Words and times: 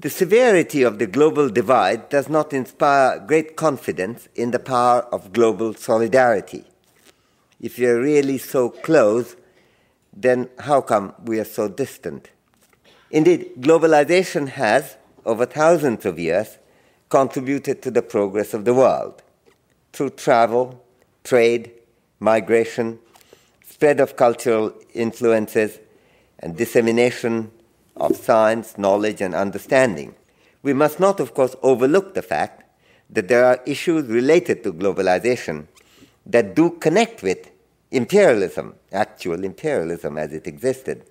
The 0.00 0.08
severity 0.08 0.82
of 0.82 0.98
the 0.98 1.06
global 1.06 1.50
divide 1.50 2.08
does 2.08 2.26
not 2.26 2.54
inspire 2.54 3.18
great 3.18 3.54
confidence 3.54 4.28
in 4.34 4.50
the 4.50 4.58
power 4.58 5.02
of 5.12 5.34
global 5.34 5.74
solidarity. 5.74 6.64
If 7.60 7.76
we 7.76 7.84
are 7.84 8.00
really 8.00 8.38
so 8.38 8.70
close, 8.70 9.36
then 10.10 10.48
how 10.60 10.80
come 10.80 11.12
we 11.22 11.38
are 11.38 11.44
so 11.44 11.68
distant? 11.68 12.30
Indeed, 13.10 13.56
globalization 13.58 14.48
has, 14.48 14.96
over 15.26 15.44
thousands 15.44 16.06
of 16.06 16.18
years, 16.18 16.56
contributed 17.10 17.82
to 17.82 17.90
the 17.90 18.00
progress 18.00 18.54
of 18.54 18.64
the 18.64 18.72
world 18.72 19.22
through 19.92 20.10
travel, 20.10 20.82
trade, 21.24 21.72
migration, 22.20 23.00
spread 23.68 24.00
of 24.00 24.16
cultural 24.16 24.72
influences, 24.94 25.78
and 26.38 26.56
dissemination 26.56 27.50
of 27.96 28.16
science, 28.16 28.78
knowledge, 28.78 29.20
and 29.20 29.34
understanding. 29.34 30.14
We 30.62 30.72
must 30.72 31.00
not, 31.00 31.20
of 31.20 31.34
course, 31.34 31.56
overlook 31.62 32.14
the 32.14 32.22
fact 32.22 32.64
that 33.10 33.28
there 33.28 33.44
are 33.44 33.60
issues 33.66 34.06
related 34.06 34.62
to 34.64 34.72
globalization 34.72 35.66
that 36.26 36.54
do 36.54 36.70
connect 36.70 37.22
with 37.22 37.50
imperialism, 37.90 38.74
actual 38.92 39.44
imperialism 39.44 40.16
as 40.16 40.32
it 40.32 40.46
existed. 40.46 41.04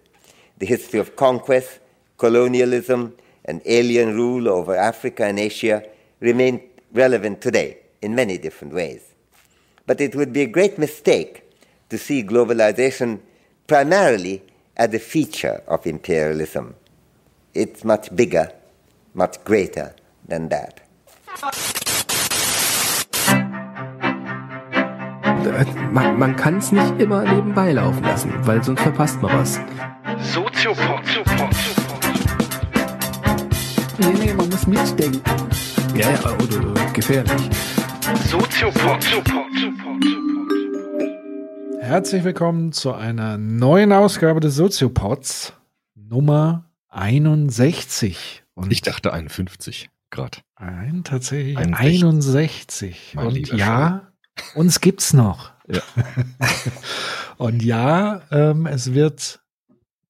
The 0.59 0.65
history 0.65 0.99
of 0.99 1.15
conquest, 1.15 1.79
colonialism, 2.17 3.15
and 3.45 3.61
alien 3.65 4.15
rule 4.15 4.47
over 4.47 4.75
Africa 4.75 5.25
and 5.25 5.39
Asia 5.39 5.83
remain 6.19 6.61
relevant 6.93 7.41
today 7.41 7.79
in 8.01 8.15
many 8.15 8.37
different 8.37 8.73
ways. 8.73 9.01
But 9.85 10.01
it 10.01 10.15
would 10.15 10.31
be 10.31 10.41
a 10.41 10.47
great 10.47 10.77
mistake 10.77 11.43
to 11.89 11.97
see 11.97 12.23
globalization 12.23 13.19
primarily 13.67 14.43
as 14.79 14.93
a 14.93 14.99
feature 14.99 15.61
of 15.67 15.85
imperialism. 15.85 16.73
It's 17.53 17.83
much 17.83 18.15
bigger, 18.15 18.53
much 19.13 19.43
greater 19.43 19.93
than 20.25 20.49
that. 20.49 20.81
Man, 25.91 26.17
man 26.19 26.35
kann 26.35 26.57
es 26.59 26.71
nicht 26.71 26.99
immer 26.99 27.23
nebenbei 27.23 27.73
laufen 27.73 28.03
lassen, 28.03 28.31
weil 28.47 28.63
sonst 28.63 28.81
verpasst 28.81 29.21
man 29.21 29.39
was. 29.39 29.59
Soziopod. 30.33 31.01
Nee, 33.97 34.13
nee, 34.13 34.33
man 34.33 34.49
muss 34.49 34.65
mitdenken. 34.65 35.21
Ja, 35.95 36.11
ja, 36.11 36.19
oder, 36.19 36.71
oder 36.71 36.85
gefährlich. 36.93 37.49
Soziopod. 38.29 39.05
Herzlich 41.89 42.23
willkommen 42.23 42.71
zu 42.71 42.93
einer 42.93 43.39
neuen 43.39 43.91
Ausgabe 43.93 44.39
des 44.39 44.55
Soziopods 44.55 45.53
Nummer 45.95 46.69
61. 46.89 48.43
Und 48.53 48.71
ich 48.71 48.83
dachte 48.83 49.11
51 49.11 49.89
Grad. 50.11 50.43
Ein, 50.53 51.03
tatsächlich 51.03 51.57
61. 51.57 53.17
61. 53.17 53.17
Und 53.17 53.57
ja, 53.57 54.11
Schein. 54.35 54.47
uns 54.53 54.81
gibt's 54.81 55.13
noch. 55.13 55.51
Ja. 55.67 55.81
Und 57.37 57.63
ja, 57.63 58.21
ähm, 58.29 58.67
es 58.67 58.93
wird 58.93 59.41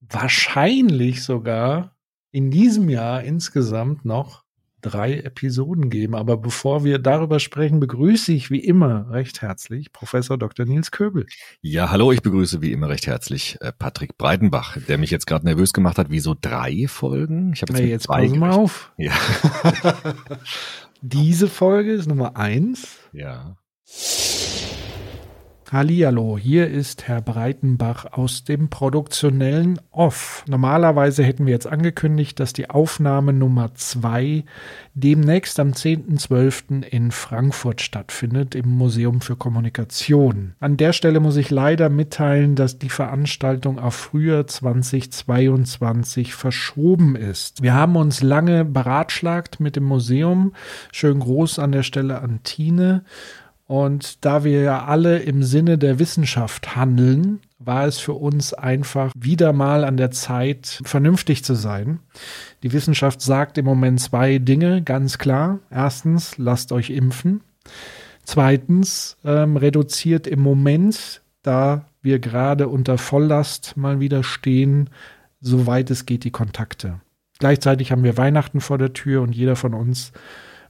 wahrscheinlich 0.02 1.24
sogar 1.24 1.96
in 2.32 2.52
diesem 2.52 2.90
Jahr 2.90 3.24
insgesamt 3.24 4.04
noch 4.04 4.44
drei 4.82 5.20
Episoden 5.20 5.90
geben. 5.90 6.16
Aber 6.16 6.38
bevor 6.38 6.84
wir 6.84 7.00
darüber 7.00 7.40
sprechen, 7.40 7.80
begrüße 7.80 8.32
ich 8.32 8.52
wie 8.52 8.60
immer 8.60 9.10
recht 9.12 9.42
herzlich 9.42 9.92
Professor 9.92 10.38
Dr. 10.38 10.66
Nils 10.66 10.92
Köbel. 10.92 11.26
Ja, 11.62 11.90
hallo, 11.90 12.12
ich 12.12 12.22
begrüße 12.22 12.62
wie 12.62 12.72
immer 12.72 12.90
recht 12.90 13.08
herzlich 13.08 13.58
äh, 13.62 13.72
Patrick 13.72 14.18
Breidenbach, 14.18 14.78
der 14.88 14.98
mich 14.98 15.12
jetzt 15.12 15.28
gerade 15.28 15.46
nervös 15.46 15.74
gemacht 15.74 15.98
hat. 15.98 16.08
Wieso 16.10 16.36
drei 16.40 16.86
Folgen? 16.88 17.54
Ich 17.54 17.62
habe 17.62 17.74
jetzt, 17.74 17.82
Na, 17.82 17.88
jetzt 17.88 18.04
zwei 18.04 18.28
pass 18.28 18.38
mal 18.38 18.52
auf. 18.52 18.94
Ja. 18.98 19.14
Diese 21.02 21.48
Folge 21.48 21.94
ist 21.94 22.08
Nummer 22.08 22.36
eins. 22.36 22.98
Ja. 23.14 23.56
Hallihallo, 25.72 26.40
hier 26.40 26.68
ist 26.68 27.08
Herr 27.08 27.22
Breitenbach 27.22 28.14
aus 28.14 28.44
dem 28.44 28.70
produktionellen 28.70 29.80
Off. 29.92 30.44
Normalerweise 30.48 31.24
hätten 31.24 31.46
wir 31.46 31.54
jetzt 31.54 31.68
angekündigt, 31.68 32.40
dass 32.40 32.54
die 32.54 32.72
Aufnahme 32.72 33.34
Nummer 33.34 33.76
zwei 33.76 34.46
demnächst 34.96 35.60
am 35.60 35.74
10.12. 35.74 36.82
in 36.82 37.12
Frankfurt 37.12 37.82
stattfindet, 37.82 38.56
im 38.56 38.68
Museum 38.68 39.22
für 39.22 39.36
Kommunikation. 39.36 40.56
An 40.60 40.76
der 40.76 40.92
Stelle 40.92 41.20
muss 41.20 41.36
ich 41.36 41.52
leider 41.52 41.90
mitteilen, 41.90 42.56
dass 42.56 42.80
die 42.80 42.90
Veranstaltung 42.90 43.78
auf 43.78 43.94
Frühjahr 43.94 44.48
2022 44.48 46.34
verschoben 46.34 47.16
ist. 47.16 47.62
Wir 47.62 47.76
haben 47.76 47.96
uns 47.96 48.24
lange 48.24 48.66
beratschlagt 48.66 49.60
mit 49.60 49.76
dem 49.76 49.84
Museum. 49.84 50.54
Schön 50.92 51.20
groß 51.20 51.60
an 51.60 51.72
der 51.72 51.84
Stelle 51.84 52.22
an 52.22 52.40
Tine 52.42 53.04
und 53.70 54.26
da 54.26 54.44
wir 54.44 54.64
ja 54.64 54.86
alle 54.86 55.20
im 55.20 55.44
Sinne 55.44 55.78
der 55.78 56.00
Wissenschaft 56.00 56.76
handeln, 56.76 57.40
war 57.60 57.86
es 57.86 58.00
für 58.00 58.14
uns 58.14 58.52
einfach 58.52 59.12
wieder 59.16 59.54
mal 59.54 59.84
an 59.84 59.96
der 59.96 60.10
Zeit, 60.10 60.82
vernünftig 60.86 61.44
zu 61.44 61.54
sein. 61.54 62.00
Die 62.64 62.74
Wissenschaft 62.74 63.22
sagt 63.22 63.60
im 63.60 63.66
Moment 63.66 64.02
zwei 64.02 64.40
Dinge, 64.40 64.82
ganz 64.82 65.20
klar. 65.20 65.60
Erstens, 65.70 66.36
lasst 66.40 66.72
euch 66.72 66.90
impfen. 66.90 67.42
Zweitens, 68.24 69.18
ähm, 69.24 69.56
reduziert 69.56 70.26
im 70.26 70.40
Moment, 70.40 71.22
da 71.44 71.86
wir 72.02 72.18
gerade 72.18 72.70
unter 72.70 72.98
Volllast 72.98 73.78
mal 73.78 74.00
wieder 74.00 74.24
stehen, 74.24 74.90
soweit 75.42 75.92
es 75.92 76.08
geht, 76.08 76.24
die 76.24 76.32
Kontakte. 76.32 77.02
Gleichzeitig 77.38 77.92
haben 77.92 78.04
wir 78.04 78.18
Weihnachten 78.18 78.62
vor 78.62 78.80
der 78.80 78.94
Tür 78.94 79.22
und 79.22 79.36
jeder 79.36 79.56
von 79.56 79.76
uns 79.76 80.12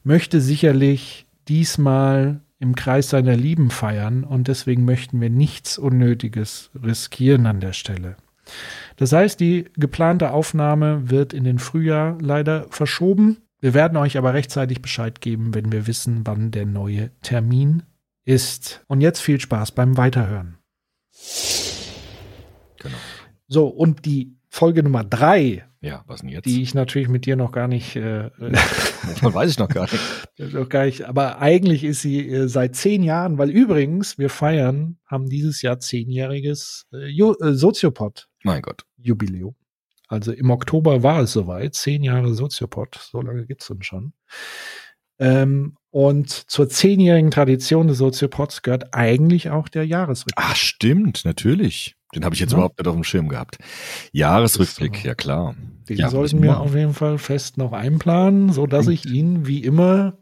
möchte 0.04 0.42
sicherlich 0.42 1.28
diesmal 1.48 2.42
im 2.60 2.76
Kreis 2.76 3.10
seiner 3.10 3.36
Lieben 3.36 3.72
feiern 3.72 4.24
und 4.24 4.48
deswegen 4.48 4.86
möchten 4.86 5.20
wir 5.22 5.30
nichts 5.30 5.78
Unnötiges 5.78 6.72
riskieren 6.82 7.46
an 7.46 7.60
der 7.60 7.74
Stelle. 7.74 8.18
Das 8.98 9.14
heißt, 9.14 9.40
die 9.40 9.66
geplante 9.78 10.32
Aufnahme 10.32 11.10
wird 11.10 11.34
in 11.34 11.44
den 11.44 11.60
Frühjahr 11.60 12.18
leider 12.22 12.68
verschoben. 12.70 13.38
Wir 13.62 13.74
werden 13.74 13.98
euch 13.98 14.18
aber 14.18 14.34
rechtzeitig 14.34 14.82
Bescheid 14.82 15.22
geben, 15.22 15.54
wenn 15.54 15.72
wir 15.72 15.88
wissen, 15.88 16.22
wann 16.26 16.52
der 16.52 16.66
neue 16.66 17.12
Termin 17.22 17.84
ist. 18.26 18.84
Und 18.88 19.02
jetzt 19.02 19.22
viel 19.22 19.40
Spaß 19.40 19.72
beim 19.72 19.98
Weiterhören. 19.98 20.58
Genau. 22.80 22.98
So, 23.48 23.68
und 23.68 24.06
die 24.06 24.36
Folge 24.48 24.84
Nummer 24.84 25.04
drei 25.04 25.66
ja, 25.82 26.04
was 26.08 26.22
denn 26.22 26.30
jetzt? 26.30 26.46
Die 26.46 26.62
ich 26.62 26.74
natürlich 26.74 27.08
mit 27.08 27.26
dir 27.26 27.38
noch 27.38 27.52
gar 27.54 27.68
nicht. 27.68 27.96
Äh, 27.96 28.32
das 28.40 29.22
weiß 29.22 29.50
ich 29.50 29.60
noch 29.60 29.70
gar 29.70 29.84
nicht. 29.84 30.28
noch 30.54 30.68
gar 30.68 30.86
nicht. 30.86 31.04
Aber 31.06 31.40
eigentlich 31.40 31.84
ist 31.86 32.02
sie 32.02 32.28
äh, 32.28 32.48
seit 32.50 32.76
zehn 32.76 33.02
Jahren, 33.02 33.38
weil 33.38 33.50
übrigens, 33.50 34.18
wir 34.18 34.30
feiern, 34.30 34.98
haben 35.06 35.30
dieses 35.30 35.62
Jahr 35.62 35.80
zehnjähriges 35.80 36.86
äh, 36.92 37.10
äh, 37.10 37.54
Soziopod. 37.54 38.28
Mein 38.44 38.62
Gott. 38.62 38.86
Jubiläum. 38.98 39.56
Also 40.10 40.34
im 40.34 40.50
Oktober 40.50 41.04
war 41.04 41.22
es 41.22 41.32
soweit. 41.32 41.76
Zehn 41.76 42.04
Jahre 42.04 42.34
Soziopod. 42.34 43.00
So 43.00 43.22
lange 43.22 43.46
gibt's 43.46 43.70
uns 43.70 43.86
schon. 43.86 44.14
Ähm, 45.20 45.78
und 45.92 46.30
zur 46.30 46.70
zehnjährigen 46.70 47.32
Tradition 47.32 47.88
des 47.88 47.98
Soziopods 47.98 48.62
gehört 48.62 48.94
eigentlich 48.94 49.50
auch 49.50 49.70
der 49.70 49.86
Jahresrückblick. 49.86 50.46
Ach, 50.50 50.56
stimmt, 50.56 51.26
natürlich. 51.26 51.96
Den 52.16 52.26
habe 52.26 52.34
ich 52.34 52.42
jetzt 52.42 52.52
ja. 52.52 52.58
überhaupt 52.58 52.80
nicht 52.80 52.88
auf 52.88 52.96
dem 52.96 53.04
Schirm 53.04 53.30
gehabt. 53.30 53.58
Jahresrückblick, 54.12 54.98
so. 54.98 55.08
ja 55.08 55.16
klar. 55.16 55.56
Den 55.88 55.98
ja, 55.98 56.10
sollten 56.10 56.42
wir 56.42 56.60
auf 56.60 56.76
jeden 56.76 56.94
Fall 56.94 57.18
fest 57.18 57.58
noch 57.58 57.72
einplanen, 57.72 58.52
so 58.52 58.68
dass 58.68 58.88
ich 58.88 59.06
ihn 59.06 59.46
wie 59.48 59.64
immer 59.64 60.18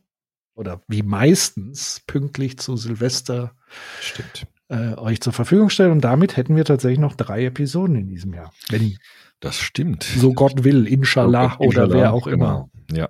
oder 0.54 0.82
wie 0.88 1.04
meistens 1.04 2.02
pünktlich 2.08 2.58
zu 2.58 2.76
Silvester 2.78 3.54
Stimmt. 4.02 4.48
Äh, 4.70 4.96
euch 4.96 5.22
zur 5.22 5.34
Verfügung 5.34 5.70
stelle. 5.70 5.92
Und 5.92 6.02
damit 6.02 6.36
hätten 6.36 6.56
wir 6.56 6.66
tatsächlich 6.66 7.00
noch 7.00 7.16
drei 7.16 7.46
Episoden 7.46 7.96
in 7.96 8.08
diesem 8.08 8.34
Jahr. 8.34 8.52
Wenn 8.70 8.98
das 9.40 9.58
stimmt. 9.58 10.04
So 10.04 10.34
Gott 10.34 10.64
will, 10.64 10.88
inshallah, 10.88 11.52
so 11.52 11.58
Gott, 11.58 11.66
inshallah 11.68 11.88
oder 11.88 12.00
wer 12.00 12.14
auch 12.14 12.28
immer. 12.28 12.70
Genau. 12.88 13.00
Ja. 13.02 13.10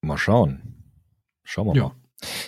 Mal 0.00 0.18
schauen. 0.18 0.94
Schauen 1.44 1.68
wir 1.68 1.74
ja. 1.74 1.82
mal. 1.84 1.94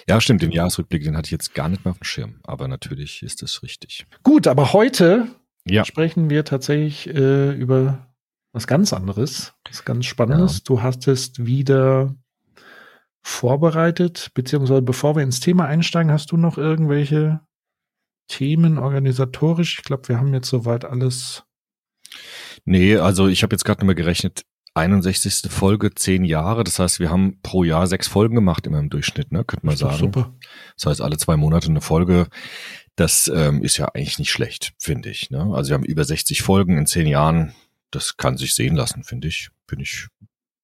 Ja, 0.09 0.21
stimmt, 0.21 0.43
den 0.43 0.51
Jahresrückblick, 0.51 1.05
den 1.05 1.17
hatte 1.17 1.27
ich 1.27 1.33
jetzt 1.33 1.55
gar 1.55 1.69
nicht 1.69 1.85
mehr 1.85 1.93
auf 1.93 1.99
dem 1.99 2.05
Schirm. 2.05 2.41
Aber 2.43 2.67
natürlich 2.67 3.23
ist 3.23 3.43
das 3.43 3.63
richtig. 3.63 4.07
Gut, 4.23 4.47
aber 4.47 4.73
heute 4.73 5.29
ja. 5.67 5.85
sprechen 5.85 6.31
wir 6.31 6.45
tatsächlich 6.45 7.09
äh, 7.09 7.53
über 7.53 8.07
was 8.53 8.67
ganz 8.67 8.93
anderes, 8.93 9.55
was 9.69 9.85
ganz 9.85 10.07
Spannendes. 10.07 10.59
Ja. 10.59 10.63
Du 10.65 10.83
hast 10.83 11.07
es 11.09 11.33
wieder 11.39 12.15
vorbereitet, 13.23 14.31
beziehungsweise 14.35 14.83
bevor 14.83 15.17
wir 15.17 15.23
ins 15.23 15.41
Thema 15.41 15.67
einsteigen, 15.67 16.11
hast 16.11 16.33
du 16.33 16.37
noch 16.37 16.59
irgendwelche 16.59 17.41
Themen 18.29 18.79
organisatorisch? 18.79 19.79
Ich 19.79 19.85
glaube, 19.85 20.09
wir 20.09 20.19
haben 20.19 20.33
jetzt 20.35 20.49
soweit 20.49 20.85
alles. 20.85 21.45
Nee, 22.65 22.97
also 22.97 23.29
ich 23.29 23.43
habe 23.43 23.55
jetzt 23.55 23.65
gerade 23.65 23.81
nochmal 23.81 23.95
gerechnet, 23.95 24.45
61. 24.75 25.51
Folge, 25.51 25.95
zehn 25.95 26.25
Jahre. 26.25 26.65
Das 26.65 26.79
heißt, 26.79 27.01
wir 27.01 27.11
haben 27.11 27.41
pro 27.43 27.65
Jahr 27.65 27.87
sechs 27.87 28.07
Folgen 28.07 28.35
gemacht, 28.35 28.67
immer 28.67 28.79
im 28.79 28.89
Durchschnitt, 28.89 29.33
ne? 29.33 29.45
Könnte 29.45 29.67
man 29.67 29.77
sagen. 29.77 29.99
Super. 29.99 30.35
Das 30.77 30.87
heißt, 30.87 31.01
alle 31.01 31.17
zwei 31.17 31.37
Monate 31.37 31.69
eine 31.69 31.81
Folge. 31.81 32.29
Das 32.97 33.31
ähm, 33.35 33.63
ist 33.63 33.77
ja 33.79 33.87
eigentlich 33.95 34.19
nicht 34.19 34.31
schlecht, 34.31 34.73
finde 34.79 35.11
ich. 35.11 35.31
Ne? 35.31 35.41
Also 35.55 35.71
wir 35.71 35.75
haben 35.75 35.85
über 35.85 36.05
60 36.05 36.43
Folgen 36.43 36.77
in 36.77 36.87
zehn 36.87 37.07
Jahren. 37.07 37.55
Das 37.91 38.17
kann 38.17 38.37
sich 38.37 38.55
sehen 38.55 38.77
lassen, 38.77 39.05
finde 39.05 39.29
ich. 39.29 39.49
Finde 39.69 39.85
ich 39.85 40.09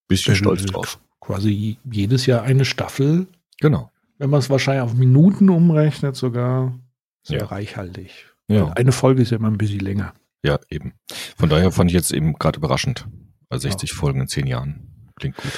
Bisschen 0.08 0.34
Äh, 0.34 0.37
stolz 0.37 0.64
drauf. 0.67 1.00
Quasi 1.20 1.78
jedes 1.90 2.26
Jahr 2.26 2.43
eine 2.43 2.64
Staffel. 2.64 3.26
Genau. 3.61 3.90
Wenn 4.19 4.31
man 4.31 4.38
es 4.40 4.50
wahrscheinlich 4.50 4.82
auf 4.82 4.94
Minuten 4.94 5.49
umrechnet, 5.50 6.14
sogar 6.14 6.78
sehr 7.23 7.40
Ja. 7.40 7.46
reichhaltig. 7.46 8.26
Ja. 8.49 8.70
Eine 8.72 8.93
Folge 8.93 9.22
ist 9.22 9.31
ja 9.31 9.38
immer 9.38 9.50
ein 9.50 9.58
bisschen 9.58 9.81
länger. 9.81 10.14
Ja, 10.44 10.61
eben. 10.70 10.93
Von 11.37 11.49
daher 11.49 11.72
fand 11.72 11.90
ich 11.90 11.94
jetzt 11.94 12.12
eben 12.12 12.34
gerade 12.34 12.58
überraschend. 12.58 13.06
Also 13.49 13.62
60 13.69 13.93
Folgen 13.93 14.20
in 14.20 14.29
zehn 14.29 14.46
Jahren. 14.46 15.11
Klingt 15.17 15.37
gut. 15.37 15.52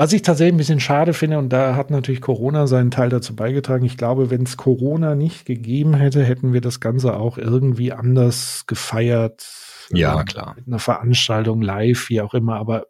Was 0.00 0.14
ich 0.14 0.22
tatsächlich 0.22 0.54
ein 0.54 0.56
bisschen 0.56 0.80
schade 0.80 1.12
finde, 1.12 1.36
und 1.36 1.50
da 1.50 1.76
hat 1.76 1.90
natürlich 1.90 2.22
Corona 2.22 2.66
seinen 2.66 2.90
Teil 2.90 3.10
dazu 3.10 3.36
beigetragen. 3.36 3.84
Ich 3.84 3.98
glaube, 3.98 4.30
wenn 4.30 4.44
es 4.44 4.56
Corona 4.56 5.14
nicht 5.14 5.44
gegeben 5.44 5.92
hätte, 5.92 6.24
hätten 6.24 6.54
wir 6.54 6.62
das 6.62 6.80
Ganze 6.80 7.18
auch 7.18 7.36
irgendwie 7.36 7.92
anders 7.92 8.64
gefeiert. 8.66 9.46
Ja, 9.90 10.18
Ähm, 10.18 10.24
klar. 10.24 10.54
Mit 10.56 10.66
einer 10.68 10.78
Veranstaltung 10.78 11.60
live, 11.60 12.08
wie 12.08 12.22
auch 12.22 12.32
immer. 12.32 12.56
Aber 12.56 12.86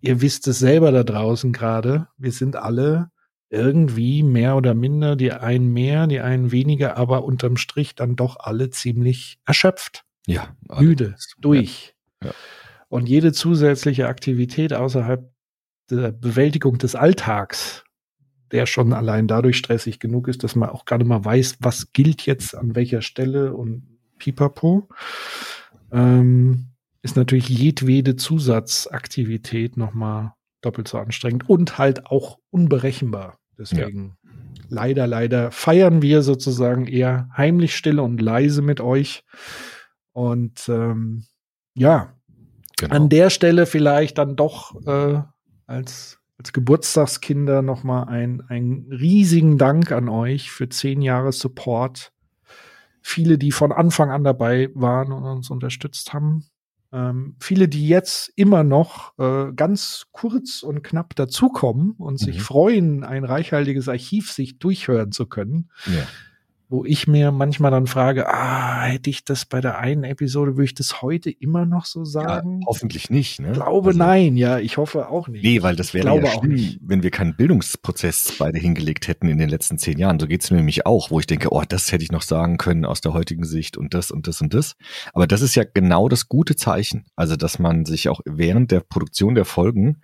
ihr 0.00 0.22
wisst 0.22 0.48
es 0.48 0.58
selber 0.58 0.92
da 0.92 1.04
draußen 1.04 1.52
gerade. 1.52 2.08
Wir 2.16 2.32
sind 2.32 2.56
alle 2.56 3.10
irgendwie 3.50 4.22
mehr 4.22 4.56
oder 4.56 4.72
minder, 4.72 5.14
die 5.14 5.32
einen 5.32 5.74
mehr, 5.74 6.06
die 6.06 6.20
einen 6.20 6.52
weniger, 6.52 6.96
aber 6.96 7.24
unterm 7.24 7.58
Strich 7.58 7.94
dann 7.96 8.16
doch 8.16 8.38
alle 8.40 8.70
ziemlich 8.70 9.38
erschöpft 9.44 10.04
Ja. 10.26 10.56
müde, 10.78 11.16
durch. 11.38 11.94
Ja. 12.24 12.30
Und 12.88 13.10
jede 13.10 13.34
zusätzliche 13.34 14.08
Aktivität 14.08 14.72
außerhalb 14.72 15.35
der 15.90 16.12
Bewältigung 16.12 16.78
des 16.78 16.94
Alltags, 16.94 17.84
der 18.52 18.66
schon 18.66 18.92
allein 18.92 19.26
dadurch 19.26 19.56
stressig 19.56 19.98
genug 19.98 20.28
ist, 20.28 20.44
dass 20.44 20.54
man 20.54 20.70
auch 20.70 20.84
gerade 20.84 21.04
mal 21.04 21.24
weiß, 21.24 21.58
was 21.60 21.92
gilt 21.92 22.26
jetzt 22.26 22.54
an 22.54 22.74
welcher 22.74 23.02
Stelle 23.02 23.54
und 23.54 23.98
pipapo, 24.18 24.88
ähm, 25.92 26.68
ist 27.02 27.16
natürlich 27.16 27.48
jedwede 27.48 28.16
Zusatzaktivität 28.16 29.76
nochmal 29.76 30.32
doppelt 30.60 30.88
so 30.88 30.98
anstrengend 30.98 31.48
und 31.48 31.78
halt 31.78 32.06
auch 32.06 32.38
unberechenbar. 32.50 33.38
Deswegen 33.58 34.16
leider, 34.68 35.06
leider 35.06 35.50
feiern 35.50 36.02
wir 36.02 36.22
sozusagen 36.22 36.86
eher 36.86 37.28
heimlich 37.36 37.76
stille 37.76 38.02
und 38.02 38.20
leise 38.20 38.62
mit 38.62 38.80
euch. 38.80 39.24
Und 40.12 40.68
ähm, 40.68 41.24
ja, 41.74 42.12
Genau. 42.78 42.94
an 42.94 43.08
der 43.08 43.30
Stelle 43.30 43.64
vielleicht 43.64 44.18
dann 44.18 44.36
doch 44.36 44.74
äh, 44.86 45.22
als, 45.66 46.18
als 46.38 46.52
Geburtstagskinder 46.52 47.62
nochmal 47.62 48.08
ein, 48.08 48.42
einen 48.48 48.90
riesigen 48.92 49.58
Dank 49.58 49.92
an 49.92 50.08
euch 50.08 50.50
für 50.50 50.68
zehn 50.68 51.02
Jahre 51.02 51.32
Support. 51.32 52.12
Viele, 53.02 53.38
die 53.38 53.52
von 53.52 53.72
Anfang 53.72 54.10
an 54.10 54.24
dabei 54.24 54.70
waren 54.74 55.12
und 55.12 55.24
uns 55.24 55.50
unterstützt 55.50 56.12
haben. 56.12 56.46
Ähm, 56.92 57.36
viele, 57.40 57.68
die 57.68 57.88
jetzt 57.88 58.32
immer 58.36 58.64
noch 58.64 59.16
äh, 59.18 59.52
ganz 59.54 60.06
kurz 60.12 60.62
und 60.62 60.82
knapp 60.82 61.14
dazukommen 61.16 61.92
und 61.98 62.18
sich 62.18 62.38
Mhm. 62.38 62.42
freuen, 62.42 63.04
ein 63.04 63.24
reichhaltiges 63.24 63.88
Archiv 63.88 64.30
sich 64.30 64.58
durchhören 64.58 65.12
zu 65.12 65.26
können 65.26 65.70
ja. 65.86 66.06
Wo 66.68 66.84
ich 66.84 67.06
mir 67.06 67.30
manchmal 67.30 67.70
dann 67.70 67.86
frage, 67.86 68.26
ah, 68.28 68.82
hätte 68.82 69.08
ich 69.08 69.24
das 69.24 69.44
bei 69.44 69.60
der 69.60 69.78
einen 69.78 70.02
Episode, 70.04 70.52
würde 70.56 70.64
ich 70.64 70.74
das 70.74 71.00
heute 71.00 71.30
immer 71.30 71.64
noch 71.64 71.84
so 71.84 72.00
ja, 72.00 72.04
sagen? 72.06 72.62
hoffentlich 72.66 73.08
nicht. 73.08 73.40
Ne? 73.40 73.48
ich 73.48 73.54
glaube 73.54 73.88
Also- 73.88 73.98
nein, 73.98 74.36
ja, 74.36 74.58
ich 74.58 74.76
hoffe 74.76 75.08
auch 75.08 75.28
nicht. 75.28 75.44
Nee, 75.44 75.62
weil 75.62 75.76
das 75.76 75.94
wäre 75.94 76.06
ja 76.08 76.12
auch 76.12 76.40
schlimm, 76.40 76.54
nicht. 76.54 76.80
wenn 76.82 77.02
wir 77.04 77.10
keinen 77.10 77.36
Bildungsprozess 77.36 78.34
beide 78.38 78.58
hingelegt 78.58 79.06
hätten 79.06 79.28
in 79.28 79.38
den 79.38 79.48
letzten 79.48 79.78
zehn 79.78 79.98
Jahren. 79.98 80.18
So 80.18 80.26
geht's 80.26 80.50
mir 80.50 80.56
nämlich 80.56 80.86
auch, 80.86 81.10
wo 81.10 81.20
ich 81.20 81.26
denke, 81.26 81.52
oh, 81.52 81.62
das 81.68 81.92
hätte 81.92 82.02
ich 82.02 82.10
noch 82.10 82.22
sagen 82.22 82.56
können 82.58 82.84
aus 82.84 83.00
der 83.00 83.12
heutigen 83.12 83.44
Sicht 83.44 83.76
und 83.76 83.94
das 83.94 84.10
und 84.10 84.26
das 84.26 84.40
und 84.40 84.52
das. 84.52 84.74
Aber 85.12 85.26
das 85.26 85.42
ist 85.42 85.54
ja 85.54 85.62
genau 85.64 86.08
das 86.08 86.28
gute 86.28 86.56
Zeichen. 86.56 87.04
Also, 87.14 87.36
dass 87.36 87.58
man 87.58 87.84
sich 87.84 88.08
auch 88.08 88.20
während 88.24 88.70
der 88.72 88.80
Produktion 88.80 89.34
der 89.36 89.44
Folgen 89.44 90.02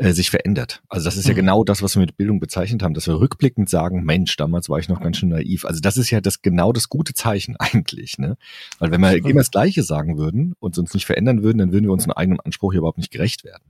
äh, 0.00 0.12
sich 0.12 0.30
verändert. 0.30 0.82
Also 0.88 1.04
das 1.04 1.16
ist 1.16 1.26
ja 1.26 1.32
Mhm. 1.34 1.36
genau 1.36 1.62
das, 1.64 1.82
was 1.82 1.94
wir 1.94 2.00
mit 2.00 2.16
Bildung 2.16 2.40
bezeichnet 2.40 2.82
haben, 2.82 2.94
dass 2.94 3.06
wir 3.06 3.20
rückblickend 3.20 3.68
sagen, 3.68 4.02
Mensch, 4.02 4.34
damals 4.36 4.68
war 4.70 4.78
ich 4.78 4.88
noch 4.88 5.00
ganz 5.00 5.18
schön 5.18 5.28
naiv. 5.28 5.64
Also 5.66 5.80
das 5.80 5.96
ist 5.98 6.10
ja 6.10 6.20
das 6.22 6.40
genau 6.40 6.72
das 6.72 6.88
gute 6.88 7.12
Zeichen 7.12 7.56
eigentlich, 7.58 8.18
ne? 8.18 8.36
Weil 8.78 8.90
wenn 8.90 9.00
wir 9.02 9.10
Stimmt. 9.10 9.28
immer 9.28 9.40
das 9.40 9.50
Gleiche 9.50 9.82
sagen 9.82 10.16
würden 10.16 10.54
und 10.58 10.78
uns 10.78 10.94
nicht 10.94 11.04
verändern 11.04 11.42
würden, 11.42 11.58
dann 11.58 11.72
würden 11.72 11.84
wir 11.84 11.92
unseren 11.92 12.12
eigenen 12.12 12.40
Anspruch 12.40 12.72
überhaupt 12.72 12.98
nicht 12.98 13.10
gerecht 13.12 13.44
werden. 13.44 13.62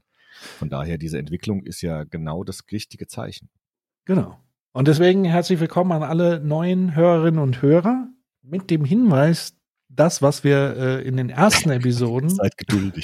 Von 0.59 0.71
daher, 0.71 0.97
diese 0.99 1.19
Entwicklung 1.19 1.65
ist 1.65 1.83
ja 1.83 2.05
genau 2.05 2.45
das 2.45 2.63
richtige 2.71 3.07
Zeichen. 3.09 3.49
Genau. 4.05 4.39
Und 4.73 4.87
deswegen 4.89 5.25
herzlich 5.25 5.59
willkommen 5.59 5.91
an 5.93 6.03
alle 6.05 6.39
neuen 6.41 6.95
Hörerinnen 6.95 7.41
und 7.41 7.61
Hörer 7.61 8.07
mit 8.43 8.71
dem 8.71 8.85
Hinweis, 8.85 9.55
das, 9.91 10.23
was 10.23 10.45
wir 10.45 10.77
äh, 10.77 11.03
in 11.03 11.17
den 11.17 11.31
ersten 11.31 11.71
Episoden 11.71 12.39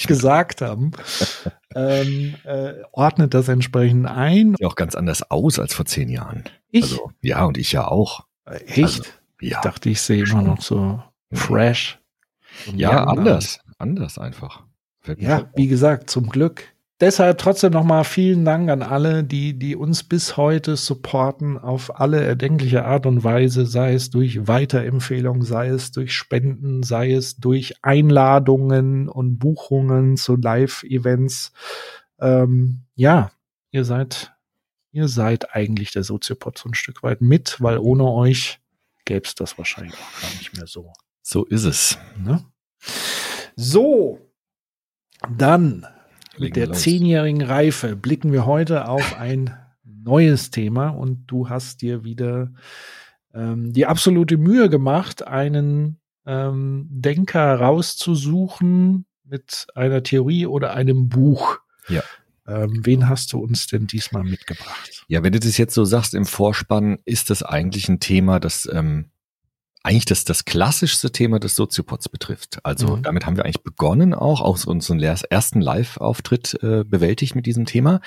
gesagt 0.07 0.63
haben, 0.63 0.93
ähm, 1.75 2.35
äh, 2.45 2.75
ordnet 2.93 3.35
das 3.35 3.49
entsprechend 3.49 4.07
ein. 4.07 4.55
Sieht 4.57 4.65
auch 4.67 4.77
ganz 4.77 4.95
anders 4.95 5.31
aus 5.31 5.59
als 5.59 5.75
vor 5.75 5.85
zehn 5.85 6.09
Jahren. 6.09 6.45
Ich, 6.71 6.85
Also, 6.85 7.11
ja, 7.21 7.45
und 7.45 7.59
ich 7.59 7.73
ja 7.73 7.87
auch. 7.87 8.27
äh, 8.47 8.57
echt? 8.65 8.79
also, 8.79 9.03
Ja, 9.41 9.59
ich 9.59 9.63
dachte, 9.63 9.91
ich 9.91 10.01
sehe 10.01 10.25
immer 10.25 10.43
noch 10.43 10.63
so 10.63 11.03
fresh. 11.33 11.99
ja 12.75 13.05
anders. 13.05 13.61
Anders 13.79 14.19
einfach. 14.19 14.63
Fällt 15.01 15.21
Ja, 15.21 15.51
wie 15.55 15.69
gesagt, 15.69 16.09
zum 16.09 16.29
Glück. 16.29 16.73
Deshalb 16.99 17.37
trotzdem 17.37 17.73
nochmal 17.73 18.05
vielen 18.05 18.47
Dank 18.47 18.71
an 18.71 18.83
alle, 18.83 19.23
die, 19.23 19.59
die 19.59 19.77
uns 19.77 20.03
bis 20.03 20.39
heute 20.39 20.77
supporten 20.77 21.59
auf 21.59 22.01
alle 22.01 22.25
erdenkliche 22.25 22.87
Art 22.87 23.05
und 23.05 23.23
Weise, 23.23 23.67
sei 23.67 23.93
es 23.93 24.09
durch 24.09 24.49
Weiterempfehlung, 24.49 25.43
sei 25.43 25.69
es 25.69 25.93
durch 25.93 26.15
Spenden, 26.15 26.83
sei 26.83 27.13
es 27.13 27.37
durch 27.37 27.75
Einladungen 27.83 29.11
und 29.11 29.39
Buchungen 29.39 30.17
zu 30.17 30.37
Live-Events. 30.37 31.53
Ähm, 32.19 32.85
ja, 32.95 33.31
ihr 33.73 33.85
seid, 33.85 34.33
ihr 34.91 35.09
seid 35.09 35.55
eigentlich 35.55 35.93
der 35.93 36.03
Soziopod 36.03 36.57
so 36.57 36.71
ein 36.71 36.75
Stück 36.75 37.03
weit 37.03 37.21
mit, 37.21 37.61
weil 37.61 37.77
ohne 37.77 38.05
euch 38.05 38.59
gäbe 39.05 39.27
es 39.27 39.35
das 39.35 39.59
wahrscheinlich 39.59 39.93
auch 39.93 40.23
gar 40.23 40.31
nicht 40.39 40.57
mehr 40.57 40.67
so. 40.67 40.95
So 41.21 41.45
ist 41.45 41.65
es. 41.65 41.99
Ne? 42.17 42.43
So, 43.55 44.19
dann 45.29 45.87
mit 46.39 46.57
der 46.57 46.69
los. 46.69 46.81
zehnjährigen 46.81 47.43
Reife 47.43 47.97
blicken 47.97 48.33
wir 48.33 48.47
heute 48.47 48.89
auf 48.89 49.19
ein 49.19 49.57
neues 49.85 50.51
Thema 50.51 50.89
und 50.89 51.27
du 51.27 51.49
hast 51.49 51.83
dir 51.83 52.05
wieder 52.05 52.53
ähm, 53.35 53.73
die 53.73 53.87
absolute 53.87 54.37
Mühe 54.37 54.71
gemacht, 54.71 55.27
einen 55.27 56.01
ähm, 56.27 56.87
Denker 56.91 57.57
rauszusuchen 57.61 59.07
mit 59.25 59.67
einer 59.75 60.03
Theorie 60.03 60.47
oder 60.47 60.75
einem 60.75 61.09
Buch. 61.09 61.59
Ja. 61.89 62.03
Ähm, 62.47 62.81
wen 62.85 63.09
hast 63.09 63.33
du 63.33 63.41
uns 63.41 63.67
denn 63.67 63.87
diesmal 63.87 64.23
mitgebracht? 64.23 65.05
Ja, 65.09 65.23
wenn 65.23 65.33
du 65.33 65.41
das 65.41 65.59
jetzt 65.59 65.75
so 65.75 65.85
sagst 65.85 66.15
im 66.15 66.25
Vorspann, 66.25 66.99
ist 67.05 67.31
das 67.31 67.43
eigentlich 67.43 67.89
ein 67.89 67.99
Thema, 67.99 68.39
das 68.39 68.69
ähm, 68.73 69.11
eigentlich 69.87 70.05
das, 70.05 70.25
das 70.25 70.45
klassischste 70.45 71.11
Thema 71.13 71.39
des 71.39 71.55
Soziopods 71.55 72.09
betrifft. 72.09 72.59
Also 72.65 72.97
Mhm. 72.97 73.03
damit 73.03 73.25
haben 73.25 73.37
wir 73.37 73.45
eigentlich 73.45 73.63
begonnen, 73.63 74.15
auch 74.15 74.41
aus 74.41 74.65
unserem 74.65 75.01
ersten 75.01 75.61
Live-Auftritt 75.61 76.59
äh, 76.63 76.85
bewältigt 76.85 77.35
mit 77.37 77.47
diesem 77.47 77.67
Thema. 77.67 78.01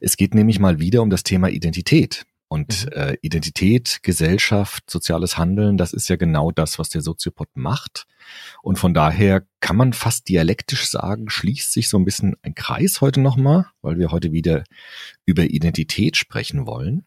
Es 0.00 0.16
geht 0.16 0.34
nämlich 0.34 0.58
mal 0.58 0.80
wieder 0.80 1.02
um 1.02 1.10
das 1.10 1.22
Thema 1.22 1.48
Identität. 1.48 2.24
Und 2.52 2.86
Mhm. 2.86 2.92
äh, 2.94 3.16
Identität, 3.22 4.00
Gesellschaft, 4.02 4.90
soziales 4.90 5.38
Handeln, 5.38 5.76
das 5.76 5.92
ist 5.92 6.08
ja 6.08 6.16
genau 6.16 6.50
das, 6.50 6.80
was 6.80 6.88
der 6.88 7.00
Soziopod 7.00 7.48
macht. 7.54 8.06
Und 8.60 8.76
von 8.76 8.92
daher 8.92 9.44
kann 9.60 9.76
man 9.76 9.92
fast 9.92 10.28
dialektisch 10.28 10.90
sagen, 10.90 11.30
schließt 11.30 11.72
sich 11.72 11.88
so 11.88 11.96
ein 11.96 12.04
bisschen 12.04 12.34
ein 12.42 12.56
Kreis 12.56 13.00
heute 13.00 13.20
nochmal, 13.20 13.66
weil 13.82 13.98
wir 13.98 14.10
heute 14.10 14.32
wieder 14.32 14.64
über 15.26 15.44
Identität 15.44 16.16
sprechen 16.16 16.66
wollen. 16.66 17.04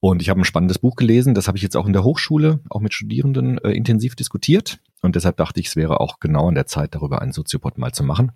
Und 0.00 0.20
ich 0.20 0.28
habe 0.28 0.40
ein 0.40 0.44
spannendes 0.44 0.78
Buch 0.78 0.96
gelesen, 0.96 1.34
das 1.34 1.46
habe 1.46 1.56
ich 1.56 1.62
jetzt 1.62 1.76
auch 1.76 1.86
in 1.86 1.92
der 1.92 2.04
Hochschule, 2.04 2.60
auch 2.70 2.80
mit 2.80 2.92
Studierenden 2.92 3.58
äh, 3.58 3.70
intensiv 3.70 4.16
diskutiert. 4.16 4.78
Und 5.00 5.16
deshalb 5.16 5.36
dachte 5.36 5.60
ich, 5.60 5.68
es 5.68 5.76
wäre 5.76 6.00
auch 6.00 6.18
genau 6.20 6.48
an 6.48 6.54
der 6.54 6.66
Zeit, 6.66 6.94
darüber 6.94 7.22
einen 7.22 7.32
Soziopod 7.32 7.78
mal 7.78 7.92
zu 7.92 8.02
machen. 8.02 8.32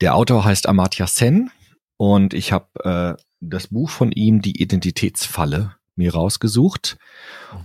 Der 0.00 0.14
Autor 0.14 0.44
heißt 0.44 0.68
Amartya 0.68 1.06
Sen 1.06 1.50
und 1.96 2.34
ich 2.34 2.52
habe 2.52 3.16
äh, 3.18 3.22
das 3.40 3.68
Buch 3.68 3.90
von 3.90 4.12
ihm, 4.12 4.42
Die 4.42 4.60
Identitätsfalle, 4.60 5.76
mir 5.98 6.14
rausgesucht. 6.14 6.96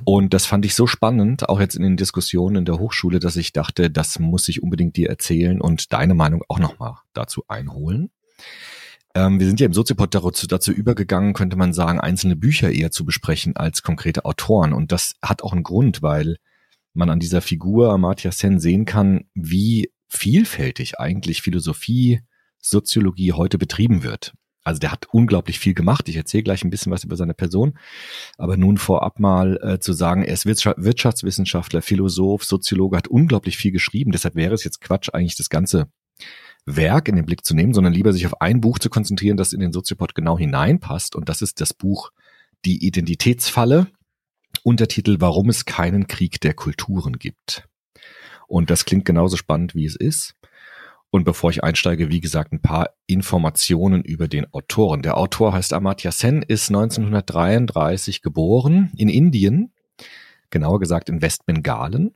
Und 0.03 0.33
das 0.33 0.45
fand 0.45 0.65
ich 0.65 0.75
so 0.75 0.87
spannend, 0.87 1.47
auch 1.47 1.59
jetzt 1.59 1.75
in 1.75 1.83
den 1.83 1.97
Diskussionen 1.97 2.57
in 2.57 2.65
der 2.65 2.79
Hochschule, 2.79 3.19
dass 3.19 3.35
ich 3.35 3.53
dachte, 3.53 3.89
das 3.89 4.19
muss 4.19 4.49
ich 4.49 4.61
unbedingt 4.61 4.97
dir 4.97 5.09
erzählen 5.09 5.61
und 5.61 5.93
deine 5.93 6.15
Meinung 6.15 6.43
auch 6.49 6.59
nochmal 6.59 6.95
dazu 7.13 7.43
einholen. 7.47 8.09
Ähm, 9.15 9.39
wir 9.39 9.47
sind 9.47 9.59
ja 9.59 9.67
im 9.67 9.73
Soziopod 9.73 10.13
dazu, 10.13 10.47
dazu 10.47 10.71
übergegangen, 10.71 11.33
könnte 11.33 11.55
man 11.55 11.73
sagen, 11.73 11.99
einzelne 11.99 12.35
Bücher 12.35 12.71
eher 12.71 12.91
zu 12.91 13.05
besprechen 13.05 13.55
als 13.55 13.83
konkrete 13.83 14.25
Autoren. 14.25 14.73
Und 14.73 14.91
das 14.91 15.15
hat 15.21 15.43
auch 15.43 15.53
einen 15.53 15.63
Grund, 15.63 16.01
weil 16.01 16.37
man 16.93 17.09
an 17.09 17.19
dieser 17.19 17.41
Figur 17.41 17.91
Amartya 17.91 18.31
Sen 18.31 18.59
sehen 18.59 18.85
kann, 18.85 19.25
wie 19.33 19.91
vielfältig 20.07 20.99
eigentlich 20.99 21.41
Philosophie, 21.41 22.21
Soziologie 22.59 23.33
heute 23.33 23.57
betrieben 23.57 24.03
wird. 24.03 24.33
Also 24.63 24.79
der 24.79 24.91
hat 24.91 25.07
unglaublich 25.11 25.59
viel 25.59 25.73
gemacht. 25.73 26.07
Ich 26.07 26.15
erzähle 26.15 26.43
gleich 26.43 26.63
ein 26.63 26.69
bisschen 26.69 26.91
was 26.91 27.03
über 27.03 27.17
seine 27.17 27.33
Person. 27.33 27.77
Aber 28.37 28.55
nun 28.55 28.77
vorab 28.77 29.19
mal 29.19 29.59
äh, 29.61 29.79
zu 29.79 29.91
sagen, 29.91 30.23
er 30.23 30.33
ist 30.33 30.45
Wirtschaft, 30.45 30.77
Wirtschaftswissenschaftler, 30.81 31.81
Philosoph, 31.81 32.45
Soziologe, 32.45 32.95
hat 32.95 33.09
unglaublich 33.09 33.57
viel 33.57 33.71
geschrieben. 33.71 34.11
Deshalb 34.11 34.35
wäre 34.35 34.53
es 34.53 34.63
jetzt 34.63 34.79
Quatsch, 34.79 35.09
eigentlich 35.11 35.35
das 35.35 35.49
Ganze 35.49 35.89
Werk 36.65 37.07
in 37.07 37.15
den 37.15 37.25
Blick 37.25 37.45
zu 37.45 37.53
nehmen, 37.53 37.73
sondern 37.73 37.93
lieber 37.93 38.13
sich 38.13 38.25
auf 38.25 38.41
ein 38.41 38.61
Buch 38.61 38.79
zu 38.79 38.89
konzentrieren, 38.89 39.37
das 39.37 39.53
in 39.53 39.59
den 39.59 39.73
Soziopod 39.73 40.15
genau 40.15 40.37
hineinpasst. 40.37 41.15
Und 41.15 41.29
das 41.29 41.41
ist 41.41 41.61
das 41.61 41.73
Buch 41.73 42.11
Die 42.65 42.85
Identitätsfalle, 42.85 43.87
Untertitel 44.63 45.17
Warum 45.19 45.49
es 45.49 45.65
keinen 45.65 46.07
Krieg 46.07 46.39
der 46.39 46.53
Kulturen 46.53 47.19
gibt. 47.19 47.67
Und 48.47 48.69
das 48.69 48.85
klingt 48.85 49.05
genauso 49.05 49.35
spannend, 49.35 49.75
wie 49.75 49.85
es 49.85 49.95
ist. 49.95 50.35
Und 51.09 51.25
bevor 51.25 51.51
ich 51.51 51.63
einsteige, 51.63 52.09
wie 52.09 52.21
gesagt, 52.21 52.53
ein 52.53 52.61
paar 52.61 52.89
Informationen 53.05 54.03
über 54.03 54.27
den 54.27 54.51
Autoren. 54.51 55.03
Der 55.03 55.17
Autor 55.17 55.53
heißt 55.53 55.73
Amartya 55.73 56.11
Sen, 56.11 56.41
ist 56.41 56.69
1933 56.69 58.21
geboren 58.21 58.91
in 58.95 59.09
Indien, 59.09 59.73
genauer 60.49 60.79
gesagt 60.79 61.09
in 61.09 61.21
Westbengalen 61.21 62.15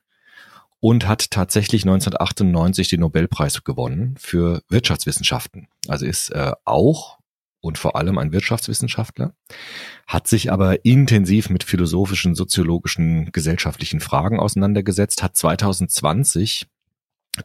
und 0.79 1.07
hat 1.07 1.31
tatsächlich 1.31 1.83
1998 1.83 2.89
den 2.89 3.01
Nobelpreis 3.01 3.63
gewonnen 3.63 4.15
für 4.19 4.61
Wirtschaftswissenschaften. 4.69 5.67
Also 5.87 6.05
ist 6.05 6.29
äh, 6.29 6.51
auch 6.65 7.17
und 7.59 7.77
vor 7.77 7.95
allem 7.95 8.17
ein 8.17 8.31
Wirtschaftswissenschaftler, 8.31 9.33
hat 10.05 10.27
sich 10.27 10.51
aber 10.51 10.85
intensiv 10.85 11.49
mit 11.49 11.63
philosophischen, 11.63 12.35
soziologischen, 12.35 13.31
gesellschaftlichen 13.31 13.99
Fragen 13.99 14.39
auseinandergesetzt, 14.39 15.23
hat 15.23 15.35
2020 15.35 16.67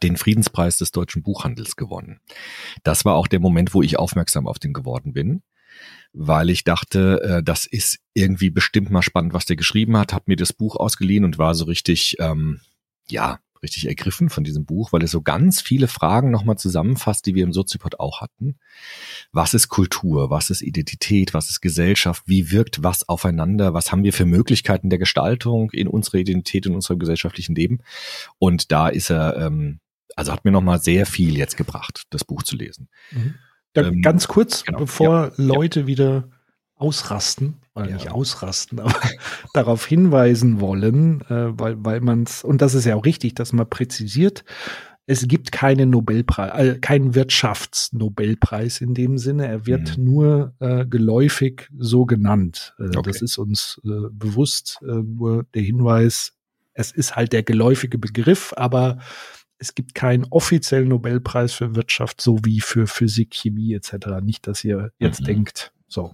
den 0.01 0.17
Friedenspreis 0.17 0.77
des 0.77 0.91
deutschen 0.91 1.23
Buchhandels 1.23 1.75
gewonnen. 1.75 2.19
Das 2.83 3.05
war 3.05 3.15
auch 3.15 3.27
der 3.27 3.39
Moment, 3.39 3.73
wo 3.73 3.81
ich 3.81 3.99
aufmerksam 3.99 4.47
auf 4.47 4.59
den 4.59 4.73
geworden 4.73 5.13
bin, 5.13 5.43
weil 6.13 6.49
ich 6.49 6.63
dachte, 6.63 7.21
äh, 7.21 7.43
das 7.43 7.65
ist 7.65 7.99
irgendwie 8.13 8.49
bestimmt 8.49 8.89
mal 8.89 9.01
spannend, 9.01 9.33
was 9.33 9.45
der 9.45 9.55
geschrieben 9.55 9.97
hat, 9.97 10.13
habe 10.13 10.25
mir 10.27 10.35
das 10.35 10.53
Buch 10.53 10.75
ausgeliehen 10.75 11.25
und 11.25 11.37
war 11.37 11.53
so 11.53 11.65
richtig, 11.65 12.17
ähm, 12.19 12.61
ja, 13.07 13.39
richtig 13.63 13.87
ergriffen 13.87 14.29
von 14.29 14.43
diesem 14.43 14.65
Buch, 14.65 14.91
weil 14.91 15.01
es 15.03 15.11
so 15.11 15.21
ganz 15.21 15.61
viele 15.61 15.87
Fragen 15.87 16.29
nochmal 16.29 16.57
zusammenfasst, 16.57 17.25
die 17.25 17.33
wir 17.33 17.43
im 17.43 17.53
Soziopod 17.53 17.99
auch 17.99 18.21
hatten. 18.21 18.57
Was 19.31 19.53
ist 19.53 19.69
Kultur? 19.69 20.29
Was 20.29 20.49
ist 20.49 20.61
Identität? 20.61 21.33
Was 21.33 21.49
ist 21.49 21.61
Gesellschaft? 21.61 22.23
Wie 22.27 22.51
wirkt 22.51 22.83
was 22.83 23.07
aufeinander? 23.07 23.73
Was 23.73 23.91
haben 23.91 24.03
wir 24.03 24.13
für 24.13 24.25
Möglichkeiten 24.25 24.89
der 24.89 24.99
Gestaltung 24.99 25.71
in 25.71 25.87
unserer 25.87 26.17
Identität, 26.17 26.65
in 26.65 26.75
unserem 26.75 26.99
gesellschaftlichen 26.99 27.55
Leben? 27.55 27.79
Und 28.37 28.71
da 28.71 28.89
ist 28.89 29.09
er, 29.09 29.37
ähm, 29.37 29.79
also 30.15 30.31
hat 30.31 30.45
mir 30.45 30.51
nochmal 30.51 30.81
sehr 30.81 31.05
viel 31.05 31.37
jetzt 31.37 31.57
gebracht, 31.57 32.03
das 32.09 32.25
Buch 32.25 32.43
zu 32.43 32.55
lesen. 32.55 32.89
Mhm. 33.11 33.35
Ähm, 33.75 34.01
ganz 34.01 34.27
kurz, 34.27 34.63
genau, 34.65 34.79
bevor 34.79 35.07
ja, 35.07 35.31
Leute 35.37 35.81
ja. 35.81 35.87
wieder 35.87 36.29
ausrasten, 36.75 37.55
oder 37.75 37.87
Ja. 37.89 37.93
nicht 37.95 38.11
ausrasten, 38.11 38.79
aber 38.81 38.95
darauf 39.53 39.85
hinweisen 39.85 40.59
wollen, 40.59 41.21
äh, 41.29 41.57
weil, 41.59 41.75
weil 41.83 42.01
man 42.01 42.23
es, 42.23 42.43
und 42.43 42.61
das 42.61 42.73
ist 42.75 42.85
ja 42.85 42.95
auch 42.95 43.05
richtig, 43.05 43.35
dass 43.35 43.53
man 43.53 43.69
präzisiert, 43.69 44.43
es 45.05 45.27
gibt 45.27 45.51
keinen 45.51 45.89
Nobelpreis, 45.89 46.51
äh, 46.75 46.79
keinen 46.79 47.13
Wirtschaftsnobelpreis 47.13 48.79
in 48.81 48.93
dem 48.93 49.17
Sinne. 49.17 49.47
Er 49.47 49.65
wird 49.65 49.97
Mhm. 49.97 50.03
nur 50.03 50.53
äh, 50.59 50.85
geläufig 50.85 51.69
so 51.77 52.05
genannt. 52.05 52.73
Äh, 52.79 52.83
Okay. 52.97 53.01
Das 53.11 53.21
ist 53.21 53.37
uns 53.37 53.81
äh, 53.83 53.89
bewusst. 54.11 54.79
Äh, 54.81 54.85
nur 55.03 55.43
der 55.53 55.61
Hinweis, 55.61 56.33
es 56.73 56.91
ist 56.91 57.15
halt 57.15 57.33
der 57.33 57.43
geläufige 57.43 57.97
Begriff, 57.97 58.53
aber 58.55 58.99
es 59.57 59.75
gibt 59.75 59.93
keinen 59.95 60.25
offiziellen 60.29 60.87
Nobelpreis 60.89 61.53
für 61.53 61.75
Wirtschaft 61.75 62.21
sowie 62.21 62.61
für 62.61 62.87
Physik, 62.87 63.33
Chemie 63.33 63.73
etc. 63.73 64.21
Nicht, 64.21 64.47
dass 64.47 64.63
ihr 64.63 64.91
jetzt 64.99 65.21
Mhm. 65.21 65.25
denkt, 65.25 65.73
so. 65.87 66.13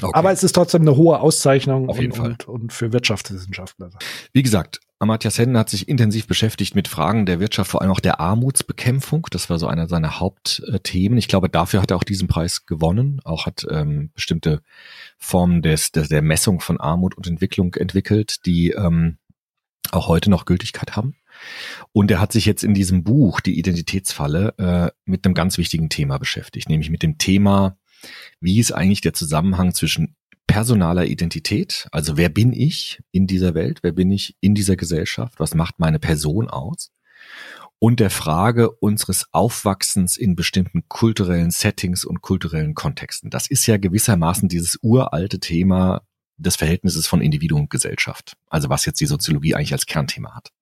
Okay. 0.00 0.12
Aber 0.12 0.32
es 0.32 0.42
ist 0.42 0.52
trotzdem 0.52 0.82
eine 0.82 0.96
hohe 0.96 1.20
Auszeichnung 1.20 1.88
Auf 1.88 2.00
jeden 2.00 2.12
und, 2.12 2.18
Fall. 2.18 2.30
und, 2.30 2.48
und 2.48 2.72
für 2.72 2.92
Wirtschaftswissenschaftler. 2.92 3.90
Wie 4.32 4.42
gesagt, 4.42 4.80
Amartya 4.98 5.30
Sen 5.30 5.58
hat 5.58 5.68
sich 5.68 5.88
intensiv 5.88 6.26
beschäftigt 6.26 6.74
mit 6.74 6.88
Fragen 6.88 7.26
der 7.26 7.38
Wirtschaft, 7.38 7.70
vor 7.70 7.82
allem 7.82 7.90
auch 7.90 8.00
der 8.00 8.18
Armutsbekämpfung. 8.18 9.26
Das 9.30 9.50
war 9.50 9.58
so 9.58 9.66
einer 9.66 9.88
seiner 9.88 10.20
Hauptthemen. 10.20 11.18
Ich 11.18 11.28
glaube, 11.28 11.50
dafür 11.50 11.82
hat 11.82 11.90
er 11.90 11.98
auch 11.98 12.04
diesen 12.04 12.28
Preis 12.28 12.64
gewonnen. 12.64 13.20
Auch 13.24 13.44
hat 13.44 13.66
ähm, 13.70 14.10
bestimmte 14.14 14.62
Formen 15.18 15.60
des, 15.60 15.92
des, 15.92 16.08
der 16.08 16.22
Messung 16.22 16.60
von 16.60 16.80
Armut 16.80 17.14
und 17.14 17.26
Entwicklung 17.26 17.74
entwickelt, 17.74 18.46
die 18.46 18.70
ähm, 18.70 19.18
auch 19.92 20.08
heute 20.08 20.30
noch 20.30 20.46
Gültigkeit 20.46 20.96
haben. 20.96 21.14
Und 21.92 22.10
er 22.10 22.18
hat 22.18 22.32
sich 22.32 22.46
jetzt 22.46 22.64
in 22.64 22.72
diesem 22.72 23.04
Buch, 23.04 23.40
die 23.40 23.58
Identitätsfalle, 23.58 24.54
äh, 24.56 24.90
mit 25.04 25.26
einem 25.26 25.34
ganz 25.34 25.58
wichtigen 25.58 25.90
Thema 25.90 26.16
beschäftigt, 26.18 26.70
nämlich 26.70 26.88
mit 26.88 27.02
dem 27.02 27.18
Thema, 27.18 27.76
wie 28.40 28.58
ist 28.58 28.72
eigentlich 28.72 29.00
der 29.00 29.12
Zusammenhang 29.12 29.74
zwischen 29.74 30.16
personaler 30.46 31.06
Identität, 31.06 31.88
also 31.92 32.16
wer 32.16 32.28
bin 32.28 32.52
ich 32.52 33.02
in 33.10 33.26
dieser 33.26 33.54
Welt, 33.54 33.80
wer 33.82 33.92
bin 33.92 34.10
ich 34.10 34.36
in 34.40 34.54
dieser 34.54 34.76
Gesellschaft, 34.76 35.40
was 35.40 35.54
macht 35.54 35.78
meine 35.78 35.98
Person 35.98 36.48
aus, 36.48 36.90
und 37.78 38.00
der 38.00 38.10
Frage 38.10 38.70
unseres 38.70 39.26
Aufwachsens 39.32 40.16
in 40.16 40.34
bestimmten 40.34 40.88
kulturellen 40.88 41.50
Settings 41.50 42.04
und 42.04 42.22
kulturellen 42.22 42.74
Kontexten. 42.74 43.28
Das 43.28 43.50
ist 43.50 43.66
ja 43.66 43.76
gewissermaßen 43.76 44.48
dieses 44.48 44.78
uralte 44.80 45.40
Thema 45.40 46.02
des 46.38 46.56
Verhältnisses 46.56 47.06
von 47.06 47.20
Individuum 47.20 47.62
und 47.62 47.70
Gesellschaft, 47.70 48.36
also 48.48 48.70
was 48.70 48.86
jetzt 48.86 49.00
die 49.00 49.06
Soziologie 49.06 49.54
eigentlich 49.54 49.72
als 49.72 49.86
Kernthema 49.86 50.34
hat. 50.34 50.52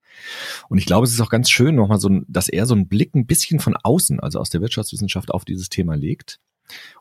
Und 0.69 0.79
ich 0.79 0.87
glaube, 0.87 1.07
es 1.07 1.13
ist 1.13 1.21
auch 1.21 1.31
ganz 1.31 1.51
schön, 1.51 1.75
nochmal 1.75 1.99
so, 1.99 2.09
dass 2.29 2.49
er 2.49 2.67
so 2.67 2.75
einen 2.75 2.89
Blick 2.89 3.15
ein 3.15 3.27
bisschen 3.27 3.61
von 3.61 3.77
außen, 3.77 4.21
also 4.21 4.39
aus 4.39 4.51
der 4.51 4.61
Wirtschaftswissenschaft 4.61 5.31
auf 5.31 5.45
dieses 5.45 5.69
Thema 5.69 5.95
legt 5.95 6.39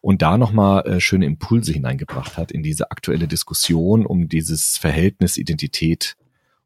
und 0.01 0.21
da 0.21 0.37
nochmal 0.37 0.85
äh, 0.85 0.99
schöne 0.99 1.25
Impulse 1.25 1.71
hineingebracht 1.71 2.37
hat 2.37 2.51
in 2.51 2.63
diese 2.63 2.91
aktuelle 2.91 3.27
Diskussion 3.27 4.05
um 4.05 4.27
dieses 4.27 4.77
Verhältnis 4.77 5.37
Identität 5.37 6.15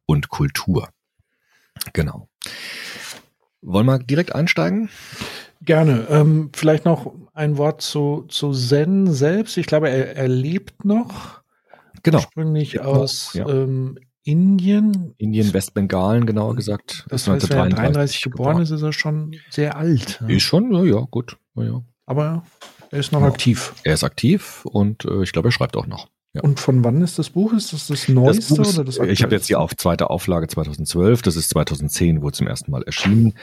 und 0.05 0.29
Kultur. 0.29 0.89
Genau. 1.93 2.27
Wollen 3.61 3.85
wir 3.85 3.99
direkt 3.99 4.33
einsteigen? 4.33 4.89
Gerne. 5.61 6.07
Ähm, 6.09 6.51
vielleicht 6.55 6.85
noch 6.85 7.13
ein 7.33 7.57
Wort 7.57 7.81
zu, 7.81 8.25
zu 8.29 8.53
Zen 8.53 9.11
selbst. 9.11 9.57
Ich 9.57 9.65
glaube, 9.65 9.89
er, 9.89 10.15
er 10.15 10.27
lebt 10.27 10.85
noch. 10.85 11.41
Genau. 12.03 12.19
Ursprünglich 12.19 12.75
noch, 12.75 12.85
aus 12.85 13.33
ja. 13.33 13.47
ähm, 13.47 13.97
Indien. 14.23 15.13
Indien, 15.17 15.53
Westbengalen, 15.53 16.25
genauer 16.25 16.55
gesagt. 16.55 17.05
Das 17.09 17.27
heißt, 17.27 17.49
wenn 17.49 17.57
er 17.57 17.63
1933 17.63 18.21
33 18.21 18.21
geboren 18.21 18.61
ist, 18.61 18.71
ist 18.71 18.81
er 18.81 18.93
schon 18.93 19.35
sehr 19.49 19.77
alt. 19.77 20.21
Ist 20.27 20.43
schon, 20.43 20.73
ja, 20.73 20.83
ja, 20.83 21.07
gut. 21.09 21.37
Ja, 21.55 21.63
ja. 21.63 21.81
Aber 22.05 22.43
er 22.91 22.99
ist 22.99 23.11
noch 23.11 23.21
Ja. 23.21 23.27
aktiv. 23.27 23.73
Er 23.83 23.93
ist 23.93 24.03
aktiv 24.03 24.61
und 24.65 25.05
äh, 25.05 25.23
ich 25.23 25.31
glaube, 25.31 25.49
er 25.49 25.51
schreibt 25.51 25.75
auch 25.77 25.87
noch. 25.87 26.07
Ja. 26.33 26.41
Und 26.41 26.59
von 26.59 26.83
wann 26.83 27.01
ist 27.01 27.17
das 27.17 27.29
Buch? 27.31 27.53
Ist 27.53 27.73
das 27.73 27.87
das 27.87 28.07
Neueste 28.09 28.55
Das 28.55 28.67
ist, 28.69 28.75
oder 28.77 28.83
das 28.85 28.97
ich 28.99 29.23
habe 29.23 29.33
jetzt 29.33 29.49
die 29.49 29.55
auf, 29.55 29.75
zweite 29.75 30.09
Auflage 30.09 30.47
2012, 30.47 31.21
das 31.21 31.35
ist 31.35 31.49
2010, 31.49 32.21
wurde 32.21 32.37
zum 32.37 32.47
ersten 32.47 32.69
Mal 32.69 32.83
erschienen. 32.83 33.33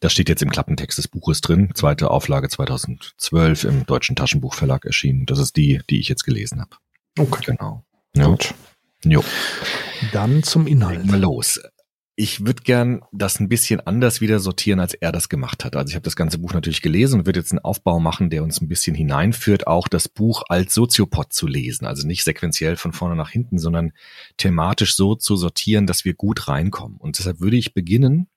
Das 0.00 0.12
steht 0.12 0.28
jetzt 0.28 0.42
im 0.42 0.50
Klappentext 0.50 0.98
des 0.98 1.08
Buches 1.08 1.40
drin. 1.40 1.70
Zweite 1.74 2.10
Auflage 2.10 2.48
2012 2.48 3.64
im 3.64 3.86
Deutschen 3.86 4.14
Taschenbuchverlag 4.14 4.84
erschienen. 4.84 5.26
Das 5.26 5.38
ist 5.38 5.56
die, 5.56 5.80
die 5.90 5.98
ich 5.98 6.08
jetzt 6.08 6.24
gelesen 6.24 6.60
habe. 6.60 6.76
Okay. 7.18 7.44
Genau. 7.46 7.82
Ja. 8.14 8.26
Gut. 8.26 8.54
Jo. 9.04 9.24
Dann 10.12 10.42
zum 10.42 10.66
Inhalt. 10.66 11.10
Wir 11.10 11.18
los. 11.18 11.60
Ich 12.16 12.46
würde 12.46 12.62
gern 12.62 13.02
das 13.10 13.40
ein 13.40 13.48
bisschen 13.48 13.80
anders 13.80 14.20
wieder 14.20 14.38
sortieren, 14.38 14.78
als 14.78 14.94
er 14.94 15.10
das 15.10 15.28
gemacht 15.28 15.64
hat. 15.64 15.74
Also 15.74 15.90
ich 15.90 15.96
habe 15.96 16.04
das 16.04 16.14
ganze 16.14 16.38
Buch 16.38 16.52
natürlich 16.52 16.80
gelesen 16.80 17.20
und 17.20 17.26
würde 17.26 17.40
jetzt 17.40 17.50
einen 17.50 17.58
Aufbau 17.64 17.98
machen, 17.98 18.30
der 18.30 18.44
uns 18.44 18.60
ein 18.60 18.68
bisschen 18.68 18.94
hineinführt, 18.94 19.66
auch 19.66 19.88
das 19.88 20.08
Buch 20.08 20.44
als 20.48 20.74
Soziopod 20.74 21.32
zu 21.32 21.48
lesen. 21.48 21.86
Also 21.86 22.06
nicht 22.06 22.22
sequenziell 22.22 22.76
von 22.76 22.92
vorne 22.92 23.16
nach 23.16 23.30
hinten, 23.30 23.58
sondern 23.58 23.92
thematisch 24.36 24.94
so 24.94 25.16
zu 25.16 25.34
sortieren, 25.34 25.88
dass 25.88 26.04
wir 26.04 26.14
gut 26.14 26.46
reinkommen. 26.46 26.98
Und 26.98 27.18
deshalb 27.18 27.40
würde 27.40 27.56
ich 27.56 27.74
beginnen 27.74 28.28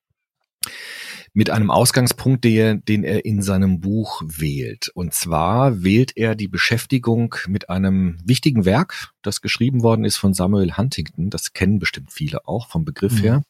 mit 1.34 1.52
einem 1.52 1.70
Ausgangspunkt, 1.70 2.46
der, 2.46 2.74
den 2.76 3.04
er 3.04 3.26
in 3.26 3.44
seinem 3.44 3.80
Buch 3.80 4.24
wählt. 4.26 4.90
Und 4.96 5.14
zwar 5.14 5.84
wählt 5.84 6.14
er 6.16 6.34
die 6.34 6.48
Beschäftigung 6.48 7.36
mit 7.48 7.70
einem 7.70 8.18
wichtigen 8.26 8.66
Werk, 8.66 9.12
das 9.22 9.42
geschrieben 9.42 9.84
worden 9.84 10.04
ist 10.04 10.18
von 10.18 10.34
Samuel 10.34 10.78
Huntington. 10.78 11.30
Das 11.30 11.54
kennen 11.54 11.78
bestimmt 11.78 12.12
viele 12.12 12.48
auch 12.48 12.68
vom 12.70 12.86
Begriff 12.86 13.14
Mhm. 13.14 13.22
her. 13.22 13.44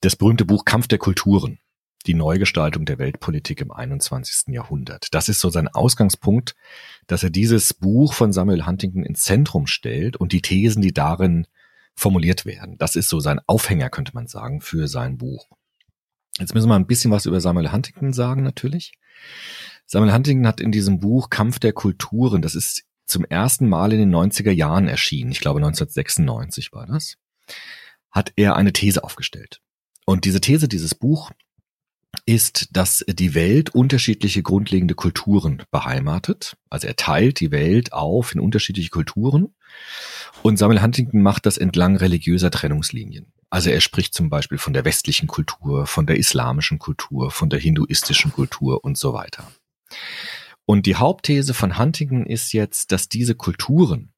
Das 0.00 0.16
berühmte 0.16 0.44
Buch 0.44 0.64
Kampf 0.64 0.88
der 0.88 0.98
Kulturen. 0.98 1.58
Die 2.06 2.14
Neugestaltung 2.14 2.84
der 2.84 2.98
Weltpolitik 2.98 3.60
im 3.60 3.72
21. 3.72 4.54
Jahrhundert. 4.54 5.12
Das 5.12 5.28
ist 5.28 5.40
so 5.40 5.50
sein 5.50 5.66
Ausgangspunkt, 5.66 6.54
dass 7.08 7.24
er 7.24 7.30
dieses 7.30 7.74
Buch 7.74 8.12
von 8.12 8.32
Samuel 8.32 8.66
Huntington 8.66 9.02
ins 9.02 9.22
Zentrum 9.22 9.66
stellt 9.66 10.16
und 10.16 10.32
die 10.32 10.42
Thesen, 10.42 10.82
die 10.82 10.94
darin 10.94 11.46
formuliert 11.94 12.46
werden. 12.46 12.78
Das 12.78 12.94
ist 12.94 13.08
so 13.08 13.18
sein 13.18 13.40
Aufhänger, 13.46 13.90
könnte 13.90 14.12
man 14.14 14.28
sagen, 14.28 14.60
für 14.60 14.86
sein 14.86 15.16
Buch. 15.16 15.48
Jetzt 16.38 16.54
müssen 16.54 16.68
wir 16.68 16.76
ein 16.76 16.86
bisschen 16.86 17.10
was 17.10 17.26
über 17.26 17.40
Samuel 17.40 17.72
Huntington 17.72 18.12
sagen, 18.12 18.42
natürlich. 18.42 18.92
Samuel 19.86 20.12
Huntington 20.12 20.46
hat 20.46 20.60
in 20.60 20.72
diesem 20.72 21.00
Buch 21.00 21.30
Kampf 21.30 21.58
der 21.58 21.72
Kulturen, 21.72 22.42
das 22.42 22.54
ist 22.54 22.84
zum 23.06 23.24
ersten 23.24 23.68
Mal 23.68 23.92
in 23.92 24.00
den 24.00 24.14
90er 24.14 24.50
Jahren 24.50 24.88
erschienen, 24.88 25.30
ich 25.30 25.40
glaube 25.40 25.58
1996 25.58 26.72
war 26.72 26.86
das, 26.86 27.16
hat 28.16 28.32
er 28.36 28.56
eine 28.56 28.72
These 28.72 29.04
aufgestellt. 29.04 29.60
Und 30.06 30.24
diese 30.24 30.40
These, 30.40 30.68
dieses 30.68 30.94
Buch, 30.94 31.30
ist, 32.24 32.68
dass 32.72 33.04
die 33.06 33.34
Welt 33.34 33.70
unterschiedliche 33.70 34.42
grundlegende 34.42 34.94
Kulturen 34.94 35.62
beheimatet. 35.70 36.56
Also 36.70 36.86
er 36.86 36.96
teilt 36.96 37.40
die 37.40 37.50
Welt 37.50 37.92
auf 37.92 38.34
in 38.34 38.40
unterschiedliche 38.40 38.88
Kulturen. 38.88 39.54
Und 40.42 40.56
Samuel 40.58 40.80
Huntington 40.80 41.20
macht 41.20 41.44
das 41.44 41.58
entlang 41.58 41.96
religiöser 41.96 42.50
Trennungslinien. 42.50 43.32
Also 43.50 43.68
er 43.68 43.82
spricht 43.82 44.14
zum 44.14 44.30
Beispiel 44.30 44.56
von 44.56 44.72
der 44.72 44.86
westlichen 44.86 45.26
Kultur, 45.26 45.86
von 45.86 46.06
der 46.06 46.16
islamischen 46.16 46.78
Kultur, 46.78 47.30
von 47.30 47.50
der 47.50 47.60
hinduistischen 47.60 48.32
Kultur 48.32 48.82
und 48.82 48.96
so 48.96 49.12
weiter. 49.12 49.52
Und 50.64 50.86
die 50.86 50.96
Hauptthese 50.96 51.52
von 51.52 51.78
Huntington 51.78 52.24
ist 52.24 52.52
jetzt, 52.54 52.92
dass 52.92 53.10
diese 53.10 53.34
Kulturen 53.34 54.14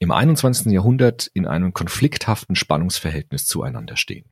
im 0.00 0.10
21. 0.10 0.72
Jahrhundert 0.72 1.30
in 1.34 1.46
einem 1.46 1.72
konflikthaften 1.72 2.56
Spannungsverhältnis 2.56 3.46
zueinander 3.46 3.96
stehen. 3.96 4.24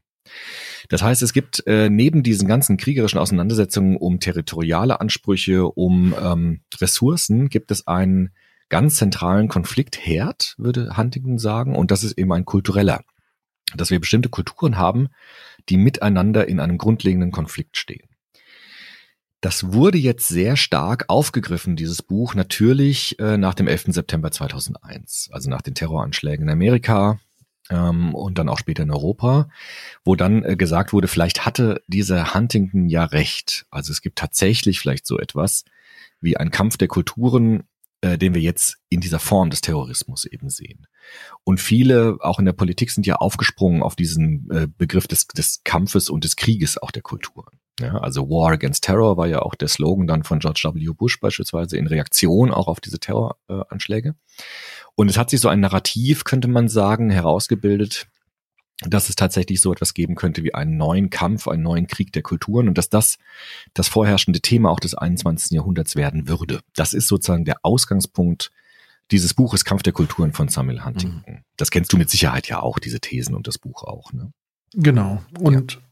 Das 0.88 1.02
heißt, 1.02 1.22
es 1.22 1.32
gibt 1.32 1.66
äh, 1.66 1.90
neben 1.90 2.22
diesen 2.22 2.48
ganzen 2.48 2.76
kriegerischen 2.76 3.18
Auseinandersetzungen 3.18 3.96
um 3.96 4.18
territoriale 4.18 5.00
Ansprüche, 5.00 5.66
um 5.66 6.14
ähm, 6.20 6.60
Ressourcen, 6.80 7.48
gibt 7.48 7.70
es 7.70 7.86
einen 7.86 8.30
ganz 8.70 8.96
zentralen 8.96 9.48
Konfliktherd, 9.48 10.54
würde 10.58 10.96
Huntington 10.96 11.38
sagen, 11.38 11.76
und 11.76 11.90
das 11.90 12.02
ist 12.02 12.18
eben 12.18 12.32
ein 12.32 12.44
kultureller. 12.44 13.02
Dass 13.74 13.90
wir 13.90 14.00
bestimmte 14.00 14.30
Kulturen 14.30 14.78
haben, 14.78 15.08
die 15.68 15.76
miteinander 15.76 16.48
in 16.48 16.60
einem 16.60 16.78
grundlegenden 16.78 17.30
Konflikt 17.30 17.76
stehen. 17.76 18.07
Das 19.40 19.72
wurde 19.72 19.98
jetzt 19.98 20.26
sehr 20.26 20.56
stark 20.56 21.04
aufgegriffen, 21.08 21.76
dieses 21.76 22.02
Buch, 22.02 22.34
natürlich 22.34 23.18
äh, 23.20 23.36
nach 23.36 23.54
dem 23.54 23.68
11. 23.68 23.86
September 23.88 24.32
2001, 24.32 25.30
also 25.32 25.48
nach 25.48 25.62
den 25.62 25.74
Terroranschlägen 25.74 26.46
in 26.46 26.52
Amerika 26.52 27.20
ähm, 27.70 28.14
und 28.14 28.38
dann 28.38 28.48
auch 28.48 28.58
später 28.58 28.82
in 28.82 28.90
Europa, 28.90 29.48
wo 30.04 30.16
dann 30.16 30.42
äh, 30.44 30.56
gesagt 30.56 30.92
wurde, 30.92 31.06
vielleicht 31.06 31.46
hatte 31.46 31.82
dieser 31.86 32.34
Huntington 32.34 32.88
ja 32.88 33.04
recht. 33.04 33.66
Also 33.70 33.92
es 33.92 34.02
gibt 34.02 34.18
tatsächlich 34.18 34.80
vielleicht 34.80 35.06
so 35.06 35.18
etwas 35.18 35.64
wie 36.20 36.36
ein 36.36 36.50
Kampf 36.50 36.76
der 36.76 36.88
Kulturen, 36.88 37.62
äh, 38.00 38.18
den 38.18 38.34
wir 38.34 38.42
jetzt 38.42 38.78
in 38.88 39.00
dieser 39.00 39.20
Form 39.20 39.50
des 39.50 39.60
Terrorismus 39.60 40.24
eben 40.24 40.50
sehen. 40.50 40.86
Und 41.44 41.60
viele, 41.60 42.18
auch 42.20 42.38
in 42.38 42.44
der 42.44 42.52
Politik, 42.52 42.90
sind 42.90 43.06
ja 43.06 43.16
aufgesprungen 43.16 43.82
auf 43.82 43.94
diesen 43.94 44.50
äh, 44.50 44.66
Begriff 44.66 45.06
des, 45.06 45.28
des 45.28 45.62
Kampfes 45.62 46.10
und 46.10 46.24
des 46.24 46.36
Krieges 46.36 46.78
auch 46.78 46.90
der 46.90 47.02
Kulturen. 47.02 47.58
Ja, 47.80 47.98
also 47.98 48.28
War 48.28 48.52
Against 48.52 48.84
Terror 48.84 49.16
war 49.16 49.26
ja 49.26 49.42
auch 49.42 49.54
der 49.54 49.68
Slogan 49.68 50.06
dann 50.06 50.24
von 50.24 50.40
George 50.40 50.68
W. 50.74 50.92
Bush 50.94 51.20
beispielsweise 51.20 51.76
in 51.76 51.86
Reaktion 51.86 52.50
auch 52.50 52.66
auf 52.66 52.80
diese 52.80 52.98
Terroranschläge. 52.98 54.14
Und 54.94 55.08
es 55.08 55.16
hat 55.16 55.30
sich 55.30 55.40
so 55.40 55.48
ein 55.48 55.60
Narrativ, 55.60 56.24
könnte 56.24 56.48
man 56.48 56.68
sagen, 56.68 57.10
herausgebildet, 57.10 58.08
dass 58.80 59.08
es 59.08 59.16
tatsächlich 59.16 59.60
so 59.60 59.72
etwas 59.72 59.94
geben 59.94 60.14
könnte 60.16 60.42
wie 60.42 60.54
einen 60.54 60.76
neuen 60.76 61.10
Kampf, 61.10 61.46
einen 61.48 61.62
neuen 61.62 61.86
Krieg 61.86 62.12
der 62.12 62.22
Kulturen 62.22 62.68
und 62.68 62.78
dass 62.78 62.90
das 62.90 63.18
das 63.74 63.88
vorherrschende 63.88 64.40
Thema 64.40 64.70
auch 64.70 64.80
des 64.80 64.94
21. 64.94 65.52
Jahrhunderts 65.52 65.94
werden 65.96 66.28
würde. 66.28 66.60
Das 66.74 66.94
ist 66.94 67.08
sozusagen 67.08 67.44
der 67.44 67.58
Ausgangspunkt 67.62 68.50
dieses 69.10 69.34
Buches 69.34 69.64
Kampf 69.64 69.82
der 69.82 69.92
Kulturen 69.92 70.32
von 70.32 70.48
Samuel 70.48 70.84
Huntington. 70.84 71.34
Mhm. 71.34 71.44
Das 71.56 71.70
kennst 71.70 71.92
du 71.92 71.96
mit 71.96 72.10
Sicherheit 72.10 72.48
ja 72.48 72.60
auch, 72.60 72.78
diese 72.78 73.00
Thesen 73.00 73.34
und 73.34 73.46
das 73.46 73.58
Buch 73.58 73.84
auch. 73.84 74.12
Ne? 74.12 74.32
Genau. 74.74 75.22
Und 75.40 75.72
ja 75.72 75.87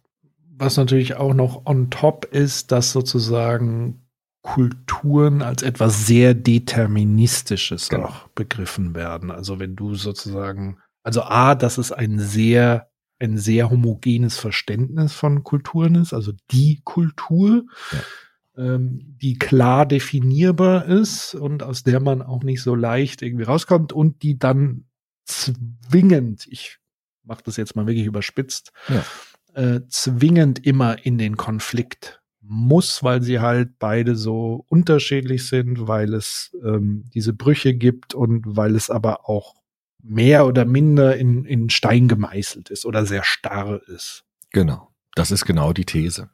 was 0.58 0.76
natürlich 0.76 1.16
auch 1.16 1.34
noch 1.34 1.66
on 1.66 1.90
top 1.90 2.26
ist, 2.26 2.72
dass 2.72 2.92
sozusagen 2.92 4.06
Kulturen 4.42 5.42
als 5.42 5.62
etwas 5.62 6.06
sehr 6.06 6.32
Deterministisches 6.34 7.88
genau. 7.88 8.06
auch 8.06 8.28
begriffen 8.28 8.94
werden. 8.94 9.30
Also 9.30 9.58
wenn 9.58 9.74
du 9.74 9.94
sozusagen, 9.96 10.78
also 11.02 11.22
A, 11.22 11.54
dass 11.54 11.78
es 11.78 11.90
ein 11.90 12.18
sehr, 12.20 12.88
ein 13.18 13.38
sehr 13.38 13.70
homogenes 13.70 14.38
Verständnis 14.38 15.12
von 15.12 15.42
Kulturen 15.42 15.96
ist, 15.96 16.12
also 16.12 16.32
die 16.52 16.80
Kultur, 16.84 17.64
ja. 17.90 18.74
ähm, 18.74 19.16
die 19.20 19.36
klar 19.36 19.84
definierbar 19.84 20.86
ist 20.86 21.34
und 21.34 21.64
aus 21.64 21.82
der 21.82 22.00
man 22.00 22.22
auch 22.22 22.44
nicht 22.44 22.62
so 22.62 22.74
leicht 22.76 23.22
irgendwie 23.22 23.44
rauskommt 23.44 23.92
und 23.92 24.22
die 24.22 24.38
dann 24.38 24.84
zwingend, 25.24 26.46
ich 26.48 26.78
mache 27.24 27.42
das 27.44 27.56
jetzt 27.56 27.74
mal 27.74 27.88
wirklich 27.88 28.06
überspitzt, 28.06 28.70
ja 28.88 29.04
äh, 29.56 29.80
zwingend 29.88 30.64
immer 30.64 31.04
in 31.04 31.18
den 31.18 31.36
Konflikt 31.36 32.20
muss, 32.40 33.02
weil 33.02 33.22
sie 33.22 33.40
halt 33.40 33.78
beide 33.78 34.14
so 34.14 34.64
unterschiedlich 34.68 35.48
sind, 35.48 35.88
weil 35.88 36.14
es 36.14 36.54
ähm, 36.64 37.04
diese 37.12 37.32
Brüche 37.32 37.74
gibt 37.74 38.14
und 38.14 38.44
weil 38.46 38.76
es 38.76 38.90
aber 38.90 39.28
auch 39.28 39.54
mehr 40.02 40.46
oder 40.46 40.64
minder 40.64 41.16
in, 41.16 41.44
in 41.44 41.70
Stein 41.70 42.06
gemeißelt 42.06 42.70
ist 42.70 42.86
oder 42.86 43.06
sehr 43.06 43.24
starr 43.24 43.80
ist. 43.88 44.24
Genau, 44.50 44.90
das 45.14 45.30
ist 45.30 45.44
genau 45.44 45.72
die 45.72 45.86
These. 45.86 46.28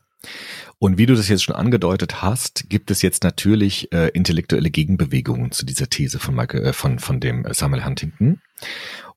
Und 0.78 0.98
wie 0.98 1.06
du 1.06 1.14
das 1.14 1.28
jetzt 1.28 1.44
schon 1.44 1.54
angedeutet 1.54 2.22
hast, 2.22 2.68
gibt 2.68 2.90
es 2.90 3.02
jetzt 3.02 3.22
natürlich 3.22 3.92
äh, 3.92 4.08
intellektuelle 4.08 4.70
Gegenbewegungen 4.70 5.52
zu 5.52 5.64
dieser 5.64 5.88
These 5.88 6.18
von, 6.18 6.34
Michael, 6.34 6.66
äh, 6.66 6.72
von, 6.72 6.98
von 6.98 7.20
dem 7.20 7.46
Samuel 7.52 7.84
Huntington. 7.84 8.40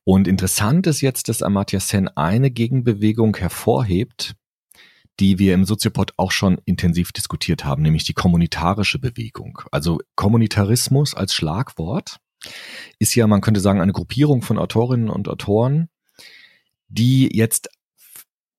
Und 0.06 0.28
interessant 0.28 0.86
ist 0.88 1.02
jetzt, 1.02 1.30
dass 1.30 1.42
Amartya 1.42 1.80
Sen 1.80 2.08
eine 2.08 2.52
Gegenbewegung 2.52 3.36
hervorhebt, 3.36 4.36
die 5.20 5.40
wir 5.40 5.56
im 5.56 5.66
Soziopod 5.66 6.14
auch 6.18 6.32
schon 6.32 6.62
intensiv 6.66 7.12
diskutiert 7.12 7.66
haben, 7.66 7.82
nämlich 7.82 8.04
die 8.04 8.14
kommunitarische 8.14 9.00
Bewegung. 9.00 9.60
Also 9.72 10.00
Kommunitarismus 10.16 11.16
als 11.16 11.34
Schlagwort 11.34 12.20
ist 13.00 13.16
ja, 13.16 13.26
man 13.26 13.42
könnte 13.42 13.60
sagen, 13.60 13.82
eine 13.82 13.94
Gruppierung 13.94 14.44
von 14.44 14.60
Autorinnen 14.60 15.10
und 15.10 15.28
Autoren, 15.28 15.90
die 16.88 17.36
jetzt 17.36 17.70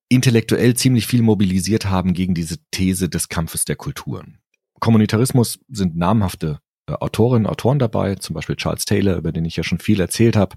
intellektuell 0.08 0.74
ziemlich 0.74 1.06
viel 1.06 1.22
mobilisiert 1.22 1.86
haben 1.86 2.12
gegen 2.12 2.34
diese 2.34 2.58
These 2.72 3.08
des 3.08 3.28
Kampfes 3.28 3.64
der 3.64 3.76
Kulturen. 3.76 4.38
Kommunitarismus 4.80 5.60
sind 5.68 5.96
namhafte 5.96 6.60
Autorinnen, 6.86 7.46
Autoren 7.46 7.78
dabei, 7.78 8.14
zum 8.14 8.34
Beispiel 8.34 8.56
Charles 8.56 8.84
Taylor, 8.84 9.16
über 9.16 9.32
den 9.32 9.44
ich 9.44 9.56
ja 9.56 9.64
schon 9.64 9.78
viel 9.78 10.00
erzählt 10.00 10.36
habe, 10.36 10.56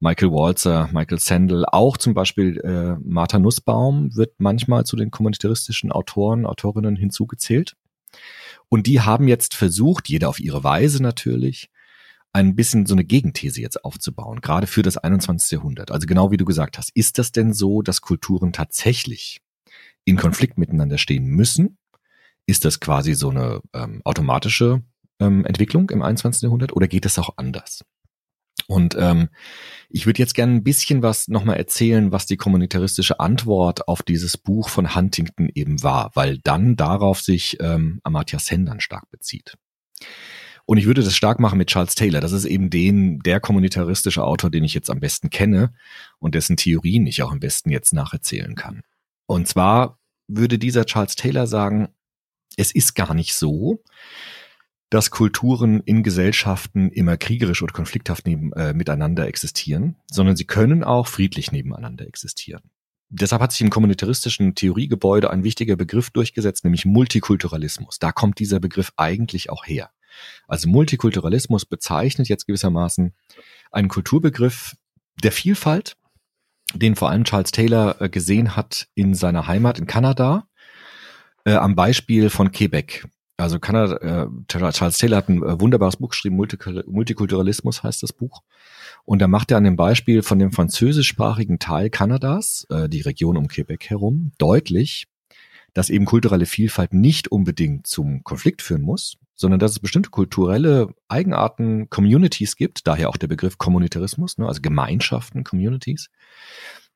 Michael 0.00 0.32
Walzer, 0.32 0.88
Michael 0.92 1.18
Sandel, 1.18 1.64
auch 1.66 1.96
zum 1.96 2.14
Beispiel 2.14 2.58
äh, 2.60 2.96
Martha 3.02 3.38
Nussbaum 3.38 4.14
wird 4.14 4.34
manchmal 4.38 4.84
zu 4.84 4.96
den 4.96 5.10
kommunitaristischen 5.10 5.92
Autoren, 5.92 6.46
Autorinnen 6.46 6.96
hinzugezählt. 6.96 7.76
Und 8.68 8.86
die 8.86 9.00
haben 9.00 9.28
jetzt 9.28 9.54
versucht, 9.54 10.08
jeder 10.08 10.28
auf 10.28 10.40
ihre 10.40 10.64
Weise 10.64 11.02
natürlich, 11.02 11.70
ein 12.32 12.56
bisschen 12.56 12.84
so 12.84 12.94
eine 12.94 13.04
Gegenthese 13.04 13.60
jetzt 13.60 13.84
aufzubauen, 13.84 14.40
gerade 14.40 14.66
für 14.66 14.82
das 14.82 14.96
21. 14.96 15.52
Jahrhundert. 15.52 15.92
Also 15.92 16.06
genau 16.06 16.32
wie 16.32 16.36
du 16.36 16.44
gesagt 16.44 16.78
hast, 16.78 16.90
ist 16.94 17.18
das 17.18 17.30
denn 17.30 17.52
so, 17.52 17.80
dass 17.80 18.00
Kulturen 18.00 18.52
tatsächlich 18.52 19.40
in 20.04 20.16
Konflikt 20.16 20.58
miteinander 20.58 20.98
stehen 20.98 21.26
müssen? 21.26 21.78
Ist 22.44 22.64
das 22.64 22.80
quasi 22.80 23.14
so 23.14 23.30
eine 23.30 23.60
ähm, 23.72 24.02
automatische 24.04 24.82
ähm, 25.20 25.44
Entwicklung 25.44 25.90
im 25.90 26.02
21. 26.02 26.42
Jahrhundert 26.42 26.72
oder 26.72 26.88
geht 26.88 27.06
es 27.06 27.18
auch 27.18 27.34
anders? 27.36 27.84
Und 28.66 28.96
ähm, 28.98 29.28
ich 29.90 30.06
würde 30.06 30.20
jetzt 30.20 30.34
gerne 30.34 30.54
ein 30.54 30.64
bisschen 30.64 31.02
was 31.02 31.28
nochmal 31.28 31.56
erzählen, 31.56 32.12
was 32.12 32.26
die 32.26 32.36
kommunitaristische 32.36 33.20
Antwort 33.20 33.88
auf 33.88 34.02
dieses 34.02 34.38
Buch 34.38 34.68
von 34.68 34.94
Huntington 34.94 35.50
eben 35.54 35.82
war, 35.82 36.10
weil 36.14 36.38
dann 36.38 36.76
darauf 36.76 37.20
sich 37.20 37.58
ähm, 37.60 38.00
Amartya 38.04 38.38
Sen 38.38 38.64
dann 38.64 38.80
stark 38.80 39.10
bezieht. 39.10 39.56
Und 40.66 40.78
ich 40.78 40.86
würde 40.86 41.02
das 41.02 41.14
stark 41.14 41.40
machen 41.40 41.58
mit 41.58 41.68
Charles 41.68 41.94
Taylor. 41.94 42.20
Das 42.20 42.32
ist 42.32 42.46
eben 42.46 42.70
den, 42.70 43.18
der 43.20 43.38
kommunitaristische 43.38 44.24
Autor, 44.24 44.50
den 44.50 44.64
ich 44.64 44.72
jetzt 44.72 44.88
am 44.88 45.00
besten 45.00 45.28
kenne 45.28 45.74
und 46.18 46.34
dessen 46.34 46.56
Theorien 46.56 47.06
ich 47.06 47.22
auch 47.22 47.32
am 47.32 47.40
besten 47.40 47.70
jetzt 47.70 47.92
nacherzählen 47.92 48.54
kann. 48.54 48.82
Und 49.26 49.46
zwar 49.46 49.98
würde 50.26 50.58
dieser 50.58 50.86
Charles 50.86 51.16
Taylor 51.16 51.46
sagen, 51.46 51.88
es 52.56 52.72
ist 52.72 52.94
gar 52.94 53.12
nicht 53.12 53.34
so, 53.34 53.82
dass 54.94 55.10
Kulturen 55.10 55.80
in 55.80 56.04
Gesellschaften 56.04 56.88
immer 56.88 57.16
kriegerisch 57.16 57.64
oder 57.64 57.72
konflikthaft 57.72 58.28
neben, 58.28 58.52
äh, 58.52 58.72
miteinander 58.74 59.26
existieren, 59.26 59.96
sondern 60.08 60.36
sie 60.36 60.44
können 60.44 60.84
auch 60.84 61.08
friedlich 61.08 61.50
nebeneinander 61.50 62.06
existieren. 62.06 62.62
Deshalb 63.08 63.42
hat 63.42 63.50
sich 63.50 63.62
im 63.62 63.70
kommunitaristischen 63.70 64.54
Theoriegebäude 64.54 65.30
ein 65.30 65.42
wichtiger 65.42 65.74
Begriff 65.74 66.10
durchgesetzt, 66.10 66.62
nämlich 66.62 66.84
Multikulturalismus. 66.84 67.98
Da 67.98 68.12
kommt 68.12 68.38
dieser 68.38 68.60
Begriff 68.60 68.92
eigentlich 68.96 69.50
auch 69.50 69.66
her. 69.66 69.90
Also 70.46 70.68
Multikulturalismus 70.68 71.66
bezeichnet 71.66 72.28
jetzt 72.28 72.46
gewissermaßen 72.46 73.14
einen 73.72 73.88
Kulturbegriff 73.88 74.76
der 75.24 75.32
Vielfalt, 75.32 75.96
den 76.72 76.94
vor 76.94 77.10
allem 77.10 77.24
Charles 77.24 77.50
Taylor 77.50 78.00
äh, 78.00 78.08
gesehen 78.08 78.54
hat 78.54 78.86
in 78.94 79.14
seiner 79.14 79.48
Heimat 79.48 79.80
in 79.80 79.88
Kanada, 79.88 80.46
äh, 81.44 81.54
am 81.54 81.74
Beispiel 81.74 82.30
von 82.30 82.52
Quebec. 82.52 83.08
Also 83.36 83.58
Kanada, 83.58 83.96
äh, 83.96 84.28
Charles 84.48 84.98
Taylor 84.98 85.16
hat 85.16 85.28
ein 85.28 85.42
äh, 85.42 85.60
wunderbares 85.60 85.96
Buch 85.96 86.10
geschrieben, 86.10 86.36
Multikulturalismus 86.36 87.82
heißt 87.82 88.02
das 88.02 88.12
Buch. 88.12 88.42
Und 89.04 89.20
da 89.20 89.26
macht 89.26 89.50
er 89.50 89.56
an 89.56 89.64
dem 89.64 89.76
Beispiel 89.76 90.22
von 90.22 90.38
dem 90.38 90.52
französischsprachigen 90.52 91.58
Teil 91.58 91.90
Kanadas, 91.90 92.64
äh, 92.70 92.88
die 92.88 93.00
Region 93.00 93.36
um 93.36 93.48
Quebec 93.48 93.90
herum, 93.90 94.30
deutlich, 94.38 95.08
dass 95.72 95.90
eben 95.90 96.04
kulturelle 96.04 96.46
Vielfalt 96.46 96.94
nicht 96.94 97.26
unbedingt 97.26 97.88
zum 97.88 98.22
Konflikt 98.22 98.62
führen 98.62 98.82
muss, 98.82 99.16
sondern 99.34 99.58
dass 99.58 99.72
es 99.72 99.80
bestimmte 99.80 100.10
kulturelle 100.10 100.94
Eigenarten, 101.08 101.90
Communities 101.90 102.54
gibt, 102.54 102.86
daher 102.86 103.08
auch 103.08 103.16
der 103.16 103.26
Begriff 103.26 103.58
Kommunitarismus, 103.58 104.38
ne, 104.38 104.46
also 104.46 104.62
Gemeinschaften, 104.62 105.42
Communities, 105.42 106.08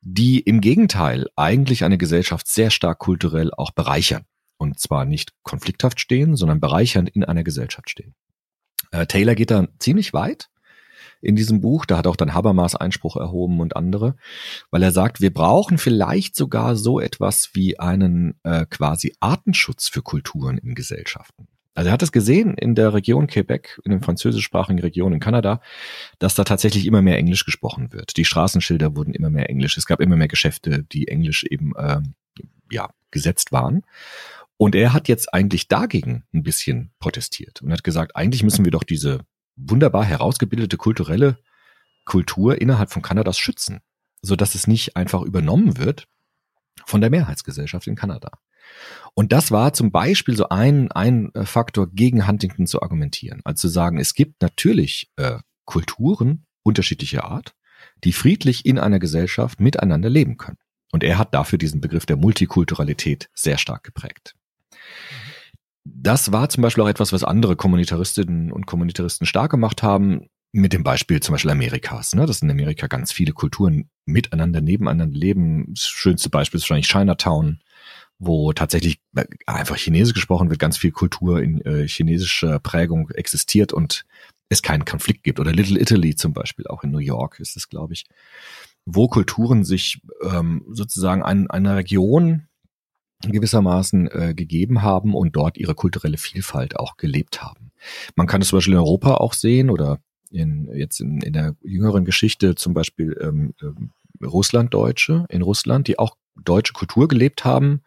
die 0.03 0.39
im 0.39 0.61
Gegenteil 0.61 1.27
eigentlich 1.35 1.83
eine 1.83 1.99
Gesellschaft 1.99 2.47
sehr 2.47 2.71
stark 2.71 3.01
kulturell 3.01 3.51
auch 3.53 3.73
bereichern 3.73 4.25
und 4.59 4.79
zwar 4.79 5.05
nicht 5.05 5.33
konflikthaft 5.43 6.01
stehen, 6.01 6.37
sondern 6.37 6.61
bereichernd 6.61 7.09
in 7.09 7.25
einer 7.25 7.45
Gesellschaft 7.45 7.91
stehen. 7.91 8.15
Äh, 8.91 9.07
Taylor 9.07 9.35
geht 9.35 9.51
da 9.51 9.69
ziemlich 9.79 10.13
weit. 10.13 10.49
in 11.21 11.37
diesem 11.37 11.61
Buch. 11.61 11.85
Da 11.85 11.97
hat 11.99 12.07
auch 12.07 12.17
dann 12.17 12.35
Habermas 12.35 12.77
Einspruch 12.77 13.17
erhoben 13.17 13.61
und 13.61 13.77
andere, 13.77 14.15
weil 14.71 14.83
er 14.83 14.93
sagt, 14.93 15.21
wir 15.21 15.33
brauchen 15.33 15.79
vielleicht 15.79 16.37
sogar 16.37 16.77
so 16.77 17.01
etwas 17.01 17.51
wie 17.55 17.79
einen 17.79 18.39
äh, 18.45 18.67
quasi 18.67 19.15
Artenschutz 19.21 19.89
für 19.89 20.03
Kulturen 20.03 20.59
in 20.59 20.75
Gesellschaften. 20.75 21.49
Also 21.75 21.91
er 21.91 21.93
hat 21.93 22.03
es 22.03 22.11
gesehen 22.11 22.55
in 22.55 22.75
der 22.75 22.93
Region 22.93 23.29
Quebec, 23.29 23.81
in 23.85 23.93
den 23.93 24.01
französischsprachigen 24.01 24.81
Regionen 24.81 25.15
in 25.15 25.21
Kanada, 25.21 25.61
dass 26.19 26.35
da 26.35 26.43
tatsächlich 26.43 26.87
immer 26.87 27.03
mehr 27.03 27.19
Englisch 27.19 27.45
gesprochen 27.45 27.93
wird. 27.93 28.17
Die 28.17 28.25
Straßenschilder 28.25 28.97
wurden 28.97 29.13
immer 29.15 29.31
mehr 29.31 29.49
Englisch. 29.49 29.77
Es 29.77 29.87
gab 29.87 30.01
immer 30.01 30.17
mehr 30.17 30.27
Geschäfte, 30.27 30.85
die 30.91 31.07
Englisch 31.07 31.45
eben 31.45 31.77
äh, 31.77 32.01
ja 32.73 32.91
gesetzt 33.13 33.53
waren. 33.53 33.83
Und 34.59 34.75
er 34.75 34.93
hat 34.93 35.09
jetzt 35.09 35.33
eigentlich 35.33 35.69
dagegen 35.69 36.25
ein 36.35 36.43
bisschen 36.43 36.93
protestiert 36.99 37.63
und 37.63 37.73
hat 37.73 37.85
gesagt, 37.85 38.17
eigentlich 38.17 38.43
müssen 38.43 38.65
wir 38.65 38.73
doch 38.73 38.83
diese 38.83 39.21
wunderbar 39.57 40.05
herausgebildete 40.05 40.77
kulturelle 40.77 41.39
Kultur 42.05 42.61
innerhalb 42.61 42.91
von 42.91 43.01
Kanadas 43.01 43.39
schützen, 43.39 43.81
so 44.21 44.35
dass 44.35 44.55
es 44.55 44.67
nicht 44.67 44.97
einfach 44.97 45.23
übernommen 45.23 45.79
wird 45.79 46.09
von 46.85 47.01
der 47.01 47.11
Mehrheitsgesellschaft 47.11 47.87
in 47.87 47.95
Kanada. 47.95 48.31
Und 49.15 49.33
das 49.33 49.51
war 49.51 49.73
zum 49.73 49.93
Beispiel 49.93 50.37
so 50.37 50.49
ein, 50.49 50.91
ein 50.93 51.33
äh, 51.35 51.47
Faktor 51.47 51.91
gegen 51.91 52.27
Huntington 52.27 52.67
zu 52.67 52.83
argumentieren. 52.83 53.41
Also 53.45 53.69
zu 53.69 53.69
sagen, 53.69 53.99
es 53.99 54.15
gibt 54.15 54.43
natürlich 54.43 55.11
äh, 55.17 55.39
Kulturen 55.65 56.47
unterschiedlicher 56.63 57.25
Art, 57.25 57.55
die 58.05 58.13
friedlich 58.13 58.67
in 58.67 58.79
einer 58.79 58.99
Gesellschaft 58.99 59.61
miteinander 59.61 60.11
leben 60.11 60.37
können. 60.37 60.59
Und 60.93 61.05
er 61.05 61.19
hat 61.19 61.33
dafür 61.33 61.59
diesen 61.59 61.81
Begriff 61.81 62.07
der 62.07 62.17
Multikulturalität 62.17 63.29
sehr 63.35 63.59
stark 63.59 63.85
geprägt. 63.85 64.35
Das 65.85 66.33
war 66.33 66.49
zum 66.49 66.63
Beispiel 66.63 66.85
auch 66.85 66.89
etwas, 66.89 67.13
was 67.13 67.25
andere 67.25 67.57
Kommunitaristinnen 67.57 68.53
und 68.53 68.67
Kommunitaristen 68.67 69.27
stark 69.27 69.51
gemacht 69.51 69.83
haben, 69.83 70.29
mit 70.53 70.73
dem 70.73 70.83
Beispiel 70.83 71.21
zum 71.21 71.35
Beispiel 71.35 71.51
Amerikas, 71.51 72.15
ne, 72.15 72.27
dass 72.27 72.43
in 72.43 72.51
Amerika 72.51 72.87
ganz 72.87 73.13
viele 73.13 73.33
Kulturen 73.33 73.91
miteinander, 74.07 74.61
nebeneinander 74.61 75.19
leben. 75.19 75.67
Das 75.69 75.87
schönste 75.87 76.31
Beispiel 76.31 76.59
ist 76.59 76.65
wahrscheinlich 76.65 76.89
Chinatown, 76.89 77.61
wo 78.19 78.53
tatsächlich 78.53 79.01
äh, 79.15 79.25
einfach 79.47 79.77
Chinesisch 79.77 80.15
gesprochen 80.15 80.51
wird, 80.51 80.59
ganz 80.59 80.79
viel 80.79 80.91
Kultur 80.91 81.43
in 81.43 81.61
äh, 81.63 81.87
chinesischer 81.87 82.59
Prägung 82.61 83.11
existiert 83.11 83.73
und 83.73 84.05
es 84.49 84.63
keinen 84.63 84.85
Konflikt 84.85 85.23
gibt. 85.23 85.39
Oder 85.39 85.53
Little 85.53 85.81
Italy 85.81 86.15
zum 86.17 86.33
Beispiel, 86.33 86.67
auch 86.67 86.83
in 86.83 86.91
New 86.91 86.99
York 86.99 87.39
ist 87.41 87.57
es, 87.57 87.69
glaube 87.69 87.93
ich, 87.93 88.07
wo 88.87 89.09
Kulturen 89.09 89.65
sich 89.65 90.01
ähm, 90.23 90.65
sozusagen 90.71 91.23
an 91.23 91.51
einer 91.51 91.77
Region 91.77 92.48
gewissermaßen 93.23 94.09
äh, 94.11 94.35
gegeben 94.35 94.83
haben 94.83 95.15
und 95.15 95.35
dort 95.35 95.59
ihre 95.59 95.75
kulturelle 95.75 96.19
Vielfalt 96.19 96.77
auch 96.77 96.97
gelebt 96.97 97.43
haben. 97.43 97.73
Man 98.15 98.27
kann 98.27 98.43
es 98.43 98.49
zum 98.49 98.59
Beispiel 98.59 98.75
in 98.75 98.81
Europa 98.81 99.15
auch 99.15 99.33
sehen 99.33 99.71
oder 99.71 99.99
in, 100.31 100.71
jetzt 100.75 101.01
in, 101.01 101.21
in 101.21 101.33
der 101.33 101.57
jüngeren 101.63 102.05
Geschichte 102.05 102.55
zum 102.55 102.75
Beispiel 102.75 103.17
ähm, 103.21 103.55
ähm, 103.63 103.91
Russlanddeutsche 104.23 105.27
in 105.29 105.43
Russland, 105.43 105.89
die 105.89 105.99
auch 105.99 106.17
deutsche 106.37 106.73
Kultur 106.73 107.09
gelebt 107.09 107.45
haben 107.45 107.83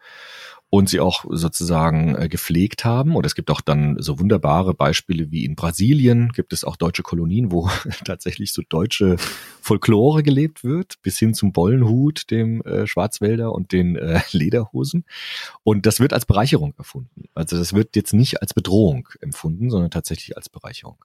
und 0.74 0.88
sie 0.88 1.00
auch 1.00 1.26
sozusagen 1.28 2.16
äh, 2.16 2.30
gepflegt 2.30 2.86
haben. 2.86 3.14
Und 3.14 3.26
es 3.26 3.34
gibt 3.34 3.50
auch 3.50 3.60
dann 3.60 3.96
so 4.00 4.18
wunderbare 4.18 4.72
Beispiele 4.72 5.30
wie 5.30 5.44
in 5.44 5.54
Brasilien 5.54 6.30
gibt 6.32 6.54
es 6.54 6.64
auch 6.64 6.76
deutsche 6.76 7.02
Kolonien, 7.02 7.52
wo 7.52 7.68
tatsächlich 8.06 8.54
so 8.54 8.62
deutsche 8.66 9.16
Folklore 9.60 10.22
gelebt 10.22 10.64
wird, 10.64 10.94
bis 11.02 11.18
hin 11.18 11.34
zum 11.34 11.52
Bollenhut, 11.52 12.30
dem 12.30 12.62
äh, 12.62 12.86
Schwarzwälder 12.86 13.52
und 13.52 13.72
den 13.72 13.96
äh, 13.96 14.22
Lederhosen. 14.32 15.04
Und 15.62 15.84
das 15.84 16.00
wird 16.00 16.14
als 16.14 16.24
Bereicherung 16.24 16.72
erfunden. 16.78 17.28
Also 17.34 17.58
das 17.58 17.74
wird 17.74 17.94
jetzt 17.94 18.14
nicht 18.14 18.40
als 18.40 18.54
Bedrohung 18.54 19.10
empfunden, 19.20 19.68
sondern 19.68 19.90
tatsächlich 19.90 20.38
als 20.38 20.48
Bereicherung. 20.48 20.96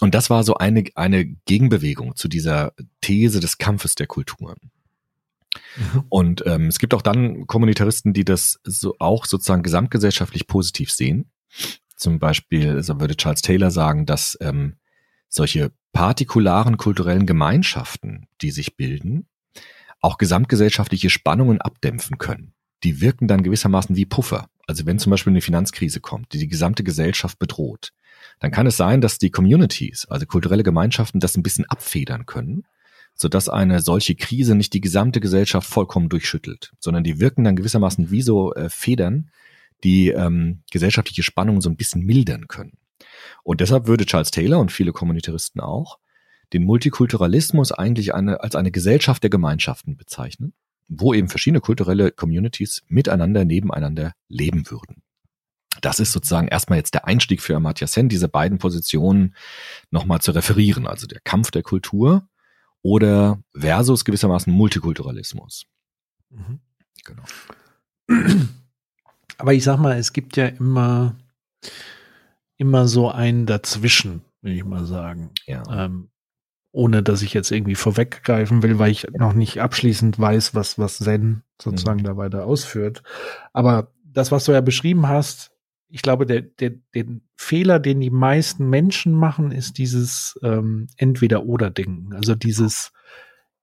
Und 0.00 0.14
das 0.14 0.30
war 0.30 0.42
so 0.42 0.54
eine, 0.54 0.84
eine 0.94 1.26
Gegenbewegung 1.26 2.16
zu 2.16 2.28
dieser 2.28 2.72
These 3.02 3.40
des 3.40 3.58
Kampfes 3.58 3.94
der 3.94 4.06
Kulturen. 4.06 4.56
Und 6.08 6.44
ähm, 6.46 6.66
es 6.66 6.78
gibt 6.78 6.94
auch 6.94 7.02
dann 7.02 7.46
Kommunitaristen, 7.46 8.12
die 8.12 8.24
das 8.24 8.60
so 8.64 8.96
auch 8.98 9.26
sozusagen 9.26 9.62
gesamtgesellschaftlich 9.62 10.46
positiv 10.46 10.90
sehen. 10.90 11.30
Zum 11.96 12.18
Beispiel, 12.18 12.70
also 12.70 13.00
würde 13.00 13.16
Charles 13.16 13.42
Taylor 13.42 13.70
sagen, 13.70 14.06
dass 14.06 14.36
ähm, 14.40 14.76
solche 15.28 15.72
partikularen 15.92 16.76
kulturellen 16.76 17.26
Gemeinschaften, 17.26 18.28
die 18.42 18.50
sich 18.50 18.76
bilden, 18.76 19.28
auch 20.00 20.18
gesamtgesellschaftliche 20.18 21.10
Spannungen 21.10 21.60
abdämpfen 21.60 22.18
können. 22.18 22.52
Die 22.84 23.00
wirken 23.00 23.28
dann 23.28 23.42
gewissermaßen 23.42 23.96
wie 23.96 24.04
Puffer. 24.04 24.48
Also 24.66 24.84
wenn 24.84 24.98
zum 24.98 25.10
Beispiel 25.10 25.32
eine 25.32 25.40
Finanzkrise 25.40 26.00
kommt, 26.00 26.32
die 26.32 26.38
die 26.38 26.48
gesamte 26.48 26.84
Gesellschaft 26.84 27.38
bedroht, 27.38 27.92
dann 28.40 28.50
kann 28.50 28.66
es 28.66 28.76
sein, 28.76 29.00
dass 29.00 29.18
die 29.18 29.30
Communities, 29.30 30.06
also 30.06 30.26
kulturelle 30.26 30.62
Gemeinschaften, 30.62 31.20
das 31.20 31.36
ein 31.36 31.42
bisschen 31.42 31.64
abfedern 31.64 32.26
können 32.26 32.64
sodass 33.16 33.48
eine 33.48 33.80
solche 33.80 34.14
Krise 34.14 34.54
nicht 34.54 34.72
die 34.74 34.80
gesamte 34.80 35.20
Gesellschaft 35.20 35.68
vollkommen 35.68 36.08
durchschüttelt, 36.08 36.72
sondern 36.78 37.02
die 37.02 37.18
wirken 37.18 37.44
dann 37.44 37.56
gewissermaßen 37.56 38.10
wie 38.10 38.22
so 38.22 38.54
äh, 38.54 38.68
Federn, 38.68 39.30
die 39.82 40.08
ähm, 40.08 40.62
gesellschaftliche 40.70 41.22
Spannungen 41.22 41.60
so 41.60 41.68
ein 41.68 41.76
bisschen 41.76 42.02
mildern 42.02 42.46
können. 42.46 42.78
Und 43.42 43.60
deshalb 43.60 43.86
würde 43.86 44.06
Charles 44.06 44.30
Taylor 44.30 44.60
und 44.60 44.70
viele 44.70 44.92
Kommunitaristen 44.92 45.60
auch 45.60 45.98
den 46.52 46.64
Multikulturalismus 46.64 47.72
eigentlich 47.72 48.14
eine, 48.14 48.40
als 48.42 48.54
eine 48.54 48.70
Gesellschaft 48.70 49.22
der 49.22 49.30
Gemeinschaften 49.30 49.96
bezeichnen, 49.96 50.52
wo 50.88 51.12
eben 51.12 51.28
verschiedene 51.28 51.60
kulturelle 51.60 52.12
Communities 52.12 52.84
miteinander, 52.86 53.44
nebeneinander 53.44 54.12
leben 54.28 54.70
würden. 54.70 55.02
Das 55.80 56.00
ist 56.00 56.12
sozusagen 56.12 56.48
erstmal 56.48 56.78
jetzt 56.78 56.94
der 56.94 57.06
Einstieg 57.06 57.42
für 57.42 57.56
Amartya 57.56 57.86
Sen, 57.86 58.08
diese 58.08 58.28
beiden 58.28 58.58
Positionen 58.58 59.34
nochmal 59.90 60.20
zu 60.20 60.30
referieren. 60.30 60.86
Also 60.86 61.06
der 61.06 61.20
Kampf 61.20 61.50
der 61.50 61.62
Kultur 61.62 62.28
oder 62.86 63.40
versus 63.52 64.04
gewissermaßen 64.04 64.52
Multikulturalismus. 64.52 65.66
Mhm. 66.30 66.60
Genau. 67.04 67.24
Aber 69.38 69.54
ich 69.54 69.64
sag 69.64 69.78
mal, 69.78 69.98
es 69.98 70.12
gibt 70.12 70.36
ja 70.36 70.46
immer, 70.46 71.16
immer 72.56 72.86
so 72.86 73.10
ein 73.10 73.44
Dazwischen, 73.44 74.22
will 74.40 74.52
ich 74.52 74.64
mal 74.64 74.86
sagen. 74.86 75.30
Ja. 75.46 75.64
Ähm, 75.68 76.10
ohne 76.70 77.02
dass 77.02 77.22
ich 77.22 77.34
jetzt 77.34 77.50
irgendwie 77.50 77.74
vorweggreifen 77.74 78.62
will, 78.62 78.78
weil 78.78 78.92
ich 78.92 79.08
noch 79.14 79.32
nicht 79.32 79.60
abschließend 79.60 80.18
weiß, 80.20 80.54
was, 80.54 80.78
was 80.78 80.98
Zen 80.98 81.42
sozusagen 81.60 82.00
mhm. 82.00 82.04
da 82.04 82.16
weiter 82.16 82.44
ausführt. 82.44 83.02
Aber 83.52 83.92
das, 84.04 84.30
was 84.30 84.44
du 84.44 84.52
ja 84.52 84.60
beschrieben 84.60 85.08
hast, 85.08 85.55
ich 85.88 86.02
glaube, 86.02 86.26
der, 86.26 86.42
der, 86.42 86.72
den 86.94 87.22
Fehler, 87.36 87.78
den 87.78 88.00
die 88.00 88.10
meisten 88.10 88.68
Menschen 88.68 89.12
machen, 89.12 89.52
ist 89.52 89.78
dieses 89.78 90.38
ähm, 90.42 90.88
Entweder-Oder-Denken. 90.96 92.12
Also 92.14 92.34
dieses, 92.34 92.92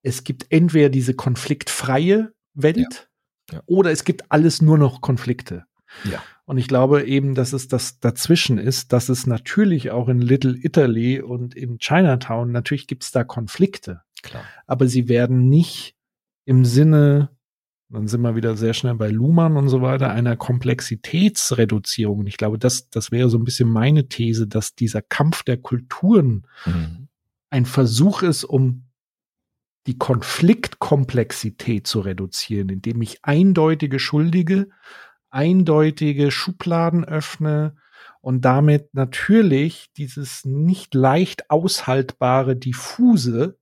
es 0.01 0.23
gibt 0.23 0.47
entweder 0.49 0.89
diese 0.89 1.13
konfliktfreie 1.13 2.33
Welt 2.53 3.09
ja. 3.49 3.57
Ja. 3.57 3.63
oder 3.65 3.91
es 3.91 4.03
gibt 4.03 4.31
alles 4.31 4.62
nur 4.62 4.77
noch 4.77 5.01
Konflikte. 5.01 5.65
Ja. 6.05 6.23
Und 6.45 6.57
ich 6.57 6.67
glaube 6.67 7.03
eben, 7.03 7.36
dass 7.36 7.53
es 7.53 7.67
das 7.67 7.99
dazwischen 7.99 8.57
ist, 8.57 8.91
dass 8.91 9.09
es 9.09 9.27
natürlich 9.27 9.91
auch 9.91 10.09
in 10.09 10.21
Little 10.21 10.57
Italy 10.57 11.21
und 11.21 11.55
in 11.55 11.77
Chinatown, 11.77 12.51
natürlich 12.51 12.88
gibt 12.88 13.03
es 13.03 13.12
da 13.12 13.23
Konflikte. 13.23 14.01
Klar. 14.21 14.43
Aber 14.67 14.88
sie 14.88 15.07
werden 15.07 15.49
nicht 15.49 15.95
im 16.45 16.65
Sinne 16.65 17.29
dann 17.93 18.08
sind 18.08 18.21
wir 18.21 18.36
wieder 18.36 18.56
sehr 18.58 18.73
schnell 18.73 18.95
bei 18.95 19.10
Luhmann 19.10 19.56
und 19.56 19.69
so 19.69 19.82
weiter, 19.82 20.12
einer 20.12 20.36
Komplexitätsreduzierung. 20.36 22.19
Und 22.19 22.27
ich 22.27 22.38
glaube, 22.38 22.58
das, 22.58 22.89
das 22.89 23.12
wäre 23.12 23.29
so 23.29 23.38
ein 23.38 23.43
bisschen 23.43 23.69
meine 23.69 24.08
These, 24.08 24.47
dass 24.47 24.75
dieser 24.75 25.01
Kampf 25.01 25.43
der 25.43 25.58
Kulturen 25.58 26.47
mhm. 26.65 27.08
ein 27.49 27.65
Versuch 27.65 28.23
ist, 28.23 28.43
um 28.43 28.86
die 29.86 29.97
Konfliktkomplexität 29.97 31.86
zu 31.86 31.99
reduzieren, 31.99 32.69
indem 32.69 33.01
ich 33.01 33.23
eindeutige 33.23 33.99
Schuldige, 33.99 34.69
eindeutige 35.29 36.32
Schubladen 36.32 37.03
öffne 37.03 37.75
und 38.21 38.45
damit 38.45 38.93
natürlich 38.93 39.91
dieses 39.97 40.45
nicht 40.45 40.95
leicht 40.95 41.49
aushaltbare, 41.49 42.56
diffuse 42.56 43.60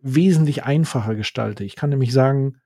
wesentlich 0.00 0.64
einfacher 0.64 1.14
gestalte. 1.14 1.64
Ich 1.64 1.76
kann 1.76 1.90
nämlich 1.90 2.12
sagen, 2.12 2.60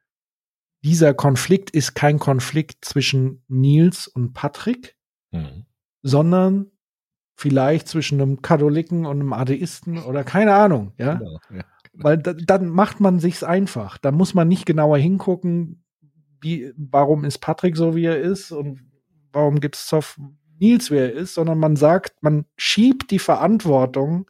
dieser 0.85 1.15
Konflikt 1.15 1.71
ist 1.71 1.95
kein 1.95 2.19
Konflikt 2.19 2.85
zwischen 2.85 3.43
Nils 3.49 4.07
und 4.07 4.33
Patrick, 4.33 4.97
mhm. 5.31 5.67
sondern 6.03 6.71
vielleicht 7.35 7.89
zwischen 7.89 8.21
einem 8.21 8.43
Katholiken 8.43 9.07
und 9.07 9.21
einem 9.21 9.33
Atheisten 9.33 9.99
oder 9.99 10.25
keine 10.25 10.55
Ahnung, 10.55 10.93
ja. 10.99 11.15
Genau, 11.15 11.39
ja 11.51 11.65
genau. 11.93 12.05
Weil 12.05 12.19
da, 12.19 12.33
dann 12.33 12.69
macht 12.69 13.01
man 13.01 13.21
sich's 13.21 13.43
einfach. 13.43 13.99
Da 13.99 14.13
muss 14.13 14.35
man 14.35 14.49
nicht 14.49 14.67
genauer 14.67 14.99
hingucken, 14.99 15.85
wie, 16.41 16.73
warum 16.77 17.25
ist 17.25 17.39
Patrick 17.39 17.77
so, 17.77 17.95
wie 17.95 18.05
er 18.05 18.21
ist 18.21 18.53
und 18.53 18.81
warum 19.33 19.61
gibt 19.61 19.77
es 19.77 19.93
auf 19.93 20.19
Nils, 20.59 20.91
wie 20.91 20.97
er 20.97 21.13
ist, 21.13 21.35
sondern 21.35 21.59
man 21.59 21.77
sagt, 21.77 22.23
man 22.23 22.45
schiebt 22.57 23.11
die 23.11 23.19
Verantwortung 23.19 24.29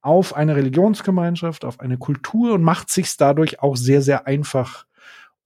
auf 0.00 0.36
eine 0.36 0.56
Religionsgemeinschaft, 0.56 1.64
auf 1.64 1.80
eine 1.80 1.98
Kultur 1.98 2.54
und 2.54 2.62
macht 2.62 2.90
sich's 2.90 3.16
dadurch 3.16 3.60
auch 3.60 3.76
sehr, 3.76 4.02
sehr 4.02 4.26
einfach 4.26 4.86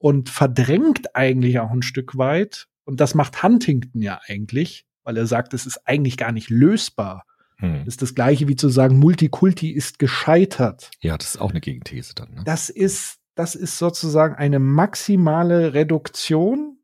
und 0.01 0.29
verdrängt 0.29 1.15
eigentlich 1.15 1.59
auch 1.59 1.71
ein 1.71 1.81
Stück 1.83 2.17
weit. 2.17 2.67
Und 2.85 2.99
das 2.99 3.13
macht 3.15 3.43
Huntington 3.43 4.01
ja 4.01 4.19
eigentlich, 4.27 4.85
weil 5.03 5.15
er 5.17 5.27
sagt, 5.27 5.53
es 5.53 5.65
ist 5.65 5.87
eigentlich 5.87 6.17
gar 6.17 6.31
nicht 6.31 6.49
lösbar, 6.49 7.25
Hm. 7.57 7.83
ist 7.85 8.01
das 8.01 8.15
gleiche 8.15 8.47
wie 8.47 8.55
zu 8.55 8.69
sagen, 8.69 8.97
Multikulti 8.97 9.69
ist 9.69 9.99
gescheitert. 9.99 10.89
Ja, 10.99 11.15
das 11.15 11.35
ist 11.35 11.41
auch 11.41 11.51
eine 11.51 11.61
Gegenthese 11.61 12.15
dann. 12.15 12.33
Ne? 12.33 12.41
Das 12.43 12.69
ist, 12.71 13.19
das 13.35 13.53
ist 13.53 13.77
sozusagen 13.77 14.33
eine 14.33 14.57
maximale 14.57 15.75
Reduktion, 15.75 16.79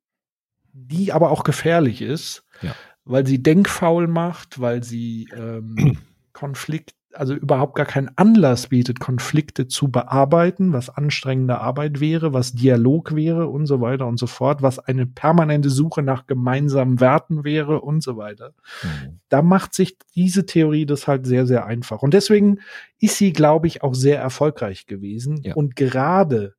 die 0.73 1.11
aber 1.11 1.31
auch 1.31 1.43
gefährlich 1.43 2.03
ist, 2.03 2.43
Ja. 2.61 2.75
weil 3.05 3.25
sie 3.25 3.41
denkfaul 3.41 4.05
macht, 4.07 4.59
weil 4.61 4.83
sie 4.83 5.27
ähm, 5.35 5.97
Konflikt, 6.33 6.91
also 7.17 7.33
überhaupt 7.33 7.75
gar 7.75 7.85
keinen 7.85 8.09
Anlass 8.15 8.67
bietet, 8.67 8.99
Konflikte 8.99 9.67
zu 9.67 9.89
bearbeiten, 9.89 10.73
was 10.73 10.89
anstrengende 10.89 11.59
Arbeit 11.59 11.99
wäre, 11.99 12.33
was 12.33 12.53
Dialog 12.53 13.15
wäre 13.15 13.47
und 13.47 13.65
so 13.65 13.81
weiter 13.81 14.07
und 14.07 14.17
so 14.17 14.27
fort, 14.27 14.61
was 14.61 14.79
eine 14.79 15.05
permanente 15.05 15.69
Suche 15.69 16.01
nach 16.01 16.27
gemeinsamen 16.27 16.99
Werten 16.99 17.43
wäre 17.43 17.81
und 17.81 18.03
so 18.03 18.17
weiter 18.17 18.53
Hm. 18.81 19.19
da 19.29 19.41
macht 19.41 19.73
sich 19.73 19.97
diese 20.15 20.45
Theorie 20.45 20.85
das 20.85 21.07
halt 21.07 21.25
sehr, 21.25 21.45
sehr 21.45 21.65
einfach. 21.65 22.01
Und 22.01 22.13
deswegen 22.13 22.59
ist 22.99 23.17
sie, 23.17 23.33
glaube 23.33 23.67
ich, 23.67 23.83
auch 23.83 23.93
sehr 23.93 24.19
erfolgreich 24.19 24.85
gewesen. 24.85 25.41
Ja. 25.43 25.55
Und 25.55 25.75
gerade 25.75 26.55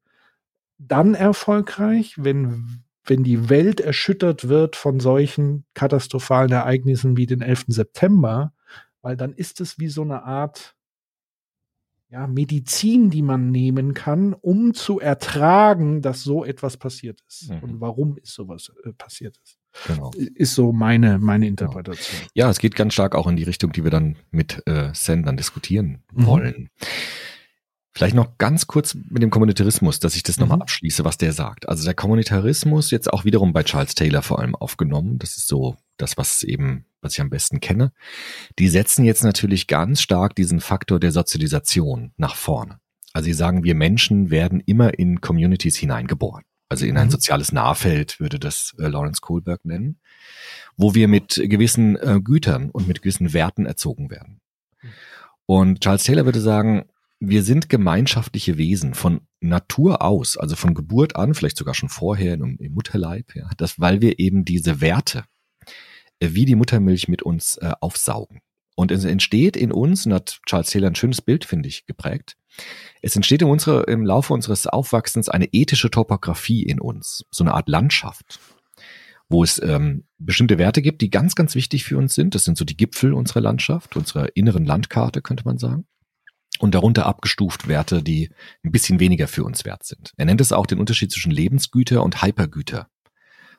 dann 0.78 1.14
erfolgreich, 1.14 2.14
wenn, 2.18 2.82
wenn 3.04 3.24
die 3.24 3.48
Welt 3.50 3.80
erschüttert 3.80 4.48
wird 4.48 4.76
von 4.76 5.00
solchen 5.00 5.64
katastrophalen 5.74 6.52
Ereignissen 6.52 7.16
wie 7.16 7.26
den 7.26 7.40
11. 7.40 7.66
September, 7.68 8.52
weil 9.02 9.16
dann 9.16 9.32
ist 9.32 9.60
es 9.60 9.78
wie 9.78 9.88
so 9.88 10.02
eine 10.02 10.22
Art 10.22 10.74
ja, 12.10 12.26
Medizin, 12.26 13.10
die 13.10 13.20
man 13.22 13.50
nehmen 13.50 13.92
kann, 13.92 14.32
um 14.32 14.72
zu 14.72 14.98
ertragen, 14.98 16.00
dass 16.00 16.22
so 16.22 16.42
etwas 16.44 16.78
passiert 16.78 17.20
ist. 17.28 17.50
Mhm. 17.50 17.58
Und 17.58 17.80
warum 17.80 18.16
ist 18.16 18.32
sowas 18.32 18.72
äh, 18.84 18.92
passiert 18.92 19.36
ist. 19.44 19.58
Genau. 19.86 20.10
Ist 20.16 20.54
so 20.54 20.72
meine, 20.72 21.18
meine 21.18 21.46
Interpretation. 21.46 22.22
Ja, 22.32 22.48
es 22.48 22.58
geht 22.58 22.74
ganz 22.74 22.94
stark 22.94 23.14
auch 23.14 23.26
in 23.26 23.36
die 23.36 23.42
Richtung, 23.42 23.72
die 23.72 23.84
wir 23.84 23.90
dann 23.90 24.16
mit 24.30 24.62
äh, 24.66 24.90
Sen 24.94 25.22
dann 25.22 25.36
diskutieren 25.36 26.02
Mhm. 26.12 26.26
wollen. 26.26 26.70
Vielleicht 27.98 28.14
noch 28.14 28.38
ganz 28.38 28.68
kurz 28.68 28.94
mit 28.94 29.24
dem 29.24 29.30
Kommunitarismus, 29.30 29.98
dass 29.98 30.14
ich 30.14 30.22
das 30.22 30.38
nochmal 30.38 30.58
Mhm. 30.58 30.62
abschließe, 30.62 31.04
was 31.04 31.18
der 31.18 31.32
sagt. 31.32 31.68
Also 31.68 31.84
der 31.84 31.94
Kommunitarismus 31.94 32.92
jetzt 32.92 33.12
auch 33.12 33.24
wiederum 33.24 33.52
bei 33.52 33.64
Charles 33.64 33.96
Taylor 33.96 34.22
vor 34.22 34.38
allem 34.38 34.54
aufgenommen. 34.54 35.18
Das 35.18 35.36
ist 35.36 35.48
so 35.48 35.76
das, 35.96 36.16
was 36.16 36.44
eben, 36.44 36.84
was 37.00 37.14
ich 37.14 37.20
am 37.20 37.28
besten 37.28 37.58
kenne. 37.58 37.92
Die 38.60 38.68
setzen 38.68 39.04
jetzt 39.04 39.24
natürlich 39.24 39.66
ganz 39.66 40.00
stark 40.00 40.36
diesen 40.36 40.60
Faktor 40.60 41.00
der 41.00 41.10
Sozialisation 41.10 42.12
nach 42.16 42.36
vorne. 42.36 42.78
Also 43.12 43.24
sie 43.24 43.32
sagen, 43.32 43.64
wir 43.64 43.74
Menschen 43.74 44.30
werden 44.30 44.60
immer 44.64 44.96
in 44.96 45.20
Communities 45.20 45.74
hineingeboren. 45.76 46.44
Also 46.68 46.86
in 46.86 46.96
ein 46.98 47.08
Mhm. 47.08 47.10
soziales 47.12 47.50
Nahfeld 47.50 48.20
würde 48.20 48.38
das 48.38 48.76
äh, 48.78 48.86
Lawrence 48.86 49.20
Kohlberg 49.22 49.64
nennen, 49.64 49.98
wo 50.76 50.94
wir 50.94 51.08
mit 51.08 51.42
gewissen 51.46 51.96
äh, 51.96 52.20
Gütern 52.22 52.70
und 52.70 52.86
mit 52.86 53.02
gewissen 53.02 53.32
Werten 53.32 53.66
erzogen 53.66 54.08
werden. 54.08 54.40
Und 55.46 55.80
Charles 55.80 56.04
Taylor 56.04 56.26
würde 56.26 56.40
sagen, 56.40 56.84
wir 57.20 57.42
sind 57.42 57.68
gemeinschaftliche 57.68 58.58
Wesen 58.58 58.94
von 58.94 59.22
Natur 59.40 60.02
aus, 60.02 60.36
also 60.36 60.56
von 60.56 60.74
Geburt 60.74 61.16
an, 61.16 61.34
vielleicht 61.34 61.56
sogar 61.56 61.74
schon 61.74 61.88
vorher 61.88 62.34
im, 62.34 62.58
im 62.58 62.72
Mutterleib, 62.72 63.34
ja, 63.34 63.50
das, 63.56 63.80
weil 63.80 64.00
wir 64.00 64.18
eben 64.18 64.44
diese 64.44 64.80
Werte 64.80 65.24
äh, 66.20 66.30
wie 66.32 66.44
die 66.44 66.54
Muttermilch 66.54 67.08
mit 67.08 67.22
uns 67.22 67.56
äh, 67.56 67.72
aufsaugen. 67.80 68.40
Und 68.76 68.92
es 68.92 69.04
entsteht 69.04 69.56
in 69.56 69.72
uns, 69.72 70.06
und 70.06 70.12
hat 70.12 70.40
Charles 70.46 70.70
Taylor 70.70 70.88
ein 70.88 70.94
schönes 70.94 71.20
Bild, 71.20 71.44
finde 71.44 71.68
ich, 71.68 71.86
geprägt, 71.86 72.36
es 73.02 73.16
entsteht 73.16 73.42
in 73.42 73.48
unsere, 73.48 73.84
im 73.84 74.04
Laufe 74.04 74.32
unseres 74.32 74.66
Aufwachsens 74.66 75.28
eine 75.28 75.48
ethische 75.52 75.90
Topografie 75.90 76.62
in 76.62 76.80
uns, 76.80 77.24
so 77.30 77.44
eine 77.44 77.54
Art 77.54 77.68
Landschaft, 77.68 78.40
wo 79.28 79.42
es 79.42 79.60
ähm, 79.62 80.04
bestimmte 80.18 80.58
Werte 80.58 80.82
gibt, 80.82 81.02
die 81.02 81.10
ganz, 81.10 81.34
ganz 81.34 81.54
wichtig 81.54 81.84
für 81.84 81.98
uns 81.98 82.14
sind. 82.14 82.34
Das 82.34 82.44
sind 82.44 82.56
so 82.56 82.64
die 82.64 82.76
Gipfel 82.76 83.12
unserer 83.12 83.40
Landschaft, 83.40 83.96
unserer 83.96 84.34
inneren 84.36 84.64
Landkarte, 84.64 85.22
könnte 85.22 85.44
man 85.44 85.58
sagen. 85.58 85.86
Und 86.58 86.74
darunter 86.74 87.06
abgestuft 87.06 87.68
Werte, 87.68 88.02
die 88.02 88.30
ein 88.64 88.72
bisschen 88.72 89.00
weniger 89.00 89.28
für 89.28 89.44
uns 89.44 89.64
wert 89.64 89.84
sind. 89.84 90.12
Er 90.16 90.24
nennt 90.24 90.40
es 90.40 90.52
auch 90.52 90.66
den 90.66 90.80
Unterschied 90.80 91.12
zwischen 91.12 91.30
Lebensgüter 91.30 92.02
und 92.02 92.22
Hypergüter. 92.22 92.88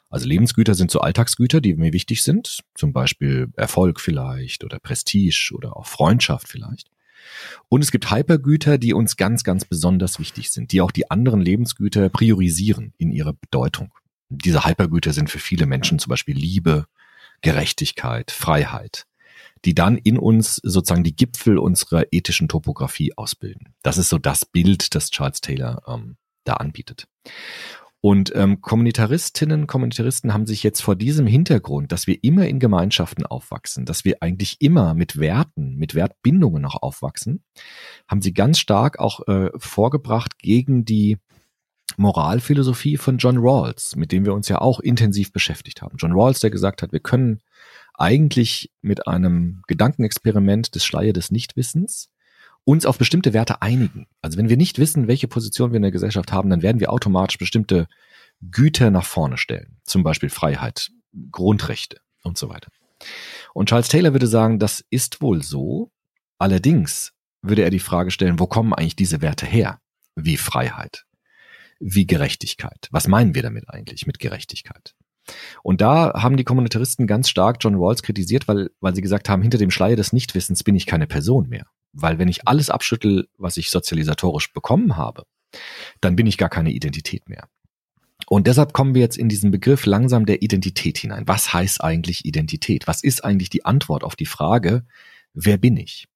Also 0.09 0.27
Lebensgüter 0.27 0.73
sind 0.73 0.91
so 0.91 1.01
Alltagsgüter, 1.01 1.61
die 1.61 1.75
mir 1.75 1.93
wichtig 1.93 2.23
sind, 2.23 2.61
zum 2.73 2.93
Beispiel 2.93 3.47
Erfolg 3.55 4.01
vielleicht 4.01 4.63
oder 4.63 4.79
Prestige 4.79 5.53
oder 5.55 5.77
auch 5.77 5.85
Freundschaft 5.85 6.47
vielleicht. 6.47 6.89
Und 7.67 7.83
es 7.83 7.91
gibt 7.91 8.11
Hypergüter, 8.11 8.77
die 8.77 8.93
uns 8.93 9.17
ganz, 9.17 9.43
ganz 9.43 9.65
besonders 9.65 10.19
wichtig 10.19 10.51
sind, 10.51 10.71
die 10.71 10.81
auch 10.81 10.91
die 10.91 11.11
anderen 11.11 11.41
Lebensgüter 11.41 12.09
priorisieren 12.09 12.93
in 12.97 13.11
ihrer 13.11 13.33
Bedeutung. 13.33 13.93
Diese 14.29 14.65
Hypergüter 14.65 15.13
sind 15.13 15.29
für 15.29 15.39
viele 15.39 15.65
Menschen 15.65 15.99
zum 15.99 16.09
Beispiel 16.09 16.35
Liebe, 16.35 16.85
Gerechtigkeit, 17.41 18.31
Freiheit, 18.31 19.05
die 19.65 19.75
dann 19.75 19.97
in 19.97 20.17
uns 20.17 20.55
sozusagen 20.55 21.03
die 21.03 21.15
Gipfel 21.15 21.57
unserer 21.57 22.05
ethischen 22.11 22.47
Topographie 22.47 23.17
ausbilden. 23.17 23.73
Das 23.83 23.97
ist 23.97 24.09
so 24.09 24.17
das 24.17 24.45
Bild, 24.45 24.95
das 24.95 25.09
Charles 25.09 25.41
Taylor 25.41 25.81
ähm, 25.87 26.17
da 26.43 26.53
anbietet. 26.53 27.07
Und 28.01 28.33
ähm, 28.33 28.61
Kommunitaristinnen, 28.61 29.67
Kommunitaristen 29.67 30.33
haben 30.33 30.45
sich 30.45 30.63
jetzt 30.63 30.81
vor 30.81 30.95
diesem 30.95 31.27
Hintergrund, 31.27 31.91
dass 31.91 32.07
wir 32.07 32.23
immer 32.23 32.47
in 32.47 32.59
Gemeinschaften 32.59 33.25
aufwachsen, 33.25 33.85
dass 33.85 34.05
wir 34.05 34.17
eigentlich 34.21 34.61
immer 34.61 34.93
mit 34.93 35.19
Werten, 35.19 35.75
mit 35.75 35.95
Wertbindungen 35.95 36.65
auch 36.65 36.81
aufwachsen, 36.81 37.43
haben 38.07 38.21
sie 38.21 38.33
ganz 38.33 38.57
stark 38.57 38.99
auch 38.99 39.27
äh, 39.27 39.49
vorgebracht 39.57 40.39
gegen 40.39 40.85
die 40.85 41.17
Moralphilosophie 41.97 42.95
von 42.95 43.17
John 43.17 43.37
Rawls, 43.37 43.97
mit 43.97 44.13
dem 44.13 44.23
wir 44.23 44.33
uns 44.33 44.47
ja 44.47 44.61
auch 44.61 44.79
intensiv 44.79 45.33
beschäftigt 45.33 45.81
haben. 45.81 45.97
John 45.97 46.13
Rawls, 46.13 46.39
der 46.39 46.51
gesagt 46.51 46.81
hat, 46.81 46.93
wir 46.93 47.01
können 47.01 47.41
eigentlich 47.99 48.71
mit 48.81 49.07
einem 49.07 49.61
Gedankenexperiment 49.67 50.73
des 50.75 50.85
Schleier 50.85 51.13
des 51.13 51.31
Nichtwissens 51.31 52.09
uns 52.63 52.85
auf 52.85 52.97
bestimmte 52.97 53.33
Werte 53.33 53.61
einigen. 53.61 54.07
Also 54.21 54.37
wenn 54.37 54.49
wir 54.49 54.57
nicht 54.57 54.79
wissen, 54.79 55.07
welche 55.07 55.27
Position 55.27 55.71
wir 55.71 55.77
in 55.77 55.83
der 55.83 55.91
Gesellschaft 55.91 56.31
haben, 56.31 56.49
dann 56.49 56.61
werden 56.61 56.79
wir 56.79 56.91
automatisch 56.91 57.37
bestimmte 57.37 57.87
Güter 58.41 58.91
nach 58.91 59.05
vorne 59.05 59.37
stellen. 59.37 59.77
Zum 59.83 60.03
Beispiel 60.03 60.29
Freiheit, 60.29 60.91
Grundrechte 61.31 61.99
und 62.23 62.37
so 62.37 62.49
weiter. 62.49 62.69
Und 63.53 63.69
Charles 63.69 63.87
Taylor 63.87 64.13
würde 64.13 64.27
sagen, 64.27 64.59
das 64.59 64.83
ist 64.89 65.21
wohl 65.21 65.43
so. 65.43 65.91
Allerdings 66.37 67.13
würde 67.41 67.63
er 67.63 67.69
die 67.69 67.79
Frage 67.79 68.11
stellen, 68.11 68.39
wo 68.39 68.47
kommen 68.47 68.73
eigentlich 68.73 68.95
diese 68.95 69.21
Werte 69.21 69.45
her? 69.45 69.79
Wie 70.15 70.37
Freiheit? 70.37 71.05
Wie 71.79 72.05
Gerechtigkeit? 72.05 72.87
Was 72.91 73.07
meinen 73.07 73.35
wir 73.35 73.41
damit 73.41 73.69
eigentlich 73.69 74.05
mit 74.05 74.19
Gerechtigkeit? 74.19 74.95
Und 75.63 75.81
da 75.81 76.13
haben 76.21 76.37
die 76.37 76.43
Kommunitaristen 76.43 77.07
ganz 77.07 77.29
stark 77.29 77.57
John 77.59 77.75
Rawls 77.75 78.03
kritisiert, 78.03 78.47
weil, 78.47 78.69
weil 78.79 78.95
sie 78.95 79.01
gesagt 79.01 79.29
haben, 79.29 79.41
hinter 79.41 79.57
dem 79.57 79.71
Schleier 79.71 79.95
des 79.95 80.13
Nichtwissens 80.13 80.63
bin 80.63 80.75
ich 80.75 80.85
keine 80.85 81.07
Person 81.07 81.49
mehr. 81.49 81.65
Weil 81.93 82.19
wenn 82.19 82.27
ich 82.27 82.47
alles 82.47 82.69
abschüttel, 82.69 83.27
was 83.37 83.57
ich 83.57 83.69
sozialisatorisch 83.69 84.53
bekommen 84.53 84.97
habe, 84.97 85.23
dann 86.01 86.15
bin 86.15 86.27
ich 86.27 86.37
gar 86.37 86.49
keine 86.49 86.71
Identität 86.71 87.27
mehr. 87.27 87.47
Und 88.27 88.47
deshalb 88.47 88.73
kommen 88.73 88.93
wir 88.93 89.01
jetzt 89.01 89.17
in 89.17 89.29
diesen 89.29 89.49
Begriff 89.49 89.85
langsam 89.85 90.25
der 90.25 90.41
Identität 90.41 90.97
hinein. 90.97 91.27
Was 91.27 91.53
heißt 91.53 91.83
eigentlich 91.83 92.25
Identität? 92.25 92.85
Was 92.87 93.03
ist 93.03 93.23
eigentlich 93.23 93.49
die 93.49 93.65
Antwort 93.65 94.03
auf 94.03 94.15
die 94.15 94.25
Frage, 94.25 94.85
wer 95.33 95.57
bin 95.57 95.77
ich? 95.77 96.07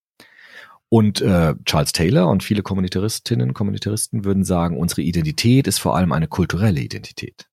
Und 0.90 1.22
äh, 1.22 1.56
Charles 1.66 1.92
Taylor 1.92 2.30
und 2.30 2.44
viele 2.44 2.62
Kommunitaristinnen, 2.62 3.56
Kommunitaristen 3.56 4.26
würden 4.26 4.44
sagen, 4.44 4.78
unsere 4.78 5.02
Identität 5.02 5.66
ist 5.66 5.80
vor 5.80 5.96
allem 5.96 6.12
eine 6.12 6.28
kulturelle 6.28 6.82
Identität. 6.82 7.48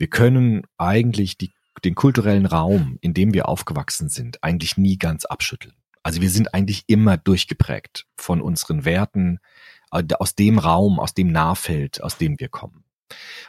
Wir 0.00 0.08
können 0.08 0.62
eigentlich 0.78 1.36
die, 1.36 1.52
den 1.84 1.94
kulturellen 1.94 2.46
Raum, 2.46 2.96
in 3.02 3.12
dem 3.12 3.34
wir 3.34 3.50
aufgewachsen 3.50 4.08
sind, 4.08 4.42
eigentlich 4.42 4.78
nie 4.78 4.96
ganz 4.96 5.26
abschütteln. 5.26 5.74
Also 6.02 6.22
wir 6.22 6.30
sind 6.30 6.54
eigentlich 6.54 6.84
immer 6.86 7.18
durchgeprägt 7.18 8.06
von 8.16 8.40
unseren 8.40 8.86
Werten, 8.86 9.40
äh, 9.92 10.02
aus 10.18 10.34
dem 10.34 10.58
Raum, 10.58 10.98
aus 10.98 11.12
dem 11.12 11.30
Nahfeld, 11.30 12.02
aus 12.02 12.16
dem 12.16 12.40
wir 12.40 12.48
kommen. 12.48 12.84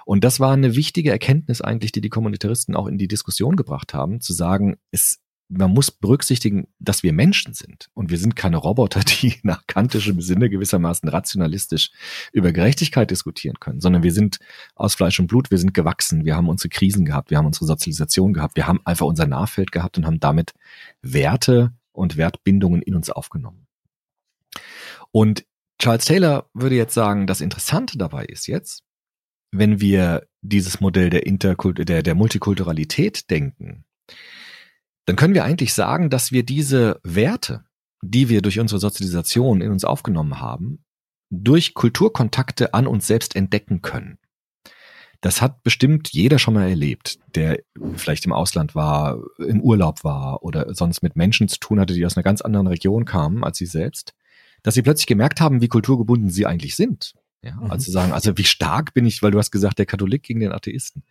Und 0.04 0.26
das 0.26 0.42
war 0.42 0.52
eine 0.52 0.76
wichtige 0.76 1.10
Erkenntnis 1.10 1.62
eigentlich, 1.62 1.94
die 1.94 2.02
die 2.02 2.10
Kommunitaristen 2.10 2.76
auch 2.76 2.88
in 2.88 2.98
die 2.98 3.08
Diskussion 3.08 3.56
gebracht 3.56 3.94
haben, 3.94 4.20
zu 4.20 4.34
sagen, 4.34 4.76
es, 4.92 5.21
man 5.52 5.72
muss 5.72 5.92
berücksichtigen, 5.92 6.68
dass 6.80 7.04
wir 7.04 7.12
Menschen 7.12 7.54
sind. 7.54 7.90
Und 7.94 8.10
wir 8.10 8.18
sind 8.18 8.36
keine 8.36 8.58
Roboter, 8.58 9.02
die 9.22 9.36
nach 9.44 9.68
kantischem 9.68 10.22
Sinne 10.22 10.50
gewissermaßen 10.50 11.08
rationalistisch 11.10 11.92
über 12.32 12.52
Gerechtigkeit 12.52 13.12
diskutieren 13.12 13.60
können, 13.60 13.82
sondern 13.82 14.04
wir 14.04 14.14
sind 14.14 14.40
aus 14.76 14.96
Fleisch 14.96 15.20
und 15.20 15.28
Blut, 15.28 15.52
wir 15.52 15.58
sind 15.58 15.74
gewachsen, 15.74 16.26
wir 16.26 16.36
haben 16.36 16.50
unsere 16.50 16.70
Krisen 16.70 17.06
gehabt, 17.06 17.30
wir 17.30 17.38
haben 17.38 17.46
unsere 17.46 17.66
Sozialisation 17.66 18.34
gehabt, 18.34 18.56
wir 18.56 18.68
haben 18.68 18.80
einfach 18.86 19.06
unser 19.06 19.28
Nahfeld 19.28 19.72
gehabt 19.72 19.98
und 19.98 20.06
haben 20.06 20.20
damit 20.20 20.54
Werte 21.02 21.74
und 21.92 22.18
Wertbindungen 22.18 22.82
in 22.82 22.96
uns 22.96 23.10
aufgenommen. 23.10 23.68
Und 25.12 25.46
Charles 25.80 26.06
Taylor 26.06 26.50
würde 26.54 26.76
jetzt 26.76 26.94
sagen, 26.94 27.28
das 27.28 27.42
Interessante 27.42 27.98
dabei 27.98 28.26
ist 28.26 28.48
jetzt, 28.48 28.84
wenn 29.52 29.82
wir 29.82 30.28
dieses 30.42 30.80
Modell 30.80 31.10
der, 31.10 31.26
Interkult 31.26 31.90
der, 31.90 32.04
der 32.04 32.16
Multikulturalität 32.16 33.30
denken, 33.30 33.84
dann 35.06 35.16
können 35.16 35.34
wir 35.34 35.44
eigentlich 35.44 35.74
sagen, 35.74 36.10
dass 36.10 36.32
wir 36.32 36.44
diese 36.44 37.00
Werte, 37.04 37.64
die 38.02 38.30
wir 38.30 38.42
durch 38.42 38.60
unsere 38.60 38.80
Sozialisation 38.80 39.62
in 39.62 39.72
uns 39.72 39.84
aufgenommen 39.84 40.40
haben, 40.40 40.84
durch 41.30 41.74
Kulturkontakte 41.74 42.74
an 42.74 42.88
uns 42.88 43.08
selbst 43.08 43.36
entdecken 43.36 43.82
können. 43.82 44.18
Das 45.22 45.42
hat 45.42 45.62
bestimmt 45.62 46.10
jeder 46.12 46.40
schon 46.40 46.56
mal 46.56 46.68
erlebt, 46.68 47.20
der 47.36 47.60
vielleicht 47.96 48.26
im 48.26 48.34
Ausland 48.34 48.74
war, 48.74 49.20
im 49.38 49.62
Urlaub 49.62 50.04
war 50.04 50.44
oder 50.44 50.74
sonst 50.74 51.04
mit 51.04 51.16
Menschen 51.16 51.48
zu 51.48 51.60
tun 51.60 51.80
hatte, 51.80 51.94
die 51.94 52.06
aus 52.06 52.18
einer 52.18 52.24
ganz 52.24 52.42
anderen 52.42 52.68
Region 52.68 53.06
kamen 53.06 53.44
als 53.44 53.60
sie 53.60 53.68
selbst, 53.68 54.16
dass 54.64 54.74
sie 54.74 54.82
plötzlich 54.82 55.08
gemerkt 55.08 55.40
haben, 55.40 55.62
wie 55.62 55.68
kulturgebunden 55.68 56.30
sie 56.30 56.48
eigentlich 56.48 56.76
sind. 56.76 57.14
Ja, 57.44 57.56
Mhm. 57.56 57.72
also 57.72 57.92
sagen, 57.92 58.12
also 58.12 58.38
wie 58.38 58.44
stark 58.44 58.94
bin 58.94 59.06
ich, 59.06 59.24
weil 59.24 59.32
du 59.32 59.40
hast 59.40 59.50
gesagt, 59.50 59.80
der 59.80 59.88
Katholik 59.88 60.24
gegen 60.24 60.40
den 60.42 60.52
Atheisten. 60.52 61.04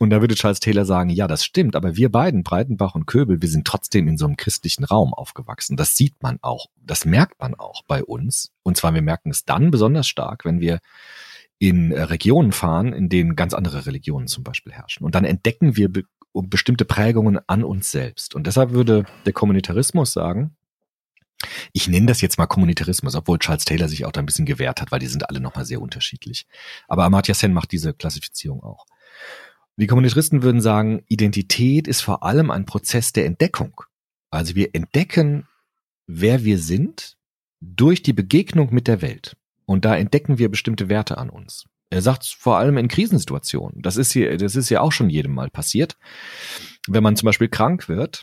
Und 0.00 0.10
da 0.10 0.20
würde 0.20 0.34
Charles 0.34 0.58
Taylor 0.58 0.84
sagen, 0.84 1.10
ja, 1.10 1.28
das 1.28 1.44
stimmt, 1.44 1.76
aber 1.76 1.96
wir 1.96 2.10
beiden, 2.10 2.42
Breitenbach 2.42 2.96
und 2.96 3.06
Köbel, 3.06 3.40
wir 3.40 3.48
sind 3.48 3.66
trotzdem 3.66 4.08
in 4.08 4.18
so 4.18 4.26
einem 4.26 4.36
christlichen 4.36 4.82
Raum 4.82 5.14
aufgewachsen. 5.14 5.76
Das 5.76 5.96
sieht 5.96 6.20
man 6.22 6.38
auch, 6.42 6.66
das 6.84 7.04
merkt 7.04 7.40
man 7.40 7.54
auch 7.54 7.82
bei 7.86 8.02
uns. 8.02 8.50
Und 8.64 8.76
zwar, 8.76 8.94
wir 8.94 9.02
merken 9.02 9.30
es 9.30 9.44
dann 9.44 9.70
besonders 9.70 10.08
stark, 10.08 10.44
wenn 10.44 10.60
wir 10.60 10.80
in 11.60 11.92
Regionen 11.92 12.52
fahren, 12.52 12.92
in 12.92 13.08
denen 13.08 13.36
ganz 13.36 13.54
andere 13.54 13.86
Religionen 13.86 14.26
zum 14.26 14.42
Beispiel 14.42 14.72
herrschen. 14.72 15.04
Und 15.04 15.14
dann 15.14 15.24
entdecken 15.24 15.76
wir 15.76 15.92
be 15.92 16.04
bestimmte 16.32 16.84
Prägungen 16.84 17.40
an 17.48 17.64
uns 17.64 17.90
selbst. 17.90 18.36
Und 18.36 18.46
deshalb 18.46 18.70
würde 18.70 19.04
der 19.26 19.32
Kommunitarismus 19.32 20.12
sagen, 20.12 20.56
ich 21.72 21.88
nenne 21.88 22.06
das 22.06 22.20
jetzt 22.20 22.38
mal 22.38 22.46
Kommunitarismus, 22.46 23.14
obwohl 23.14 23.38
Charles 23.38 23.64
Taylor 23.64 23.88
sich 23.88 24.04
auch 24.04 24.12
da 24.12 24.20
ein 24.20 24.26
bisschen 24.26 24.46
gewehrt 24.46 24.80
hat, 24.80 24.92
weil 24.92 24.98
die 24.98 25.06
sind 25.06 25.28
alle 25.28 25.40
nochmal 25.40 25.64
sehr 25.64 25.80
unterschiedlich. 25.80 26.46
Aber 26.88 27.04
Amartya 27.04 27.34
Sen 27.34 27.52
macht 27.52 27.72
diese 27.72 27.94
Klassifizierung 27.94 28.62
auch. 28.62 28.86
Die 29.76 29.86
Kommunitaristen 29.86 30.42
würden 30.42 30.60
sagen, 30.60 31.02
Identität 31.08 31.88
ist 31.88 32.02
vor 32.02 32.22
allem 32.22 32.50
ein 32.50 32.66
Prozess 32.66 33.12
der 33.12 33.26
Entdeckung. 33.26 33.80
Also 34.30 34.54
wir 34.54 34.74
entdecken, 34.74 35.48
wer 36.06 36.44
wir 36.44 36.58
sind 36.58 37.16
durch 37.60 38.02
die 38.02 38.12
Begegnung 38.12 38.72
mit 38.74 38.88
der 38.88 39.02
Welt. 39.02 39.36
Und 39.64 39.84
da 39.84 39.96
entdecken 39.96 40.38
wir 40.38 40.50
bestimmte 40.50 40.88
Werte 40.88 41.16
an 41.18 41.30
uns. 41.30 41.66
Er 41.90 42.02
sagt 42.02 42.24
vor 42.26 42.58
allem 42.58 42.76
in 42.78 42.88
Krisensituationen. 42.88 43.82
Das 43.82 43.96
ist 43.96 44.12
hier, 44.12 44.36
das 44.36 44.54
ist 44.54 44.68
ja 44.68 44.80
auch 44.80 44.92
schon 44.92 45.10
jedem 45.10 45.32
Mal 45.32 45.50
passiert. 45.50 45.96
Wenn 46.86 47.02
man 47.02 47.16
zum 47.16 47.26
Beispiel 47.26 47.48
krank 47.48 47.88
wird 47.88 48.22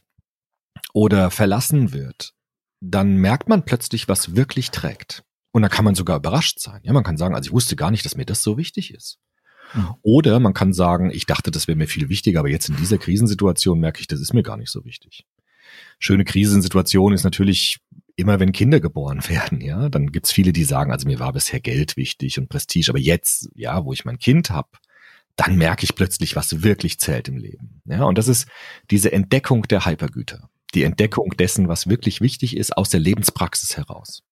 oder 0.94 1.32
verlassen 1.32 1.92
wird, 1.92 2.34
dann 2.82 3.18
merkt 3.18 3.50
man 3.50 3.66
plötzlich, 3.66 4.08
was 4.08 4.36
wirklich 4.36 4.72
trägt. 4.72 5.24
Und 5.52 5.62
da 5.62 5.70
kann 5.70 5.86
man 5.86 5.96
sogar 5.96 6.18
überrascht 6.18 6.60
sein. 6.60 6.82
Ja, 6.84 6.94
man 6.94 7.04
kann 7.04 7.18
sagen, 7.18 7.36
also 7.36 7.48
ich 7.48 7.54
wusste 7.54 7.76
gar 7.76 7.92
nicht, 7.92 8.06
dass 8.06 8.16
mir 8.16 8.26
das 8.26 8.44
so 8.44 8.58
wichtig 8.58 8.94
ist. 8.94 9.18
Mhm. 9.74 9.96
Oder 10.02 10.40
man 10.40 10.54
kann 10.54 10.74
sagen, 10.74 11.10
ich 11.12 11.26
dachte, 11.26 11.52
das 11.52 11.68
wäre 11.68 11.78
mir 11.78 11.88
viel 11.88 12.10
wichtiger, 12.10 12.40
aber 12.40 12.50
jetzt 12.50 12.70
in 12.70 12.78
dieser 12.78 12.98
Krisensituation 12.98 13.80
merke 13.80 14.00
ich, 14.00 14.08
das 14.08 14.20
ist 14.20 14.34
mir 14.34 14.44
gar 14.44 14.58
nicht 14.58 14.72
so 14.72 14.86
wichtig. 14.86 15.26
Schöne 16.00 16.26
Krisensituation 16.26 17.14
ist 17.14 17.24
natürlich 17.24 17.80
immer, 18.16 18.40
wenn 18.40 18.52
Kinder 18.52 18.80
geboren 18.80 19.22
werden, 19.28 19.62
ja, 19.62 19.90
dann 19.90 20.12
gibt's 20.12 20.32
viele, 20.32 20.54
die 20.54 20.64
sagen, 20.64 20.92
also 20.92 21.08
mir 21.08 21.20
war 21.20 21.34
bisher 21.34 21.60
Geld 21.60 21.98
wichtig 21.98 22.40
und 22.40 22.50
Prestige, 22.50 22.90
aber 22.90 23.00
jetzt, 23.00 23.50
ja, 23.56 23.84
wo 23.84 23.94
ich 23.94 24.06
mein 24.06 24.20
Kind 24.20 24.50
habe, 24.50 24.70
dann 25.36 25.56
merke 25.56 25.84
ich 25.84 25.96
plötzlich, 25.96 26.36
was 26.36 26.64
wirklich 26.64 27.00
zählt 27.00 27.28
im 27.28 27.38
Leben. 27.38 27.82
Ja, 27.86 28.06
und 28.06 28.18
das 28.18 28.28
ist 28.28 28.48
diese 28.90 29.12
Entdeckung 29.12 29.64
der 29.64 29.86
Hypergüter, 29.86 30.50
die 30.74 30.84
Entdeckung 30.84 31.32
dessen, 31.38 31.68
was 31.68 31.88
wirklich 31.88 32.22
wichtig 32.22 32.56
ist, 32.58 32.78
aus 32.78 32.90
der 32.90 33.00
Lebenspraxis 33.00 33.78
heraus. 33.78 34.24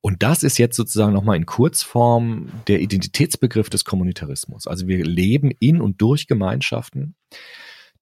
Und 0.00 0.22
das 0.22 0.42
ist 0.42 0.58
jetzt 0.58 0.76
sozusagen 0.76 1.12
nochmal 1.12 1.36
in 1.36 1.46
Kurzform 1.46 2.48
der 2.66 2.80
Identitätsbegriff 2.80 3.70
des 3.70 3.84
Kommunitarismus. 3.84 4.66
Also 4.66 4.88
wir 4.88 5.04
leben 5.04 5.50
in 5.60 5.80
und 5.80 6.00
durch 6.02 6.26
Gemeinschaften, 6.26 7.14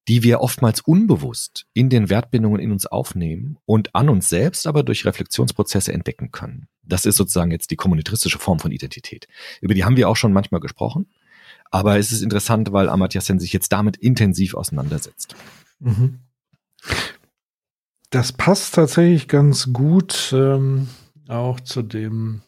die 0.07 0.23
wir 0.23 0.41
oftmals 0.41 0.81
unbewusst 0.81 1.65
in 1.73 1.89
den 1.89 2.09
Wertbindungen 2.09 2.59
in 2.59 2.71
uns 2.71 2.85
aufnehmen 2.85 3.57
und 3.65 3.95
an 3.95 4.09
uns 4.09 4.29
selbst 4.29 4.67
aber 4.67 4.83
durch 4.83 5.05
Reflexionsprozesse 5.05 5.93
entdecken 5.93 6.31
können. 6.31 6.67
Das 6.83 7.05
ist 7.05 7.15
sozusagen 7.15 7.51
jetzt 7.51 7.71
die 7.71 7.75
kommunitaristische 7.75 8.39
Form 8.39 8.59
von 8.59 8.71
Identität. 8.71 9.27
Über 9.61 9.73
die 9.73 9.83
haben 9.83 9.97
wir 9.97 10.09
auch 10.09 10.15
schon 10.15 10.33
manchmal 10.33 10.61
gesprochen. 10.61 11.07
Aber 11.71 11.97
es 11.97 12.11
ist 12.11 12.21
interessant, 12.21 12.71
weil 12.71 12.89
Amartya 12.89 13.21
Sen 13.21 13.39
sich 13.39 13.51
jetzt 13.51 13.71
damit 13.71 13.97
intensiv 13.97 14.53
auseinandersetzt. 14.53 15.35
Mhm. 15.79 16.19
Das 18.15 18.31
passt 18.31 18.75
tatsächlich 18.75 19.27
ganz 19.27 19.73
gut 19.73 20.31
ähm, 20.33 20.87
auch 21.27 21.59
zu 21.59 21.81
dem 21.81 22.43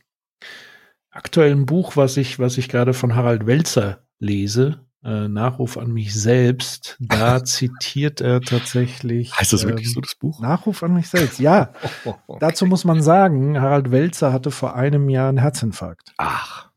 aktuellen 1.12 1.66
Buch, 1.66 1.98
was 1.98 2.16
ich, 2.16 2.40
was 2.40 2.58
ich 2.58 2.70
gerade 2.70 2.94
von 2.94 3.16
Harald 3.16 3.46
Welzer 3.48 4.08
lese. 4.18 4.80
Äh, 5.04 5.28
Nachruf 5.28 5.78
an 5.78 5.92
mich 5.92 6.14
selbst. 6.14 6.96
Da 7.02 7.44
zitiert 7.44 8.22
er 8.22 8.40
tatsächlich. 8.40 9.38
Heißt 9.38 9.52
das 9.52 9.66
wirklich 9.66 9.88
ähm, 9.88 9.94
so, 9.96 10.00
das 10.00 10.16
Buch? 10.16 10.40
Nachruf 10.40 10.84
an 10.84 10.94
mich 10.94 11.10
selbst, 11.10 11.38
ja. 11.38 11.74
Dazu 12.40 12.66
muss 12.66 12.86
man 12.86 13.02
sagen, 13.02 13.60
Harald 13.60 13.92
Welzer 13.92 14.32
hatte 14.32 14.52
vor 14.52 14.74
einem 14.74 15.10
Jahr 15.10 15.28
einen 15.28 15.38
Herzinfarkt. 15.38 16.14
Ach, 16.18 16.70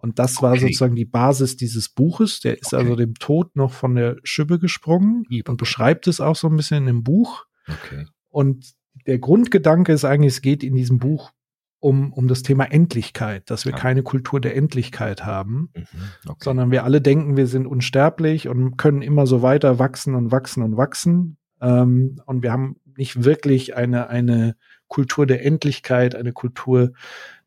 Und 0.00 0.20
das 0.20 0.40
war 0.42 0.52
Okay. 0.52 0.60
sozusagen 0.60 0.94
die 0.94 1.06
Basis 1.06 1.56
dieses 1.56 1.88
Buches. 1.88 2.38
Der 2.38 2.56
ist 2.56 2.72
Okay. 2.72 2.76
also 2.84 2.94
dem 2.94 3.14
Tod 3.14 3.56
noch 3.56 3.72
von 3.72 3.96
der 3.96 4.14
Schippe 4.22 4.60
gesprungen 4.60 5.24
und 5.48 5.56
beschreibt 5.56 6.06
es 6.06 6.20
auch 6.20 6.36
so 6.36 6.46
ein 6.46 6.54
bisschen 6.54 6.76
in 6.78 6.86
dem 6.86 7.02
Buch. 7.02 7.44
okay. 7.66 8.06
Und 8.38 8.74
der 9.04 9.18
Grundgedanke 9.18 9.92
ist 9.92 10.04
eigentlich, 10.04 10.34
es 10.34 10.42
geht 10.42 10.62
in 10.62 10.76
diesem 10.76 11.00
Buch 11.00 11.32
um, 11.80 12.12
um 12.12 12.28
das 12.28 12.44
Thema 12.44 12.66
Endlichkeit, 12.66 13.50
dass 13.50 13.64
wir 13.64 13.72
Ja. 13.72 13.78
keine 13.78 14.04
Kultur 14.04 14.40
der 14.40 14.54
Endlichkeit 14.54 15.24
haben, 15.26 15.70
Mhm, 15.74 15.84
okay. 16.28 16.44
sondern 16.44 16.70
wir 16.70 16.84
alle 16.84 17.00
denken, 17.00 17.36
wir 17.36 17.48
sind 17.48 17.66
unsterblich 17.66 18.46
und 18.46 18.76
können 18.76 19.02
immer 19.02 19.26
so 19.26 19.42
weiter 19.42 19.80
wachsen 19.80 20.14
und 20.14 20.30
wachsen 20.30 20.62
und 20.62 20.76
wachsen. 20.76 21.36
Ähm, 21.60 22.20
und 22.26 22.44
wir 22.44 22.52
haben 22.52 22.76
nicht 22.96 23.24
wirklich 23.24 23.74
eine, 23.74 24.08
eine 24.08 24.54
Kultur 24.86 25.26
der 25.26 25.44
Endlichkeit, 25.44 26.14
eine 26.14 26.32
Kultur 26.32 26.92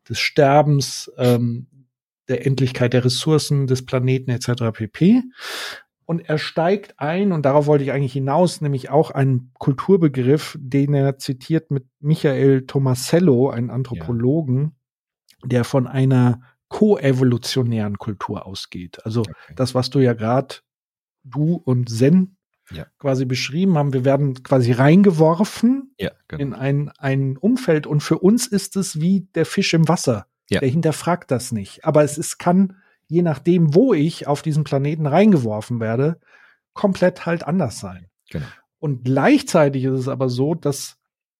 des 0.06 0.18
Sterbens, 0.18 1.10
ähm, 1.16 1.68
der 2.28 2.46
Endlichkeit 2.46 2.92
der 2.92 3.04
Ressourcen 3.06 3.66
des 3.66 3.84
Planeten 3.86 4.30
etc. 4.30 4.72
pp. 4.74 5.22
Und 6.04 6.28
er 6.28 6.38
steigt 6.38 6.98
ein, 6.98 7.32
und 7.32 7.44
darauf 7.44 7.66
wollte 7.66 7.84
ich 7.84 7.92
eigentlich 7.92 8.12
hinaus, 8.12 8.60
nämlich 8.60 8.90
auch 8.90 9.10
einen 9.10 9.52
Kulturbegriff, 9.58 10.58
den 10.60 10.94
er 10.94 11.18
zitiert 11.18 11.70
mit 11.70 11.86
Michael 12.00 12.66
Tomasello, 12.66 13.50
einen 13.50 13.70
Anthropologen, 13.70 14.74
der 15.44 15.64
von 15.64 15.86
einer 15.86 16.40
koevolutionären 16.68 17.98
Kultur 17.98 18.46
ausgeht. 18.46 19.04
Also 19.04 19.20
okay. 19.20 19.54
das, 19.56 19.74
was 19.74 19.90
du 19.90 20.00
ja 20.00 20.14
gerade 20.14 20.56
du 21.22 21.54
und 21.54 21.88
Zen 21.88 22.36
Ja. 22.70 22.86
quasi 22.98 23.26
beschrieben 23.26 23.76
haben, 23.76 23.92
wir 23.92 24.04
werden 24.04 24.42
quasi 24.42 24.72
reingeworfen 24.72 25.94
ja, 25.98 26.10
genau. 26.28 26.42
in 26.42 26.54
ein, 26.54 26.88
ein 26.98 27.36
Umfeld 27.36 27.86
und 27.86 28.00
für 28.00 28.18
uns 28.18 28.46
ist 28.46 28.76
es 28.76 29.00
wie 29.00 29.28
der 29.34 29.44
Fisch 29.44 29.74
im 29.74 29.88
Wasser. 29.88 30.26
Ja. 30.48 30.60
Der 30.60 30.68
hinterfragt 30.68 31.30
das 31.30 31.52
nicht. 31.52 31.84
Aber 31.84 32.02
es 32.02 32.18
ist, 32.18 32.38
kann, 32.38 32.76
je 33.12 33.20
nachdem, 33.20 33.74
wo 33.74 33.92
ich 33.92 34.26
auf 34.26 34.40
diesen 34.40 34.64
Planeten 34.64 35.06
reingeworfen 35.06 35.80
werde, 35.80 36.18
komplett 36.72 37.26
halt 37.26 37.46
anders 37.46 37.78
sein. 37.78 38.06
Genau. 38.30 38.46
Und 38.78 39.04
gleichzeitig 39.04 39.84
ist 39.84 40.00
es 40.00 40.08
aber 40.08 40.30
so, 40.30 40.54
dass 40.54 40.96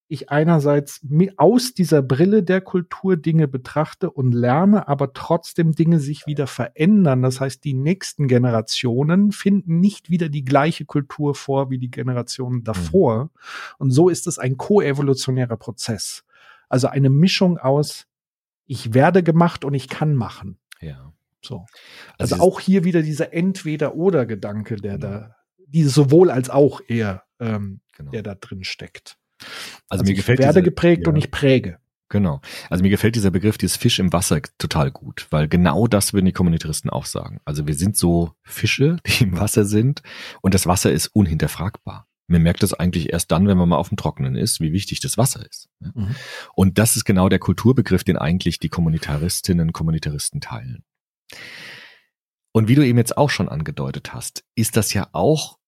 ich 0.06 0.28
einerseits 0.28 1.00
aus 1.38 1.72
dieser 1.72 2.02
Brille 2.02 2.42
der 2.42 2.60
Kultur 2.60 3.16
Dinge 3.16 3.48
betrachte 3.48 4.10
und 4.10 4.32
lerne, 4.32 4.86
aber 4.86 5.14
trotzdem 5.14 5.72
Dinge 5.72 5.98
sich 5.98 6.26
wieder 6.26 6.46
verändern. 6.46 7.22
Das 7.22 7.40
heißt, 7.40 7.64
die 7.64 7.72
nächsten 7.72 8.28
Generationen 8.28 9.32
finden 9.32 9.80
nicht 9.80 10.10
wieder 10.10 10.28
die 10.28 10.44
gleiche 10.44 10.84
Kultur 10.84 11.34
vor 11.34 11.70
wie 11.70 11.78
die 11.78 11.90
Generationen 11.90 12.64
davor. 12.64 13.30
Und 13.78 13.92
so 13.92 14.10
ist 14.10 14.26
es 14.26 14.38
ein 14.38 14.58
koevolutionärer 14.58 15.56
Prozess. 15.56 16.24
Also 16.68 16.88
eine 16.88 17.08
Mischung 17.08 17.56
aus, 17.56 18.06
ich 18.66 18.92
werde 18.92 19.22
gemacht 19.22 19.64
und 19.64 19.72
ich 19.72 19.88
kann 19.88 20.14
machen. 20.14 20.58
Ja. 20.82 21.11
So. 21.44 21.66
Also 22.18 22.36
Also, 22.36 22.44
auch 22.44 22.60
hier 22.60 22.84
wieder 22.84 23.02
dieser 23.02 23.32
Entweder-Oder-Gedanke, 23.32 24.76
der 24.76 24.98
da, 24.98 25.34
dieses 25.66 25.94
sowohl 25.94 26.30
als 26.30 26.50
auch 26.50 26.80
eher, 26.86 27.24
ähm, 27.40 27.80
Genau. 27.96 28.10
der 28.12 28.22
da 28.22 28.34
drin 28.34 28.64
steckt. 28.64 29.16
Also, 29.88 30.04
mir 30.04 30.10
ich 30.12 30.16
gefällt 30.16 30.38
werde 30.38 30.52
diese- 30.60 30.62
geprägt 30.62 31.02
ja. 31.06 31.12
und 31.12 31.16
ich 31.18 31.30
präge. 31.30 31.78
Genau. 32.08 32.42
Also 32.68 32.82
mir 32.82 32.90
gefällt 32.90 33.16
dieser 33.16 33.30
Begriff, 33.30 33.56
dieses 33.56 33.76
Fisch 33.78 33.98
im 33.98 34.12
Wasser 34.12 34.42
total 34.58 34.90
gut, 34.90 35.26
weil 35.30 35.48
genau 35.48 35.86
das 35.86 36.12
würden 36.12 36.26
die 36.26 36.32
Kommunitaristen 36.32 36.90
auch 36.90 37.06
sagen. 37.06 37.40
Also 37.46 37.66
wir 37.66 37.74
sind 37.74 37.96
so 37.96 38.32
Fische, 38.42 38.98
die 39.06 39.24
im 39.24 39.38
Wasser 39.40 39.64
sind 39.64 40.02
und 40.42 40.52
das 40.52 40.66
Wasser 40.66 40.92
ist 40.92 41.06
unhinterfragbar. 41.08 42.06
Man 42.26 42.42
merkt 42.42 42.62
das 42.62 42.74
eigentlich 42.74 43.12
erst 43.14 43.32
dann, 43.32 43.48
wenn 43.48 43.56
man 43.56 43.68
mal 43.70 43.76
auf 43.78 43.88
dem 43.88 43.96
Trockenen 43.96 44.36
ist, 44.36 44.60
wie 44.60 44.72
wichtig 44.72 45.00
das 45.00 45.16
Wasser 45.16 45.44
ist. 45.48 45.70
Ja. 45.80 45.90
Mhm. 45.94 46.14
Und 46.54 46.76
das 46.78 46.96
ist 46.96 47.04
genau 47.06 47.30
der 47.30 47.38
Kulturbegriff, 47.38 48.04
den 48.04 48.18
eigentlich 48.18 48.58
die 48.58 48.68
Kommunitaristinnen 48.68 49.68
und 49.68 49.72
Kommunitaristen 49.72 50.42
teilen. 50.42 50.84
Und 52.52 52.68
wie 52.68 52.74
du 52.74 52.84
eben 52.84 52.98
jetzt 52.98 53.16
auch 53.16 53.30
schon 53.30 53.48
angedeutet 53.48 54.12
hast, 54.12 54.44
ist 54.54 54.76
das 54.76 54.92
ja 54.92 55.08
auch 55.12 55.58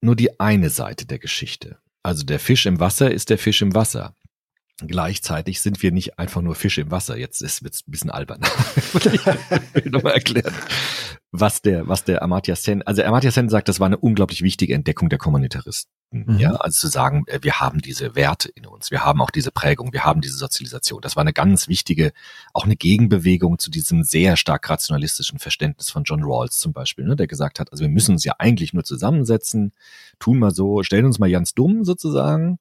nur 0.00 0.16
die 0.16 0.40
eine 0.40 0.70
Seite 0.70 1.06
der 1.06 1.18
Geschichte. 1.18 1.78
Also 2.02 2.24
der 2.24 2.38
Fisch 2.38 2.66
im 2.66 2.80
Wasser 2.80 3.10
ist 3.10 3.30
der 3.30 3.38
Fisch 3.38 3.60
im 3.62 3.74
Wasser. 3.74 4.16
Gleichzeitig 4.86 5.60
sind 5.60 5.82
wir 5.82 5.92
nicht 5.92 6.18
einfach 6.18 6.42
nur 6.42 6.54
Fische 6.54 6.80
im 6.80 6.90
Wasser. 6.90 7.16
Jetzt 7.16 7.42
ist 7.42 7.62
es 7.62 7.82
ein 7.86 7.90
bisschen 7.90 8.10
albern. 8.10 8.40
ich 8.94 9.84
will 9.84 9.90
nochmal 9.90 10.14
erklären, 10.14 10.54
was 11.32 11.62
der, 11.62 11.86
was 11.86 12.04
der 12.04 12.22
Amartya 12.22 12.56
Sen, 12.56 12.82
also 12.82 13.02
Amartya 13.02 13.30
Sen 13.30 13.48
sagt, 13.48 13.68
das 13.68 13.80
war 13.80 13.86
eine 13.86 13.98
unglaublich 13.98 14.42
wichtige 14.42 14.74
Entdeckung 14.74 15.08
der 15.08 15.18
Kommunitaristen. 15.18 15.92
Mhm. 16.12 16.38
Ja, 16.38 16.52
also 16.56 16.80
zu 16.80 16.88
sagen, 16.88 17.24
äh, 17.28 17.38
wir 17.42 17.60
haben 17.60 17.80
diese 17.80 18.16
Werte 18.16 18.48
in 18.48 18.66
uns, 18.66 18.90
wir 18.90 19.04
haben 19.04 19.20
auch 19.20 19.30
diese 19.30 19.52
Prägung, 19.52 19.92
wir 19.92 20.04
haben 20.04 20.20
diese 20.20 20.36
Sozialisation. 20.36 21.00
Das 21.00 21.14
war 21.14 21.20
eine 21.20 21.32
ganz 21.32 21.68
wichtige, 21.68 22.12
auch 22.52 22.64
eine 22.64 22.74
Gegenbewegung 22.74 23.60
zu 23.60 23.70
diesem 23.70 24.02
sehr 24.02 24.36
stark 24.36 24.68
rationalistischen 24.68 25.38
Verständnis 25.38 25.88
von 25.90 26.02
John 26.02 26.24
Rawls 26.24 26.58
zum 26.58 26.72
Beispiel, 26.72 27.04
ne, 27.04 27.14
der 27.14 27.28
gesagt 27.28 27.60
hat, 27.60 27.70
also 27.70 27.82
wir 27.82 27.90
müssen 27.90 28.12
uns 28.12 28.24
ja 28.24 28.34
eigentlich 28.38 28.72
nur 28.72 28.82
zusammensetzen, 28.82 29.72
tun 30.18 30.38
mal 30.40 30.50
so, 30.50 30.82
stellen 30.82 31.04
uns 31.04 31.20
mal 31.20 31.30
ganz 31.30 31.54
dumm 31.54 31.84
sozusagen 31.84 32.58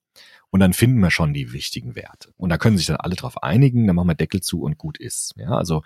und 0.51 0.59
dann 0.59 0.73
finden 0.73 0.99
wir 0.99 1.11
schon 1.11 1.33
die 1.33 1.53
wichtigen 1.53 1.95
Werte. 1.95 2.33
Und 2.37 2.49
da 2.49 2.57
können 2.57 2.77
sich 2.77 2.87
dann 2.87 2.97
alle 2.97 3.15
drauf 3.15 3.43
einigen, 3.43 3.87
dann 3.87 3.95
machen 3.95 4.07
wir 4.07 4.15
Deckel 4.15 4.41
zu 4.41 4.61
und 4.61 4.77
gut 4.77 4.97
ist. 4.97 5.33
Ja, 5.37 5.49
also, 5.49 5.83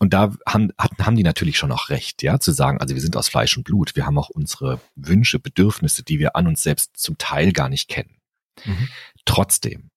und 0.00 0.12
da 0.12 0.34
haben, 0.46 0.72
hatten, 0.76 1.06
haben 1.06 1.16
die 1.16 1.22
natürlich 1.22 1.56
schon 1.56 1.70
auch 1.70 1.90
recht, 1.90 2.22
ja, 2.22 2.40
zu 2.40 2.52
sagen, 2.52 2.80
also 2.80 2.94
wir 2.94 3.00
sind 3.00 3.16
aus 3.16 3.28
Fleisch 3.28 3.56
und 3.56 3.64
Blut, 3.64 3.94
wir 3.94 4.06
haben 4.06 4.18
auch 4.18 4.30
unsere 4.30 4.80
Wünsche, 4.96 5.38
Bedürfnisse, 5.38 6.02
die 6.02 6.18
wir 6.18 6.34
an 6.34 6.48
uns 6.48 6.62
selbst 6.62 6.96
zum 6.96 7.18
Teil 7.18 7.52
gar 7.52 7.68
nicht 7.68 7.88
kennen. 7.88 8.16
Mhm. 8.64 8.88
Trotzdem 9.24 9.90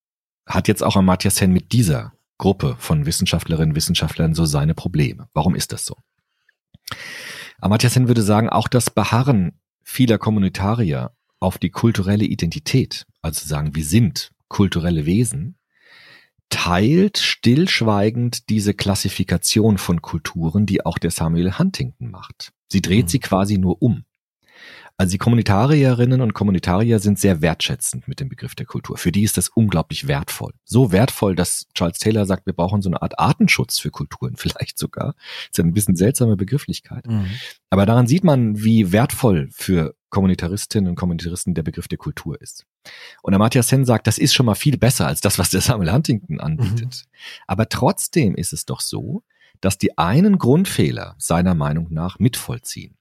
hat 0.46 0.68
jetzt 0.68 0.84
auch 0.84 0.96
Amartya 0.96 1.32
Sen 1.32 1.52
mit 1.52 1.72
dieser 1.72 2.14
Gruppe 2.38 2.76
von 2.80 3.06
Wissenschaftlerinnen 3.06 3.72
und 3.72 3.76
Wissenschaftlern 3.76 4.36
so 4.36 4.46
seine 4.46 4.76
Probleme. 4.76 5.28
Warum 5.34 5.56
ist 5.56 5.72
das 5.72 5.86
so? 5.86 5.98
Amartya 7.60 7.90
Sen 7.90 8.08
würde 8.08 8.22
sagen, 8.22 8.50
auch 8.50 8.68
das 8.68 8.92
Beharren 8.92 9.60
vieler 9.84 10.20
Kommunitarier 10.20 11.12
auf 11.40 11.58
die 11.58 11.70
kulturelle 11.70 12.26
Identität, 12.26 13.06
also 13.28 13.48
sagen, 13.48 13.76
wir 13.76 13.86
sind 13.86 14.32
kulturelle 14.48 15.06
Wesen, 15.06 15.58
teilt 16.50 17.18
stillschweigend 17.18 18.50
diese 18.50 18.74
Klassifikation 18.74 19.78
von 19.78 20.02
Kulturen, 20.02 20.66
die 20.66 20.86
auch 20.86 20.98
der 20.98 21.12
Samuel 21.12 21.58
Huntington 21.58 22.10
macht. 22.10 22.52
Sie 22.70 22.82
dreht 22.82 23.06
mhm. 23.06 23.10
sie 23.10 23.20
quasi 23.20 23.58
nur 23.58 23.82
um. 23.82 24.04
Also 25.00 25.12
die 25.12 25.20
Kommunitarierinnen 25.20 26.22
und 26.22 26.34
Kommunitarier 26.34 26.98
sind 26.98 27.20
sehr 27.20 27.44
wertschätzend 27.44 28.08
mit 28.08 28.20
dem 28.20 28.30
Begriff 28.30 28.56
der 28.56 28.66
Kultur. 28.66 28.98
Für 28.98 29.12
die 29.12 29.22
ist 29.22 29.38
das 29.38 29.48
unglaublich 29.48 30.08
wertvoll. 30.08 30.54
So 30.66 30.92
wertvoll, 30.92 31.36
dass 31.36 31.68
Charles 31.76 32.00
Taylor 32.00 32.26
sagt, 32.26 32.48
wir 32.48 32.54
brauchen 32.54 32.82
so 32.82 32.90
eine 32.90 33.04
Art 33.04 33.20
Artenschutz 33.20 33.78
für 33.78 33.92
Kulturen 33.92 34.36
vielleicht 34.38 34.80
sogar. 34.80 35.14
Das 35.14 35.50
ist 35.52 35.58
ja 35.60 35.64
ein 35.66 35.74
bisschen 35.74 35.96
seltsame 35.96 36.36
Begrifflichkeit. 36.36 37.06
Mhm. 37.06 37.28
Aber 37.70 37.86
daran 37.86 38.08
sieht 38.08 38.24
man, 38.24 38.64
wie 38.64 38.92
wertvoll 38.92 39.50
für 39.52 39.94
Kommunitaristinnen 40.10 40.90
und 40.90 40.96
Kommunitaristen 40.96 41.54
der 41.54 41.64
Begriff 41.64 41.88
der 41.88 42.00
Kultur 42.00 42.42
ist. 42.42 42.66
Und 43.22 43.34
Amartya 43.34 43.64
Sen 43.64 43.86
sagt, 43.86 44.08
das 44.08 44.18
ist 44.18 44.34
schon 44.34 44.46
mal 44.46 44.56
viel 44.56 44.78
besser 44.78 45.08
als 45.08 45.22
das, 45.22 45.40
was 45.40 45.50
der 45.50 45.62
Samuel 45.62 45.92
Huntington 45.92 46.40
anbietet. 46.40 47.06
Mhm. 47.06 47.18
Aber 47.48 47.70
trotzdem 47.70 48.36
ist 48.36 48.54
es 48.54 48.66
doch 48.66 48.82
so, 48.82 49.24
dass 49.62 49.78
die 49.78 49.98
einen 49.98 50.38
Grundfehler 50.38 51.16
seiner 51.18 51.56
Meinung 51.56 51.88
nach 51.92 52.20
mitvollziehen. 52.20 52.98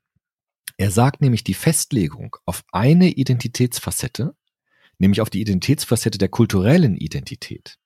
Er 0.78 0.90
sagt 0.90 1.20
nämlich 1.20 1.44
die 1.44 1.54
Festlegung 1.54 2.36
auf 2.44 2.64
eine 2.72 3.10
Identitätsfacette, 3.10 4.34
nämlich 4.98 5.20
auf 5.20 5.30
die 5.30 5.40
Identitätsfacette 5.40 6.18
der 6.18 6.28
kulturellen 6.28 6.96
Identität, 6.96 7.78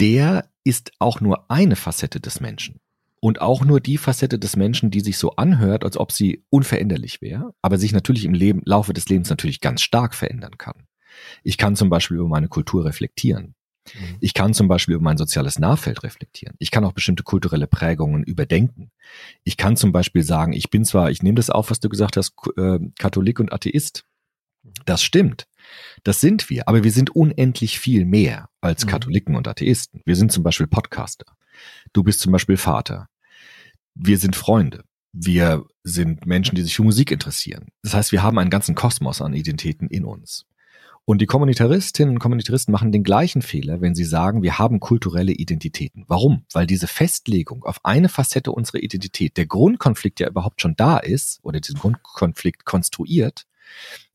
der 0.00 0.50
ist 0.64 0.92
auch 0.98 1.20
nur 1.20 1.50
eine 1.50 1.76
Facette 1.76 2.20
des 2.20 2.40
Menschen. 2.40 2.80
Und 3.26 3.40
auch 3.40 3.64
nur 3.64 3.80
die 3.80 3.98
Facette 3.98 4.38
des 4.38 4.54
Menschen, 4.54 4.92
die 4.92 5.00
sich 5.00 5.18
so 5.18 5.32
anhört, 5.32 5.82
als 5.82 5.96
ob 5.96 6.12
sie 6.12 6.44
unveränderlich 6.48 7.20
wäre, 7.20 7.54
aber 7.60 7.76
sich 7.76 7.90
natürlich 7.90 8.24
im 8.24 8.34
Leben, 8.34 8.62
Laufe 8.64 8.92
des 8.92 9.08
Lebens 9.08 9.30
natürlich 9.30 9.60
ganz 9.60 9.82
stark 9.82 10.14
verändern 10.14 10.58
kann. 10.58 10.86
Ich 11.42 11.58
kann 11.58 11.74
zum 11.74 11.90
Beispiel 11.90 12.18
über 12.18 12.28
meine 12.28 12.46
Kultur 12.46 12.84
reflektieren. 12.84 13.56
Mhm. 13.92 14.18
Ich 14.20 14.32
kann 14.32 14.54
zum 14.54 14.68
Beispiel 14.68 14.94
über 14.94 15.02
mein 15.02 15.16
soziales 15.16 15.58
Nahfeld 15.58 16.04
reflektieren. 16.04 16.54
Ich 16.60 16.70
kann 16.70 16.84
auch 16.84 16.92
bestimmte 16.92 17.24
kulturelle 17.24 17.66
Prägungen 17.66 18.22
überdenken. 18.22 18.92
Ich 19.42 19.56
kann 19.56 19.76
zum 19.76 19.90
Beispiel 19.90 20.22
sagen, 20.22 20.52
ich 20.52 20.70
bin 20.70 20.84
zwar, 20.84 21.10
ich 21.10 21.24
nehme 21.24 21.34
das 21.34 21.50
auf, 21.50 21.72
was 21.72 21.80
du 21.80 21.88
gesagt 21.88 22.16
hast, 22.16 22.32
äh, 22.56 22.78
Katholik 22.96 23.40
und 23.40 23.52
Atheist. 23.52 24.04
Das 24.84 25.02
stimmt. 25.02 25.48
Das 26.04 26.20
sind 26.20 26.48
wir, 26.48 26.68
aber 26.68 26.84
wir 26.84 26.92
sind 26.92 27.10
unendlich 27.10 27.80
viel 27.80 28.04
mehr 28.04 28.50
als 28.60 28.84
mhm. 28.84 28.90
Katholiken 28.90 29.34
und 29.34 29.48
Atheisten. 29.48 30.00
Wir 30.04 30.14
sind 30.14 30.30
zum 30.30 30.44
Beispiel 30.44 30.68
Podcaster. 30.68 31.26
Du 31.92 32.04
bist 32.04 32.20
zum 32.20 32.30
Beispiel 32.30 32.56
Vater. 32.56 33.08
Wir 33.98 34.18
sind 34.18 34.36
Freunde. 34.36 34.84
Wir 35.12 35.64
sind 35.82 36.26
Menschen, 36.26 36.54
die 36.54 36.62
sich 36.62 36.76
für 36.76 36.82
Musik 36.82 37.10
interessieren. 37.10 37.68
Das 37.82 37.94
heißt, 37.94 38.12
wir 38.12 38.22
haben 38.22 38.38
einen 38.38 38.50
ganzen 38.50 38.74
Kosmos 38.74 39.22
an 39.22 39.32
Identitäten 39.32 39.88
in 39.88 40.04
uns. 40.04 40.44
Und 41.06 41.22
die 41.22 41.26
Kommunitaristinnen 41.26 42.16
und 42.16 42.18
Kommunitaristen 42.18 42.72
machen 42.72 42.92
den 42.92 43.04
gleichen 43.04 43.40
Fehler, 43.40 43.80
wenn 43.80 43.94
sie 43.94 44.04
sagen, 44.04 44.42
wir 44.42 44.58
haben 44.58 44.80
kulturelle 44.80 45.32
Identitäten. 45.32 46.04
Warum? 46.08 46.44
Weil 46.52 46.66
diese 46.66 46.88
Festlegung 46.88 47.64
auf 47.64 47.82
eine 47.84 48.10
Facette 48.10 48.52
unserer 48.52 48.82
Identität, 48.82 49.38
der 49.38 49.46
Grundkonflikt 49.46 50.20
ja 50.20 50.28
überhaupt 50.28 50.60
schon 50.60 50.76
da 50.76 50.98
ist 50.98 51.38
oder 51.42 51.60
diesen 51.60 51.78
Grundkonflikt 51.78 52.66
konstruiert, 52.66 53.46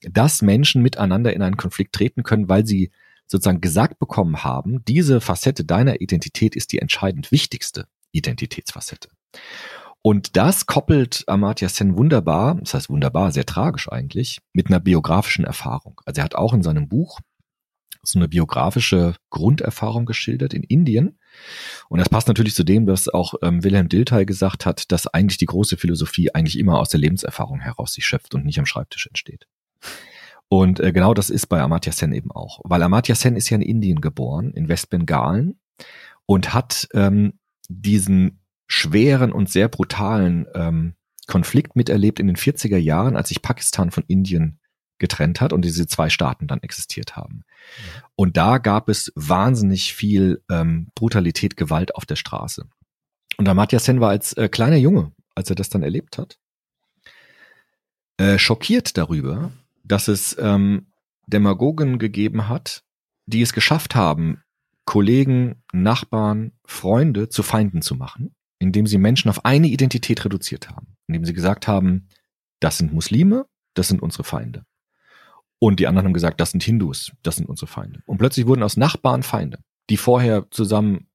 dass 0.01 0.43
Menschen 0.43 0.84
miteinander 0.84 1.34
in 1.34 1.41
einen 1.41 1.57
Konflikt 1.57 1.95
treten 1.95 2.21
können, 2.21 2.49
weil 2.49 2.67
sie 2.67 2.91
sozusagen 3.25 3.61
gesagt 3.61 3.97
bekommen 3.97 4.43
haben, 4.43 4.86
diese 4.86 5.21
Facette 5.21 5.65
deiner 5.65 6.01
Identität 6.01 6.55
ist 6.55 6.71
die 6.71 6.79
entscheidend 6.79 7.32
wichtigste 7.32 7.88
Identitätsfacette. 8.11 9.09
Und 10.03 10.36
das 10.36 10.65
koppelt 10.65 11.23
Amartya 11.27 11.69
Sen 11.69 11.95
wunderbar, 11.95 12.55
das 12.55 12.73
heißt 12.73 12.89
wunderbar, 12.89 13.32
sehr 13.32 13.45
tragisch 13.45 13.89
eigentlich, 13.91 14.39
mit 14.53 14.67
einer 14.67 14.79
biografischen 14.79 15.45
Erfahrung. 15.45 16.01
Also 16.05 16.21
er 16.21 16.25
hat 16.25 16.36
auch 16.36 16.53
in 16.53 16.63
seinem 16.63 16.88
Buch 16.88 17.19
so 18.03 18.17
eine 18.17 18.27
biografische 18.27 19.15
Grunderfahrung 19.29 20.05
geschildert 20.05 20.55
in 20.55 20.63
Indien. 20.63 21.19
Und 21.88 21.99
das 21.99 22.09
passt 22.09 22.27
natürlich 22.27 22.55
zu 22.55 22.63
dem, 22.63 22.88
was 22.88 23.09
auch 23.09 23.36
ähm, 23.43 23.63
Wilhelm 23.63 23.89
Dilthey 23.89 24.25
gesagt 24.25 24.65
hat, 24.65 24.91
dass 24.91 25.05
eigentlich 25.07 25.38
die 25.38 25.45
große 25.45 25.77
Philosophie 25.77 26.34
eigentlich 26.34 26.57
immer 26.57 26.79
aus 26.79 26.89
der 26.89 26.99
Lebenserfahrung 26.99 27.59
heraus 27.59 27.93
sich 27.93 28.05
schöpft 28.05 28.34
und 28.34 28.43
nicht 28.43 28.57
am 28.57 28.65
Schreibtisch 28.65 29.05
entsteht. 29.05 29.47
Und 30.47 30.79
äh, 30.79 30.91
genau 30.91 31.13
das 31.13 31.29
ist 31.29 31.47
bei 31.47 31.61
Amartya 31.61 31.91
Sen 31.91 32.11
eben 32.11 32.32
auch. 32.32 32.59
Weil 32.63 32.82
Amartya 32.82 33.15
Sen 33.15 33.36
ist 33.36 33.49
ja 33.49 33.55
in 33.55 33.61
Indien 33.61 34.01
geboren, 34.01 34.51
in 34.51 34.67
Westbengalen, 34.67 35.59
und 36.25 36.53
hat 36.53 36.88
ähm, 36.93 37.39
diesen 37.69 38.40
schweren 38.72 39.34
und 39.34 39.49
sehr 39.49 39.67
brutalen 39.67 40.47
ähm, 40.55 40.95
Konflikt 41.28 41.76
miterlebt 41.76 42.22
in 42.22 42.28
den 42.28 42.38
40er 42.38 42.78
Jahren, 42.78 43.17
als 43.17 43.28
sich 43.28 43.41
Pakistan 43.41 43.91
von 43.91 44.05
Indien 44.07 44.59
getrennt 44.97 45.41
hat 45.41 45.51
und 45.51 45.65
diese 45.65 45.88
zwei 45.88 46.09
Staaten 46.09 46.47
dann 46.47 46.61
existiert 46.61 47.17
haben. 47.17 47.43
Und 48.15 48.38
da 48.38 48.59
gab 48.59 48.88
es 48.88 49.11
wahnsinnig 49.15 49.93
viel 49.93 50.41
ähm, 50.49 50.88
Brutalität, 50.95 51.57
Gewalt 51.57 51.95
auf 51.95 52.05
der 52.05 52.15
Straße. 52.15 52.65
Und 53.36 53.49
Amartya 53.49 53.80
Sen 53.80 53.99
war 53.99 54.09
als 54.09 54.34
äh, 54.34 54.47
kleiner 54.47 54.78
Junge, 54.78 55.11
als 55.36 55.49
er 55.49 55.55
das 55.57 55.67
dann 55.67 55.84
erlebt 55.84 56.17
hat, 56.17 56.39
äh, 58.17 58.38
schockiert 58.38 58.97
darüber, 58.97 59.51
dass 59.84 60.07
es 60.07 60.38
ähm, 60.39 60.93
Demagogen 61.28 61.99
gegeben 61.99 62.47
hat, 62.47 62.86
die 63.26 63.41
es 63.41 63.51
geschafft 63.51 63.95
haben, 63.95 64.43
Kollegen, 64.86 65.61
Nachbarn, 65.74 66.53
Freunde 66.63 67.28
zu 67.28 67.43
Feinden 67.43 67.82
zu 67.82 67.95
machen 67.95 68.34
indem 68.62 68.86
sie 68.86 68.99
Menschen 68.99 69.30
auf 69.30 69.43
eine 69.43 69.68
Identität 69.68 70.24
reduziert 70.24 70.70
haben, 70.70 70.95
indem 71.07 71.26
sie 71.26 71.34
gesagt 71.34 71.68
haben, 71.68 72.07
das 72.59 72.78
sind 72.78 72.93
Muslime, 72.93 73.47
das 73.74 73.88
sind 73.88 74.03
unsere 74.03 74.24
Feinde. 74.24 74.66
Und 75.57 75.80
die 75.80 75.88
anderen 75.88 76.05
haben 76.05 76.14
gesagt, 76.14 76.39
das 76.39 76.51
sind 76.51 76.64
Hindus, 76.64 77.12
das 77.24 77.38
sind 77.38 77.49
unsere 77.49 77.66
Feinde. 77.66 78.03
Und 78.05 78.20
plötzlich 78.20 78.45
wurden 78.45 78.62
aus 78.62 78.78
Nachbarn 78.78 79.24
Feinde, 79.24 79.64
die 79.89 79.97
vorher 79.97 80.45
zusammen 80.51 81.07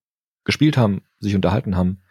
gespielt 0.44 0.76
haben, 0.76 1.02
sich 1.20 1.36
unterhalten 1.36 1.76
haben, 1.76 2.02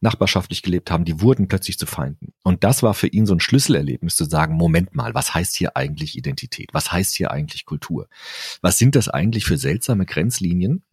nachbarschaftlich 0.00 0.62
gelebt 0.62 0.90
haben, 0.90 1.04
die 1.04 1.20
wurden 1.20 1.46
plötzlich 1.46 1.78
zu 1.78 1.84
Feinden. 1.84 2.32
Und 2.42 2.64
das 2.64 2.82
war 2.82 2.94
für 2.94 3.06
ihn 3.06 3.26
so 3.26 3.34
ein 3.34 3.40
Schlüsselerlebnis 3.40 4.16
zu 4.16 4.24
sagen, 4.24 4.54
Moment 4.54 4.94
mal, 4.94 5.14
was 5.14 5.34
heißt 5.34 5.56
hier 5.56 5.76
eigentlich 5.76 6.16
Identität? 6.16 6.70
Was 6.72 6.90
heißt 6.90 7.14
hier 7.14 7.30
eigentlich 7.30 7.66
Kultur? 7.66 8.08
Was 8.62 8.78
sind 8.78 8.96
das 8.96 9.10
eigentlich 9.10 9.44
für 9.44 9.58
seltsame 9.58 10.06
Grenzlinien, 10.06 10.84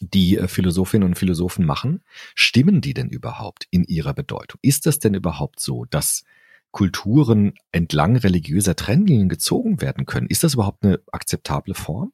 die 0.00 0.36
äh, 0.36 0.48
Philosophinnen 0.48 1.08
und 1.08 1.18
Philosophen 1.18 1.64
machen, 1.64 2.02
stimmen 2.34 2.80
die 2.80 2.94
denn 2.94 3.08
überhaupt 3.08 3.66
in 3.70 3.84
ihrer 3.84 4.14
Bedeutung? 4.14 4.58
Ist 4.62 4.86
das 4.86 4.98
denn 4.98 5.14
überhaupt 5.14 5.60
so, 5.60 5.84
dass 5.84 6.24
Kulturen 6.70 7.54
entlang 7.72 8.16
religiöser 8.16 8.76
Trennlinien 8.76 9.28
gezogen 9.28 9.80
werden 9.80 10.06
können? 10.06 10.28
Ist 10.28 10.44
das 10.44 10.54
überhaupt 10.54 10.84
eine 10.84 11.00
akzeptable 11.12 11.74
Form? 11.74 12.12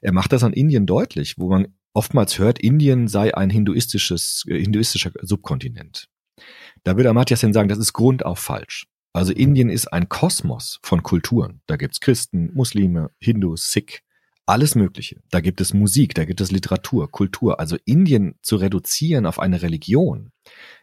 Er 0.00 0.12
macht 0.12 0.32
das 0.32 0.42
an 0.42 0.52
Indien 0.52 0.86
deutlich, 0.86 1.38
wo 1.38 1.48
man 1.48 1.68
oftmals 1.92 2.38
hört, 2.38 2.58
Indien 2.58 3.08
sei 3.08 3.34
ein 3.34 3.50
hinduistisches, 3.50 4.44
äh, 4.48 4.58
hinduistischer 4.60 5.12
Subkontinent. 5.22 6.08
Da 6.82 6.96
würde 6.96 7.10
Amartya 7.10 7.36
Sen 7.36 7.52
sagen, 7.52 7.68
das 7.68 7.78
ist 7.78 7.92
grundauf 7.92 8.38
falsch. 8.38 8.86
Also 9.12 9.32
Indien 9.32 9.70
ist 9.70 9.92
ein 9.92 10.08
Kosmos 10.08 10.80
von 10.82 11.04
Kulturen. 11.04 11.60
Da 11.66 11.76
gibt's 11.76 12.00
Christen, 12.00 12.50
Muslime, 12.52 13.10
Hindus, 13.20 13.70
Sikh, 13.70 14.02
alles 14.46 14.74
Mögliche. 14.74 15.20
Da 15.30 15.40
gibt 15.40 15.60
es 15.60 15.74
Musik, 15.74 16.14
da 16.14 16.24
gibt 16.24 16.40
es 16.40 16.50
Literatur, 16.50 17.10
Kultur. 17.10 17.60
Also 17.60 17.76
Indien 17.84 18.34
zu 18.42 18.56
reduzieren 18.56 19.26
auf 19.26 19.38
eine 19.38 19.62
Religion 19.62 20.32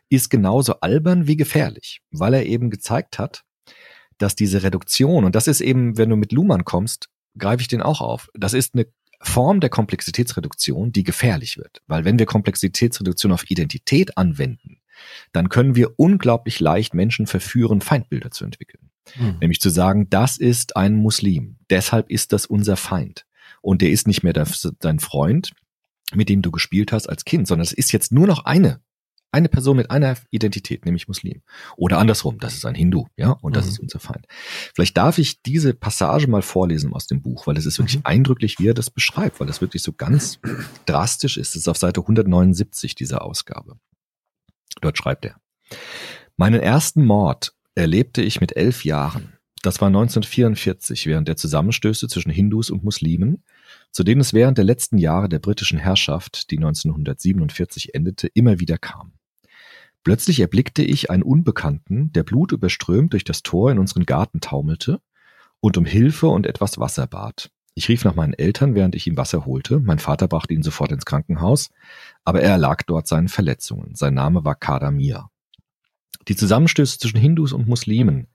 ist 0.09 0.29
genauso 0.29 0.79
albern 0.81 1.27
wie 1.27 1.37
gefährlich, 1.37 2.01
weil 2.11 2.33
er 2.33 2.45
eben 2.45 2.69
gezeigt 2.69 3.17
hat, 3.17 3.43
dass 4.17 4.35
diese 4.35 4.61
Reduktion, 4.61 5.23
und 5.23 5.35
das 5.35 5.47
ist 5.47 5.61
eben, 5.61 5.97
wenn 5.97 6.09
du 6.09 6.15
mit 6.15 6.31
Luhmann 6.31 6.65
kommst, 6.65 7.09
greife 7.37 7.61
ich 7.61 7.67
den 7.67 7.81
auch 7.81 8.01
auf. 8.01 8.29
Das 8.33 8.53
ist 8.53 8.73
eine 8.75 8.87
Form 9.21 9.59
der 9.59 9.69
Komplexitätsreduktion, 9.69 10.91
die 10.91 11.03
gefährlich 11.03 11.57
wird. 11.57 11.81
Weil 11.87 12.05
wenn 12.05 12.19
wir 12.19 12.25
Komplexitätsreduktion 12.25 13.31
auf 13.31 13.49
Identität 13.49 14.17
anwenden, 14.17 14.79
dann 15.31 15.49
können 15.49 15.75
wir 15.75 15.97
unglaublich 15.97 16.59
leicht 16.59 16.93
Menschen 16.93 17.27
verführen, 17.27 17.81
Feindbilder 17.81 18.31
zu 18.31 18.43
entwickeln. 18.45 18.89
Mhm. 19.15 19.37
Nämlich 19.39 19.61
zu 19.61 19.69
sagen, 19.69 20.09
das 20.09 20.37
ist 20.37 20.75
ein 20.75 20.95
Muslim, 20.95 21.57
deshalb 21.69 22.09
ist 22.09 22.33
das 22.33 22.45
unser 22.45 22.77
Feind. 22.77 23.25
Und 23.61 23.81
der 23.81 23.91
ist 23.91 24.07
nicht 24.07 24.23
mehr 24.23 24.33
dein 24.33 24.99
Freund, 24.99 25.51
mit 26.13 26.29
dem 26.29 26.41
du 26.41 26.51
gespielt 26.51 26.91
hast 26.91 27.07
als 27.07 27.25
Kind, 27.25 27.47
sondern 27.47 27.63
es 27.63 27.73
ist 27.73 27.91
jetzt 27.91 28.11
nur 28.11 28.27
noch 28.27 28.45
eine 28.45 28.81
eine 29.31 29.49
Person 29.49 29.77
mit 29.77 29.89
einer 29.89 30.17
Identität, 30.29 30.85
nämlich 30.85 31.07
Muslim. 31.07 31.41
Oder 31.77 31.99
andersrum, 31.99 32.37
das 32.39 32.55
ist 32.55 32.65
ein 32.65 32.75
Hindu, 32.75 33.07
ja, 33.15 33.31
und 33.31 33.55
das 33.55 33.65
mhm. 33.65 33.71
ist 33.71 33.79
unser 33.79 33.99
Feind. 33.99 34.27
Vielleicht 34.75 34.97
darf 34.97 35.17
ich 35.17 35.41
diese 35.41 35.73
Passage 35.73 36.27
mal 36.27 36.41
vorlesen 36.41 36.93
aus 36.93 37.07
dem 37.07 37.21
Buch, 37.21 37.47
weil 37.47 37.57
es 37.57 37.65
ist 37.65 37.79
wirklich 37.79 37.97
mhm. 37.97 38.05
eindrücklich, 38.05 38.59
wie 38.59 38.67
er 38.67 38.73
das 38.73 38.89
beschreibt, 38.89 39.39
weil 39.39 39.47
das 39.47 39.61
wirklich 39.61 39.83
so 39.83 39.93
ganz 39.93 40.39
drastisch 40.85 41.37
ist. 41.37 41.49
Es 41.49 41.61
ist 41.61 41.67
auf 41.67 41.77
Seite 41.77 42.01
179 42.01 42.95
dieser 42.95 43.23
Ausgabe. 43.23 43.79
Dort 44.81 44.97
schreibt 44.97 45.25
er. 45.25 45.39
Meinen 46.35 46.59
ersten 46.59 47.05
Mord 47.05 47.55
erlebte 47.75 48.21
ich 48.21 48.41
mit 48.41 48.57
elf 48.57 48.83
Jahren. 48.83 49.37
Das 49.63 49.79
war 49.79 49.87
1944 49.87 51.05
während 51.05 51.27
der 51.27 51.37
Zusammenstöße 51.37 52.07
zwischen 52.07 52.31
Hindus 52.31 52.71
und 52.71 52.83
Muslimen, 52.83 53.43
zu 53.91 54.03
denen 54.03 54.21
es 54.21 54.33
während 54.33 54.57
der 54.57 54.65
letzten 54.65 54.97
Jahre 54.97 55.29
der 55.29 55.39
britischen 55.39 55.77
Herrschaft, 55.77 56.49
die 56.49 56.57
1947 56.57 57.93
endete, 57.93 58.27
immer 58.27 58.59
wieder 58.59 58.77
kam. 58.77 59.13
Plötzlich 60.03 60.39
erblickte 60.39 60.81
ich 60.81 61.11
einen 61.11 61.21
Unbekannten, 61.21 62.11
der 62.11 62.23
blutüberströmt 62.23 63.13
durch 63.13 63.23
das 63.23 63.43
Tor 63.43 63.71
in 63.71 63.77
unseren 63.77 64.07
Garten 64.07 64.41
taumelte 64.41 64.99
und 65.59 65.77
um 65.77 65.85
Hilfe 65.85 66.27
und 66.27 66.47
etwas 66.47 66.79
Wasser 66.79 67.05
bat. 67.05 67.51
Ich 67.75 67.87
rief 67.87 68.03
nach 68.03 68.15
meinen 68.15 68.33
Eltern, 68.33 68.73
während 68.73 68.95
ich 68.95 69.05
ihm 69.05 69.15
Wasser 69.15 69.45
holte. 69.45 69.79
Mein 69.79 69.99
Vater 69.99 70.27
brachte 70.27 70.53
ihn 70.53 70.63
sofort 70.63 70.91
ins 70.91 71.05
Krankenhaus, 71.05 71.69
aber 72.25 72.41
er 72.41 72.51
erlag 72.51 72.81
dort 72.83 73.07
seinen 73.07 73.29
Verletzungen. 73.29 73.95
Sein 73.95 74.15
Name 74.15 74.43
war 74.43 74.55
Kadamir. 74.55 75.29
Die 76.27 76.35
Zusammenstöße 76.35 76.97
zwischen 76.97 77.19
Hindus 77.19 77.53
und 77.53 77.67
Muslimen, 77.67 78.27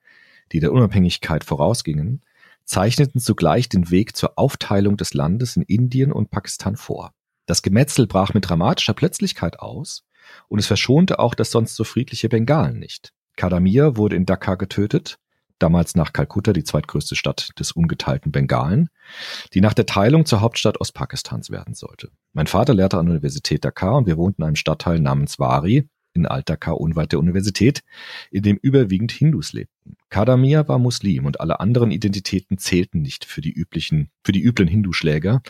die 0.53 0.61
der 0.61 0.73
Unabhängigkeit 0.73 1.45
vorausgingen, 1.45 2.23
zeichneten 2.65 3.21
zugleich 3.21 3.69
den 3.69 3.91
Weg 3.91 4.17
zur 4.17 4.39
Aufteilung 4.39 4.97
des 4.97 5.15
Landes 5.15 5.57
in 5.57 5.63
Indien 5.63 6.13
und 6.13 6.31
Pakistan 6.31 6.77
vor. 6.77 7.13
Das 7.47 7.63
Gemetzel 7.63 8.07
brach 8.07 8.35
mit 8.35 8.49
dramatischer 8.49 8.95
Plötzlichkeit 8.95 9.61
aus 9.61 10.05
und 10.49 10.59
es 10.59 10.67
verschonte 10.67 11.19
auch 11.19 11.35
das 11.35 11.51
sonst 11.51 11.77
so 11.77 11.85
friedliche 11.85 12.29
Bengalen 12.29 12.79
nicht. 12.79 13.13
Kadamir 13.37 13.97
wurde 13.97 14.17
in 14.17 14.27
Dhaka 14.27 14.57
getötet, 14.57 15.19
damals 15.59 15.95
nach 15.95 16.13
Kalkutta 16.13 16.53
die 16.53 16.65
zweitgrößte 16.65 17.17
Stadt 17.17 17.51
des 17.59 17.73
ungeteilten 17.73 18.33
Bengalen, 18.33 18.89
die 19.55 19.61
nach 19.61 19.75
der 19.75 19.87
Teilung 19.87 20.27
zur 20.27 20.41
Hauptstadt 20.41 20.81
Ostpakistans 20.81 21.51
werden 21.51 21.75
sollte. 21.75 22.11
Mein 22.33 22.47
Vater 22.47 22.75
lehrte 22.75 22.99
an 22.99 23.07
der 23.07 23.13
Universität 23.13 23.65
Dhaka 23.65 23.93
und 23.93 24.07
wir 24.07 24.17
wohnten 24.17 24.43
in 24.43 24.49
einem 24.49 24.57
Stadtteil 24.57 24.99
namens 24.99 25.39
Wari 25.39 25.89
in 26.17 26.27
Alt-Dhaka 26.27 26.73
unweit 26.73 27.13
der 27.13 27.19
Universität, 27.19 27.83
in 28.31 28.43
dem 28.43 28.57
überwiegend 28.57 29.13
Hindus 29.13 29.53
lebten. 29.53 29.97
Kadamir 30.09 30.67
war 30.69 30.79
Muslim 30.79 31.27
und 31.27 31.41
alle 31.41 31.61
anderen 31.61 31.91
Identitäten 31.91 32.59
zählten 32.59 33.03
nicht 33.03 33.25
für 33.25 33.41
die 33.41 33.53
üblichen, 33.53 34.11
für 34.25 34.33
die 34.33 34.43
üblen 34.43 34.69
Hinduschläger, 34.69 35.43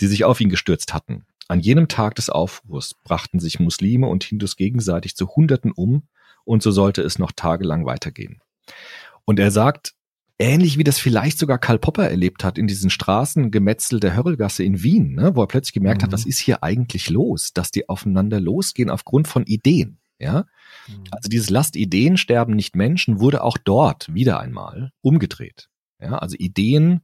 die 0.00 0.06
sich 0.06 0.24
auf 0.24 0.40
ihn 0.40 0.50
gestürzt 0.50 0.94
hatten. 0.94 1.24
An 1.48 1.60
jenem 1.60 1.86
Tag 1.86 2.16
des 2.16 2.28
Aufruhrs 2.28 2.94
brachten 3.04 3.38
sich 3.38 3.60
Muslime 3.60 4.08
und 4.08 4.24
Hindus 4.24 4.56
gegenseitig 4.56 5.14
zu 5.14 5.28
Hunderten 5.28 5.70
um 5.70 6.08
und 6.44 6.62
so 6.62 6.70
sollte 6.70 7.02
es 7.02 7.18
noch 7.18 7.32
tagelang 7.32 7.86
weitergehen. 7.86 8.40
Und 9.24 9.38
er 9.38 9.50
sagt, 9.50 9.94
ähnlich 10.38 10.78
wie 10.78 10.84
das 10.84 10.98
vielleicht 10.98 11.38
sogar 11.38 11.58
Karl 11.58 11.78
Popper 11.78 12.08
erlebt 12.08 12.44
hat 12.44 12.58
in 12.58 12.66
diesen 12.66 12.90
Straßengemetzel 12.90 14.00
der 14.00 14.14
Hörlgasse 14.14 14.64
in 14.64 14.82
Wien, 14.82 15.14
ne, 15.14 15.34
wo 15.34 15.42
er 15.42 15.48
plötzlich 15.48 15.72
gemerkt 15.72 16.02
mhm. 16.02 16.06
hat, 16.06 16.12
was 16.12 16.26
ist 16.26 16.38
hier 16.38 16.62
eigentlich 16.62 17.10
los, 17.10 17.52
dass 17.52 17.70
die 17.70 17.88
aufeinander 17.88 18.40
losgehen 18.40 18.90
aufgrund 18.90 19.28
von 19.28 19.44
Ideen. 19.44 19.98
Ja, 20.18 20.46
mhm. 20.88 21.04
also 21.10 21.28
dieses 21.28 21.50
Last 21.50 21.76
Ideen 21.76 22.16
sterben 22.16 22.54
nicht 22.54 22.74
Menschen 22.74 23.20
wurde 23.20 23.42
auch 23.42 23.58
dort 23.58 24.12
wieder 24.14 24.40
einmal 24.40 24.92
umgedreht. 25.02 25.68
Ja, 26.00 26.18
also 26.18 26.36
Ideen 26.38 27.02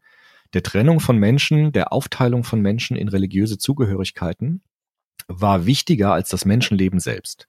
der 0.55 0.63
Trennung 0.63 1.01
von 1.01 1.17
Menschen, 1.19 1.73
der 1.73 1.93
Aufteilung 1.93 2.45
von 2.45 2.61
Menschen 2.61 2.97
in 2.97 3.09
religiöse 3.09 3.59
Zugehörigkeiten 3.59 4.63
war 5.29 5.67
wichtiger 5.67 6.13
als 6.13 6.29
das 6.29 6.45
Menschenleben 6.45 7.01
selbst. 7.01 7.49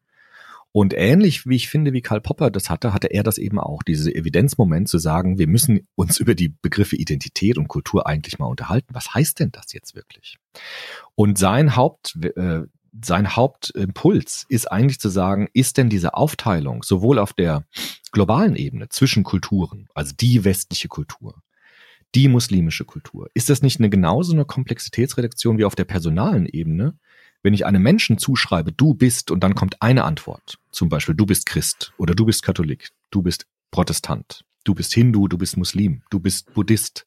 Und 0.75 0.95
ähnlich 0.95 1.45
wie 1.45 1.55
ich 1.55 1.69
finde, 1.69 1.93
wie 1.93 2.01
Karl 2.01 2.19
Popper 2.19 2.49
das 2.49 2.71
hatte, 2.71 2.95
hatte 2.95 3.07
er 3.07 3.21
das 3.21 3.37
eben 3.37 3.59
auch, 3.59 3.83
diese 3.83 4.13
Evidenzmoment 4.13 4.89
zu 4.89 4.97
sagen, 4.97 5.37
wir 5.37 5.47
müssen 5.47 5.87
uns 5.93 6.19
über 6.19 6.33
die 6.33 6.49
Begriffe 6.49 6.95
Identität 6.95 7.59
und 7.59 7.67
Kultur 7.67 8.07
eigentlich 8.07 8.39
mal 8.39 8.47
unterhalten. 8.47 8.95
Was 8.95 9.13
heißt 9.13 9.39
denn 9.39 9.51
das 9.51 9.71
jetzt 9.71 9.93
wirklich? 9.93 10.39
Und 11.13 11.37
sein 11.37 11.75
Haupt, 11.75 12.17
äh, 12.23 12.61
sein 13.01 13.35
Hauptimpuls 13.35 14.45
ist 14.49 14.71
eigentlich 14.71 14.99
zu 14.99 15.09
sagen, 15.09 15.49
ist 15.53 15.77
denn 15.77 15.89
diese 15.89 16.13
Aufteilung 16.13 16.83
sowohl 16.83 17.19
auf 17.19 17.33
der 17.33 17.65
globalen 18.11 18.55
Ebene 18.55 18.89
zwischen 18.89 19.23
Kulturen, 19.23 19.87
also 19.93 20.13
die 20.19 20.43
westliche 20.43 20.87
Kultur, 20.87 21.41
die 22.13 22.27
muslimische 22.27 22.85
Kultur. 22.85 23.29
Ist 23.33 23.49
das 23.49 23.61
nicht 23.61 23.79
eine 23.79 23.89
genauso 23.89 24.33
eine 24.33 24.45
Komplexitätsreduktion 24.45 25.57
wie 25.57 25.65
auf 25.65 25.75
der 25.75 25.85
personalen 25.85 26.45
Ebene? 26.45 26.97
Wenn 27.41 27.53
ich 27.53 27.65
einem 27.65 27.81
Menschen 27.81 28.17
zuschreibe, 28.17 28.71
du 28.71 28.93
bist, 28.93 29.31
und 29.31 29.43
dann 29.43 29.55
kommt 29.55 29.81
eine 29.81 30.03
Antwort, 30.05 30.59
zum 30.71 30.87
Beispiel 30.87 31.15
du 31.15 31.25
bist 31.25 31.45
Christ 31.45 31.93
oder 31.97 32.13
du 32.13 32.25
bist 32.25 32.43
Katholik, 32.43 32.89
du 33.09 33.21
bist 33.21 33.47
Protestant, 33.71 34.45
du 34.63 34.75
bist 34.75 34.93
Hindu, 34.93 35.27
du 35.27 35.37
bist 35.37 35.57
Muslim, 35.57 36.03
du 36.09 36.19
bist 36.19 36.53
Buddhist. 36.53 37.05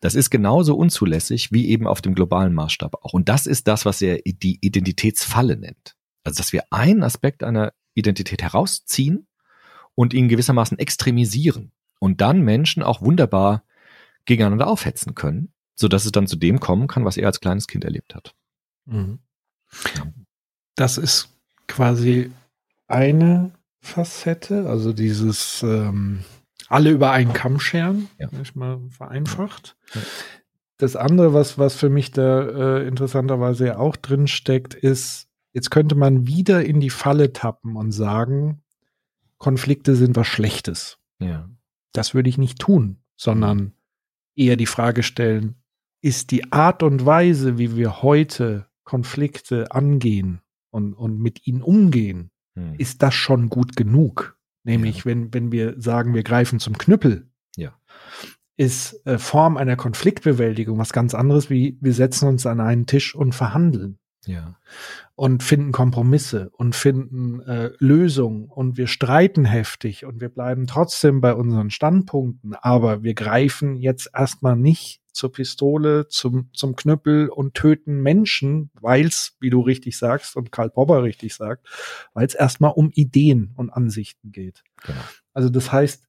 Das 0.00 0.14
ist 0.14 0.30
genauso 0.30 0.76
unzulässig 0.76 1.52
wie 1.52 1.68
eben 1.68 1.86
auf 1.86 2.00
dem 2.00 2.14
globalen 2.14 2.54
Maßstab 2.54 2.94
auch. 3.02 3.12
Und 3.12 3.28
das 3.28 3.46
ist 3.46 3.68
das, 3.68 3.84
was 3.84 4.00
er 4.00 4.18
die 4.24 4.58
Identitätsfalle 4.60 5.56
nennt. 5.56 5.96
Also, 6.24 6.38
dass 6.38 6.52
wir 6.52 6.64
einen 6.70 7.02
Aspekt 7.02 7.42
einer 7.42 7.72
Identität 7.94 8.42
herausziehen 8.42 9.26
und 9.94 10.14
ihn 10.14 10.28
gewissermaßen 10.28 10.78
extremisieren 10.78 11.72
und 11.98 12.20
dann 12.20 12.42
Menschen 12.42 12.82
auch 12.82 13.02
wunderbar 13.02 13.64
gegeneinander 14.24 14.66
aufhetzen 14.66 15.14
können, 15.14 15.52
so 15.74 15.88
dass 15.88 16.04
es 16.04 16.12
dann 16.12 16.26
zu 16.26 16.36
dem 16.36 16.60
kommen 16.60 16.86
kann, 16.86 17.04
was 17.04 17.16
er 17.16 17.26
als 17.26 17.40
kleines 17.40 17.66
Kind 17.66 17.84
erlebt 17.84 18.14
hat. 18.14 18.34
Mhm. 18.86 19.18
Das 20.74 20.98
ist 20.98 21.28
quasi 21.66 22.30
eine 22.86 23.52
Facette, 23.80 24.68
also 24.68 24.92
dieses 24.92 25.62
ähm, 25.62 26.24
alle 26.70 26.90
über 26.90 27.10
einen 27.10 27.32
Kamm 27.32 27.60
scheren, 27.60 28.08
ja. 28.18 28.28
mal 28.54 28.80
vereinfacht. 28.90 29.76
Ja. 29.94 30.00
Das 30.78 30.96
andere, 30.96 31.34
was, 31.34 31.58
was 31.58 31.74
für 31.74 31.90
mich 31.90 32.12
da 32.12 32.78
äh, 32.78 32.86
interessanterweise 32.86 33.66
ja 33.66 33.78
auch 33.78 33.96
drin 33.96 34.28
steckt, 34.28 34.74
ist, 34.74 35.28
jetzt 35.52 35.70
könnte 35.70 35.94
man 35.96 36.26
wieder 36.26 36.64
in 36.64 36.80
die 36.80 36.90
Falle 36.90 37.32
tappen 37.32 37.76
und 37.76 37.92
sagen, 37.92 38.62
Konflikte 39.36 39.96
sind 39.96 40.16
was 40.16 40.28
Schlechtes. 40.28 40.98
Ja. 41.18 41.50
Das 41.92 42.14
würde 42.14 42.30
ich 42.30 42.38
nicht 42.38 42.60
tun, 42.60 42.98
sondern 43.16 43.72
eher 44.36 44.56
die 44.56 44.66
Frage 44.66 45.02
stellen, 45.02 45.56
ist 46.02 46.30
die 46.30 46.52
Art 46.52 46.82
und 46.82 47.04
Weise, 47.04 47.58
wie 47.58 47.76
wir 47.76 48.00
heute 48.02 48.66
Konflikte 48.84 49.72
angehen 49.72 50.40
und, 50.70 50.94
und 50.94 51.18
mit 51.18 51.46
ihnen 51.46 51.62
umgehen, 51.62 52.30
hm. 52.54 52.74
ist 52.78 53.02
das 53.02 53.14
schon 53.14 53.50
gut 53.50 53.76
genug? 53.76 54.38
Nämlich, 54.64 54.98
ja. 54.98 55.04
wenn, 55.06 55.32
wenn 55.32 55.52
wir 55.52 55.74
sagen, 55.80 56.14
wir 56.14 56.22
greifen 56.22 56.60
zum 56.60 56.76
Knüppel, 56.76 57.28
ja. 57.56 57.72
ist 58.56 59.04
äh, 59.06 59.18
Form 59.18 59.56
einer 59.56 59.76
Konfliktbewältigung 59.76 60.78
was 60.78 60.92
ganz 60.92 61.14
anderes, 61.14 61.50
wie 61.50 61.78
wir 61.80 61.94
setzen 61.94 62.28
uns 62.28 62.46
an 62.46 62.60
einen 62.60 62.86
Tisch 62.86 63.14
und 63.14 63.34
verhandeln. 63.34 63.98
Ja. 64.26 64.56
Und 65.14 65.42
finden 65.42 65.72
Kompromisse 65.72 66.50
und 66.52 66.76
finden 66.76 67.40
äh, 67.40 67.70
Lösungen 67.78 68.48
und 68.50 68.76
wir 68.76 68.86
streiten 68.86 69.46
heftig 69.46 70.04
und 70.04 70.20
wir 70.20 70.28
bleiben 70.28 70.66
trotzdem 70.66 71.22
bei 71.22 71.34
unseren 71.34 71.70
Standpunkten, 71.70 72.54
aber 72.54 73.02
wir 73.02 73.14
greifen 73.14 73.76
jetzt 73.76 74.10
erstmal 74.14 74.56
nicht 74.56 74.99
zur 75.12 75.32
Pistole, 75.32 76.08
zum, 76.08 76.50
zum 76.52 76.76
Knüppel 76.76 77.28
und 77.28 77.54
töten 77.54 78.02
Menschen, 78.02 78.70
weil's, 78.80 79.36
wie 79.40 79.50
du 79.50 79.60
richtig 79.60 79.98
sagst 79.98 80.36
und 80.36 80.52
Karl 80.52 80.70
Popper 80.70 81.02
richtig 81.02 81.34
sagt, 81.34 81.66
weil 82.14 82.26
es 82.26 82.34
erstmal 82.34 82.72
um 82.72 82.90
Ideen 82.92 83.52
und 83.56 83.70
Ansichten 83.70 84.32
geht. 84.32 84.62
Genau. 84.82 85.00
Also 85.32 85.48
das 85.48 85.72
heißt, 85.72 86.04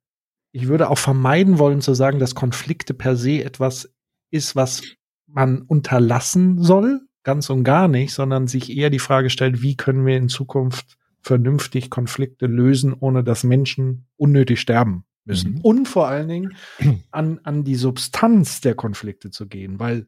ich 0.51 0.67
würde 0.67 0.89
auch 0.89 0.97
vermeiden 0.97 1.59
wollen 1.59 1.81
zu 1.81 1.93
sagen, 1.93 2.19
dass 2.19 2.35
Konflikte 2.35 2.93
per 2.93 3.15
se 3.15 3.43
etwas 3.43 3.93
ist, 4.29 4.55
was 4.55 4.81
man 5.27 5.61
unterlassen 5.61 6.61
soll, 6.61 7.01
ganz 7.23 7.49
und 7.49 7.63
gar 7.63 7.87
nicht, 7.87 8.13
sondern 8.13 8.47
sich 8.47 8.75
eher 8.75 8.89
die 8.89 8.99
Frage 8.99 9.29
stellt, 9.29 9.61
wie 9.61 9.77
können 9.77 10.05
wir 10.05 10.17
in 10.17 10.29
Zukunft 10.29 10.97
vernünftig 11.21 11.89
Konflikte 11.89 12.47
lösen, 12.47 12.93
ohne 12.99 13.23
dass 13.23 13.43
Menschen 13.43 14.07
unnötig 14.17 14.59
sterben 14.59 15.05
müssen. 15.25 15.55
Mhm. 15.55 15.61
Und 15.61 15.87
vor 15.87 16.07
allen 16.07 16.27
Dingen 16.27 16.57
an, 17.11 17.39
an 17.43 17.63
die 17.63 17.75
Substanz 17.75 18.61
der 18.61 18.75
Konflikte 18.75 19.31
zu 19.31 19.47
gehen, 19.47 19.79
weil 19.79 20.07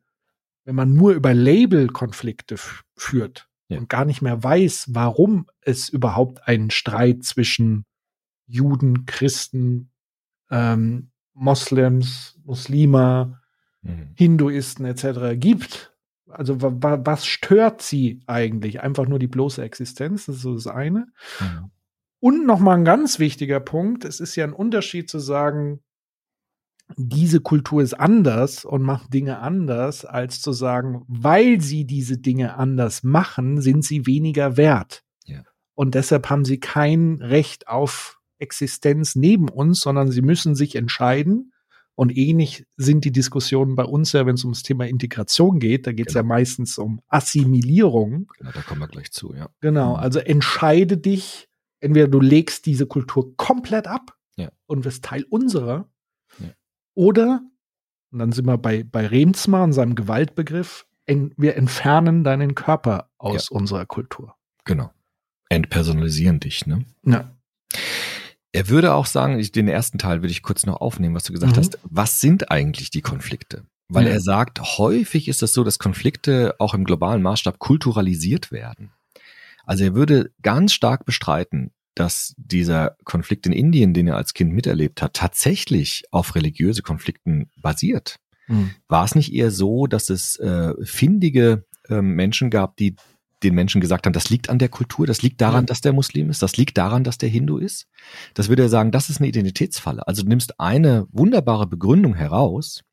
wenn 0.66 0.76
man 0.76 0.93
nur 0.93 1.14
über 1.14 1.34
Label-Konflikte 1.34 2.55
führt 2.95 3.49
ja. 3.68 3.78
und 3.78 3.89
gar 3.89 4.05
nicht 4.05 4.22
mehr 4.22 4.43
weiß, 4.43 4.88
warum 4.91 5.47
es 5.61 5.89
überhaupt 5.89 6.47
einen 6.47 6.72
Streit 6.72 7.24
zwischen 7.24 7.86
Juden, 8.47 9.05
Christen, 9.05 9.91
ähm, 10.49 11.11
Moslems, 11.34 12.39
Muslima, 12.45 13.41
mhm. 13.82 14.11
Hinduisten 14.16 14.86
etc. 14.86 15.38
gibt, 15.39 15.93
also 16.28 16.61
wa, 16.61 16.72
wa, 16.76 17.01
was 17.03 17.26
stört 17.26 17.82
sie 17.82 18.22
eigentlich? 18.28 18.82
Einfach 18.82 19.07
nur 19.07 19.20
die 19.20 19.28
bloße 19.28 19.61
Existenz, 19.61 20.26
das 20.26 20.38
ist 20.38 20.41
so 20.41 20.53
das 20.53 20.68
eine. 20.68 21.07
Mhm. 21.39 21.72
Und 22.24 22.45
nochmal 22.45 22.78
ein 22.78 22.86
ganz 22.86 23.19
wichtiger 23.19 23.59
Punkt, 23.59 24.05
es 24.05 24.21
ist 24.21 24.38
ja 24.38 24.45
ein 24.45 24.53
Unterschied 24.53 25.09
zu 25.09 25.19
sagen, 25.19 25.82
diese 26.95 27.41
Kultur 27.41 27.82
ist 27.82 27.95
anders 27.95 28.63
und 28.63 28.82
macht 28.82 29.13
Dinge 29.13 29.39
anders, 29.39 30.05
als 30.05 30.39
zu 30.39 30.53
sagen, 30.53 31.03
weil 31.09 31.59
sie 31.59 31.84
diese 31.84 32.17
Dinge 32.17 32.55
anders 32.55 33.03
machen, 33.03 33.59
sind 33.59 33.84
sie 33.84 34.05
weniger 34.05 34.55
wert. 34.55 35.03
Ja. 35.26 35.43
Und 35.74 35.95
deshalb 35.95 36.30
haben 36.30 36.45
sie 36.45 36.61
kein 36.61 37.15
Recht 37.21 37.67
auf 37.67 38.21
Existenz 38.38 39.15
neben 39.15 39.49
uns, 39.49 39.82
sondern 39.82 40.09
sie 40.09 40.21
müssen 40.21 40.55
sich 40.55 40.78
entscheiden. 40.78 41.51
Und 41.93 42.15
ähnlich 42.15 42.65
sind 42.78 43.03
die 43.03 43.11
Diskussionen 43.11 43.76
bei 43.76 43.84
uns 43.84 44.13
ja, 44.13 44.26
wenn 44.26 44.36
es 44.36 44.45
ums 44.45 44.63
Thema 44.63 44.88
Integration 44.88 45.59
geht. 45.59 45.88
Da 45.88 45.91
geht 45.91 46.07
es 46.07 46.13
Genau. 46.13 46.24
ja 46.24 46.28
meistens 46.30 46.78
um 46.78 47.01
Assimilierung. 47.09 48.32
Genau, 48.38 48.51
da 48.53 48.61
kommen 48.61 48.80
wir 48.80 48.88
gleich 48.88 49.11
zu, 49.11 49.34
ja. 49.36 49.49
Genau, 49.59 49.95
also 49.95 50.19
entscheide 50.19 50.97
dich, 50.97 51.49
entweder 51.84 52.08
du 52.08 52.20
legst 52.20 52.66
diese 52.66 52.86
Kultur 52.88 53.36
komplett 53.38 53.88
ab 53.88 54.16
Ja. 54.36 54.50
und 54.66 54.86
wirst 54.86 55.04
Teil 55.06 55.24
unserer, 55.30 55.88
Ja. 56.40 56.50
oder, 56.96 57.42
und 58.12 58.20
dann 58.20 58.32
sind 58.32 58.46
wir 58.46 58.58
bei, 58.58 58.84
bei 58.84 59.08
Remsmar 59.08 59.64
und 59.64 59.74
seinem 59.74 59.96
Gewaltbegriff, 59.96 60.86
en, 61.06 61.34
wir 61.38 61.56
entfernen 61.58 62.24
deinen 62.24 62.56
Körper 62.56 63.10
aus 63.18 63.50
unserer 63.50 63.86
Kultur. 63.86 64.36
Genau. 64.66 64.92
Entpersonalisieren 65.50 66.40
dich, 66.40 66.66
ne? 66.66 66.86
Ja. 67.06 67.30
Er 68.56 68.70
würde 68.70 68.94
auch 68.94 69.08
sagen, 69.08 69.40
ich, 69.40 69.52
den 69.52 69.68
ersten 69.68 69.98
Teil 69.98 70.22
würde 70.22 70.32
ich 70.32 70.44
kurz 70.44 70.66
noch 70.66 70.80
aufnehmen, 70.80 71.16
was 71.16 71.24
du 71.24 71.34
gesagt 71.34 71.54
Mhm. 71.56 71.60
hast. 71.60 71.80
Was 71.84 72.20
sind 72.22 72.52
eigentlich 72.52 72.92
die 72.92 73.02
Konflikte? 73.02 73.66
Weil 73.90 74.06
Ja. 74.06 74.14
er 74.14 74.22
sagt, 74.22 74.62
häufig 74.78 75.28
ist 75.28 75.44
es 75.44 75.54
so, 75.54 75.64
dass 75.64 75.80
Konflikte 75.80 76.56
auch 76.60 76.74
im 76.74 76.84
globalen 76.86 77.22
Maßstab 77.22 77.60
kulturalisiert 77.60 78.52
werden. 78.52 78.92
Also 79.64 79.84
er 79.84 79.95
würde 79.95 80.32
ganz 80.41 80.74
stark 80.74 81.05
bestreiten, 81.05 81.72
dass 81.95 82.34
dieser 82.38 82.97
Konflikt 83.03 83.45
in 83.45 83.53
Indien, 83.53 83.93
den 83.93 84.07
er 84.07 84.18
als 84.18 84.34
Kind 84.34 84.51
miterlebt 84.51 85.01
hat, 85.01 85.14
tatsächlich 85.14 86.03
auf 86.11 86.36
religiöse 86.36 86.82
Konflikten 86.82 87.49
basiert. 87.55 88.18
Mhm. 88.47 88.72
War 88.88 89.05
es 89.05 89.16
nicht 89.16 89.34
eher 89.34 89.51
so, 89.51 89.88
dass 89.88 90.09
es 90.09 90.38
äh, 90.38 90.74
findige 90.84 91.66
ähm, 91.89 92.16
Menschen 92.16 92.49
gab, 92.49 92.78
die 92.78 92.95
den 93.43 93.55
Menschen 93.55 93.82
gesagt 93.82 94.05
haben, 94.05 94.14
das 94.14 94.30
liegt 94.30 94.49
an 94.49 94.57
der 94.57 94.70
Kultur, 94.70 95.05
das 95.05 95.22
liegt 95.22 95.41
daran, 95.41 95.64
Ja. 95.64 95.68
dass 95.68 95.82
der 95.82 95.93
Muslim 95.93 96.30
ist, 96.30 96.41
das 96.41 96.55
liegt 96.55 96.78
daran, 96.78 97.03
dass 97.03 97.18
der 97.18 97.30
Hindu 97.30 97.57
ist? 97.57 97.88
Das 98.34 98.47
würde 98.47 98.64
er 98.64 98.70
sagen, 98.70 98.91
das 98.91 99.09
ist 99.09 99.20
eine 99.20 99.28
Identitätsfalle. 99.28 100.07
Also 100.07 100.24
du 100.24 100.30
nimmst 100.30 100.59
eine 100.61 101.07
wunderbare 101.11 101.68
Begründung 101.68 102.16
heraus 102.16 102.84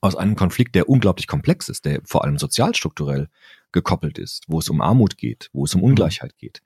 aus 0.00 0.16
einem 0.16 0.34
Konflikt, 0.34 0.74
der 0.74 0.88
unglaublich 0.88 1.28
komplex 1.28 1.68
ist, 1.68 1.84
der 1.84 2.00
vor 2.04 2.24
allem 2.24 2.38
sozialstrukturell 2.38 3.28
gekoppelt 3.74 4.18
ist, 4.18 4.44
wo 4.48 4.60
es 4.60 4.70
um 4.70 4.80
Armut 4.80 5.18
geht, 5.18 5.50
wo 5.52 5.64
es 5.66 5.74
um 5.74 5.82
Ungleichheit 5.82 6.38
geht, 6.38 6.62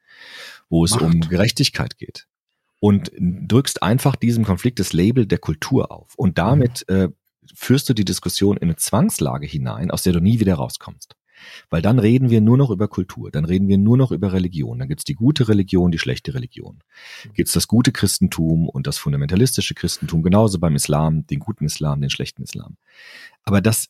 wo 0.68 0.84
es 0.84 0.92
Macht. 0.92 1.02
um 1.02 1.20
Gerechtigkeit 1.22 1.98
geht. 1.98 2.28
Und 2.78 3.11
drückst 3.18 3.82
einfach 3.82 4.14
diesem 4.14 4.44
Konflikt 4.44 4.78
das 4.78 4.92
Label 4.92 5.26
der 5.26 5.38
Kultur 5.38 5.90
auf. 5.90 6.14
Und 6.16 6.38
damit 6.38 6.88
äh, 6.88 7.09
führst 7.52 7.88
du 7.88 7.94
die 7.94 8.04
Diskussion 8.04 8.56
in 8.56 8.64
eine 8.64 8.76
Zwangslage 8.76 9.48
hinein, 9.48 9.90
aus 9.90 10.02
der 10.02 10.12
du 10.12 10.20
nie 10.20 10.38
wieder 10.38 10.54
rauskommst. 10.54 11.16
Weil 11.70 11.82
dann 11.82 11.98
reden 11.98 12.30
wir 12.30 12.40
nur 12.40 12.56
noch 12.56 12.70
über 12.70 12.88
Kultur, 12.88 13.30
dann 13.30 13.44
reden 13.44 13.68
wir 13.68 13.78
nur 13.78 13.96
noch 13.96 14.12
über 14.12 14.32
Religion. 14.32 14.78
Dann 14.78 14.88
gibt's 14.88 15.04
die 15.04 15.14
gute 15.14 15.48
Religion, 15.48 15.90
die 15.90 15.98
schlechte 15.98 16.34
Religion. 16.34 16.80
Gibt's 17.34 17.52
das 17.52 17.68
gute 17.68 17.92
Christentum 17.92 18.68
und 18.68 18.86
das 18.86 18.98
fundamentalistische 18.98 19.74
Christentum, 19.74 20.22
genauso 20.22 20.59
beim 20.59 20.76
Islam, 20.76 21.26
den 21.26 21.38
guten 21.38 21.64
Islam, 21.64 22.00
den 22.00 22.11
schlechten 22.11 22.42
Islam. 22.42 22.76
Aber 23.44 23.61
das 23.61 23.88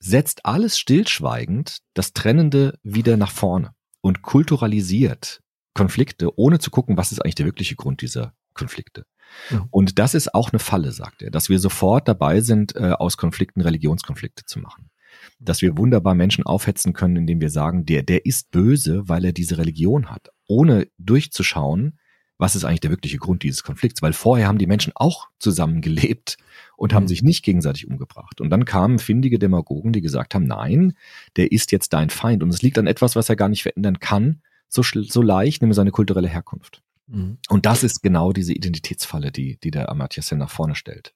setzt 0.00 0.46
alles 0.46 0.78
stillschweigend 0.78 1.78
das 1.94 2.12
Trennende 2.12 2.78
wieder 2.82 3.16
nach 3.16 3.30
vorne 3.30 3.72
und 4.00 4.22
kulturalisiert 4.22 5.40
Konflikte, 5.74 6.36
ohne 6.36 6.58
zu 6.58 6.70
gucken, 6.70 6.96
was 6.96 7.12
ist 7.12 7.20
eigentlich 7.20 7.36
der 7.36 7.46
wirkliche 7.46 7.76
Grund 7.76 8.00
dieser 8.02 8.34
Konflikte. 8.54 9.04
Ja. 9.50 9.66
Und 9.70 9.98
das 9.98 10.14
ist 10.14 10.34
auch 10.34 10.50
eine 10.50 10.58
Falle, 10.58 10.90
sagt 10.90 11.22
er, 11.22 11.30
dass 11.30 11.48
wir 11.48 11.58
sofort 11.58 12.08
dabei 12.08 12.40
sind, 12.40 12.74
äh, 12.74 12.90
aus 12.90 13.16
Konflikten 13.16 13.60
Religionskonflikte 13.60 14.44
zu 14.44 14.58
machen. 14.58 14.90
Dass 15.38 15.62
wir 15.62 15.76
wunderbar 15.76 16.14
Menschen 16.14 16.44
aufhetzen 16.44 16.92
können, 16.92 17.16
indem 17.16 17.40
wir 17.40 17.50
sagen, 17.50 17.84
der, 17.84 18.02
der 18.02 18.26
ist 18.26 18.50
böse, 18.50 19.08
weil 19.08 19.24
er 19.24 19.32
diese 19.32 19.58
Religion 19.58 20.10
hat, 20.10 20.30
ohne 20.46 20.88
durchzuschauen, 20.98 21.98
was 22.40 22.56
ist 22.56 22.64
eigentlich 22.64 22.80
der 22.80 22.90
wirkliche 22.90 23.18
Grund 23.18 23.42
dieses 23.42 23.62
Konflikts, 23.62 24.02
weil 24.02 24.12
vorher 24.12 24.48
haben 24.48 24.58
die 24.58 24.66
Menschen 24.66 24.92
auch 24.96 25.28
zusammen 25.38 25.80
gelebt 25.80 26.38
und 26.76 26.92
haben 26.94 27.04
Mhm. 27.04 27.08
sich 27.08 27.22
nicht 27.22 27.44
gegenseitig 27.44 27.86
umgebracht. 27.86 28.40
Und 28.40 28.50
dann 28.50 28.64
kamen 28.64 28.98
findige 28.98 29.38
Demagogen, 29.38 29.92
die 29.92 30.00
gesagt 30.00 30.34
haben, 30.34 30.46
nein, 30.46 30.94
der 31.36 31.52
ist 31.52 31.72
jetzt 31.72 31.92
dein 31.92 32.10
Feind 32.10 32.42
und 32.42 32.48
es 32.48 32.62
liegt 32.62 32.78
an 32.78 32.86
etwas, 32.86 33.14
was 33.16 33.28
er 33.28 33.36
gar 33.36 33.48
nicht 33.48 33.62
verändern 33.62 34.00
kann, 34.00 34.40
so, 34.68 34.82
so 34.82 35.22
leicht, 35.22 35.62
nämlich 35.62 35.76
seine 35.76 35.90
kulturelle 35.90 36.28
Herkunft. 36.28 36.82
Mhm. 37.08 37.38
Und 37.48 37.66
das 37.66 37.82
ist 37.82 38.02
genau 38.02 38.32
diese 38.32 38.54
Identitätsfalle, 38.54 39.30
die, 39.32 39.58
die 39.62 39.70
der 39.70 39.88
Amartya 39.90 40.22
Sen 40.22 40.38
nach 40.38 40.50
vorne 40.50 40.74
stellt. 40.74 41.12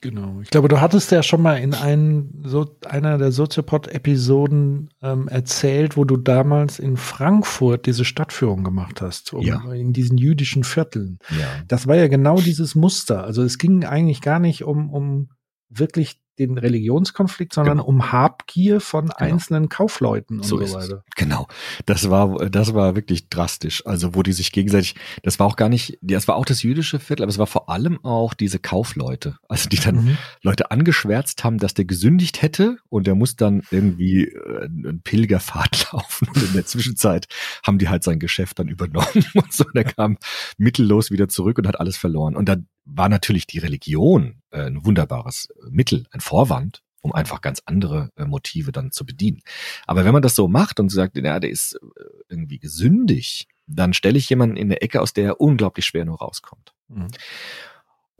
Genau. 0.00 0.40
Ich 0.42 0.50
glaube, 0.50 0.68
du 0.68 0.80
hattest 0.80 1.10
ja 1.10 1.24
schon 1.24 1.42
mal 1.42 1.54
in 1.56 1.74
einen, 1.74 2.42
so, 2.44 2.76
einer 2.86 3.18
der 3.18 3.32
Soziopod-Episoden 3.32 4.90
ähm, 5.02 5.26
erzählt, 5.26 5.96
wo 5.96 6.04
du 6.04 6.16
damals 6.16 6.78
in 6.78 6.96
Frankfurt 6.96 7.86
diese 7.86 8.04
Stadtführung 8.04 8.62
gemacht 8.62 9.02
hast, 9.02 9.32
um, 9.32 9.42
Ja. 9.42 9.60
in 9.72 9.92
diesen 9.92 10.16
jüdischen 10.16 10.62
Vierteln. 10.62 11.18
Ja. 11.36 11.46
Das 11.66 11.88
war 11.88 11.96
ja 11.96 12.06
genau 12.06 12.40
dieses 12.40 12.76
Muster. 12.76 13.24
Also 13.24 13.42
es 13.42 13.58
ging 13.58 13.84
eigentlich 13.84 14.20
gar 14.20 14.38
nicht 14.38 14.62
um, 14.62 14.90
um 14.90 15.30
wirklich 15.68 16.20
den 16.38 16.58
Religionskonflikt, 16.58 17.52
sondern 17.52 17.78
Genau. 17.78 17.88
um 17.88 18.12
Habgier 18.12 18.80
von 18.80 19.10
einzelnen 19.10 19.68
Kaufleuten 19.68 20.38
und 20.38 20.44
So 20.44 20.58
so, 20.58 20.62
es. 20.64 20.74
weiter. 20.74 21.04
Genau. 21.16 21.46
Das 21.86 22.10
war, 22.10 22.48
das 22.50 22.74
war 22.74 22.94
wirklich 22.96 23.28
drastisch. 23.28 23.84
Also, 23.86 24.14
wo 24.14 24.22
die 24.22 24.32
sich 24.32 24.52
gegenseitig, 24.52 24.94
das 25.22 25.38
war 25.38 25.46
auch 25.46 25.56
gar 25.56 25.68
nicht, 25.68 25.98
das 26.02 26.28
war 26.28 26.36
auch 26.36 26.44
das 26.44 26.62
jüdische 26.62 26.98
Viertel, 27.00 27.22
aber 27.24 27.30
es 27.30 27.38
war 27.38 27.46
vor 27.46 27.68
allem 27.68 28.02
auch 28.04 28.34
diese 28.34 28.58
Kaufleute. 28.58 29.36
Also, 29.48 29.68
die 29.68 29.76
dann 29.78 29.96
Mhm. 30.04 30.18
Leute 30.42 30.70
angeschwärzt 30.70 31.44
haben, 31.44 31.58
dass 31.58 31.74
der 31.74 31.84
gesündigt 31.84 32.40
hätte 32.42 32.78
und 32.88 33.06
der 33.06 33.14
muss 33.14 33.36
dann 33.36 33.62
irgendwie 33.70 34.24
äh, 34.26 34.64
einen 34.64 35.02
Pilgerpfad 35.02 35.88
laufen. 35.92 36.28
Und 36.28 36.42
in 36.42 36.52
der 36.52 36.66
Zwischenzeit 36.66 37.26
haben 37.66 37.78
die 37.78 37.88
halt 37.88 38.04
sein 38.04 38.18
Geschäft 38.20 38.58
dann 38.58 38.68
übernommen 38.68 39.08
und 39.34 39.52
so. 39.52 39.64
Und 39.64 39.76
er 39.76 39.84
kam 39.84 40.18
mittellos 40.56 41.10
wieder 41.10 41.28
zurück 41.28 41.58
und 41.58 41.66
hat 41.66 41.80
alles 41.80 41.96
verloren. 41.96 42.36
Und 42.36 42.48
da 42.48 42.56
war 42.90 43.08
natürlich 43.10 43.46
die 43.46 43.58
Religion 43.58 44.40
äh, 44.50 44.62
ein 44.62 44.84
wunderbares 44.84 45.48
Mittel, 45.70 46.06
ein 46.10 46.20
Vorwand, 46.28 46.82
um 47.00 47.12
einfach 47.12 47.40
ganz 47.40 47.62
andere 47.64 48.10
äh, 48.16 48.26
Motive 48.26 48.70
dann 48.70 48.92
zu 48.92 49.06
bedienen. 49.06 49.40
Aber 49.86 50.04
wenn 50.04 50.12
man 50.12 50.22
das 50.22 50.34
so 50.34 50.46
macht 50.46 50.78
und 50.78 50.90
sagt, 50.90 51.16
ja, 51.16 51.40
der 51.40 51.50
ist 51.50 51.74
äh, 51.74 52.04
irgendwie 52.28 52.58
gesündig, 52.58 53.48
dann 53.66 53.94
stelle 53.94 54.18
ich 54.18 54.28
jemanden 54.28 54.56
in 54.56 54.68
eine 54.68 54.82
Ecke, 54.82 55.00
aus 55.00 55.14
der 55.14 55.24
er 55.24 55.40
unglaublich 55.40 55.86
schwer 55.86 56.04
nur 56.04 56.18
rauskommt. 56.18 56.74
Mhm. 56.88 57.08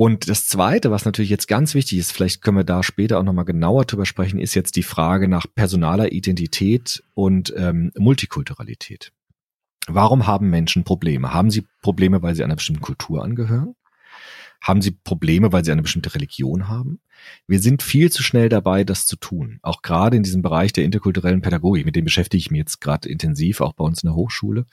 Und 0.00 0.28
das 0.28 0.46
Zweite, 0.46 0.90
was 0.90 1.04
natürlich 1.04 1.30
jetzt 1.30 1.48
ganz 1.48 1.74
wichtig 1.74 1.98
ist, 1.98 2.12
vielleicht 2.12 2.40
können 2.40 2.56
wir 2.56 2.64
da 2.64 2.82
später 2.82 3.18
auch 3.18 3.24
nochmal 3.24 3.44
genauer 3.44 3.84
drüber 3.84 4.06
sprechen, 4.06 4.38
ist 4.38 4.54
jetzt 4.54 4.76
die 4.76 4.84
Frage 4.84 5.26
nach 5.26 5.46
personaler 5.52 6.12
Identität 6.12 7.02
und 7.14 7.52
ähm, 7.56 7.90
Multikulturalität. 7.98 9.12
Warum 9.88 10.26
haben 10.26 10.50
Menschen 10.50 10.84
Probleme? 10.84 11.34
Haben 11.34 11.50
sie 11.50 11.66
Probleme, 11.82 12.22
weil 12.22 12.36
sie 12.36 12.44
einer 12.44 12.54
bestimmten 12.54 12.82
Kultur 12.82 13.24
angehören? 13.24 13.74
Haben 14.61 14.82
sie 14.82 14.90
Probleme, 14.90 15.52
weil 15.52 15.64
sie 15.64 15.72
eine 15.72 15.82
bestimmte 15.82 16.14
Religion 16.14 16.68
haben? 16.68 17.00
Wir 17.46 17.61
sind 17.61 17.82
viel 17.82 18.11
zu 18.11 18.22
schnell 18.22 18.48
dabei, 18.48 18.84
das 18.84 19.06
zu 19.06 19.16
tun. 19.16 19.59
Auch 19.62 19.82
gerade 19.82 20.16
in 20.16 20.22
diesem 20.22 20.42
Bereich 20.42 20.72
der 20.72 20.84
interkulturellen 20.84 21.42
Pädagogik, 21.42 21.84
mit 21.84 21.96
dem 21.96 22.04
beschäftige 22.04 22.40
ich 22.40 22.50
mich 22.50 22.59
jetzt 22.59 22.80
gerade 22.80 23.09
intensiv, 23.09 23.61
auch 23.61 23.72
bei 23.72 23.84
uns 23.84 24.02
in 24.02 24.09
der 24.09 24.16
Hochschule 24.16 24.66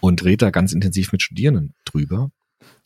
und 0.00 0.24
rede 0.24 0.46
da 0.46 0.50
ganz 0.50 0.72
intensiv 0.72 1.12
mit 1.12 1.22
Studierenden 1.22 1.74
drüber. 1.84 2.30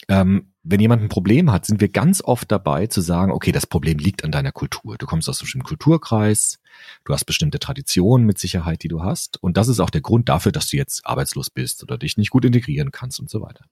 Ähm, 0.08 0.52
wenn 0.64 0.80
jemand 0.80 1.02
ein 1.02 1.08
Problem 1.08 1.50
hat, 1.50 1.66
sind 1.66 1.80
wir 1.80 1.88
ganz 1.88 2.22
oft 2.22 2.50
dabei 2.50 2.86
zu 2.86 3.00
sagen, 3.00 3.32
okay, 3.32 3.50
das 3.50 3.66
Problem 3.66 3.98
liegt 3.98 4.24
an 4.24 4.30
deiner 4.30 4.52
Kultur. 4.52 4.96
Du 4.96 5.06
kommst 5.06 5.28
aus 5.28 5.40
einem 5.40 5.46
bestimmten 5.46 5.66
Kulturkreis, 5.66 6.58
du 7.04 7.12
hast 7.12 7.24
bestimmte 7.24 7.58
Traditionen 7.58 8.26
mit 8.26 8.38
Sicherheit, 8.38 8.82
die 8.82 8.88
du 8.88 9.02
hast. 9.02 9.42
Und 9.42 9.56
das 9.56 9.68
ist 9.68 9.80
auch 9.80 9.90
der 9.90 10.00
Grund 10.00 10.28
dafür, 10.28 10.52
dass 10.52 10.68
du 10.68 10.76
jetzt 10.76 11.06
arbeitslos 11.06 11.50
bist 11.50 11.82
oder 11.82 11.98
dich 11.98 12.16
nicht 12.16 12.30
gut 12.30 12.44
integrieren 12.44 12.92
kannst 12.92 13.18
und 13.18 13.28
so 13.28 13.40
weiter. 13.40 13.64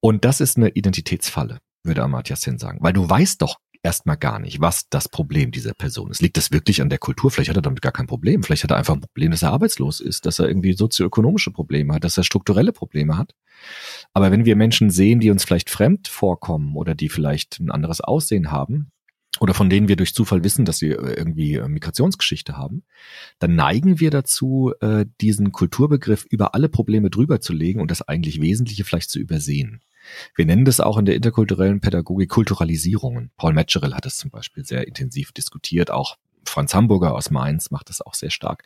Und 0.00 0.24
das 0.24 0.40
ist 0.40 0.56
eine 0.56 0.70
Identitätsfalle, 0.70 1.58
würde 1.82 2.02
Amartya 2.02 2.36
Sen 2.36 2.58
sagen, 2.58 2.78
weil 2.80 2.92
du 2.92 3.08
weißt 3.08 3.42
doch 3.42 3.56
erstmal 3.86 4.16
gar 4.16 4.40
nicht, 4.40 4.60
was 4.60 4.88
das 4.90 5.08
Problem 5.08 5.52
dieser 5.52 5.72
Person 5.72 6.10
ist. 6.10 6.20
Liegt 6.20 6.36
das 6.36 6.50
wirklich 6.50 6.82
an 6.82 6.88
der 6.88 6.98
Kultur? 6.98 7.30
Vielleicht 7.30 7.50
hat 7.50 7.56
er 7.56 7.62
damit 7.62 7.82
gar 7.82 7.92
kein 7.92 8.08
Problem. 8.08 8.42
Vielleicht 8.42 8.64
hat 8.64 8.72
er 8.72 8.76
einfach 8.76 8.94
ein 8.94 9.00
Problem, 9.00 9.30
dass 9.30 9.42
er 9.42 9.52
arbeitslos 9.52 10.00
ist, 10.00 10.26
dass 10.26 10.40
er 10.40 10.48
irgendwie 10.48 10.72
sozioökonomische 10.72 11.52
Probleme 11.52 11.94
hat, 11.94 12.02
dass 12.02 12.16
er 12.16 12.24
strukturelle 12.24 12.72
Probleme 12.72 13.16
hat. 13.16 13.32
Aber 14.12 14.32
wenn 14.32 14.44
wir 14.44 14.56
Menschen 14.56 14.90
sehen, 14.90 15.20
die 15.20 15.30
uns 15.30 15.44
vielleicht 15.44 15.70
fremd 15.70 16.08
vorkommen 16.08 16.74
oder 16.74 16.96
die 16.96 17.08
vielleicht 17.08 17.60
ein 17.60 17.70
anderes 17.70 18.00
Aussehen 18.00 18.50
haben, 18.50 18.90
oder 19.40 19.54
von 19.54 19.70
denen 19.70 19.88
wir 19.88 19.96
durch 19.96 20.14
Zufall 20.14 20.44
wissen, 20.44 20.64
dass 20.64 20.78
sie 20.78 20.90
äh, 20.90 21.14
irgendwie 21.14 21.54
äh, 21.54 21.68
Migrationsgeschichte 21.68 22.56
haben, 22.56 22.84
dann 23.38 23.54
neigen 23.54 24.00
wir 24.00 24.10
dazu, 24.10 24.72
äh, 24.80 25.06
diesen 25.20 25.52
Kulturbegriff 25.52 26.24
über 26.24 26.54
alle 26.54 26.68
Probleme 26.68 27.10
drüber 27.10 27.40
zu 27.40 27.52
legen 27.52 27.80
und 27.80 27.90
das 27.90 28.02
eigentlich 28.02 28.40
Wesentliche 28.40 28.84
vielleicht 28.84 29.10
zu 29.10 29.18
übersehen. 29.18 29.82
Wir 30.34 30.46
nennen 30.46 30.64
das 30.64 30.80
auch 30.80 30.98
in 30.98 31.04
der 31.04 31.16
interkulturellen 31.16 31.80
Pädagogik 31.80 32.30
Kulturalisierungen. 32.30 33.32
Paul 33.36 33.54
Metzgerel 33.54 33.94
hat 33.94 34.06
es 34.06 34.16
zum 34.16 34.30
Beispiel 34.30 34.64
sehr 34.64 34.86
intensiv 34.86 35.32
diskutiert, 35.32 35.90
auch 35.90 36.16
Franz 36.48 36.74
Hamburger 36.74 37.14
aus 37.14 37.30
Mainz 37.30 37.72
macht 37.72 37.88
das 37.88 38.00
auch 38.00 38.14
sehr 38.14 38.30
stark, 38.30 38.62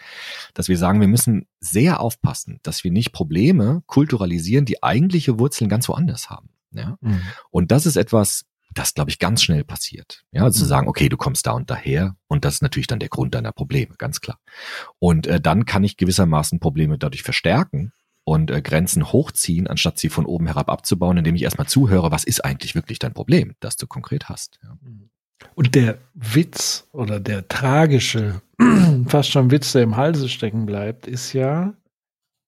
dass 0.52 0.68
wir 0.68 0.76
sagen, 0.76 1.00
wir 1.00 1.08
müssen 1.08 1.46
sehr 1.60 2.00
aufpassen, 2.00 2.60
dass 2.62 2.84
wir 2.84 2.90
nicht 2.90 3.12
Probleme 3.12 3.82
kulturalisieren, 3.86 4.66
die 4.66 4.82
eigentliche 4.82 5.38
Wurzeln 5.38 5.70
ganz 5.70 5.88
woanders 5.88 6.28
haben. 6.28 6.50
Ja? 6.72 6.98
Mhm. 7.00 7.22
Und 7.50 7.72
das 7.72 7.86
ist 7.86 7.96
etwas, 7.96 8.44
das, 8.72 8.94
glaube 8.94 9.10
ich, 9.10 9.18
ganz 9.18 9.42
schnell 9.42 9.64
passiert. 9.64 10.22
Ja, 10.32 10.44
also 10.44 10.60
zu 10.60 10.64
sagen, 10.64 10.88
okay, 10.88 11.08
du 11.08 11.16
kommst 11.16 11.46
da 11.46 11.52
und 11.52 11.70
daher 11.70 12.16
und 12.28 12.44
das 12.44 12.54
ist 12.54 12.62
natürlich 12.62 12.86
dann 12.86 13.00
der 13.00 13.08
Grund 13.08 13.34
deiner 13.34 13.52
Probleme, 13.52 13.94
ganz 13.98 14.20
klar. 14.20 14.38
Und 14.98 15.26
äh, 15.26 15.40
dann 15.40 15.66
kann 15.66 15.84
ich 15.84 15.96
gewissermaßen 15.96 16.60
Probleme 16.60 16.98
dadurch 16.98 17.22
verstärken 17.22 17.92
und 18.24 18.50
äh, 18.50 18.62
Grenzen 18.62 19.12
hochziehen, 19.12 19.66
anstatt 19.66 19.98
sie 19.98 20.08
von 20.08 20.26
oben 20.26 20.46
herab 20.46 20.70
abzubauen, 20.70 21.16
indem 21.18 21.34
ich 21.34 21.42
erstmal 21.42 21.66
zuhöre, 21.66 22.10
was 22.10 22.24
ist 22.24 22.44
eigentlich 22.44 22.74
wirklich 22.74 22.98
dein 22.98 23.12
Problem, 23.12 23.54
das 23.60 23.76
du 23.76 23.86
konkret 23.86 24.28
hast. 24.28 24.60
Ja. 24.62 24.76
Und 25.54 25.74
der 25.74 25.98
Witz 26.14 26.86
oder 26.92 27.18
der 27.18 27.48
tragische, 27.48 28.42
fast 29.06 29.30
schon 29.30 29.50
Witz, 29.50 29.72
der 29.72 29.82
im 29.82 29.96
Halse 29.96 30.28
stecken 30.28 30.66
bleibt, 30.66 31.06
ist 31.06 31.32
ja 31.32 31.74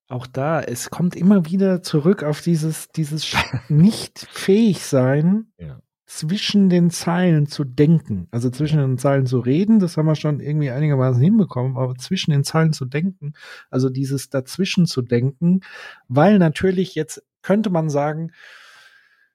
auch 0.08 0.26
da, 0.26 0.60
es 0.60 0.90
kommt 0.90 1.16
immer 1.16 1.46
wieder 1.46 1.82
zurück 1.82 2.22
auf 2.22 2.42
dieses, 2.42 2.88
dieses 2.88 3.34
nicht 3.68 4.26
fähig 4.30 4.84
sein, 4.84 5.46
Ja. 5.58 5.80
Zwischen 6.14 6.68
den 6.68 6.90
Zeilen 6.90 7.46
zu 7.46 7.64
denken. 7.64 8.28
Also 8.30 8.50
zwischen 8.50 8.78
den 8.78 8.98
Zeilen 8.98 9.24
zu 9.24 9.38
reden, 9.38 9.78
das 9.78 9.96
haben 9.96 10.04
wir 10.04 10.14
schon 10.14 10.40
irgendwie 10.40 10.70
einigermaßen 10.70 11.22
hinbekommen, 11.22 11.78
aber 11.78 11.94
zwischen 11.94 12.32
den 12.32 12.44
Zeilen 12.44 12.74
zu 12.74 12.84
denken, 12.84 13.32
also 13.70 13.88
dieses 13.88 14.28
dazwischen 14.28 14.84
zu 14.84 15.00
denken, 15.00 15.60
weil 16.08 16.38
natürlich 16.38 16.94
jetzt 16.94 17.22
könnte 17.40 17.70
man 17.70 17.88
sagen, 17.88 18.32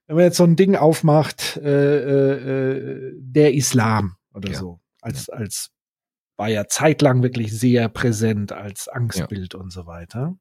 wenn 0.06 0.16
man 0.16 0.24
jetzt 0.26 0.36
so 0.36 0.44
ein 0.44 0.54
Ding 0.54 0.76
aufmacht, 0.76 1.56
äh, 1.56 1.98
äh, 1.98 2.32
äh, 3.08 3.12
der 3.18 3.54
Islam 3.54 4.14
oder 4.32 4.50
Ja. 4.50 4.58
so, 4.58 4.80
als, 5.02 5.28
als 5.28 5.70
war 6.36 6.48
ja 6.48 6.68
zeitlang 6.68 7.24
wirklich 7.24 7.52
sehr 7.58 7.88
präsent 7.88 8.52
als 8.52 8.86
Angstbild 8.86 9.56
und 9.56 9.72
so 9.72 9.86
weiter, 9.86 10.38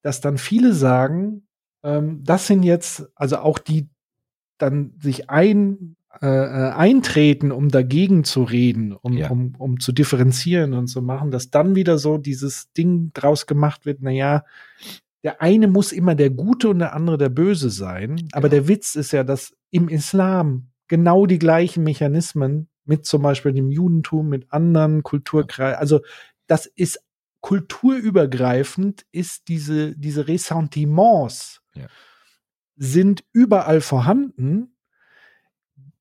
dass 0.00 0.22
dann 0.22 0.38
viele 0.38 0.72
sagen, 0.72 1.46
ähm, 1.82 2.24
das 2.24 2.46
sind 2.46 2.62
jetzt, 2.62 3.06
also 3.14 3.36
auch 3.38 3.58
die 3.58 3.90
dann 4.62 4.92
sich 5.00 5.30
ein, 5.30 5.96
äh, 6.22 6.26
äh, 6.26 6.70
eintreten, 6.72 7.52
um 7.52 7.68
dagegen 7.68 8.24
zu 8.24 8.42
reden, 8.42 8.92
um, 8.92 9.16
Ja. 9.16 9.30
um, 9.30 9.54
um 9.58 9.80
zu 9.80 9.92
differenzieren 9.92 10.74
und 10.74 10.88
zu 10.88 11.02
machen, 11.02 11.30
dass 11.30 11.50
dann 11.50 11.74
wieder 11.76 11.98
so 11.98 12.18
dieses 12.18 12.72
Ding 12.72 13.12
draus 13.14 13.46
gemacht 13.46 13.86
wird, 13.86 13.98
na 14.02 14.10
ja, 14.10 14.44
der 15.22 15.40
eine 15.42 15.68
muss 15.68 15.92
immer 15.92 16.14
der 16.14 16.30
Gute 16.30 16.68
und 16.70 16.78
der 16.80 16.94
andere 16.94 17.18
der 17.18 17.28
Böse 17.28 17.70
sein. 17.70 18.28
Aber 18.32 18.48
Genau. 18.48 18.62
der 18.62 18.68
Witz 18.68 18.94
ist 18.96 19.12
ja, 19.12 19.22
dass 19.22 19.52
im 19.70 19.88
Islam 19.88 20.68
genau 20.88 21.26
die 21.26 21.38
gleichen 21.38 21.84
Mechanismen 21.84 22.68
mit 22.84 23.06
zum 23.06 23.22
Beispiel 23.22 23.52
dem 23.52 23.70
Judentum, 23.70 24.28
mit 24.28 24.50
anderen 24.52 25.02
Kulturkreisen, 25.02 25.78
also 25.78 26.00
das 26.48 26.66
ist 26.66 27.00
kulturübergreifend, 27.42 29.04
ist 29.12 29.48
diese, 29.48 29.96
diese 29.96 30.26
Ressentiments 30.28 31.60
Ja. 31.74 31.86
Sind 32.80 33.24
überall 33.32 33.82
vorhanden. 33.82 34.74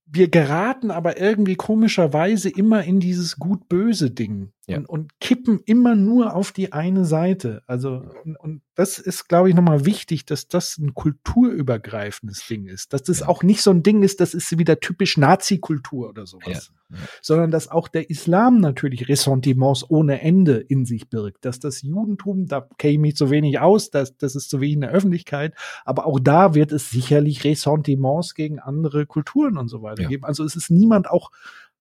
Wir 0.05 0.29
geraten 0.29 0.91
aber 0.91 1.19
irgendwie 1.19 1.55
komischerweise 1.55 2.49
immer 2.49 2.85
in 2.85 3.01
dieses 3.01 3.35
gut-böse 3.35 4.11
Ding 4.11 4.53
Ja. 4.69 4.77
und, 4.77 4.85
und 4.87 5.19
kippen 5.19 5.59
immer 5.65 5.95
nur 5.95 6.35
auf 6.35 6.51
die 6.51 6.71
eine 6.73 7.05
Seite. 7.05 7.61
Also, 7.67 8.03
und, 8.23 8.35
und 8.37 8.61
das 8.75 8.97
ist, 8.97 9.27
glaube 9.27 9.49
ich, 9.49 9.55
nochmal 9.55 9.85
wichtig, 9.85 10.25
dass 10.25 10.47
das 10.47 10.77
ein 10.77 10.93
kulturübergreifendes 10.93 12.45
Ding 12.47 12.67
ist. 12.67 12.93
Dass 12.93 13.03
das 13.03 13.19
Ja. 13.19 13.27
auch 13.27 13.43
nicht 13.43 13.61
so 13.61 13.71
ein 13.71 13.83
Ding 13.83 14.03
ist, 14.03 14.21
das 14.21 14.33
ist 14.33 14.57
wieder 14.57 14.79
typisch 14.79 15.17
Nazi-Kultur 15.17 16.09
oder 16.09 16.25
sowas. 16.25 16.71
Ja. 16.89 16.97
Sondern 17.21 17.51
dass 17.51 17.67
auch 17.69 17.87
der 17.87 18.09
Islam 18.09 18.59
natürlich 18.61 19.09
Ressentiments 19.09 19.85
ohne 19.89 20.21
Ende 20.21 20.57
in 20.57 20.85
sich 20.85 21.09
birgt. 21.09 21.45
Dass 21.45 21.59
das 21.59 21.81
Judentum, 21.81 22.47
da 22.47 22.67
kenne 22.77 22.93
ich 22.93 22.99
mich 22.99 23.15
zu 23.15 23.29
wenig 23.29 23.59
aus, 23.59 23.89
das, 23.89 24.15
das 24.17 24.35
ist 24.35 24.49
zu 24.49 24.61
wenig 24.61 24.75
in 24.75 24.81
der 24.81 24.91
Öffentlichkeit, 24.91 25.53
aber 25.85 26.05
auch 26.05 26.19
da 26.19 26.55
wird 26.55 26.71
es 26.71 26.89
sicherlich 26.89 27.43
Ressentiments 27.43 28.33
gegen 28.33 28.59
andere 28.59 29.05
Kulturen 29.05 29.57
und 29.57 29.67
so 29.67 29.81
weiter 29.81 30.05
geben. 30.05 30.23
Also 30.25 30.43
es 30.43 30.55
ist 30.55 30.71
niemand 30.71 31.09
auch 31.09 31.31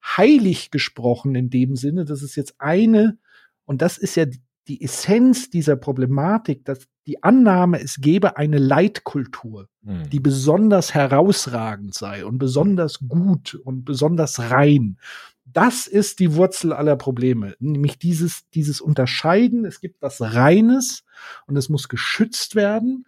heilig 0.03 0.71
gesprochen 0.71 1.35
in 1.35 1.51
dem 1.51 1.77
Sinne, 1.77 2.05
dass 2.05 2.23
es 2.23 2.37
jetzt 2.37 2.55
eine, 2.59 3.19
und 3.65 3.83
das 3.83 3.99
ist 3.99 4.15
ja 4.17 4.25
die- 4.27 4.39
Essenz 4.83 5.49
dieser 5.49 5.77
Problematik, 5.77 6.63
dass 6.67 6.81
die 7.07 7.23
Annahme, 7.23 7.81
es 7.81 8.03
gebe 8.03 8.37
eine 8.37 8.59
Leitkultur, 8.59 9.69
Mhm. 9.81 10.11
die 10.11 10.21
besonders 10.21 10.93
herausragend 10.93 11.95
sei 11.95 12.27
und 12.27 12.37
besonders 12.37 12.99
gut 13.09 13.55
und 13.55 13.87
besonders 13.87 14.39
rein. 14.51 14.99
Das 15.47 15.87
ist 15.87 16.19
die 16.21 16.35
Wurzel 16.35 16.75
aller 16.75 16.97
Probleme, 16.97 17.55
nämlich 17.61 17.99
dieses, 17.99 18.47
dieses 18.51 18.83
Unterscheiden. 18.83 19.65
Es 19.65 19.81
gibt 19.81 20.03
was 20.03 20.21
Reines 20.21 21.05
und 21.47 21.57
es 21.57 21.71
muss 21.71 21.89
geschützt 21.89 22.55
werden 22.55 23.07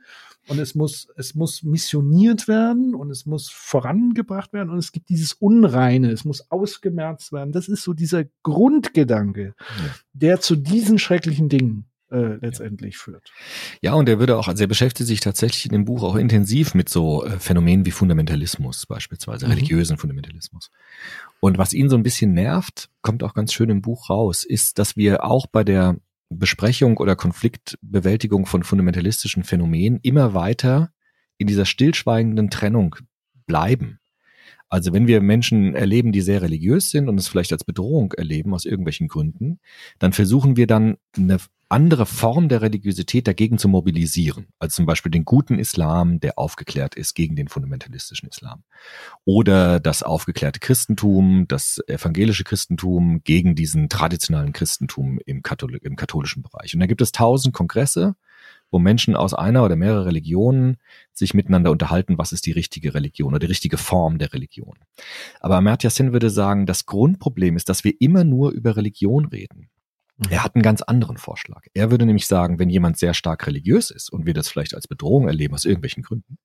und 0.50 0.58
es 0.58 0.74
muss, 0.74 1.08
es 1.16 1.34
muss 1.36 1.62
missioniert 1.62 2.48
werden 2.48 2.94
und 2.94 3.10
es 3.10 3.24
muss 3.24 3.48
vorangebracht 3.50 4.52
werden 4.52 4.70
und 4.70 4.78
es 4.78 4.90
gibt 4.90 5.08
dieses 5.08 5.32
Unreine, 5.32 6.10
es 6.10 6.24
muss 6.24 6.50
ausgemerzt 6.50 7.32
werden. 7.32 7.52
Das 7.52 7.68
ist 7.68 7.84
so 7.84 7.94
dieser 7.94 8.24
Grundgedanke, 8.42 9.54
der 10.12 10.40
zu 10.40 10.56
diesen 10.56 10.98
schrecklichen 10.98 11.48
Dingen 11.48 11.86
äh, 12.10 12.34
letztendlich 12.40 12.98
führt. 12.98 13.30
Ja, 13.80 13.94
und 13.94 14.08
er 14.08 14.18
würde 14.18 14.36
auch, 14.36 14.48
also 14.48 14.64
er 14.64 14.66
beschäftigt 14.66 15.06
sich 15.06 15.20
tatsächlich 15.20 15.66
in 15.66 15.72
dem 15.72 15.84
Buch 15.84 16.02
auch 16.02 16.16
intensiv 16.16 16.74
mit 16.74 16.88
so 16.88 17.24
äh, 17.24 17.38
Phänomenen 17.38 17.86
wie 17.86 17.92
Fundamentalismus, 17.92 18.86
beispielsweise 18.86 19.46
Mhm. 19.46 19.52
religiösen 19.52 19.96
Fundamentalismus. 19.98 20.72
Und 21.38 21.58
was 21.58 21.72
ihn 21.72 21.88
so 21.88 21.96
ein 21.96 22.02
bisschen 22.02 22.32
nervt, 22.34 22.90
kommt 23.02 23.22
auch 23.22 23.34
ganz 23.34 23.52
schön 23.52 23.70
im 23.70 23.82
Buch 23.82 24.10
raus, 24.10 24.42
ist, 24.42 24.80
dass 24.80 24.96
wir 24.96 25.24
auch 25.24 25.46
bei 25.46 25.62
der 25.62 25.96
Besprechung 26.30 26.96
oder 26.96 27.16
Konfliktbewältigung 27.16 28.46
von 28.46 28.62
fundamentalistischen 28.62 29.44
Phänomenen 29.44 29.98
immer 30.02 30.32
weiter 30.32 30.90
in 31.38 31.46
dieser 31.46 31.66
stillschweigenden 31.66 32.50
Trennung 32.50 32.96
bleiben. 33.46 33.98
Also 34.68 34.92
wenn 34.92 35.08
wir 35.08 35.20
Menschen 35.20 35.74
erleben, 35.74 36.12
die 36.12 36.20
sehr 36.20 36.42
religiös 36.42 36.90
sind 36.90 37.08
und 37.08 37.18
es 37.18 37.26
vielleicht 37.26 37.52
als 37.52 37.64
Bedrohung 37.64 38.12
erleben 38.12 38.54
aus 38.54 38.64
irgendwelchen 38.64 39.08
Gründen, 39.08 39.58
dann 39.98 40.12
versuchen 40.12 40.56
wir 40.56 40.68
dann 40.68 40.96
eine 41.16 41.38
andere 41.70 42.04
Form 42.04 42.48
der 42.48 42.62
Religiosität 42.62 43.28
dagegen 43.28 43.56
zu 43.56 43.68
mobilisieren. 43.68 44.48
Also 44.58 44.76
zum 44.76 44.86
Beispiel 44.86 45.12
den 45.12 45.24
guten 45.24 45.58
Islam, 45.58 46.18
der 46.18 46.36
aufgeklärt 46.36 46.96
ist 46.96 47.14
gegen 47.14 47.36
den 47.36 47.46
fundamentalistischen 47.48 48.28
Islam. 48.28 48.64
Oder 49.24 49.78
das 49.78 50.02
aufgeklärte 50.02 50.58
Christentum, 50.58 51.46
das 51.46 51.80
evangelische 51.86 52.42
Christentum 52.42 53.22
gegen 53.22 53.54
diesen 53.54 53.88
traditionellen 53.88 54.52
Christentum 54.52 55.20
im, 55.24 55.42
Kathol 55.42 55.76
im 55.76 55.94
katholischen 55.94 56.42
Bereich. 56.42 56.74
Und 56.74 56.80
da 56.80 56.86
gibt 56.86 57.02
es 57.02 57.12
tausend 57.12 57.54
Kongresse, 57.54 58.16
wo 58.72 58.80
Menschen 58.80 59.14
aus 59.14 59.32
einer 59.32 59.64
oder 59.64 59.76
mehrere 59.76 60.06
Religionen 60.06 60.76
sich 61.12 61.34
miteinander 61.34 61.70
unterhalten, 61.70 62.18
was 62.18 62.32
ist 62.32 62.46
die 62.46 62.52
richtige 62.52 62.94
Religion 62.94 63.30
oder 63.30 63.40
die 63.40 63.46
richtige 63.46 63.78
Form 63.78 64.18
der 64.18 64.32
Religion. 64.32 64.78
Aber 65.38 65.56
Amartya 65.56 65.90
Sen 65.90 66.12
würde 66.12 66.30
sagen, 66.30 66.66
das 66.66 66.86
Grundproblem 66.86 67.56
ist, 67.56 67.68
dass 67.68 67.84
wir 67.84 67.94
immer 68.00 68.24
nur 68.24 68.50
über 68.50 68.76
Religion 68.76 69.26
reden. 69.26 69.70
Er 70.28 70.44
hat 70.44 70.54
einen 70.54 70.62
ganz 70.62 70.82
anderen 70.82 71.16
Vorschlag. 71.16 71.64
Er 71.72 71.90
würde 71.90 72.04
nämlich 72.04 72.26
sagen, 72.26 72.58
wenn 72.58 72.68
jemand 72.68 72.98
sehr 72.98 73.14
stark 73.14 73.46
religiös 73.46 73.90
ist 73.90 74.10
und 74.10 74.26
wir 74.26 74.34
das 74.34 74.48
vielleicht 74.48 74.74
als 74.74 74.86
Bedrohung 74.86 75.26
erleben 75.26 75.54
aus 75.54 75.64
irgendwelchen 75.64 76.02
Gründen, 76.02 76.38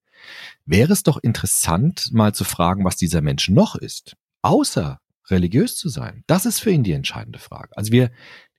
wäre 0.65 0.93
es 0.93 1.03
doch 1.03 1.17
interessant, 1.21 2.09
mal 2.13 2.33
zu 2.33 2.45
fragen, 2.45 2.85
was 2.85 2.95
dieser 2.95 3.21
Mensch 3.21 3.49
noch 3.49 3.75
ist, 3.75 4.15
außer 4.41 4.99
religiös 5.29 5.75
zu 5.75 5.89
sein. 5.89 6.23
Das 6.27 6.45
ist 6.45 6.59
für 6.59 6.71
ihn 6.71 6.83
die 6.83 6.93
entscheidende 6.93 7.39
Frage. 7.39 7.75
Also 7.75 7.91
wir 7.91 8.11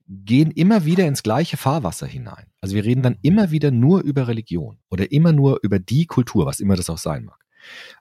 gehen 0.08 0.50
immer 0.50 0.84
wieder 0.84 1.06
ins 1.06 1.22
gleiche 1.22 1.56
Fahrwasser 1.56 2.06
hinein. 2.06 2.46
Also 2.60 2.74
wir 2.74 2.84
reden 2.84 3.02
dann 3.02 3.18
immer 3.22 3.50
wieder 3.50 3.70
nur 3.70 4.02
über 4.02 4.28
Religion 4.28 4.78
oder 4.90 5.10
immer 5.12 5.32
nur 5.32 5.60
über 5.62 5.78
die 5.78 6.06
Kultur, 6.06 6.46
was 6.46 6.60
immer 6.60 6.76
das 6.76 6.90
auch 6.90 6.98
sein 6.98 7.24
mag. 7.24 7.45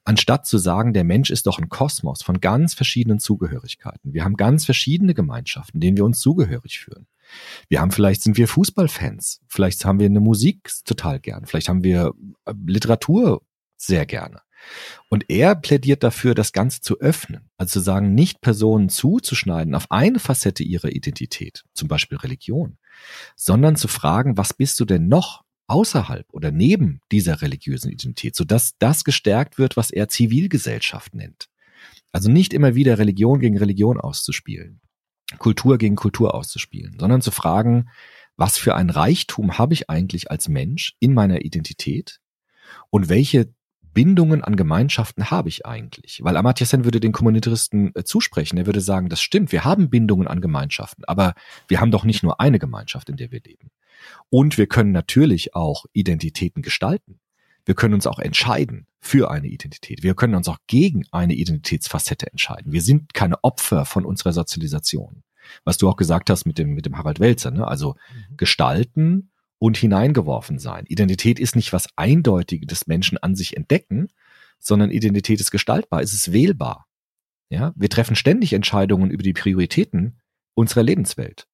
Anstatt 0.03 0.45
zu 0.45 0.57
sagen, 0.57 0.93
der 0.93 1.03
Mensch 1.03 1.29
ist 1.29 1.47
doch 1.47 1.59
ein 1.59 1.69
Kosmos 1.69 2.21
von 2.21 2.39
ganz 2.39 2.73
verschiedenen 2.73 3.19
Zugehörigkeiten. 3.19 4.13
Wir 4.13 4.23
haben 4.23 4.35
ganz 4.35 4.65
verschiedene 4.65 5.13
Gemeinschaften, 5.13 5.79
denen 5.79 5.97
wir 5.97 6.05
uns 6.05 6.19
zugehörig 6.19 6.79
fühlen. 6.79 7.07
Wir 7.69 7.81
haben 7.81 7.91
vielleicht 7.91 8.21
sind 8.21 8.37
wir 8.37 8.47
Fußballfans, 8.47 9.41
vielleicht 9.47 9.83
haben 9.83 9.99
wir 9.99 10.05
eine 10.05 10.19
Musik 10.19 10.69
total 10.85 11.19
gern, 11.19 11.45
vielleicht 11.45 11.69
haben 11.69 11.83
wir 11.83 12.13
äh, 12.45 12.53
Literatur 12.65 13.41
sehr 13.77 14.05
gerne. 14.05 14.41
Und 15.09 15.25
er 15.29 15.55
plädiert 15.55 16.03
dafür, 16.03 16.33
das 16.33 16.51
Ganze 16.51 16.81
zu 16.81 16.99
öffnen. 16.99 17.49
Also 17.57 17.73
zu 17.73 17.79
sagen, 17.81 18.15
nicht 18.15 18.41
Personen 18.41 18.89
zuzuschneiden 18.89 19.75
auf 19.75 19.91
eine 19.91 20.19
Facette 20.19 20.63
ihrer 20.63 20.89
Identität, 20.89 21.63
zum 21.73 21.87
Beispiel 21.87 22.17
Religion, 22.17 22.77
sondern 23.35 23.75
zu 23.75 23.87
fragen, 23.87 24.37
was 24.37 24.53
bist 24.53 24.79
du 24.79 24.85
denn 24.85 25.07
noch 25.07 25.44
außerhalb 25.67 26.27
oder 26.31 26.51
neben 26.51 27.01
dieser 27.11 27.41
religiösen 27.41 27.91
Identität, 27.91 28.35
sodass 28.35 28.77
das 28.77 29.03
gestärkt 29.03 29.57
wird, 29.57 29.77
was 29.77 29.91
er 29.91 30.07
Zivilgesellschaft 30.07 31.15
nennt. 31.15 31.49
Also 32.11 32.29
nicht 32.29 32.53
immer 32.53 32.75
wieder 32.75 32.97
Religion 32.97 33.39
gegen 33.39 33.57
Religion 33.57 33.99
auszuspielen, 33.99 34.81
Kultur 35.37 35.77
gegen 35.77 35.95
Kultur 35.95 36.35
auszuspielen, 36.35 36.97
sondern 36.99 37.21
zu 37.21 37.31
fragen, 37.31 37.89
was 38.37 38.57
für 38.57 38.75
ein 38.75 38.89
Reichtum 38.89 39.57
habe 39.57 39.73
ich 39.73 39.89
eigentlich 39.89 40.29
als 40.29 40.47
Mensch 40.47 40.95
in 40.99 41.13
meiner 41.13 41.43
Identität 41.43 42.19
und 42.89 43.09
welche 43.09 43.53
Bindungen 43.95 44.43
an 44.43 44.57
Gemeinschaften 44.57 45.31
habe 45.31 45.49
ich 45.49 45.65
eigentlich? 45.65 46.19
Weil 46.21 46.37
Amartya 46.37 46.67
Sen 46.67 46.83
würde 46.83 46.99
den 46.99 47.13
Kommuniteristen 47.13 47.95
äh, 47.95 48.03
zusprechen. 48.03 48.57
Er 48.57 48.67
würde 48.67 48.81
sagen, 48.81 49.09
das 49.09 49.21
stimmt, 49.21 49.51
wir 49.51 49.63
haben 49.63 49.89
Bindungen 49.89 50.27
an 50.27 50.41
Gemeinschaften, 50.41 51.05
aber 51.05 51.33
wir 51.67 51.79
haben 51.79 51.89
doch 51.89 52.03
nicht 52.03 52.21
nur 52.21 52.39
eine 52.39 52.59
Gemeinschaft, 52.59 53.09
in 53.09 53.17
der 53.17 53.31
wir 53.31 53.41
leben. 53.41 53.71
Und 54.29 54.59
wir 54.59 54.67
können 54.67 54.91
natürlich 54.91 55.55
auch 55.55 55.85
Identitäten 55.93 56.61
gestalten. 56.61 57.19
Wir 57.63 57.73
können 57.73 57.95
uns 57.95 58.05
auch 58.05 58.19
entscheiden 58.19 58.85
für 58.99 59.31
eine 59.31 59.47
Identität. 59.47 60.03
Wir 60.03 60.13
können 60.13 60.35
uns 60.35 60.49
auch 60.49 60.59
gegen 60.67 61.05
eine 61.11 61.33
Identitätsfacette 61.33 62.29
entscheiden. 62.29 62.73
Wir 62.73 62.81
sind 62.81 63.13
keine 63.13 63.43
Opfer 63.43 63.85
von 63.85 64.05
unserer 64.05 64.33
Sozialisation. 64.33 65.23
Was 65.63 65.77
du 65.77 65.87
auch 65.87 65.95
gesagt 65.95 66.29
hast 66.29 66.45
mit 66.45 66.57
dem, 66.57 66.73
mit 66.73 66.85
dem 66.85 66.97
Harald 66.97 67.19
Welzer, 67.19 67.51
ne? 67.51 67.65
also 67.65 67.93
mhm. 67.93 68.37
gestalten 68.37 69.31
und 69.59 69.77
hineingeworfen 69.77 70.59
sein. 70.59 70.85
Identität 70.87 71.39
ist 71.39 71.55
nicht 71.55 71.73
was 71.73 71.87
Eindeutiges 71.95 72.87
Menschen 72.87 73.17
an 73.17 73.35
sich 73.35 73.55
entdecken, 73.55 74.09
sondern 74.59 74.91
Identität 74.91 75.39
ist 75.39 75.51
gestaltbar, 75.51 76.01
es 76.01 76.13
ist 76.13 76.31
wählbar. 76.31 76.87
Ja, 77.49 77.73
wir 77.75 77.89
treffen 77.89 78.15
ständig 78.15 78.53
Entscheidungen 78.53 79.11
über 79.11 79.23
die 79.23 79.33
Prioritäten 79.33 80.19
unserer 80.55 80.83
Lebenswelt. 80.83 81.47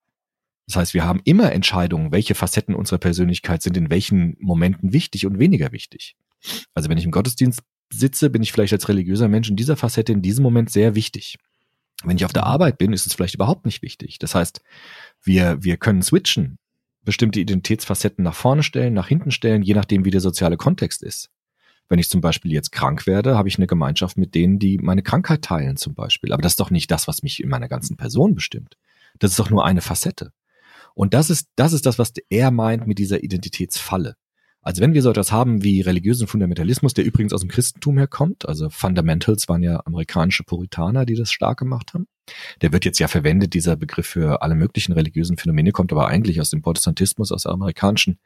Das 0.68 0.78
heißt, 0.78 0.93
wir 0.93 1.04
haben 1.04 1.22
immer 1.26 1.52
Entscheidungen, 1.52 2.12
welche 2.12 2.36
Facetten 2.36 2.76
unserer 2.76 2.99
Persönlichkeit 2.99 3.62
sind 3.62 3.76
in 3.76 3.89
welchen 3.89 4.38
Momenten 4.39 4.93
wichtig 4.93 5.26
und 5.26 5.38
weniger 5.38 5.72
wichtig. 5.72 6.16
Also 6.74 6.89
wenn 6.89 6.97
ich 6.97 7.06
im 7.06 7.12
Gottesdienst 7.12 7.62
sitze, 7.91 8.30
bin 8.30 8.41
ich 8.41 8.52
vielleicht 8.52 8.74
als 8.74 8.88
religiöser 8.88 9.28
Mensch 9.28 9.49
in 9.49 9.58
dieser 9.58 9.76
Facette 9.76 10.14
in 10.14 10.22
diesem 10.22 10.43
Moment 10.43 10.70
sehr 10.70 10.95
wichtig. 10.95 11.38
Wenn 12.04 12.16
ich 12.16 12.26
auf 12.26 12.34
der 12.34 12.45
Arbeit 12.45 12.78
bin, 12.78 12.93
ist 12.93 13.06
es 13.06 13.14
vielleicht 13.14 13.36
überhaupt 13.36 13.66
nicht 13.66 13.82
wichtig. 13.82 14.18
Das 14.18 14.34
heißt, 14.34 14.62
wir, 15.22 15.62
wir 15.62 15.78
können 15.78 16.02
switchen, 16.02 16.58
bestimmte 17.04 17.39
Identitätsfacetten 17.39 18.24
nach 18.24 18.36
vorne 18.36 18.64
stellen, 18.64 18.93
nach 18.93 19.08
hinten 19.08 19.32
stellen, 19.32 19.64
je 19.64 19.74
nachdem, 19.74 20.06
wie 20.06 20.12
der 20.12 20.22
soziale 20.22 20.58
Kontext 20.58 21.04
ist. 21.04 21.30
Wenn 21.89 21.99
ich 21.99 22.10
zum 22.10 22.22
Beispiel 22.22 22.54
jetzt 22.54 22.72
krank 22.72 23.06
werde, 23.06 23.38
habe 23.38 23.49
ich 23.49 23.58
eine 23.58 23.68
Gemeinschaft 23.68 24.18
mit 24.18 24.34
denen, 24.34 24.60
die 24.60 24.78
meine 24.78 25.04
Krankheit 25.04 25.41
teilen 25.41 25.76
zum 25.76 25.93
Beispiel. 25.93 26.32
Aber 26.32 26.41
das 26.41 26.54
ist 26.54 26.60
doch 26.60 26.72
nicht 26.72 26.89
das, 26.89 27.08
was 27.08 27.22
mich 27.22 27.43
in 27.43 27.49
meiner 27.49 27.68
ganzen 27.68 27.97
Person 27.97 28.34
bestimmt. 28.34 28.78
Das 29.20 29.32
ist 29.32 29.39
doch 29.39 29.49
nur 29.49 29.66
eine 29.66 29.82
Facette. 29.82 30.32
Und 30.93 31.14
das 31.14 31.30
ist, 31.30 31.49
das 31.56 31.74
ist 31.74 31.86
das, 31.86 31.99
was 31.99 32.14
er 32.30 32.52
meint 32.52 32.88
mit 32.88 32.97
dieser 32.97 33.24
Identitätsfalle. 33.24 34.16
Also 34.64 34.82
wenn 34.82 34.93
wir 34.93 35.01
so 35.01 35.09
etwas 35.09 35.32
haben 35.32 35.64
wie 35.64 35.82
religiösen 35.82 36.28
Fundamentalismus, 36.28 36.93
der 36.93 37.03
übrigens 37.03 37.34
aus 37.34 37.41
dem 37.41 37.49
Christentum 37.49 37.97
herkommt, 37.97 38.47
also 38.47 38.70
Fundamentals 38.70 39.49
waren 39.49 39.64
ja 39.64 39.82
amerikanische 39.86 40.43
Puritaner, 40.43 41.05
die 41.05 41.16
das 41.16 41.32
stark 41.32 41.59
gemacht 41.59 41.93
haben. 41.93 42.07
Der 42.62 42.72
wird 42.72 42.86
jetzt 42.86 42.99
ja 42.99 43.07
verwendet, 43.07 43.55
dieser 43.55 43.76
Begriff 43.76 44.05
für 44.05 44.43
alle 44.43 44.53
möglichen 44.53 44.93
religiösen 44.93 45.38
Phänomene, 45.38 45.72
kommt 45.72 45.91
aber 45.91 46.07
eigentlich 46.07 46.39
aus 46.39 46.51
dem 46.51 46.62
Protestantismus, 46.62 47.32
aus 47.32 47.47
amerikanischen 47.47 48.20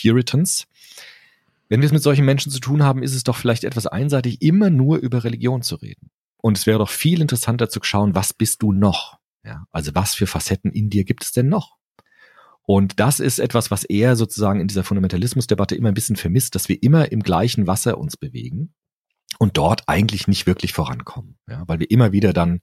Puritans. 0.00 0.66
Wenn 1.68 1.80
wir 1.80 1.86
es 1.86 1.92
mit 1.92 2.02
solchen 2.02 2.24
Menschen 2.24 2.52
zu 2.52 2.60
tun 2.60 2.84
haben, 2.84 3.02
ist 3.02 3.14
es 3.14 3.24
doch 3.24 3.36
vielleicht 3.36 3.64
etwas 3.64 3.88
einseitig, 3.88 4.42
immer 4.42 4.70
nur 4.70 4.98
über 4.98 5.24
Religion 5.24 5.62
zu 5.62 5.74
reden. 5.74 6.10
Und 6.36 6.56
es 6.56 6.66
wäre 6.66 6.78
doch 6.78 6.90
viel 6.90 7.20
interessanter 7.20 7.68
zu 7.68 7.80
schauen, 7.82 8.14
was 8.14 8.32
bist 8.32 8.62
du 8.62 8.72
noch? 8.72 9.18
Ja, 9.44 9.66
also 9.72 9.92
was 9.94 10.14
für 10.14 10.28
Facetten 10.28 10.70
in 10.70 10.90
dir 10.90 11.04
gibt 11.04 11.24
es 11.24 11.32
denn 11.32 11.48
noch? 11.48 11.76
Und 12.66 12.98
das 12.98 13.20
ist 13.20 13.38
etwas, 13.38 13.70
was 13.70 13.84
er 13.84 14.16
sozusagen 14.16 14.60
in 14.60 14.66
dieser 14.66 14.82
Fundamentalismusdebatte 14.82 15.76
immer 15.76 15.88
ein 15.88 15.94
bisschen 15.94 16.16
vermisst, 16.16 16.56
dass 16.56 16.68
wir 16.68 16.82
immer 16.82 17.12
im 17.12 17.22
gleichen 17.22 17.68
Wasser 17.68 17.96
uns 17.96 18.16
bewegen 18.16 18.74
und 19.38 19.56
dort 19.56 19.84
eigentlich 19.86 20.26
nicht 20.26 20.46
wirklich 20.46 20.72
vorankommen, 20.72 21.38
ja, 21.48 21.62
weil 21.68 21.78
wir 21.78 21.90
immer 21.90 22.10
wieder 22.10 22.32
dann 22.32 22.60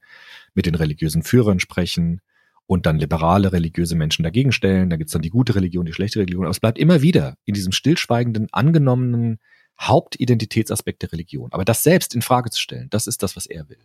mit 0.52 0.66
den 0.66 0.74
religiösen 0.74 1.22
Führern 1.22 1.58
sprechen 1.58 2.20
und 2.66 2.84
dann 2.84 2.98
liberale 2.98 3.52
religiöse 3.52 3.94
Menschen 3.94 4.22
dagegen 4.22 4.52
stellen, 4.52 4.90
da 4.90 4.96
gibt's 4.96 5.12
dann 5.12 5.22
die 5.22 5.30
gute 5.30 5.54
Religion, 5.54 5.86
die 5.86 5.92
schlechte 5.92 6.18
Religion, 6.18 6.44
aber 6.44 6.50
es 6.50 6.60
bleibt 6.60 6.78
immer 6.78 7.00
wieder 7.00 7.36
in 7.46 7.54
diesem 7.54 7.72
stillschweigenden, 7.72 8.48
angenommenen 8.52 9.38
Hauptidentitätsaspekt 9.80 11.02
der 11.02 11.12
Religion. 11.12 11.52
Aber 11.52 11.64
das 11.64 11.82
selbst 11.82 12.14
in 12.14 12.22
Frage 12.22 12.50
zu 12.50 12.60
stellen, 12.60 12.88
das 12.90 13.06
ist 13.06 13.22
das, 13.22 13.36
was 13.36 13.46
er 13.46 13.68
will. 13.68 13.78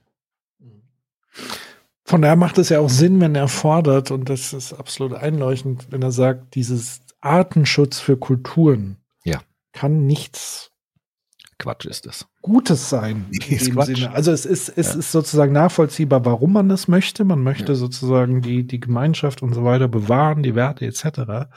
Von 2.10 2.24
daher 2.24 2.36
macht 2.36 2.57
es 2.57 2.70
ja 2.70 2.80
auch 2.80 2.89
Sinn, 2.89 3.22
wenn 3.22 3.36
er 3.36 3.47
fordert, 3.47 4.10
und 4.10 4.30
das 4.30 4.51
ist 4.51 4.74
absolut 4.74 5.14
einleuchtend, 5.14 5.91
wenn 5.91 6.01
er 6.01 6.10
sagt, 6.12 6.55
dieses 6.55 7.01
Artenschutz 7.22 7.99
für 7.99 8.18
Kulturen 8.18 8.97
ja. 9.24 9.43
kann 9.74 10.07
nichts 10.07 10.72
Quatsch 11.60 11.86
ist 11.86 12.07
es. 12.07 12.26
Gutes 12.41 12.89
sein. 12.89 13.28
Also 14.12 14.32
es 14.32 14.47
ist, 14.47 14.70
es 14.70 14.93
ja. 14.93 14.99
ist 14.99 15.12
sozusagen 15.12 15.53
nachvollziehbar, 15.53 16.26
warum 16.26 16.53
man 16.53 16.68
das 16.68 16.88
möchte. 16.88 17.26
Man 17.26 17.43
möchte 17.43 17.74
ja. 17.74 17.76
sozusagen 17.76 18.41
die, 18.41 18.66
die 18.66 18.80
Gemeinschaft 18.80 19.43
und 19.43 19.53
so 19.53 19.64
weiter 19.64 19.88
bewahren, 19.88 20.41
die 20.41 20.55
Werte 20.55 20.88
etc. 20.88 21.51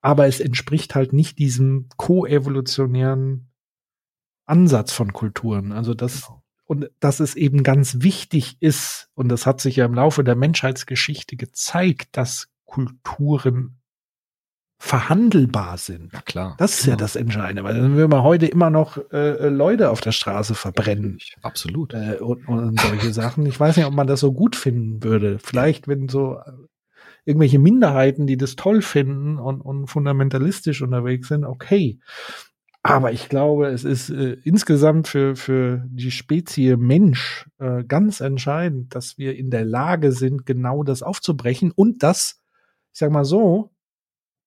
Aber 0.00 0.26
es 0.26 0.40
entspricht 0.40 0.96
halt 0.96 1.12
nicht 1.12 1.38
diesem 1.38 1.88
koevolutionären 1.96 3.52
Ansatz 4.46 4.90
von 4.90 5.12
Kulturen. 5.12 5.70
Also 5.70 5.94
das, 5.94 6.22
genau 6.22 6.39
und 6.70 6.88
dass 7.00 7.18
es 7.18 7.34
eben 7.34 7.64
ganz 7.64 7.96
wichtig 7.98 8.56
ist, 8.60 9.08
und 9.14 9.28
das 9.28 9.44
hat 9.44 9.60
sich 9.60 9.74
ja 9.74 9.86
im 9.86 9.92
Laufe 9.92 10.22
der 10.22 10.36
Menschheitsgeschichte 10.36 11.34
gezeigt, 11.34 12.16
dass 12.16 12.46
Kulturen 12.64 13.80
verhandelbar 14.78 15.78
sind. 15.78 16.12
Ja, 16.12 16.20
klar. 16.20 16.54
Das 16.58 16.74
ist 16.74 16.84
genau. 16.84 16.92
ja 16.92 16.96
das 16.98 17.16
Entscheidende, 17.16 17.64
weil 17.64 17.74
dann 17.74 17.96
würden 17.96 18.12
wir 18.12 18.22
heute 18.22 18.46
immer 18.46 18.70
noch 18.70 18.98
äh, 19.10 19.48
Leute 19.48 19.90
auf 19.90 20.00
der 20.00 20.12
Straße 20.12 20.54
verbrennen. 20.54 21.18
Absolut. 21.42 21.92
Äh, 21.92 22.18
und, 22.20 22.46
und 22.46 22.78
solche 22.78 23.12
Sachen. 23.12 23.46
Ich 23.46 23.58
weiß 23.58 23.76
nicht, 23.76 23.86
ob 23.86 23.92
man 23.92 24.06
das 24.06 24.20
so 24.20 24.32
gut 24.32 24.54
finden 24.54 25.02
würde. 25.02 25.40
Vielleicht, 25.40 25.88
wenn 25.88 26.08
so 26.08 26.36
äh, 26.36 26.52
irgendwelche 27.24 27.58
Minderheiten, 27.58 28.28
die 28.28 28.36
das 28.36 28.54
toll 28.54 28.80
finden 28.80 29.40
und, 29.40 29.60
und 29.60 29.88
fundamentalistisch 29.88 30.82
unterwegs 30.82 31.26
sind, 31.26 31.44
okay. 31.44 31.98
Aber 32.82 33.12
ich 33.12 33.28
glaube, 33.28 33.66
es 33.66 33.84
ist 33.84 34.08
äh, 34.08 34.38
insgesamt 34.42 35.06
für, 35.06 35.36
für 35.36 35.84
die 35.88 36.10
Spezie 36.10 36.76
Mensch 36.76 37.46
äh, 37.58 37.84
ganz 37.84 38.20
entscheidend, 38.20 38.94
dass 38.94 39.18
wir 39.18 39.36
in 39.36 39.50
der 39.50 39.66
Lage 39.66 40.12
sind, 40.12 40.46
genau 40.46 40.82
das 40.82 41.02
aufzubrechen 41.02 41.72
und 41.72 42.02
das, 42.02 42.40
ich 42.92 42.98
sag 42.98 43.10
mal 43.10 43.26
so, 43.26 43.70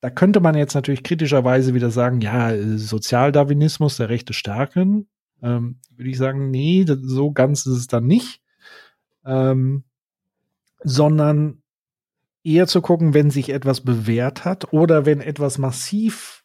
da 0.01 0.09
könnte 0.09 0.39
man 0.39 0.55
jetzt 0.55 0.73
natürlich 0.73 1.03
kritischerweise 1.03 1.73
wieder 1.73 1.91
sagen, 1.91 2.21
ja, 2.21 2.51
Sozialdarwinismus, 2.77 3.97
der 3.97 4.09
Rechte 4.09 4.33
stärken. 4.33 5.07
Ähm, 5.41 5.79
würde 5.95 6.09
ich 6.09 6.17
sagen, 6.17 6.49
nee, 6.49 6.85
so 6.87 7.31
ganz 7.31 7.65
ist 7.65 7.77
es 7.77 7.87
dann 7.87 8.05
nicht. 8.05 8.41
Ähm, 9.25 9.85
sondern 10.83 11.61
eher 12.43 12.67
zu 12.67 12.81
gucken, 12.81 13.13
wenn 13.13 13.29
sich 13.29 13.49
etwas 13.49 13.81
bewährt 13.81 14.43
hat 14.43 14.73
oder 14.73 15.05
wenn 15.05 15.21
etwas 15.21 15.57
massiv 15.57 16.42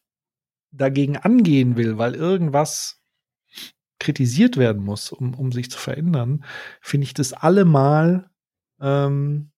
dagegen 0.70 1.16
angehen 1.16 1.76
will, 1.76 1.98
weil 1.98 2.14
irgendwas 2.14 3.00
kritisiert 3.98 4.56
werden 4.56 4.82
muss, 4.84 5.10
um, 5.10 5.34
um 5.34 5.52
sich 5.52 5.70
zu 5.70 5.78
verändern, 5.78 6.44
finde 6.80 7.04
ich 7.04 7.14
das 7.14 7.32
allemal 7.32 8.30
ähm, 8.80 9.50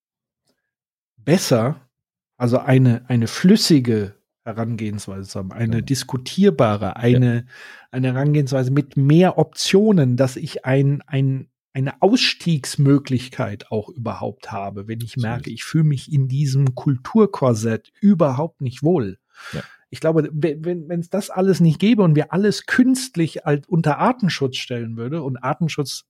besser, 1.17 1.89
also 2.37 2.59
eine, 2.59 3.09
eine 3.09 3.27
flüssige 3.27 4.15
Herangehensweise 4.45 5.29
zu 5.29 5.39
haben, 5.39 5.53
eine 5.53 5.77
ja. 5.77 5.83
diskutierbare, 5.83 6.97
eine, 6.97 7.37
ja. 7.37 7.43
eine 7.91 8.15
Herangehensweise 8.15 8.71
mit 8.71 8.97
mehr 8.97 9.37
Optionen, 9.37 10.17
dass 10.17 10.37
ich 10.37 10.65
ein, 10.65 11.03
ein, 11.07 11.51
eine 11.75 12.01
Ausstiegsmöglichkeit 12.01 13.71
auch 13.71 13.91
überhaupt 13.91 14.51
habe, 14.51 14.89
wenn 14.89 15.03
ich 15.03 15.19
merke, 15.19 15.51
ich 15.51 15.65
fühle 15.65 15.85
mich 15.85 16.11
in 16.11 16.27
diesem 16.27 16.75
Kulturkorsett 16.75 17.93
überhaupt 18.01 18.63
nicht 18.63 18.83
wohl. 18.83 19.19
Ja 19.53 19.63
ich 19.91 20.01
glaube, 20.01 20.31
wenn 20.33 21.01
es 21.01 21.11
das 21.11 21.31
alles 21.31 21.59
nicht 21.59 21.81
gäbe 21.81 22.03
und 22.03 22.15
wir 22.15 22.33
alles 22.33 22.67
künstlich 22.67 23.39
halt 23.45 23.69
unter 23.69 23.99
Artenschutz 23.99 24.57
stellen 24.57 24.97
würde 24.97 25.21
und 25.23 25.39
Artenschutz, 25.39 26.05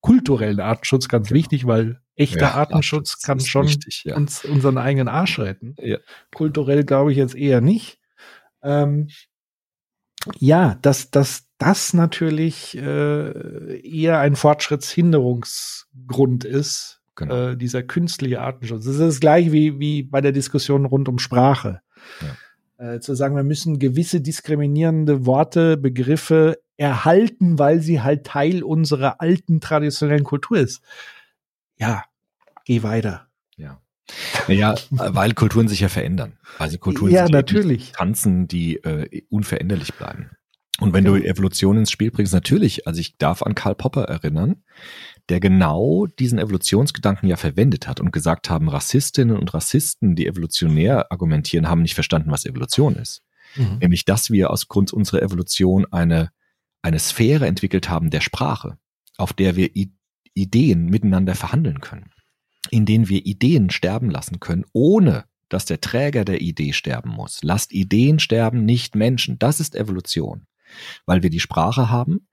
kulturellen 0.00 0.60
Artenschutz 0.60 1.08
ganz 1.08 1.26
genau. 1.28 1.38
wichtig, 1.38 1.66
weil 1.66 2.00
echter 2.14 2.42
ja, 2.42 2.54
Artenschutz, 2.54 3.14
Artenschutz 3.14 3.26
kann 3.26 3.40
schon 3.40 3.66
wichtig, 3.66 4.04
ja. 4.04 4.14
uns 4.16 4.44
unseren 4.44 4.78
eigenen 4.78 5.08
Arsch 5.08 5.40
retten. 5.40 5.74
Ja. 5.78 5.98
Kulturell 6.32 6.84
glaube 6.84 7.10
ich 7.10 7.18
jetzt 7.18 7.34
eher 7.34 7.60
nicht. 7.60 7.98
Ähm, 8.62 9.08
ja, 10.38 10.76
dass 10.82 11.10
dass 11.10 11.48
das 11.58 11.94
natürlich 11.94 12.78
äh, 12.78 13.80
eher 13.80 14.20
ein 14.20 14.36
Fortschrittshinderungsgrund 14.36 16.44
ist, 16.44 17.00
genau. 17.16 17.48
äh, 17.48 17.56
dieser 17.56 17.82
künstliche 17.82 18.40
Artenschutz. 18.40 18.84
Das 18.84 18.94
ist 18.94 19.00
das 19.00 19.18
gleiche 19.18 19.50
wie, 19.50 19.80
wie 19.80 20.04
bei 20.04 20.20
der 20.20 20.30
Diskussion 20.30 20.86
rund 20.86 21.08
um 21.08 21.18
Sprache. 21.18 21.80
Ja 22.20 22.36
äh, 22.78 23.00
zu 23.00 23.14
sagen, 23.14 23.36
wir 23.36 23.42
müssen 23.42 23.78
gewisse 23.78 24.20
diskriminierende 24.20 25.26
Worte, 25.26 25.76
Begriffe 25.76 26.58
erhalten, 26.76 27.58
weil 27.58 27.80
sie 27.80 28.00
halt 28.00 28.24
Teil 28.24 28.62
unserer 28.62 29.20
alten 29.20 29.60
traditionellen 29.60 30.24
Kultur 30.24 30.58
ist. 30.58 30.80
Ja, 31.76 32.04
geh 32.64 32.82
weiter. 32.82 33.28
Ja. 33.56 33.80
Naja, 34.46 34.74
weil 34.90 35.34
Kulturen 35.34 35.68
sich 35.68 35.80
ja 35.80 35.88
verändern. 35.88 36.38
Also 36.58 36.78
Kulturen 36.78 37.10
ja, 37.10 37.28
natürlich. 37.28 37.92
Tanzen, 37.92 38.48
die 38.48 38.76
äh, 38.76 39.22
unveränderlich 39.28 39.92
bleiben. 39.94 40.30
Und 40.80 40.92
wenn 40.94 41.06
okay. 41.08 41.20
du 41.20 41.28
Evolution 41.28 41.76
ins 41.78 41.90
Spiel 41.90 42.10
bringst, 42.10 42.32
natürlich, 42.32 42.86
also 42.86 43.00
ich 43.00 43.18
darf 43.18 43.42
an 43.42 43.54
Karl 43.54 43.74
Popper 43.74 44.04
erinnern, 44.04 44.62
der 45.28 45.40
genau 45.40 46.06
diesen 46.06 46.38
Evolutionsgedanken 46.38 47.28
ja 47.28 47.36
verwendet 47.36 47.86
hat 47.86 48.00
und 48.00 48.12
gesagt 48.12 48.48
haben, 48.48 48.68
Rassistinnen 48.68 49.36
und 49.36 49.52
Rassisten, 49.52 50.16
die 50.16 50.26
evolutionär 50.26 51.12
argumentieren, 51.12 51.68
haben 51.68 51.82
nicht 51.82 51.94
verstanden, 51.94 52.30
was 52.30 52.46
Evolution 52.46 52.96
ist. 52.96 53.22
Mhm. 53.56 53.78
Nämlich, 53.80 54.04
dass 54.04 54.30
wir 54.30 54.50
aus 54.50 54.68
Grund 54.68 54.92
unserer 54.92 55.22
Evolution 55.22 55.86
eine, 55.90 56.30
eine 56.82 56.98
Sphäre 56.98 57.46
entwickelt 57.46 57.88
haben 57.88 58.10
der 58.10 58.20
Sprache, 58.20 58.78
auf 59.16 59.32
der 59.32 59.56
wir 59.56 59.74
I 59.76 59.92
Ideen 60.34 60.86
miteinander 60.86 61.34
verhandeln 61.34 61.80
können, 61.80 62.12
in 62.70 62.86
denen 62.86 63.08
wir 63.08 63.26
Ideen 63.26 63.70
sterben 63.70 64.08
lassen 64.08 64.38
können, 64.38 64.64
ohne 64.72 65.24
dass 65.48 65.64
der 65.64 65.80
Träger 65.80 66.24
der 66.24 66.40
Idee 66.40 66.72
sterben 66.72 67.10
muss. 67.10 67.40
Lasst 67.42 67.72
Ideen 67.72 68.20
sterben, 68.20 68.64
nicht 68.64 68.94
Menschen. 68.94 69.40
Das 69.40 69.58
ist 69.58 69.74
Evolution. 69.74 70.46
Weil 71.06 71.24
wir 71.24 71.30
die 71.30 71.40
Sprache 71.40 71.90
haben, 71.90 72.27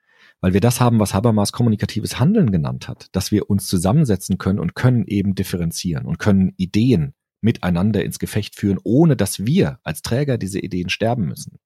weil 0.45 0.53
wir 0.53 0.61
das 0.61 0.79
haben, 0.79 0.99
was 0.99 1.15
Habermas 1.15 1.53
kommunikatives 1.53 2.19
Handeln 2.19 2.51
genannt 2.51 2.87
hat, 2.87 3.07
dass 3.13 3.31
wir 3.31 3.49
uns 3.49 3.65
zusammensetzen 3.65 4.37
können 4.37 4.59
und 4.59 4.75
können 4.75 5.07
eben 5.07 5.33
differenzieren 5.33 6.05
und 6.05 6.19
können 6.19 6.53
Ideen 6.55 7.15
miteinander 7.41 8.05
ins 8.05 8.19
Gefecht 8.19 8.53
führen, 8.53 8.77
ohne 8.83 9.15
dass 9.15 9.43
wir 9.43 9.79
als 9.81 10.03
Träger 10.03 10.37
diese 10.37 10.59
Ideen 10.59 10.89
sterben 10.89 11.25
müssen. 11.25 11.57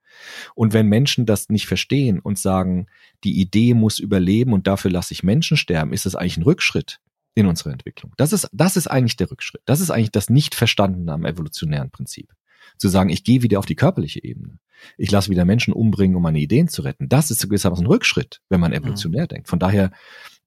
Und 0.56 0.72
wenn 0.72 0.88
Menschen 0.88 1.26
das 1.26 1.50
nicht 1.50 1.68
verstehen 1.68 2.22
und 2.22 2.40
sagen, 2.40 2.88
die 3.26 3.42
Idee 3.42 3.74
muss 3.74 4.00
überleben 4.00 4.54
und 4.54 4.66
dafür 4.66 4.92
lasse 4.92 5.14
ich 5.14 5.24
Menschen 5.24 5.58
sterben, 5.58 5.92
ist 5.92 6.06
das 6.06 6.16
eigentlich 6.16 6.38
ein 6.38 6.44
Rückschritt 6.44 7.02
in 7.36 7.48
unserer 7.48 7.74
Entwicklung. 7.74 8.14
Das 8.16 8.32
ist, 8.32 8.48
das 8.54 8.78
ist 8.78 8.88
eigentlich 8.88 9.18
der 9.18 9.30
Rückschritt. 9.30 9.62
Das 9.66 9.82
ist 9.82 9.92
eigentlich 9.92 10.12
das 10.12 10.30
Nicht-Verstandene 10.30 11.12
am 11.12 11.26
evolutionären 11.26 11.92
Prinzip. 11.92 12.32
Zu 12.78 12.89
sagen, 12.89 13.09
ich 13.09 13.24
gehe 13.24 13.41
wieder 13.41 13.59
auf 13.59 13.65
die 13.65 13.76
körperliche 13.76 14.24
Ebene. 14.24 14.59
Ich 14.97 15.11
lasse 15.11 15.30
wieder 15.30 15.45
Menschen 15.45 15.74
umbringen, 15.74 16.15
um 16.15 16.24
meine 16.24 16.39
Ideen 16.39 16.67
zu 16.67 16.82
retten. 16.82 17.09
Das 17.09 17.32
ist 17.32 17.43
gewissermaßen 17.43 17.86
ein 17.86 17.89
Rückschritt, 17.89 18.41
wenn 18.49 18.59
man 18.59 18.74
evolutionär 18.74 19.24
mhm. 19.24 19.28
denkt. 19.28 19.49
Von 19.49 19.59
daher, 19.59 19.91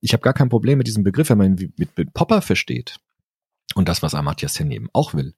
ich 0.01 0.13
habe 0.13 0.21
gar 0.21 0.33
kein 0.33 0.49
Problem 0.49 0.77
mit 0.77 0.87
diesem 0.87 1.03
Begriff, 1.03 1.29
wenn 1.29 1.37
man 1.37 1.57
ihn 1.57 1.73
mit, 1.77 1.97
mit 1.97 2.13
Popper 2.13 2.41
versteht 2.41 2.97
und 3.75 3.89
das, 3.89 4.01
was 4.01 4.15
Amartya 4.15 4.49
Sen 4.49 4.71
eben 4.71 4.89
auch 4.93 5.13
will, 5.13 5.33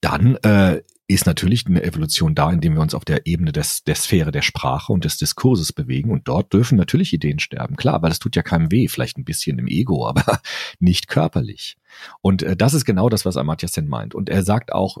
dann 0.00 0.36
äh, 0.36 0.82
ist 1.08 1.26
natürlich 1.26 1.66
eine 1.66 1.82
Evolution 1.82 2.34
da, 2.34 2.50
indem 2.50 2.74
wir 2.74 2.82
uns 2.82 2.94
auf 2.94 3.04
der 3.04 3.26
Ebene 3.26 3.52
des, 3.52 3.84
der 3.84 3.94
Sphäre 3.94 4.32
der 4.32 4.42
Sprache 4.42 4.92
und 4.92 5.04
des 5.04 5.16
Diskurses 5.16 5.72
bewegen. 5.72 6.10
Und 6.10 6.26
dort 6.26 6.52
dürfen 6.52 6.76
natürlich 6.76 7.12
Ideen 7.12 7.38
sterben. 7.38 7.76
Klar, 7.76 8.02
weil 8.02 8.10
das 8.10 8.18
tut 8.18 8.34
ja 8.36 8.42
keinem 8.42 8.70
weh, 8.72 8.88
vielleicht 8.88 9.16
ein 9.16 9.24
bisschen 9.24 9.58
im 9.58 9.68
Ego, 9.68 10.06
aber 10.08 10.40
nicht 10.80 11.08
körperlich. 11.08 11.76
Und 12.20 12.42
äh, 12.42 12.56
das 12.56 12.74
ist 12.74 12.84
genau 12.84 13.08
das, 13.08 13.24
was 13.24 13.36
Amartya 13.36 13.68
Sen 13.68 13.86
meint. 13.86 14.14
Und 14.14 14.28
er 14.28 14.42
sagt 14.42 14.72
auch, 14.72 14.98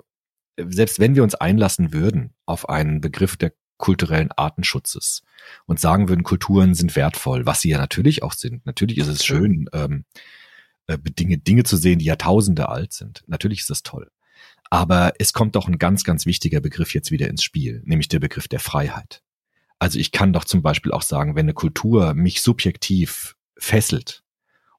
selbst 0.56 0.98
wenn 0.98 1.14
wir 1.14 1.22
uns 1.22 1.34
einlassen 1.34 1.92
würden 1.92 2.34
auf 2.46 2.68
einen 2.68 3.00
Begriff 3.00 3.36
der 3.36 3.52
kulturellen 3.78 4.32
Artenschutzes 4.32 5.22
und 5.66 5.80
sagen 5.80 6.08
würden, 6.08 6.22
Kulturen 6.22 6.74
sind 6.74 6.96
wertvoll, 6.96 7.46
was 7.46 7.60
sie 7.60 7.70
ja 7.70 7.78
natürlich 7.78 8.22
auch 8.22 8.32
sind. 8.32 8.64
Natürlich 8.64 8.98
ist 8.98 9.08
es 9.08 9.24
schön, 9.24 9.68
ähm, 9.72 10.04
äh, 10.86 10.98
Dinge, 10.98 11.38
Dinge 11.38 11.64
zu 11.64 11.76
sehen, 11.76 11.98
die 11.98 12.06
Jahrtausende 12.06 12.68
alt 12.68 12.92
sind. 12.92 13.22
Natürlich 13.26 13.60
ist 13.60 13.70
das 13.70 13.82
toll. 13.82 14.10
Aber 14.70 15.12
es 15.18 15.32
kommt 15.32 15.56
doch 15.56 15.68
ein 15.68 15.78
ganz, 15.78 16.04
ganz 16.04 16.26
wichtiger 16.26 16.60
Begriff 16.60 16.94
jetzt 16.94 17.10
wieder 17.10 17.28
ins 17.28 17.42
Spiel, 17.42 17.82
nämlich 17.84 18.08
der 18.08 18.18
Begriff 18.18 18.48
der 18.48 18.60
Freiheit. 18.60 19.22
Also 19.78 19.98
ich 19.98 20.10
kann 20.10 20.32
doch 20.32 20.44
zum 20.44 20.62
Beispiel 20.62 20.92
auch 20.92 21.02
sagen, 21.02 21.36
wenn 21.36 21.44
eine 21.44 21.54
Kultur 21.54 22.14
mich 22.14 22.42
subjektiv 22.42 23.36
fesselt 23.58 24.24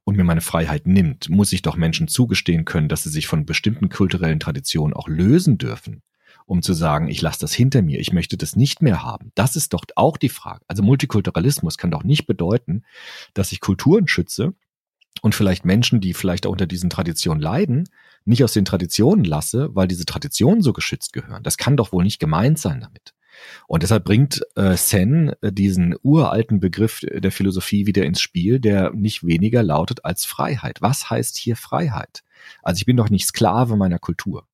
und 0.08 0.16
mir 0.16 0.24
meine 0.24 0.40
Freiheit 0.40 0.88
nimmt, 0.88 1.30
muss 1.30 1.52
ich 1.52 1.64
doch 1.64 1.76
Menschen 1.76 2.08
zugestehen 2.08 2.64
können, 2.64 2.88
dass 2.88 3.04
sie 3.04 3.10
sich 3.10 3.28
von 3.28 3.46
bestimmten 3.46 3.90
kulturellen 3.90 4.40
Traditionen 4.40 4.94
auch 4.94 5.10
lösen 5.10 5.58
dürfen, 5.58 6.02
um 6.46 6.62
zu 6.62 6.72
sagen, 6.72 7.10
ich 7.10 7.22
lasse 7.22 7.42
das 7.42 7.54
hinter 7.54 7.82
mir, 7.82 8.00
ich 8.00 8.14
möchte 8.14 8.38
das 8.38 8.56
nicht 8.56 8.82
mehr 8.82 9.04
haben. 9.04 9.34
Das 9.36 9.58
ist 9.58 9.74
doch 9.74 9.84
auch 9.98 10.16
die 10.16 10.30
Frage. 10.30 10.64
Also 10.70 10.82
Multikulturalismus 10.82 11.78
kann 11.78 11.92
doch 11.92 12.06
nicht 12.06 12.26
bedeuten, 12.26 12.84
dass 13.34 13.52
ich 13.52 13.60
Kulturen 13.60 14.08
schütze 14.08 14.54
und 15.24 15.36
vielleicht 15.36 15.66
Menschen, 15.66 16.00
die 16.00 16.14
vielleicht 16.14 16.46
auch 16.46 16.52
unter 16.52 16.68
diesen 16.68 16.90
Traditionen 16.90 17.44
leiden, 17.44 17.90
nicht 18.24 18.46
aus 18.46 18.54
den 18.54 18.64
Traditionen 18.64 19.26
lasse, 19.26 19.76
weil 19.76 19.90
diese 19.90 20.06
Traditionen 20.06 20.62
so 20.62 20.72
geschützt 20.72 21.12
gehören. 21.12 21.44
Das 21.44 21.58
kann 21.58 21.76
doch 21.76 21.92
wohl 21.92 22.06
nicht 22.06 22.20
gemeint 22.20 22.60
sein 22.60 22.80
damit. 22.80 23.14
Und 23.68 23.84
deshalb 23.84 24.04
bringt 24.04 24.42
äh, 24.56 24.76
Sen 24.76 25.34
äh, 25.42 25.52
diesen 25.52 25.96
uralten 26.02 26.60
Begriff 26.60 27.02
der 27.02 27.32
Philosophie 27.32 27.86
wieder 27.86 28.06
ins 28.06 28.22
Spiel, 28.22 28.60
der 28.60 28.92
nicht 28.92 29.26
weniger 29.26 29.64
lautet 29.64 30.06
als 30.06 30.26
Freiheit. 30.26 30.82
Was 30.82 31.10
heißt 31.10 31.38
hier 31.38 31.56
Freiheit? 31.56 32.24
Also 32.64 32.80
ich 32.80 32.86
bin 32.86 32.98
doch 32.98 33.10
nicht 33.10 33.26
Sklave 33.26 33.76
meiner 33.76 34.00
Kultur. 34.00 34.48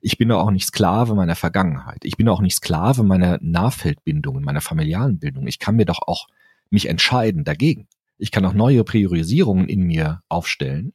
Ich 0.00 0.18
bin 0.18 0.28
doch 0.28 0.40
auch 0.40 0.50
nicht 0.50 0.66
Sklave 0.66 1.14
meiner 1.14 1.34
Vergangenheit. 1.34 2.04
Ich 2.04 2.16
bin 2.16 2.28
auch 2.28 2.40
nicht 2.40 2.56
Sklave 2.56 3.02
meiner 3.02 3.38
Nahfeldbindungen, 3.40 4.44
meiner 4.44 4.60
familialen 4.60 5.18
Bildung. 5.18 5.46
Ich 5.46 5.58
kann 5.58 5.76
mir 5.76 5.86
doch 5.86 6.00
auch 6.06 6.28
mich 6.70 6.88
entscheiden 6.88 7.44
dagegen. 7.44 7.88
Ich 8.18 8.30
kann 8.30 8.44
auch 8.44 8.52
neue 8.52 8.84
Priorisierungen 8.84 9.68
in 9.68 9.82
mir 9.82 10.22
aufstellen 10.28 10.92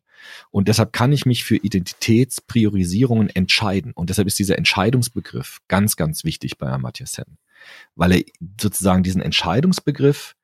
und 0.52 0.68
deshalb 0.68 0.94
kann 0.94 1.12
ich 1.12 1.26
mich 1.26 1.44
für 1.44 1.56
Identitätspriorisierungen 1.56 3.30
entscheiden. 3.30 3.92
Und 3.94 4.10
deshalb 4.10 4.28
ist 4.28 4.40
dieser 4.40 4.58
Entscheidungsbegriff 4.58 5.60
ganz, 5.68 5.96
ganz 5.96 6.24
wichtig 6.24 6.58
bei 6.58 6.68
Amartya. 6.68 7.06
Weil 7.96 8.12
er 8.14 8.24
sozusagen 8.60 9.04
diesen 9.04 9.22
Entscheidungsbegriff 9.22 10.36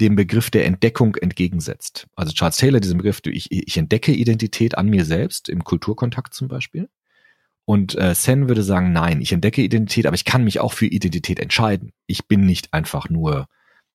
dem 0.00 0.16
Begriff 0.16 0.50
der 0.50 0.66
Entdeckung 0.66 1.16
entgegensetzt. 1.16 2.06
Also 2.16 2.32
Charles 2.32 2.56
Taylor, 2.56 2.80
diesen 2.80 2.98
Begriff, 2.98 3.20
ich, 3.24 3.52
ich 3.52 3.76
entdecke 3.76 4.12
Identität 4.12 4.76
an 4.76 4.88
mir 4.88 5.04
selbst, 5.04 5.48
im 5.48 5.62
Kulturkontakt 5.62 6.34
zum 6.34 6.48
Beispiel. 6.48 6.88
Und 7.64 7.96
äh, 7.96 8.14
Sen 8.14 8.48
würde 8.48 8.62
sagen, 8.62 8.92
nein, 8.92 9.20
ich 9.20 9.32
entdecke 9.32 9.62
Identität, 9.62 10.06
aber 10.06 10.16
ich 10.16 10.24
kann 10.24 10.44
mich 10.44 10.58
auch 10.58 10.72
für 10.72 10.86
Identität 10.86 11.38
entscheiden. 11.38 11.92
Ich 12.06 12.26
bin 12.26 12.44
nicht 12.44 12.74
einfach 12.74 13.08
nur 13.08 13.46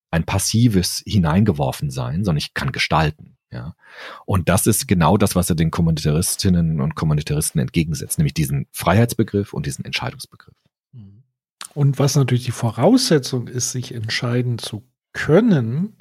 ein 0.09 0.23
passives 0.23 1.03
hineingeworfen 1.05 1.89
sein, 1.89 2.23
sondern 2.23 2.38
ich 2.38 2.53
kann 2.53 2.71
gestalten. 2.71 3.36
Ja. 3.51 3.75
Und 4.25 4.49
das 4.49 4.67
ist 4.67 4.87
genau 4.87 5.17
das, 5.17 5.35
was 5.35 5.49
er 5.49 5.55
den 5.55 5.71
Kommunitaristinnen 5.71 6.81
und 6.81 6.95
Kommunitaristen 6.95 7.59
entgegensetzt, 7.59 8.17
nämlich 8.17 8.33
diesen 8.33 8.67
Freiheitsbegriff 8.71 9.53
und 9.53 9.65
diesen 9.65 9.85
Entscheidungsbegriff. 9.85 10.55
Und 11.77 11.99
was 11.99 12.15
natürlich 12.15 12.45
die 12.45 12.51
Voraussetzung 12.51 13.47
ist, 13.47 13.71
sich 13.71 13.93
entscheiden 13.93 14.57
zu 14.57 14.89
können, 15.13 15.95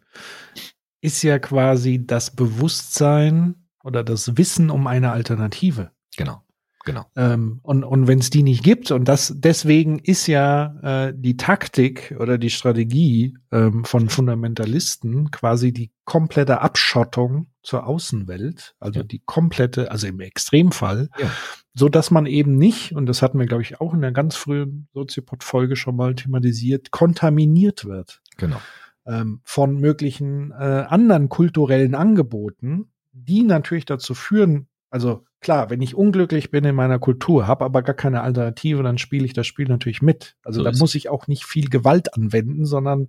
ist 1.02 1.22
ja 1.22 1.38
quasi 1.38 2.06
das 2.06 2.34
Bewusstsein 2.34 3.56
oder 3.84 4.02
das 4.02 4.38
Wissen 4.38 4.70
um 4.70 4.86
eine 4.86 5.12
Alternative. 5.12 5.90
Genau. 6.16 6.42
Genau. 6.86 7.04
Ähm, 7.16 7.58
und 7.62 7.82
und 7.82 8.06
wenn 8.06 8.20
es 8.20 8.30
die 8.30 8.44
nicht 8.44 8.62
gibt, 8.62 8.92
und 8.92 9.06
das 9.06 9.34
deswegen 9.36 9.98
ist 9.98 10.28
ja 10.28 11.08
äh, 11.08 11.12
die 11.14 11.36
Taktik 11.36 12.14
oder 12.20 12.38
die 12.38 12.48
Strategie 12.48 13.36
ähm, 13.50 13.84
von 13.84 14.08
Fundamentalisten 14.08 15.32
quasi 15.32 15.72
die 15.72 15.90
komplette 16.04 16.60
Abschottung 16.60 17.48
zur 17.64 17.88
Außenwelt, 17.88 18.76
also 18.78 19.00
ja. 19.00 19.04
die 19.04 19.20
komplette, 19.26 19.90
also 19.90 20.06
im 20.06 20.20
Extremfall, 20.20 21.10
ja. 21.18 21.28
so 21.74 21.88
dass 21.88 22.12
man 22.12 22.24
eben 22.24 22.56
nicht, 22.56 22.92
und 22.92 23.06
das 23.06 23.20
hatten 23.20 23.40
wir, 23.40 23.46
glaube 23.46 23.64
ich, 23.64 23.80
auch 23.80 23.92
in 23.92 24.00
der 24.00 24.12
ganz 24.12 24.36
frühen 24.36 24.86
Soziopod-Folge 24.94 25.74
schon 25.74 25.96
mal 25.96 26.14
thematisiert, 26.14 26.92
kontaminiert 26.92 27.84
wird. 27.84 28.22
Genau. 28.36 28.60
Ähm, 29.06 29.40
von 29.42 29.80
möglichen 29.80 30.52
äh, 30.52 30.84
anderen 30.88 31.28
kulturellen 31.28 31.96
Angeboten, 31.96 32.92
die 33.12 33.42
natürlich 33.42 33.86
dazu 33.86 34.14
führen, 34.14 34.68
also 34.96 35.26
klar, 35.40 35.68
wenn 35.68 35.82
ich 35.82 35.94
unglücklich 35.94 36.50
bin 36.50 36.64
in 36.64 36.74
meiner 36.74 36.98
Kultur, 36.98 37.46
habe 37.46 37.66
aber 37.66 37.82
gar 37.82 37.94
keine 37.94 38.22
Alternative, 38.22 38.82
dann 38.82 38.96
spiele 38.96 39.26
ich 39.26 39.34
das 39.34 39.46
Spiel 39.46 39.68
natürlich 39.68 40.00
mit. 40.00 40.36
Also 40.42 40.60
so 40.60 40.64
da 40.64 40.72
muss 40.74 40.94
ich 40.94 41.10
auch 41.10 41.26
nicht 41.26 41.44
viel 41.44 41.68
Gewalt 41.68 42.14
anwenden, 42.14 42.64
sondern 42.64 43.08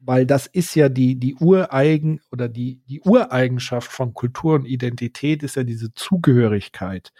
weil 0.00 0.24
das 0.24 0.46
ist 0.46 0.74
ja 0.74 0.88
die, 0.88 1.16
die 1.16 1.34
Ureigen 1.34 2.22
oder 2.32 2.48
die, 2.48 2.80
die 2.88 3.02
Ureigenschaft 3.02 3.92
von 3.92 4.14
Kultur 4.14 4.54
und 4.54 4.64
Identität 4.64 5.42
ist 5.42 5.56
ja 5.56 5.64
diese 5.64 5.92
Zugehörigkeit. 5.92 7.12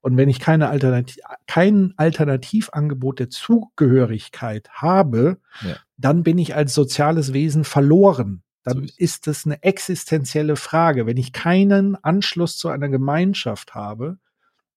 Und 0.00 0.16
wenn 0.16 0.28
ich 0.28 0.40
keine 0.40 0.68
Alternativ, 0.68 1.22
kein 1.46 1.94
Alternativangebot 1.96 3.20
der 3.20 3.30
Zugehörigkeit 3.30 4.68
habe, 4.72 5.38
ja. 5.64 5.76
dann 5.96 6.24
bin 6.24 6.38
ich 6.38 6.56
als 6.56 6.74
soziales 6.74 7.32
Wesen 7.32 7.62
verloren 7.62 8.42
dann 8.62 8.86
so 8.86 8.94
ist 8.96 9.26
das 9.26 9.44
eine 9.46 9.62
existenzielle 9.62 10.56
Frage. 10.56 11.06
Wenn 11.06 11.16
ich 11.16 11.32
keinen 11.32 11.96
Anschluss 11.96 12.56
zu 12.56 12.68
einer 12.68 12.88
Gemeinschaft 12.88 13.74
habe, 13.74 14.18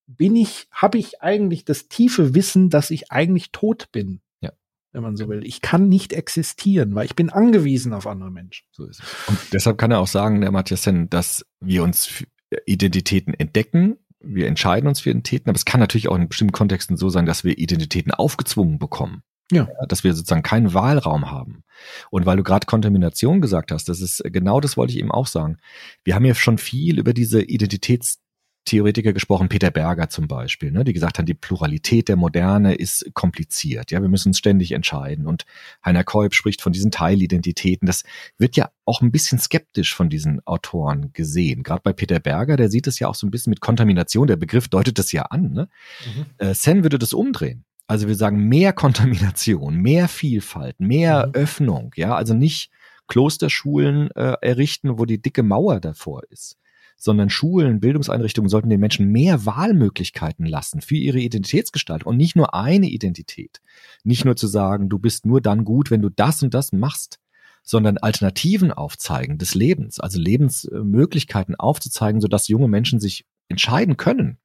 bin 0.07 0.35
ich, 0.35 0.67
habe 0.71 0.97
ich 0.97 1.21
eigentlich 1.21 1.65
das 1.65 1.87
tiefe 1.87 2.35
Wissen, 2.35 2.69
dass 2.69 2.91
ich 2.91 3.11
eigentlich 3.11 3.51
tot 3.51 3.91
bin. 3.91 4.21
Ja. 4.41 4.51
Wenn 4.91 5.03
man 5.03 5.15
so 5.15 5.27
will. 5.29 5.45
Ich 5.45 5.61
kann 5.61 5.87
nicht 5.89 6.13
existieren, 6.13 6.95
weil 6.95 7.05
ich 7.05 7.15
bin 7.15 7.29
angewiesen 7.29 7.93
auf 7.93 8.07
andere 8.07 8.31
Menschen. 8.31 8.67
So 8.71 8.85
ist 8.85 9.01
es. 9.01 9.27
Und 9.27 9.39
deshalb 9.53 9.77
kann 9.77 9.91
er 9.91 9.99
auch 9.99 10.07
sagen, 10.07 10.41
der 10.41 10.51
Matthias 10.51 10.83
Sen, 10.83 11.09
dass 11.09 11.45
wir 11.59 11.83
uns 11.83 12.23
Identitäten 12.65 13.33
entdecken, 13.33 13.97
wir 14.19 14.47
entscheiden 14.47 14.87
uns 14.87 15.01
für 15.01 15.09
Identitäten, 15.11 15.49
aber 15.49 15.57
es 15.57 15.65
kann 15.65 15.79
natürlich 15.79 16.07
auch 16.07 16.15
in 16.15 16.27
bestimmten 16.27 16.53
Kontexten 16.53 16.97
so 16.97 17.09
sein, 17.09 17.25
dass 17.25 17.43
wir 17.43 17.57
Identitäten 17.57 18.11
aufgezwungen 18.11 18.79
bekommen. 18.79 19.21
Ja. 19.51 19.67
Dass 19.87 20.03
wir 20.03 20.13
sozusagen 20.13 20.43
keinen 20.43 20.73
Wahlraum 20.73 21.29
haben. 21.29 21.63
Und 22.09 22.25
weil 22.25 22.37
du 22.37 22.43
gerade 22.43 22.65
Kontamination 22.65 23.41
gesagt 23.41 23.71
hast, 23.71 23.89
das 23.89 24.01
ist 24.01 24.23
genau 24.25 24.59
das 24.59 24.75
wollte 24.77 24.93
ich 24.93 24.99
eben 24.99 25.11
auch 25.11 25.27
sagen. 25.27 25.57
Wir 26.03 26.15
haben 26.15 26.25
ja 26.25 26.33
schon 26.33 26.57
viel 26.57 26.97
über 26.97 27.13
diese 27.13 27.43
Identitätstheoretiker 27.43 29.13
gesprochen, 29.13 29.49
Peter 29.49 29.69
Berger 29.69 30.09
zum 30.09 30.27
Beispiel, 30.27 30.71
ne, 30.71 30.83
die 30.83 30.93
gesagt 30.93 31.19
haben, 31.19 31.27
die 31.27 31.35
Pluralität 31.35 32.07
der 32.07 32.15
Moderne 32.15 32.73
ist 32.73 33.13
kompliziert. 33.13 33.91
Ja, 33.91 34.01
wir 34.01 34.09
müssen 34.09 34.29
uns 34.29 34.39
ständig 34.39 34.71
entscheiden. 34.71 35.27
Und 35.27 35.45
Heiner 35.85 36.03
Kolb 36.03 36.33
spricht 36.33 36.63
von 36.63 36.73
diesen 36.73 36.89
Teilidentitäten. 36.89 37.85
Das 37.85 38.03
wird 38.39 38.55
ja 38.55 38.71
auch 38.85 39.01
ein 39.01 39.11
bisschen 39.11 39.37
skeptisch 39.37 39.93
von 39.93 40.09
diesen 40.09 40.41
Autoren 40.47 41.11
gesehen. 41.13 41.61
Gerade 41.61 41.81
bei 41.83 41.93
Peter 41.93 42.19
Berger, 42.19 42.57
der 42.57 42.69
sieht 42.69 42.87
es 42.87 42.97
ja 42.97 43.07
auch 43.09 43.15
so 43.15 43.27
ein 43.27 43.31
bisschen 43.31 43.51
mit 43.51 43.61
Kontamination. 43.61 44.25
Der 44.25 44.37
Begriff 44.37 44.69
deutet 44.69 44.97
das 44.97 45.11
ja 45.11 45.23
an. 45.23 45.51
Ne? 45.51 45.69
Mhm. 46.15 46.25
Äh, 46.39 46.55
Sen 46.55 46.81
würde 46.81 46.97
das 46.97 47.13
umdrehen. 47.13 47.63
Also 47.87 48.07
wir 48.07 48.15
sagen 48.15 48.47
mehr 48.47 48.73
Kontamination, 48.73 49.75
mehr 49.75 50.07
Vielfalt, 50.07 50.79
mehr 50.79 51.27
mhm. 51.27 51.33
Öffnung, 51.33 51.91
ja, 51.95 52.15
also 52.15 52.33
nicht 52.33 52.71
Klosterschulen 53.07 54.09
äh, 54.11 54.35
errichten, 54.41 54.97
wo 54.97 55.05
die 55.05 55.21
dicke 55.21 55.43
Mauer 55.43 55.79
davor 55.79 56.23
ist 56.29 56.57
sondern 56.97 57.29
Schulen, 57.29 57.79
Bildungseinrichtungen 57.79 58.49
sollten 58.49 58.69
den 58.69 58.79
Menschen 58.79 59.11
mehr 59.11 59.45
Wahlmöglichkeiten 59.45 60.45
lassen 60.45 60.81
für 60.81 60.95
ihre 60.95 61.19
Identitätsgestaltung 61.19 62.11
und 62.11 62.17
nicht 62.17 62.35
nur 62.35 62.53
eine 62.53 62.87
Identität. 62.87 63.61
Nicht 64.03 64.25
nur 64.25 64.35
zu 64.35 64.47
sagen, 64.47 64.89
du 64.89 64.99
bist 64.99 65.25
nur 65.25 65.41
dann 65.41 65.65
gut, 65.65 65.91
wenn 65.91 66.01
du 66.01 66.09
das 66.09 66.41
und 66.41 66.53
das 66.53 66.71
machst, 66.71 67.19
sondern 67.63 67.97
Alternativen 67.97 68.71
aufzeigen 68.71 69.37
des 69.37 69.55
Lebens, 69.55 69.99
also 69.99 70.19
Lebensmöglichkeiten 70.19 71.55
aufzuzeigen, 71.55 72.21
sodass 72.21 72.47
junge 72.47 72.67
Menschen 72.67 72.99
sich 72.99 73.25
entscheiden 73.49 73.97
können 73.97 74.37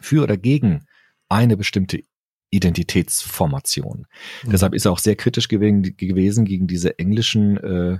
für 0.00 0.22
oder 0.22 0.36
gegen 0.36 0.84
eine 1.28 1.56
bestimmte 1.56 2.02
Identitätsformation. 2.52 4.06
Mhm. 4.44 4.50
Deshalb 4.50 4.74
ist 4.74 4.84
er 4.84 4.92
auch 4.92 4.98
sehr 4.98 5.16
kritisch 5.16 5.48
gewesen, 5.48 5.96
gewesen 5.96 6.44
gegen 6.44 6.68
diese 6.68 6.98
englischen 6.98 7.56
äh, 7.56 7.98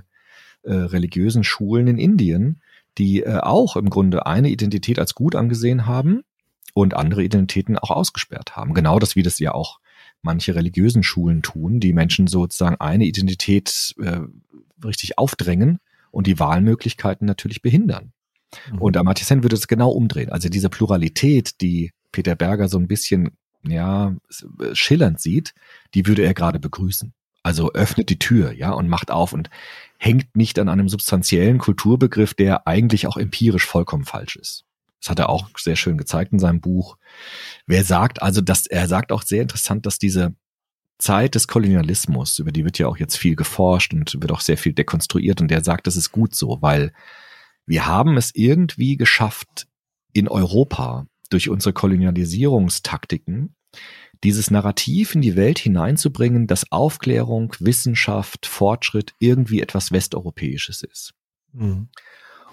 äh, 0.61 0.73
religiösen 0.73 1.43
Schulen 1.43 1.87
in 1.87 1.97
Indien, 1.97 2.61
die 2.97 3.23
äh, 3.23 3.39
auch 3.39 3.75
im 3.75 3.89
Grunde 3.89 4.25
eine 4.25 4.49
Identität 4.49 4.99
als 4.99 5.15
gut 5.15 5.35
angesehen 5.35 5.85
haben 5.85 6.21
und 6.73 6.93
andere 6.93 7.23
Identitäten 7.23 7.77
auch 7.77 7.91
ausgesperrt 7.91 8.55
haben. 8.55 8.73
Genau 8.73 8.99
das, 8.99 9.15
wie 9.15 9.23
das 9.23 9.39
ja 9.39 9.53
auch 9.53 9.79
manche 10.21 10.55
religiösen 10.55 11.03
Schulen 11.03 11.41
tun, 11.41 11.79
die 11.79 11.91
Menschen 11.91 12.27
sozusagen 12.27 12.77
eine 12.79 13.05
Identität 13.05 13.93
äh, 13.99 14.21
richtig 14.83 15.17
aufdrängen 15.17 15.79
und 16.11 16.27
die 16.27 16.39
Wahlmöglichkeiten 16.39 17.25
natürlich 17.25 17.61
behindern. 17.61 18.13
Mhm. 18.71 18.81
Und 18.81 18.97
Amartya 18.97 19.25
Sen 19.25 19.43
würde 19.43 19.55
es 19.55 19.67
genau 19.67 19.89
umdrehen. 19.89 20.31
Also 20.31 20.47
diese 20.47 20.69
Pluralität, 20.69 21.59
die 21.61 21.91
Peter 22.11 22.35
Berger 22.35 22.69
so 22.69 22.77
ein 22.77 22.87
bisschen 22.87 23.31
ja 23.71 24.15
schillernd 24.73 25.19
sieht, 25.19 25.53
die 25.93 26.05
würde 26.05 26.23
er 26.23 26.33
gerade 26.33 26.59
begrüßen. 26.59 27.13
Also 27.43 27.73
öffnet 27.73 28.09
die 28.09 28.19
Tür, 28.19 28.53
ja, 28.53 28.71
und 28.71 28.87
macht 28.87 29.11
auf 29.11 29.33
und 29.33 29.49
hängt 29.97 30.35
nicht 30.35 30.59
an 30.59 30.69
einem 30.69 30.87
substanziellen 30.87 31.57
Kulturbegriff, 31.57 32.33
der 32.33 32.67
eigentlich 32.67 33.05
auch 33.07 33.17
empirisch 33.17 33.65
vollkommen 33.65 34.05
falsch 34.05 34.37
ist. 34.37 34.63
Das 35.01 35.09
hat 35.09 35.19
er 35.19 35.29
auch 35.29 35.49
sehr 35.57 35.75
schön 35.75 35.97
gezeigt 35.97 36.31
in 36.31 36.39
seinem 36.39 36.61
Buch. 36.61 36.97
Wer 37.67 37.83
sagt 37.83 38.21
also, 38.21 38.39
dass 38.39 38.65
er 38.65 38.87
sagt 38.87 39.11
auch 39.11 39.23
sehr 39.23 39.41
interessant, 39.41 39.85
dass 39.85 39.99
diese 39.99 40.33
Zeit 40.97 41.35
des 41.35 41.49
Kolonialismus, 41.49 42.39
über 42.39 42.53
die 42.53 42.63
wird 42.63 42.79
ja 42.79 42.87
auch 42.87 42.97
jetzt 42.97 43.17
viel 43.17 43.35
geforscht 43.35 43.93
und 43.93 44.13
wird 44.21 44.31
auch 44.31 44.39
sehr 44.39 44.57
viel 44.57 44.71
dekonstruiert 44.71 45.41
und 45.41 45.49
der 45.51 45.61
sagt, 45.61 45.87
das 45.87 45.97
ist 45.97 46.13
gut 46.13 46.33
so, 46.33 46.59
weil 46.61 46.93
wir 47.65 47.85
haben 47.85 48.15
es 48.15 48.31
irgendwie 48.33 48.95
geschafft, 48.95 49.67
in 50.13 50.29
Europa 50.29 51.07
durch 51.29 51.49
unsere 51.49 51.73
Kolonialisierungstaktiken 51.73 53.55
dieses 54.23 54.51
Narrativ 54.51 55.15
in 55.15 55.21
die 55.21 55.35
Welt 55.35 55.59
hineinzubringen, 55.59 56.47
dass 56.47 56.71
Aufklärung, 56.71 57.53
Wissenschaft, 57.59 58.45
Fortschritt 58.45 59.13
irgendwie 59.19 59.61
etwas 59.61 59.91
Westeuropäisches 59.91 60.83
ist. 60.83 61.13
Mhm. 61.51 61.89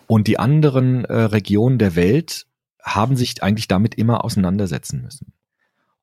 Und 0.07 0.27
die 0.27 0.39
anderen 0.39 1.05
äh, 1.05 1.14
Regionen 1.14 1.79
der 1.79 1.95
Welt 1.95 2.47
haben 2.83 3.16
sich 3.16 3.43
eigentlich 3.43 3.68
damit 3.68 3.95
immer 3.95 4.25
auseinandersetzen 4.25 5.03
müssen. 5.03 5.33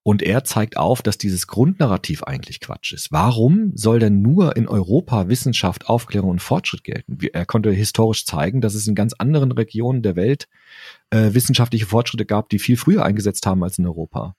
Und 0.07 0.23
er 0.23 0.45
zeigt 0.45 0.77
auf, 0.77 1.01
dass 1.01 1.17
dieses 1.17 1.47
Grundnarrativ 1.47 2.23
eigentlich 2.23 2.61
Quatsch 2.61 2.93
ist. 2.93 3.11
Warum 3.11 3.73
soll 3.75 3.99
denn 3.99 4.21
nur 4.21 4.55
in 4.55 4.65
Europa 4.69 5.27
Wissenschaft, 5.27 5.89
Aufklärung 5.89 6.29
und 6.29 6.41
Fortschritt 6.41 6.85
gelten? 6.85 7.17
Er 7.33 7.45
konnte 7.45 7.71
historisch 7.71 8.25
zeigen, 8.25 8.61
dass 8.61 8.73
es 8.73 8.87
in 8.87 8.95
ganz 8.95 9.11
anderen 9.17 9.51
Regionen 9.51 10.03
der 10.03 10.15
Welt 10.15 10.47
äh, 11.09 11.33
wissenschaftliche 11.33 11.87
Fortschritte 11.87 12.25
gab, 12.25 12.47
die 12.47 12.57
viel 12.57 12.77
früher 12.77 13.03
eingesetzt 13.03 13.45
haben 13.45 13.61
als 13.65 13.79
in 13.79 13.85
Europa 13.85 14.37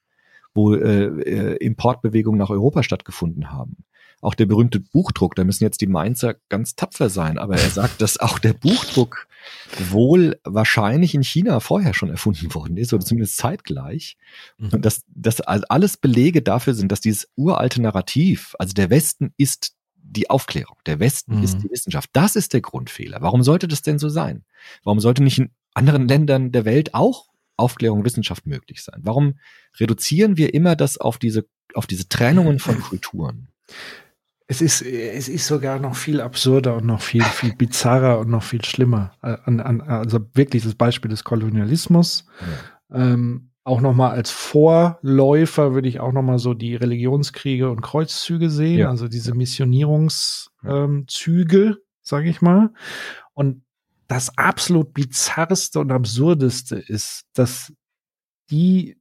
wo 0.55 0.73
äh, 0.73 1.05
äh, 1.05 1.55
Importbewegungen 1.57 2.39
nach 2.39 2.49
Europa 2.49 2.81
stattgefunden 2.81 3.51
haben. 3.51 3.77
Auch 4.21 4.35
der 4.35 4.45
berühmte 4.45 4.79
Buchdruck, 4.79 5.35
da 5.35 5.43
müssen 5.43 5.63
jetzt 5.63 5.81
die 5.81 5.87
Mainzer 5.87 6.35
ganz 6.49 6.75
tapfer 6.75 7.09
sein, 7.09 7.37
aber 7.37 7.55
er 7.55 7.69
sagt, 7.69 8.01
dass 8.01 8.19
auch 8.19 8.39
der 8.39 8.53
Buchdruck 8.53 9.27
wohl 9.89 10.39
wahrscheinlich 10.43 11.15
in 11.15 11.23
China 11.23 11.59
vorher 11.59 11.93
schon 11.93 12.09
erfunden 12.09 12.53
worden 12.53 12.77
ist, 12.77 12.93
oder 12.93 13.05
zumindest 13.05 13.37
zeitgleich. 13.37 14.17
Mhm. 14.57 14.69
Und 14.69 14.85
dass 14.85 15.03
das 15.07 15.41
alles 15.41 15.97
Belege 15.97 16.41
dafür 16.41 16.73
sind, 16.73 16.91
dass 16.91 17.01
dieses 17.01 17.29
uralte 17.35 17.81
Narrativ, 17.81 18.55
also 18.59 18.73
der 18.73 18.89
Westen 18.89 19.33
ist 19.37 19.75
die 19.95 20.29
Aufklärung, 20.29 20.77
der 20.85 20.99
Westen 20.99 21.37
mhm. 21.37 21.43
ist 21.43 21.59
die 21.59 21.69
Wissenschaft. 21.69 22.09
Das 22.13 22.35
ist 22.35 22.53
der 22.53 22.61
Grundfehler. 22.61 23.21
Warum 23.21 23.43
sollte 23.43 23.67
das 23.67 23.81
denn 23.81 23.99
so 23.99 24.09
sein? 24.09 24.43
Warum 24.83 24.99
sollte 24.99 25.23
nicht 25.23 25.39
in 25.39 25.51
anderen 25.73 26.07
Ländern 26.07 26.51
der 26.51 26.65
Welt 26.65 26.93
auch 26.93 27.27
Aufklärung, 27.57 28.03
Wissenschaft 28.05 28.45
möglich 28.47 28.81
sein? 28.81 28.99
Warum 29.03 29.39
reduzieren 29.79 30.37
wir 30.37 30.53
immer 30.53 30.75
das 30.75 30.97
auf 30.97 31.17
diese, 31.17 31.45
auf 31.73 31.87
diese 31.87 32.09
Trennungen 32.09 32.59
von 32.59 32.81
Kulturen? 32.81 33.49
Es 34.51 34.61
ist, 34.61 34.81
es 34.81 35.29
ist 35.29 35.45
sogar 35.45 35.77
noch 35.77 35.95
viel 35.95 36.21
absurder 36.21 36.77
und 36.77 36.87
noch 36.87 37.01
viel, 37.01 37.21
viel 37.21 37.53
bizarrer 37.53 38.17
und 38.17 38.31
noch 38.31 38.41
viel 38.41 38.65
schlimmer. 38.65 39.11
Äh, 39.21 39.37
an, 39.45 39.59
an, 39.59 39.81
also 39.81 40.21
wirklich 40.33 40.63
das 40.63 40.73
Beispiel 40.73 41.11
des 41.11 41.23
Kolonialismus. 41.23 42.25
Ja. 42.89 43.13
Ähm, 43.13 43.51
auch 43.63 43.79
nochmal 43.79 44.09
als 44.11 44.31
Vorläufer 44.31 45.75
würde 45.75 45.87
ich 45.87 45.99
auch 45.99 46.11
nochmal 46.11 46.39
so 46.39 46.55
die 46.55 46.75
Religionskriege 46.75 47.69
und 47.69 47.81
Kreuzzüge 47.81 48.49
sehen, 48.49 48.79
ja. 48.79 48.89
also 48.89 49.07
diese 49.07 49.35
Missionierungszüge, 49.35 50.49
ähm, 50.65 51.05
sage 52.01 52.29
ich 52.29 52.41
mal. 52.41 52.71
Und 53.35 53.61
das 54.07 54.35
absolut 54.35 54.95
bizarrste 54.95 55.79
und 55.79 55.91
absurdeste 55.91 56.77
ist, 56.77 57.25
dass 57.33 57.71
die 58.49 58.98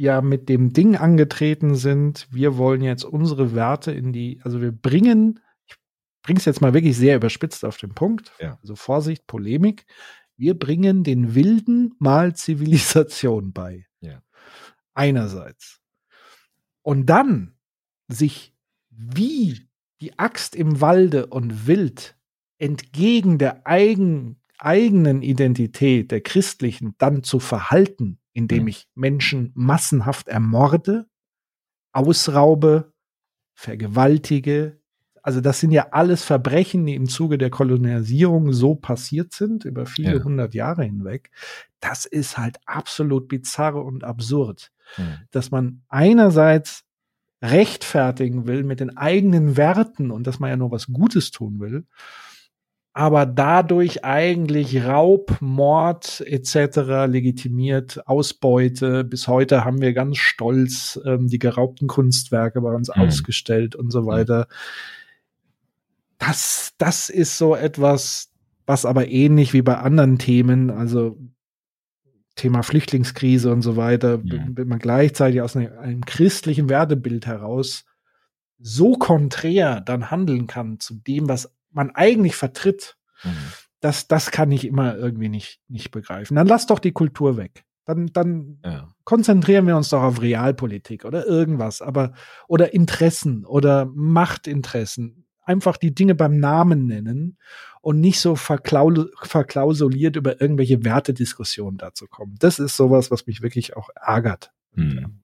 ja 0.00 0.22
mit 0.22 0.48
dem 0.48 0.72
Ding 0.72 0.96
angetreten 0.96 1.74
sind, 1.74 2.26
wir 2.30 2.56
wollen 2.56 2.80
jetzt 2.80 3.04
unsere 3.04 3.54
Werte 3.54 3.92
in 3.92 4.14
die, 4.14 4.40
also 4.42 4.62
wir 4.62 4.72
bringen, 4.72 5.40
ich 5.66 5.76
bringe 6.22 6.38
es 6.38 6.46
jetzt 6.46 6.62
mal 6.62 6.72
wirklich 6.72 6.96
sehr 6.96 7.16
überspitzt 7.16 7.66
auf 7.66 7.76
den 7.76 7.94
Punkt, 7.94 8.32
ja. 8.40 8.58
also 8.62 8.76
Vorsicht, 8.76 9.26
Polemik, 9.26 9.84
wir 10.38 10.58
bringen 10.58 11.04
den 11.04 11.34
Wilden 11.34 11.94
mal 11.98 12.34
Zivilisation 12.34 13.52
bei. 13.52 13.86
Ja. 14.00 14.22
Einerseits. 14.94 15.82
Und 16.80 17.06
dann 17.06 17.58
sich 18.08 18.54
wie 18.88 19.68
die 20.00 20.18
Axt 20.18 20.56
im 20.56 20.80
Walde 20.80 21.26
und 21.26 21.66
wild 21.66 22.16
entgegen 22.56 23.36
der 23.36 23.66
eigen, 23.66 24.40
eigenen 24.56 25.20
Identität, 25.20 26.10
der 26.10 26.22
christlichen, 26.22 26.94
dann 26.96 27.22
zu 27.22 27.38
verhalten, 27.38 28.19
indem 28.32 28.62
mhm. 28.62 28.68
ich 28.68 28.88
Menschen 28.94 29.52
massenhaft 29.54 30.28
ermorde, 30.28 31.06
ausraube, 31.92 32.92
vergewaltige. 33.54 34.80
Also 35.22 35.40
das 35.40 35.60
sind 35.60 35.70
ja 35.72 35.88
alles 35.90 36.24
Verbrechen, 36.24 36.86
die 36.86 36.94
im 36.94 37.08
Zuge 37.08 37.36
der 37.36 37.50
Kolonialisierung 37.50 38.52
so 38.52 38.74
passiert 38.74 39.32
sind, 39.32 39.64
über 39.64 39.84
viele 39.84 40.18
ja. 40.18 40.24
hundert 40.24 40.54
Jahre 40.54 40.84
hinweg. 40.84 41.30
Das 41.80 42.06
ist 42.06 42.38
halt 42.38 42.58
absolut 42.64 43.28
bizarr 43.28 43.84
und 43.84 44.04
absurd, 44.04 44.70
mhm. 44.96 45.18
dass 45.30 45.50
man 45.50 45.82
einerseits 45.88 46.84
rechtfertigen 47.42 48.46
will 48.46 48.64
mit 48.64 48.80
den 48.80 48.96
eigenen 48.96 49.56
Werten 49.56 50.10
und 50.10 50.26
dass 50.26 50.40
man 50.40 50.50
ja 50.50 50.56
nur 50.56 50.70
was 50.70 50.86
Gutes 50.86 51.30
tun 51.30 51.58
will 51.58 51.86
aber 52.92 53.24
dadurch 53.24 54.04
eigentlich 54.04 54.84
Raub, 54.84 55.36
Mord 55.40 56.22
etc. 56.26 57.06
legitimiert, 57.06 58.06
Ausbeute. 58.08 59.04
Bis 59.04 59.28
heute 59.28 59.64
haben 59.64 59.80
wir 59.80 59.92
ganz 59.92 60.18
stolz 60.18 61.00
ähm, 61.04 61.28
die 61.28 61.38
geraubten 61.38 61.86
Kunstwerke 61.86 62.60
bei 62.60 62.74
uns 62.74 62.88
mhm. 62.94 63.02
ausgestellt 63.02 63.76
und 63.76 63.90
so 63.90 64.06
weiter. 64.06 64.48
Das, 66.18 66.72
das 66.78 67.08
ist 67.08 67.38
so 67.38 67.54
etwas, 67.54 68.32
was 68.66 68.84
aber 68.84 69.08
ähnlich 69.08 69.52
wie 69.52 69.62
bei 69.62 69.78
anderen 69.78 70.18
Themen, 70.18 70.70
also 70.70 71.16
Thema 72.34 72.62
Flüchtlingskrise 72.62 73.52
und 73.52 73.62
so 73.62 73.76
weiter, 73.76 74.18
mhm. 74.18 74.52
wenn 74.54 74.68
man 74.68 74.78
gleichzeitig 74.78 75.42
aus 75.42 75.56
einem, 75.56 75.78
einem 75.78 76.04
christlichen 76.04 76.68
Wertebild 76.68 77.26
heraus 77.26 77.84
so 78.58 78.92
konträr 78.92 79.80
dann 79.80 80.10
handeln 80.10 80.46
kann 80.46 80.80
zu 80.80 80.94
dem, 80.94 81.28
was 81.28 81.54
man 81.70 81.90
eigentlich 81.90 82.36
vertritt, 82.36 82.96
mhm. 83.22 83.52
das, 83.80 84.08
das 84.08 84.30
kann 84.30 84.50
ich 84.52 84.66
immer 84.66 84.96
irgendwie 84.96 85.28
nicht, 85.28 85.60
nicht 85.68 85.90
begreifen. 85.90 86.36
Dann 86.36 86.46
lass 86.46 86.66
doch 86.66 86.78
die 86.78 86.92
Kultur 86.92 87.36
weg. 87.36 87.64
Dann, 87.86 88.06
dann 88.12 88.58
ja. 88.64 88.88
konzentrieren 89.04 89.66
wir 89.66 89.76
uns 89.76 89.88
doch 89.88 90.02
auf 90.02 90.20
Realpolitik 90.20 91.04
oder 91.04 91.26
irgendwas, 91.26 91.82
aber 91.82 92.12
oder 92.46 92.72
Interessen 92.72 93.44
oder 93.44 93.86
Machtinteressen. 93.86 95.24
Einfach 95.42 95.76
die 95.76 95.94
Dinge 95.94 96.14
beim 96.14 96.38
Namen 96.38 96.86
nennen 96.86 97.38
und 97.80 97.98
nicht 97.98 98.20
so 98.20 98.36
verklaul 98.36 99.10
verklausuliert 99.22 100.14
über 100.14 100.40
irgendwelche 100.40 100.84
Wertediskussionen 100.84 101.78
dazu 101.78 102.06
kommen. 102.06 102.36
Das 102.38 102.58
ist 102.58 102.76
sowas, 102.76 103.10
was 103.10 103.26
mich 103.26 103.42
wirklich 103.42 103.76
auch 103.76 103.88
ärgert. 103.96 104.52
Mhm. 104.74 105.22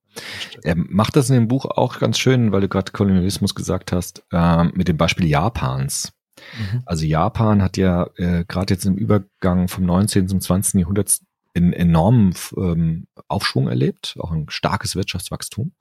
Er 0.62 0.74
macht 0.76 1.16
das 1.16 1.28
in 1.28 1.36
dem 1.36 1.48
Buch 1.48 1.66
auch 1.66 1.98
ganz 1.98 2.18
schön, 2.18 2.50
weil 2.50 2.62
du 2.62 2.68
gerade 2.68 2.90
Kolonialismus 2.90 3.54
gesagt 3.54 3.92
hast, 3.92 4.24
äh, 4.32 4.64
mit 4.64 4.88
dem 4.88 4.96
Beispiel 4.96 5.26
Japans. 5.26 6.12
Mhm. 6.58 6.82
Also 6.86 7.04
Japan 7.04 7.62
hat 7.62 7.76
ja 7.76 8.08
äh, 8.16 8.44
gerade 8.46 8.74
jetzt 8.74 8.84
im 8.84 8.96
Übergang 8.96 9.68
vom 9.68 9.84
19. 9.84 10.28
zum 10.28 10.40
20. 10.40 10.80
Jahrhundert 10.80 11.18
einen 11.54 11.72
enormen 11.72 12.34
ähm, 12.56 13.06
Aufschwung 13.28 13.68
erlebt, 13.68 14.16
auch 14.18 14.30
ein 14.30 14.46
starkes 14.48 14.94
Wirtschaftswachstum. 14.94 15.72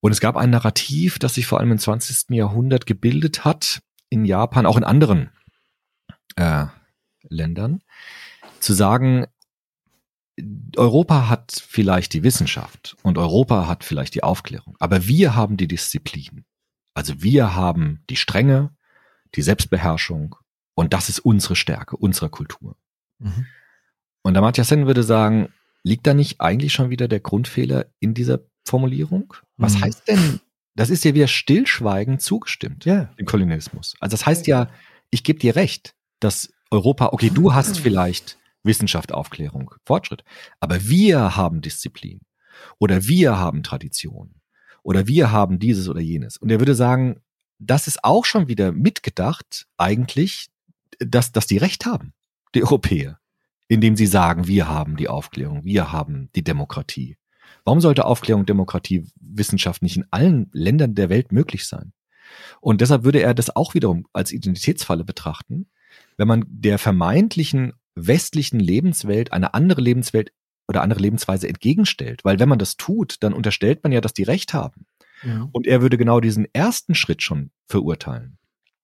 Und 0.00 0.12
es 0.12 0.20
gab 0.20 0.36
ein 0.36 0.50
Narrativ, 0.50 1.18
das 1.18 1.34
sich 1.34 1.46
vor 1.46 1.60
allem 1.60 1.72
im 1.72 1.78
20. 1.78 2.30
Jahrhundert 2.30 2.86
gebildet 2.86 3.44
hat, 3.44 3.82
in 4.08 4.24
Japan, 4.24 4.66
auch 4.66 4.76
in 4.76 4.84
anderen 4.84 5.30
äh, 6.36 6.66
Ländern, 7.28 7.82
zu 8.60 8.72
sagen, 8.72 9.26
Europa 10.76 11.28
hat 11.28 11.52
vielleicht 11.66 12.14
die 12.14 12.22
Wissenschaft 12.22 12.96
und 13.02 13.18
Europa 13.18 13.66
hat 13.66 13.84
vielleicht 13.84 14.14
die 14.14 14.22
Aufklärung, 14.22 14.76
aber 14.78 15.06
wir 15.06 15.34
haben 15.34 15.56
die 15.56 15.68
Disziplin. 15.68 16.44
Also 16.94 17.22
wir 17.22 17.54
haben 17.54 18.02
die 18.08 18.16
Strenge, 18.16 18.74
die 19.34 19.42
Selbstbeherrschung 19.42 20.36
und 20.74 20.92
das 20.92 21.08
ist 21.08 21.20
unsere 21.20 21.56
Stärke, 21.56 21.96
unsere 21.96 22.30
Kultur. 22.30 22.76
Mhm. 23.18 23.46
Und 24.22 24.34
der 24.34 24.42
Matthias 24.42 24.68
Sen 24.68 24.86
würde 24.86 25.02
sagen, 25.02 25.52
liegt 25.82 26.06
da 26.06 26.14
nicht 26.14 26.40
eigentlich 26.40 26.72
schon 26.72 26.90
wieder 26.90 27.08
der 27.08 27.20
Grundfehler 27.20 27.86
in 28.00 28.14
dieser 28.14 28.40
Formulierung? 28.66 29.34
Was 29.56 29.76
mhm. 29.76 29.82
heißt 29.82 30.08
denn, 30.08 30.40
das 30.74 30.90
ist 30.90 31.04
ja 31.04 31.14
wieder 31.14 31.26
stillschweigend 31.26 32.22
zugestimmt, 32.22 32.84
ja. 32.84 33.04
dem 33.18 33.26
Kolonialismus. 33.26 33.94
Also 34.00 34.14
das 34.14 34.26
heißt 34.26 34.46
ja, 34.46 34.68
ich 35.10 35.24
gebe 35.24 35.38
dir 35.38 35.56
recht, 35.56 35.94
dass 36.20 36.52
Europa, 36.70 37.10
okay, 37.12 37.30
du 37.30 37.52
hast 37.52 37.78
vielleicht 37.78 38.38
Wissenschaft, 38.62 39.12
Aufklärung, 39.12 39.74
Fortschritt, 39.84 40.24
aber 40.60 40.86
wir 40.86 41.36
haben 41.36 41.62
Disziplin 41.62 42.20
oder 42.78 43.06
wir 43.06 43.38
haben 43.38 43.62
Tradition 43.62 44.34
oder 44.82 45.06
wir 45.06 45.32
haben 45.32 45.58
dieses 45.58 45.88
oder 45.88 46.00
jenes. 46.00 46.36
Und 46.36 46.50
er 46.50 46.60
würde 46.60 46.74
sagen, 46.74 47.20
das 47.60 47.86
ist 47.86 48.02
auch 48.02 48.24
schon 48.24 48.48
wieder 48.48 48.72
mitgedacht, 48.72 49.66
eigentlich, 49.76 50.48
dass, 50.98 51.30
dass 51.30 51.46
die 51.46 51.58
Recht 51.58 51.86
haben, 51.86 52.14
die 52.54 52.62
Europäer, 52.62 53.20
indem 53.68 53.94
sie 53.96 54.06
sagen, 54.06 54.46
wir 54.46 54.68
haben 54.68 54.96
die 54.96 55.08
Aufklärung, 55.08 55.64
wir 55.64 55.92
haben 55.92 56.30
die 56.34 56.42
Demokratie. 56.42 57.16
Warum 57.64 57.80
sollte 57.80 58.06
Aufklärung, 58.06 58.46
Demokratie, 58.46 59.06
Wissenschaft 59.20 59.82
nicht 59.82 59.96
in 59.96 60.06
allen 60.10 60.48
Ländern 60.52 60.94
der 60.94 61.10
Welt 61.10 61.30
möglich 61.32 61.66
sein? 61.66 61.92
Und 62.60 62.80
deshalb 62.80 63.04
würde 63.04 63.20
er 63.20 63.34
das 63.34 63.54
auch 63.54 63.74
wiederum 63.74 64.06
als 64.12 64.32
Identitätsfalle 64.32 65.04
betrachten, 65.04 65.68
wenn 66.16 66.28
man 66.28 66.44
der 66.48 66.78
vermeintlichen 66.78 67.74
westlichen 67.94 68.60
Lebenswelt 68.60 69.32
eine 69.32 69.52
andere 69.52 69.80
Lebenswelt 69.80 70.32
oder 70.68 70.82
andere 70.82 71.00
Lebensweise 71.00 71.48
entgegenstellt. 71.48 72.24
Weil 72.24 72.38
wenn 72.38 72.48
man 72.48 72.58
das 72.58 72.76
tut, 72.76 73.16
dann 73.20 73.32
unterstellt 73.32 73.82
man 73.82 73.92
ja, 73.92 74.00
dass 74.00 74.14
die 74.14 74.22
Recht 74.22 74.54
haben. 74.54 74.86
Ja. 75.22 75.48
Und 75.52 75.66
er 75.66 75.82
würde 75.82 75.98
genau 75.98 76.20
diesen 76.20 76.46
ersten 76.52 76.94
Schritt 76.94 77.22
schon 77.22 77.50
verurteilen. 77.66 78.38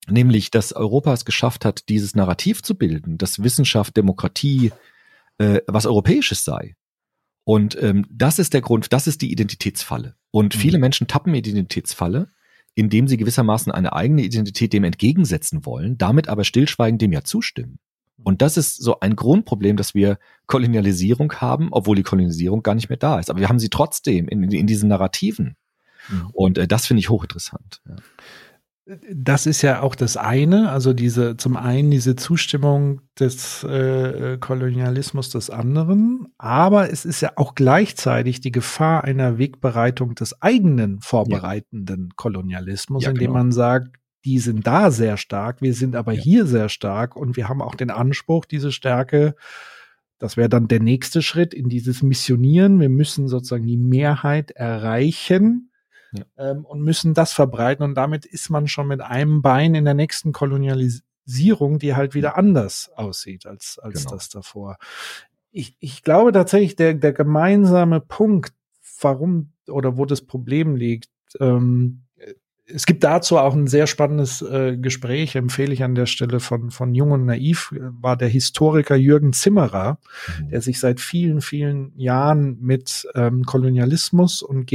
Nämlich, 0.08 0.50
dass 0.50 0.72
Europa 0.72 1.12
es 1.12 1.24
geschafft 1.24 1.64
hat, 1.64 1.88
dieses 1.88 2.14
Narrativ 2.14 2.62
zu 2.62 2.76
bilden, 2.76 3.18
dass 3.18 3.42
Wissenschaft, 3.42 3.96
Demokratie 3.96 4.72
äh, 5.38 5.60
was 5.66 5.86
Europäisches 5.86 6.44
sei. 6.44 6.76
Und 7.44 7.80
ähm, 7.80 8.06
das 8.10 8.38
ist 8.38 8.54
der 8.54 8.60
Grund, 8.60 8.92
das 8.92 9.06
ist 9.06 9.22
die 9.22 9.32
Identitätsfalle. 9.32 10.16
Und 10.30 10.54
mhm. 10.54 10.58
viele 10.58 10.78
Menschen 10.78 11.06
tappen 11.06 11.34
in 11.34 11.42
die 11.42 11.50
Identitätsfalle, 11.50 12.28
indem 12.74 13.08
sie 13.08 13.16
gewissermaßen 13.16 13.72
eine 13.72 13.92
eigene 13.92 14.22
Identität 14.22 14.72
dem 14.72 14.84
entgegensetzen 14.84 15.64
wollen, 15.64 15.96
damit 15.96 16.28
aber 16.28 16.44
stillschweigend 16.44 17.00
dem 17.02 17.12
ja 17.12 17.22
zustimmen. 17.22 17.78
Und 18.22 18.42
das 18.42 18.56
ist 18.56 18.82
so 18.82 19.00
ein 19.00 19.14
Grundproblem, 19.14 19.76
dass 19.76 19.94
wir 19.94 20.18
Kolonialisierung 20.46 21.32
haben, 21.34 21.68
obwohl 21.70 21.96
die 21.96 22.02
Kolonialisierung 22.02 22.62
gar 22.62 22.74
nicht 22.74 22.88
mehr 22.88 22.98
da 22.98 23.18
ist. 23.18 23.30
Aber 23.30 23.40
wir 23.40 23.48
haben 23.48 23.58
sie 23.58 23.68
trotzdem 23.68 24.28
in, 24.28 24.42
in 24.50 24.66
diesen 24.66 24.88
Narrativen. 24.88 25.56
Mhm. 26.08 26.30
Und 26.32 26.58
äh, 26.58 26.68
das 26.68 26.86
finde 26.86 27.00
ich 27.00 27.10
hochinteressant. 27.10 27.80
Ja. 27.88 27.96
Das 29.12 29.46
ist 29.46 29.62
ja 29.62 29.82
auch 29.82 29.96
das 29.96 30.16
eine, 30.16 30.70
also 30.70 30.92
diese 30.92 31.36
zum 31.36 31.56
einen 31.56 31.90
diese 31.90 32.14
Zustimmung 32.14 33.00
des 33.18 33.64
äh, 33.64 34.38
Kolonialismus 34.38 35.28
des 35.28 35.50
anderen, 35.50 36.28
aber 36.38 36.88
es 36.92 37.04
ist 37.04 37.20
ja 37.20 37.32
auch 37.34 37.56
gleichzeitig 37.56 38.40
die 38.40 38.52
Gefahr 38.52 39.02
einer 39.02 39.38
Wegbereitung 39.38 40.14
des 40.14 40.40
eigenen 40.40 41.00
vorbereitenden 41.00 42.04
ja. 42.10 42.14
Kolonialismus, 42.14 43.02
ja, 43.02 43.10
indem 43.10 43.32
genau. 43.32 43.38
man 43.38 43.50
sagt, 43.50 43.96
die 44.24 44.38
sind 44.38 44.68
da 44.68 44.92
sehr 44.92 45.16
stark, 45.16 45.62
wir 45.62 45.74
sind 45.74 45.96
aber 45.96 46.12
ja. 46.12 46.22
hier 46.22 46.46
sehr 46.46 46.68
stark 46.68 47.16
und 47.16 47.36
wir 47.36 47.48
haben 47.48 47.62
auch 47.62 47.74
den 47.74 47.90
Anspruch, 47.90 48.44
diese 48.44 48.70
Stärke 48.70 49.34
das 50.18 50.36
wäre 50.36 50.48
dann 50.48 50.68
der 50.68 50.80
nächste 50.80 51.20
Schritt 51.20 51.52
in 51.52 51.68
dieses 51.68 52.02
Missionieren. 52.02 52.80
Wir 52.80 52.88
müssen 52.88 53.28
sozusagen 53.28 53.66
die 53.66 53.76
Mehrheit 53.76 54.50
erreichen 54.50 55.70
ja. 56.18 56.50
ähm, 56.50 56.64
und 56.64 56.82
müssen 56.82 57.14
das 57.14 57.32
verbreiten. 57.32 57.84
Und 57.84 57.94
damit 57.94 58.24
ist 58.24 58.50
man 58.50 58.68
schon 58.68 58.88
mit 58.88 59.00
einem 59.00 59.42
Bein 59.42 59.74
in 59.74 59.84
der 59.84 59.94
nächsten 59.94 60.32
Kolonialisierung, 60.32 61.78
die 61.78 61.94
halt 61.94 62.14
wieder 62.14 62.36
anders 62.36 62.90
aussieht 62.94 63.46
als, 63.46 63.78
als 63.78 64.04
genau. 64.04 64.16
das 64.16 64.28
davor. 64.28 64.76
Ich, 65.50 65.76
ich 65.80 66.02
glaube 66.02 66.32
tatsächlich, 66.32 66.76
der, 66.76 66.94
der 66.94 67.12
gemeinsame 67.12 68.00
Punkt, 68.00 68.52
warum 69.00 69.52
oder 69.68 69.96
wo 69.96 70.04
das 70.04 70.22
Problem 70.22 70.76
liegt, 70.76 71.10
ähm, 71.40 72.06
es 72.68 72.86
gibt 72.86 73.04
dazu 73.04 73.38
auch 73.38 73.54
ein 73.54 73.68
sehr 73.68 73.86
spannendes 73.86 74.42
äh, 74.42 74.76
Gespräch, 74.76 75.36
empfehle 75.36 75.72
ich 75.72 75.84
an 75.84 75.94
der 75.94 76.06
Stelle 76.06 76.40
von, 76.40 76.70
von 76.70 76.94
Jung 76.94 77.12
und 77.12 77.24
Naiv, 77.24 77.72
war 78.00 78.16
der 78.16 78.28
Historiker 78.28 78.96
Jürgen 78.96 79.32
Zimmerer, 79.32 79.98
mhm. 80.40 80.48
der 80.48 80.60
sich 80.60 80.80
seit 80.80 81.00
vielen, 81.00 81.40
vielen 81.40 81.96
Jahren 81.96 82.58
mit 82.60 83.06
ähm, 83.14 83.44
Kolonialismus 83.44 84.42
und 84.42 84.66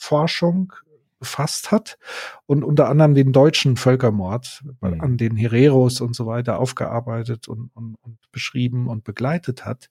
Genozidforschung 0.00 0.72
befasst 1.18 1.70
hat 1.70 1.98
und 2.46 2.64
unter 2.64 2.88
anderem 2.88 3.14
den 3.14 3.32
deutschen 3.32 3.76
Völkermord 3.76 4.62
mhm. 4.80 5.00
an 5.00 5.16
den 5.18 5.36
Hereros 5.36 6.00
und 6.00 6.16
so 6.16 6.26
weiter 6.26 6.58
aufgearbeitet 6.58 7.46
und, 7.46 7.70
und, 7.74 7.96
und 8.00 8.18
beschrieben 8.32 8.88
und 8.88 9.04
begleitet 9.04 9.66
hat. 9.66 9.90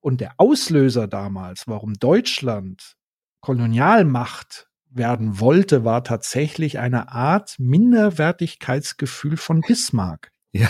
Und 0.00 0.20
der 0.20 0.34
Auslöser 0.36 1.08
damals, 1.08 1.66
warum 1.66 1.94
Deutschland 1.94 2.96
Kolonialmacht 3.40 4.68
werden 4.90 5.40
wollte, 5.40 5.84
war 5.84 6.04
tatsächlich 6.04 6.78
eine 6.78 7.10
Art 7.10 7.56
Minderwertigkeitsgefühl 7.58 9.38
von 9.38 9.62
Bismarck. 9.62 10.30
Ja. 10.52 10.68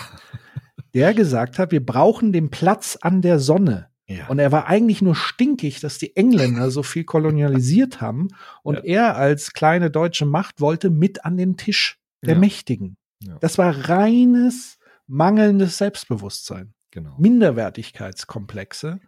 Der 0.94 1.14
gesagt 1.14 1.58
hat, 1.58 1.72
wir 1.72 1.84
brauchen 1.84 2.32
den 2.32 2.50
Platz 2.50 2.96
an 3.00 3.22
der 3.22 3.40
Sonne. 3.40 3.89
Ja. 4.10 4.26
Und 4.26 4.40
er 4.40 4.50
war 4.50 4.66
eigentlich 4.66 5.02
nur 5.02 5.14
stinkig, 5.14 5.78
dass 5.78 5.98
die 5.98 6.16
Engländer 6.16 6.72
so 6.72 6.82
viel 6.82 7.04
kolonialisiert 7.04 8.00
haben. 8.00 8.28
Und 8.62 8.76
ja. 8.76 8.82
er 8.82 9.16
als 9.16 9.52
kleine 9.52 9.90
deutsche 9.90 10.26
Macht 10.26 10.60
wollte 10.60 10.90
mit 10.90 11.24
an 11.24 11.36
den 11.36 11.56
Tisch 11.56 11.98
der 12.22 12.34
ja. 12.34 12.40
Mächtigen. 12.40 12.96
Das 13.40 13.58
war 13.58 13.88
reines 13.88 14.78
mangelndes 15.06 15.78
Selbstbewusstsein 15.78 16.72
genau. 16.90 17.14
Minderwertigkeitskomplexe, 17.18 19.00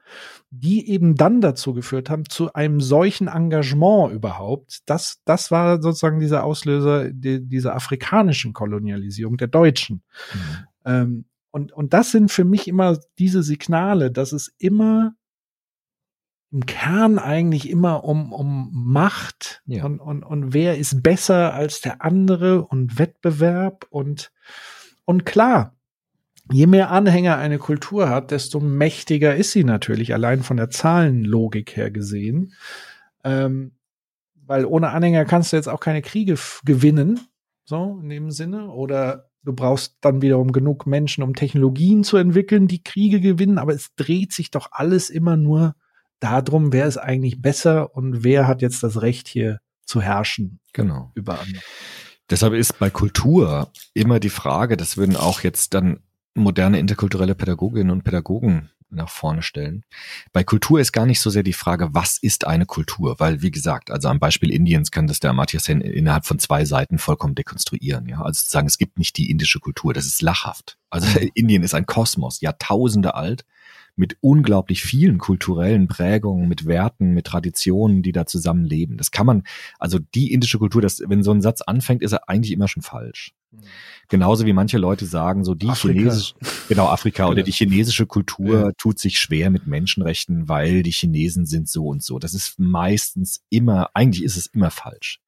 die 0.51 0.89
eben 0.89 1.15
dann 1.15 1.41
dazu 1.41 1.75
geführt 1.75 2.11
haben, 2.11 2.29
zu 2.29 2.53
einem 2.53 2.81
solchen 2.81 3.29
Engagement 3.29 4.13
überhaupt. 4.13 4.81
Das, 4.87 5.21
das 5.25 5.51
war 5.51 5.83
sozusagen 5.83 6.21
dieser 6.21 6.45
Auslöser 6.45 7.11
die, 7.11 7.45
dieser 7.47 7.75
afrikanischen 7.75 8.53
Kolonialisierung 8.53 9.37
der 9.37 9.49
Deutschen. 9.49 10.03
Mhm. 10.33 10.67
Ähm, 10.85 11.25
und, 11.53 11.71
und 11.73 11.93
das 11.93 12.11
sind 12.11 12.33
für 12.33 12.45
mich 12.45 12.67
immer 12.67 12.99
diese 13.19 13.43
Signale, 13.43 14.11
dass 14.11 14.33
es 14.33 14.53
immer 14.59 15.15
im 16.51 16.67
Kern 16.67 17.19
eigentlich 17.19 17.71
immer 17.71 18.05
um, 18.05 18.33
um 18.33 18.71
Macht 18.73 19.63
ja. 19.67 19.85
und, 19.85 20.01
und, 20.01 20.23
und 20.23 20.53
wer 20.53 20.77
ist 20.77 21.03
besser 21.03 21.55
als 21.55 21.81
der 21.81 22.03
andere 22.03 22.65
und 22.65 22.99
Wettbewerb 22.99 23.87
und, 23.91 24.33
und 25.05 25.25
klar, 25.25 25.77
je 26.51 26.67
mehr 26.67 26.91
Anhänger 26.91 27.39
eine 27.39 27.59
Kultur 27.59 28.09
hat, 28.09 28.31
desto 28.31 28.61
mächtiger 28.61 29.37
ist 29.37 29.53
sie 29.53 29.65
natürlich, 29.65 30.13
allein 30.13 30.43
von 30.43 30.57
der 30.57 30.71
Zahlenlogik 30.71 31.77
her 31.77 31.91
gesehen. 31.91 32.55
Ähm, 33.25 33.73
weil 34.35 34.65
ohne 34.65 34.91
Anhänger 34.91 35.25
kannst 35.25 35.53
du 35.53 35.57
jetzt 35.57 35.69
auch 35.69 35.81
keine 35.81 36.03
Kriege 36.03 36.37
gewinnen, 36.65 37.21
so 37.65 37.99
in 38.03 38.09
dem 38.09 38.31
Sinne. 38.31 38.71
Oder 38.71 39.31
du 39.45 39.53
brauchst 39.53 39.97
dann 40.01 40.23
wiederum 40.23 40.53
genug 40.53 40.87
Menschen, 40.87 41.23
um 41.23 41.35
Technologien 41.35 42.05
zu 42.05 42.17
entwickeln, 42.17 42.69
die 42.69 42.83
Kriege 42.83 43.21
gewinnen. 43.21 43.59
Aber 43.59 43.75
es 43.75 43.95
dreht 43.97 44.33
sich 44.33 44.51
doch 44.51 44.69
alles 44.73 45.11
immer 45.11 45.37
nur 45.37 45.75
darum, 46.21 46.73
wer 46.73 46.87
ist 46.87 46.99
eigentlich 46.99 47.43
besser 47.43 47.95
und 47.95 48.25
wer 48.25 48.47
hat 48.47 48.63
jetzt 48.63 48.83
das 48.83 49.03
Recht 49.03 49.29
hier 49.29 49.61
zu 49.85 50.01
herrschen. 50.01 50.61
Genau. 50.73 51.11
Über 51.15 51.41
andere. 51.41 51.63
Deshalb 52.31 52.55
ist 52.55 52.79
bei 52.79 52.89
Kultur 52.89 53.71
immer 53.95 54.21
die 54.21 54.31
Frage, 54.31 54.77
das 54.77 54.97
würden 54.97 55.17
auch 55.17 55.41
jetzt 55.41 55.75
dann 55.75 56.01
moderne 56.35 56.79
interkulturelle 56.79 57.35
Pädagoginnen 57.35 57.91
und 57.91 58.05
Pädagogen 58.05 58.71
nach 58.93 59.09
vorne 59.09 59.43
stellen. 59.43 59.85
Bei 60.33 60.45
Kultur 60.45 60.81
ist 60.81 60.93
gar 60.93 61.07
nicht 61.07 61.21
so 61.21 61.31
sehr 61.31 61.43
die 61.43 61.53
Frage, 61.53 61.91
was 61.93 62.19
ist 62.19 62.47
eine 62.47 62.67
Kultur? 62.67 63.17
Weil, 63.19 63.43
wie 63.43 63.51
gesagt, 63.51 63.91
also 63.91 64.09
am 64.09 64.21
Beispiel 64.21 64.51
Indiens 64.51 64.91
kann 64.91 65.07
das 65.07 65.21
der 65.21 65.31
Amartya 65.31 65.61
Sen 65.61 65.81
innerhalb 65.81 66.27
von 66.27 66.39
zwei 66.39 66.65
Seiten 66.65 66.99
vollkommen 66.99 67.35
dekonstruieren. 67.35 68.07
Ja, 68.07 68.23
also 68.23 68.43
zu 68.43 68.51
sagen, 68.51 68.67
es 68.67 68.79
gibt 68.79 68.99
nicht 68.99 69.17
die 69.17 69.31
indische 69.31 69.61
Kultur, 69.61 69.93
das 69.93 70.07
ist 70.07 70.23
lachhaft. 70.23 70.79
Also 70.91 71.07
mhm. 71.09 71.31
Indien 71.35 71.63
ist 71.63 71.75
ein 71.75 71.87
Kosmos, 71.87 72.41
Jahrtausende 72.41 73.15
alt, 73.15 73.45
mit 73.95 74.17
unglaublich 74.21 74.83
vielen 74.83 75.19
kulturellen 75.19 75.87
Prägungen, 75.87 76.49
mit 76.49 76.67
Werten, 76.67 77.13
mit 77.13 77.27
Traditionen, 77.27 78.03
die 78.03 78.13
da 78.13 78.27
zusammenleben. 78.27 78.97
Das 78.97 79.11
kann 79.11 79.27
man, 79.27 79.43
also 79.79 79.99
die 79.99 80.33
indische 80.33 80.59
Kultur, 80.59 80.81
das, 80.81 81.03
wenn 81.07 81.23
so 81.23 81.31
ein 81.31 81.43
Satz 81.43 81.61
anfängt, 81.61 82.03
ist 82.03 82.13
er 82.13 82.29
eigentlich 82.29 82.53
immer 82.53 82.69
schon 82.69 82.83
falsch. 82.83 83.35
Genauso 84.09 84.47
wie 84.47 84.53
manche 84.53 84.79
Leute 84.79 85.07
sagen, 85.07 85.45
so 85.45 85.55
die 85.55 85.73
chinesische, 85.73 86.35
genau 86.69 86.89
Afrika 86.89 87.29
oder 87.29 87.43
die 87.43 87.53
chinesische 87.53 88.07
Kultur 88.07 88.61
ja. 88.61 88.73
tut 88.77 88.99
sich 88.99 89.19
schwer 89.19 89.51
mit 89.51 89.67
Menschenrechten, 89.67 90.49
weil 90.49 90.83
die 90.83 90.91
Chinesen 90.91 91.47
sind 91.47 91.69
so 91.69 91.87
und 91.87 92.03
so. 92.03 92.19
Das 92.19 92.35
ist 92.35 92.59
meistens 92.59 93.43
immer, 93.49 93.91
eigentlich 93.95 94.25
ist 94.25 94.37
es 94.37 94.47
immer 94.47 94.71
falsch. 94.71 95.21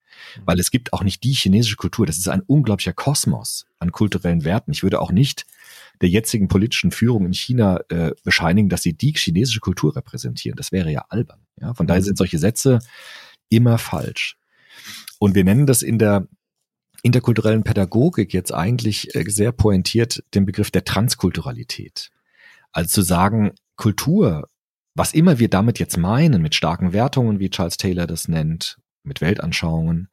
Weil 0.44 0.60
es 0.60 0.70
gibt 0.70 0.92
auch 0.92 1.02
nicht 1.02 1.24
die 1.24 1.32
chinesische 1.32 1.76
Kultur. 1.76 2.06
Das 2.06 2.18
ist 2.18 2.28
ein 2.28 2.42
unglaublicher 2.42 2.92
Kosmos 2.92 3.66
an 3.78 3.90
kulturellen 3.90 4.44
Werten. 4.44 4.70
Ich 4.70 4.82
würde 4.82 5.00
auch 5.00 5.10
nicht 5.10 5.44
der 6.00 6.08
jetzigen 6.08 6.48
politischen 6.48 6.90
Führung 6.90 7.26
in 7.26 7.32
China 7.32 7.80
äh, 7.88 8.12
bescheinigen, 8.22 8.68
dass 8.68 8.82
sie 8.82 8.94
die 8.94 9.12
chinesische 9.16 9.60
Kultur 9.60 9.96
repräsentieren. 9.96 10.56
Das 10.56 10.72
wäre 10.72 10.90
ja 10.90 11.04
albern. 11.08 11.40
Ja? 11.60 11.74
Von 11.74 11.86
daher 11.86 12.02
sind 12.02 12.18
solche 12.18 12.38
Sätze 12.38 12.78
immer 13.48 13.78
falsch. 13.78 14.36
Und 15.18 15.34
wir 15.34 15.44
nennen 15.44 15.66
das 15.66 15.82
in 15.82 15.98
der 15.98 16.28
interkulturellen 17.04 17.62
Pädagogik 17.62 18.32
jetzt 18.32 18.52
eigentlich 18.52 19.14
äh, 19.14 19.24
sehr 19.28 19.52
pointiert 19.52 20.24
den 20.34 20.46
Begriff 20.46 20.70
der 20.70 20.84
Transkulturalität. 20.84 22.10
Also 22.72 22.88
zu 22.88 23.02
sagen, 23.02 23.52
Kultur, 23.76 24.48
was 24.94 25.12
immer 25.12 25.38
wir 25.38 25.48
damit 25.48 25.78
jetzt 25.78 25.96
meinen, 25.96 26.42
mit 26.42 26.54
starken 26.54 26.92
Wertungen, 26.92 27.38
wie 27.38 27.50
Charles 27.50 27.76
Taylor 27.76 28.06
das 28.06 28.26
nennt, 28.26 28.78
mit 29.02 29.20
Weltanschauungen, 29.20 30.08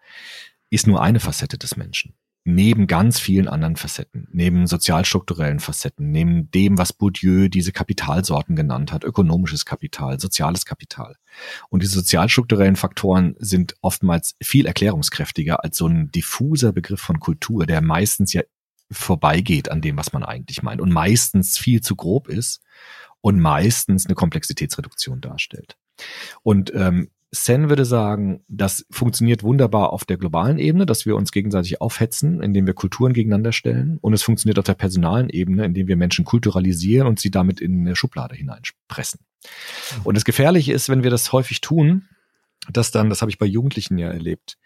ist 0.69 0.85
nur 0.85 1.01
eine 1.01 1.19
Facette 1.19 1.57
des 1.57 1.77
Menschen 1.77 2.13
neben 2.43 2.87
ganz 2.87 3.19
vielen 3.19 3.47
anderen 3.47 3.75
Facetten, 3.75 4.27
neben 4.31 4.65
sozialstrukturellen 4.65 5.59
Facetten, 5.59 6.09
neben 6.11 6.49
dem, 6.51 6.77
was 6.77 6.91
Bourdieu 6.91 7.49
diese 7.49 7.71
Kapitalsorten 7.71 8.55
genannt 8.55 8.91
hat, 8.91 9.03
ökonomisches 9.03 9.65
Kapital, 9.65 10.19
soziales 10.19 10.65
Kapital. 10.65 11.17
Und 11.69 11.83
diese 11.83 11.93
sozialstrukturellen 11.93 12.75
Faktoren 12.75 13.35
sind 13.37 13.75
oftmals 13.81 14.35
viel 14.41 14.65
erklärungskräftiger 14.65 15.63
als 15.63 15.77
so 15.77 15.87
ein 15.87 16.11
diffuser 16.11 16.71
Begriff 16.71 17.01
von 17.01 17.19
Kultur, 17.19 17.67
der 17.67 17.81
meistens 17.81 18.33
ja 18.33 18.41
vorbeigeht 18.89 19.69
an 19.69 19.81
dem, 19.81 19.97
was 19.97 20.11
man 20.11 20.23
eigentlich 20.23 20.63
meint 20.63 20.81
und 20.81 20.91
meistens 20.91 21.57
viel 21.57 21.81
zu 21.81 21.95
grob 21.95 22.27
ist 22.27 22.61
und 23.21 23.39
meistens 23.39 24.07
eine 24.07 24.15
Komplexitätsreduktion 24.15 25.21
darstellt. 25.21 25.77
Und 26.41 26.73
ähm, 26.73 27.09
Sen 27.33 27.69
würde 27.69 27.85
sagen, 27.85 28.43
das 28.49 28.85
funktioniert 28.91 29.41
wunderbar 29.41 29.93
auf 29.93 30.03
der 30.03 30.17
globalen 30.17 30.59
Ebene, 30.59 30.85
dass 30.85 31.05
wir 31.05 31.15
uns 31.15 31.31
gegenseitig 31.31 31.79
aufhetzen, 31.79 32.43
indem 32.43 32.67
wir 32.67 32.73
Kulturen 32.73 33.13
gegeneinander 33.13 33.53
stellen. 33.53 33.97
Und 34.01 34.13
es 34.13 34.21
funktioniert 34.21 34.59
auf 34.59 34.65
der 34.65 34.73
personalen 34.73 35.29
Ebene, 35.29 35.63
indem 35.63 35.87
wir 35.87 35.95
Menschen 35.95 36.25
kulturalisieren 36.25 37.07
und 37.07 37.21
sie 37.21 37.31
damit 37.31 37.61
in 37.61 37.79
eine 37.79 37.95
Schublade 37.95 38.35
hineinpressen. 38.35 39.21
Und 40.03 40.17
das 40.17 40.25
Gefährliche 40.25 40.73
ist, 40.73 40.89
wenn 40.89 41.03
wir 41.03 41.09
das 41.09 41.31
häufig 41.31 41.61
tun, 41.61 42.03
dass 42.69 42.91
dann, 42.91 43.09
das 43.09 43.21
habe 43.21 43.31
ich 43.31 43.37
bei 43.37 43.45
Jugendlichen 43.45 43.97
ja 43.97 44.09
erlebt, 44.09 44.57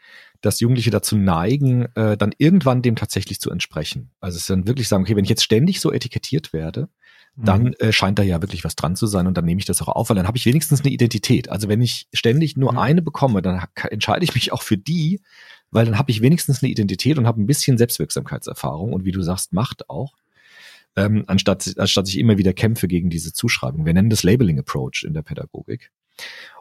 dass 0.42 0.60
Jugendliche 0.60 0.92
dazu 0.92 1.18
neigen, 1.18 1.86
äh, 1.96 2.18
dann 2.18 2.34
irgendwann 2.38 2.82
dem 2.82 2.96
tatsächlich 2.96 3.40
zu 3.40 3.52
entsprechen. 3.52 4.12
Also 4.20 4.38
es 4.38 4.48
dann 4.48 4.68
wirklich 4.68 4.88
sagen, 4.88 5.04
okay, 5.04 5.16
wenn 5.16 5.24
ich 5.24 5.30
jetzt 5.30 5.44
ständig 5.44 5.80
so 5.80 5.94
etikettiert 5.94 6.52
werde, 6.52 6.90
dann 7.36 7.64
mhm. 7.64 7.76
äh, 7.80 7.92
scheint 7.92 8.18
da 8.18 8.24
ja 8.24 8.42
wirklich 8.42 8.64
was 8.64 8.76
dran 8.76 8.96
zu 8.96 9.08
sein 9.08 9.28
und 9.28 9.36
dann 9.38 9.46
nehme 9.46 9.60
ich 9.60 9.66
das 9.66 9.82
auch 9.82 9.90
auf, 9.90 10.10
weil 10.10 10.16
dann 10.16 10.28
habe 10.28 10.38
ich 10.38 10.46
wenigstens 10.46 10.82
eine 10.82 10.92
Identität. 10.92 11.50
Also 11.50 11.68
wenn 11.68 11.82
ich 11.82 12.08
ständig 12.14 12.56
nur 12.56 12.74
mhm. 12.74 12.78
eine 12.78 13.02
bekomme, 13.02 13.42
dann 13.42 13.66
entscheide 13.90 14.24
ich 14.24 14.36
mich 14.36 14.54
auch 14.54 14.62
für 14.62 14.78
die, 14.78 15.22
weil 15.72 15.86
dann 15.86 15.98
habe 15.98 16.12
ich 16.12 16.22
wenigstens 16.22 16.64
eine 16.64 16.72
Identität 16.72 17.18
und 17.18 17.28
habe 17.28 17.42
ein 17.42 17.48
bisschen 17.48 17.78
Selbstwirksamkeitserfahrung 17.78 18.94
und 18.94 19.04
wie 19.04 19.12
du 19.12 19.22
sagst, 19.22 19.52
Macht 19.52 19.90
auch. 19.90 20.14
Ähm, 20.96 21.26
anstatt, 21.28 21.74
anstatt 21.78 22.08
ich 22.08 22.18
immer 22.18 22.38
wieder 22.38 22.54
kämpfe 22.54 22.88
gegen 22.88 23.10
diese 23.10 23.34
Zuschreibung. 23.34 23.86
Wir 23.86 23.94
nennen 23.94 24.10
das 24.10 24.24
Labeling 24.24 24.60
Approach 24.60 25.04
in 25.06 25.14
der 25.14 25.24
Pädagogik. 25.24 25.92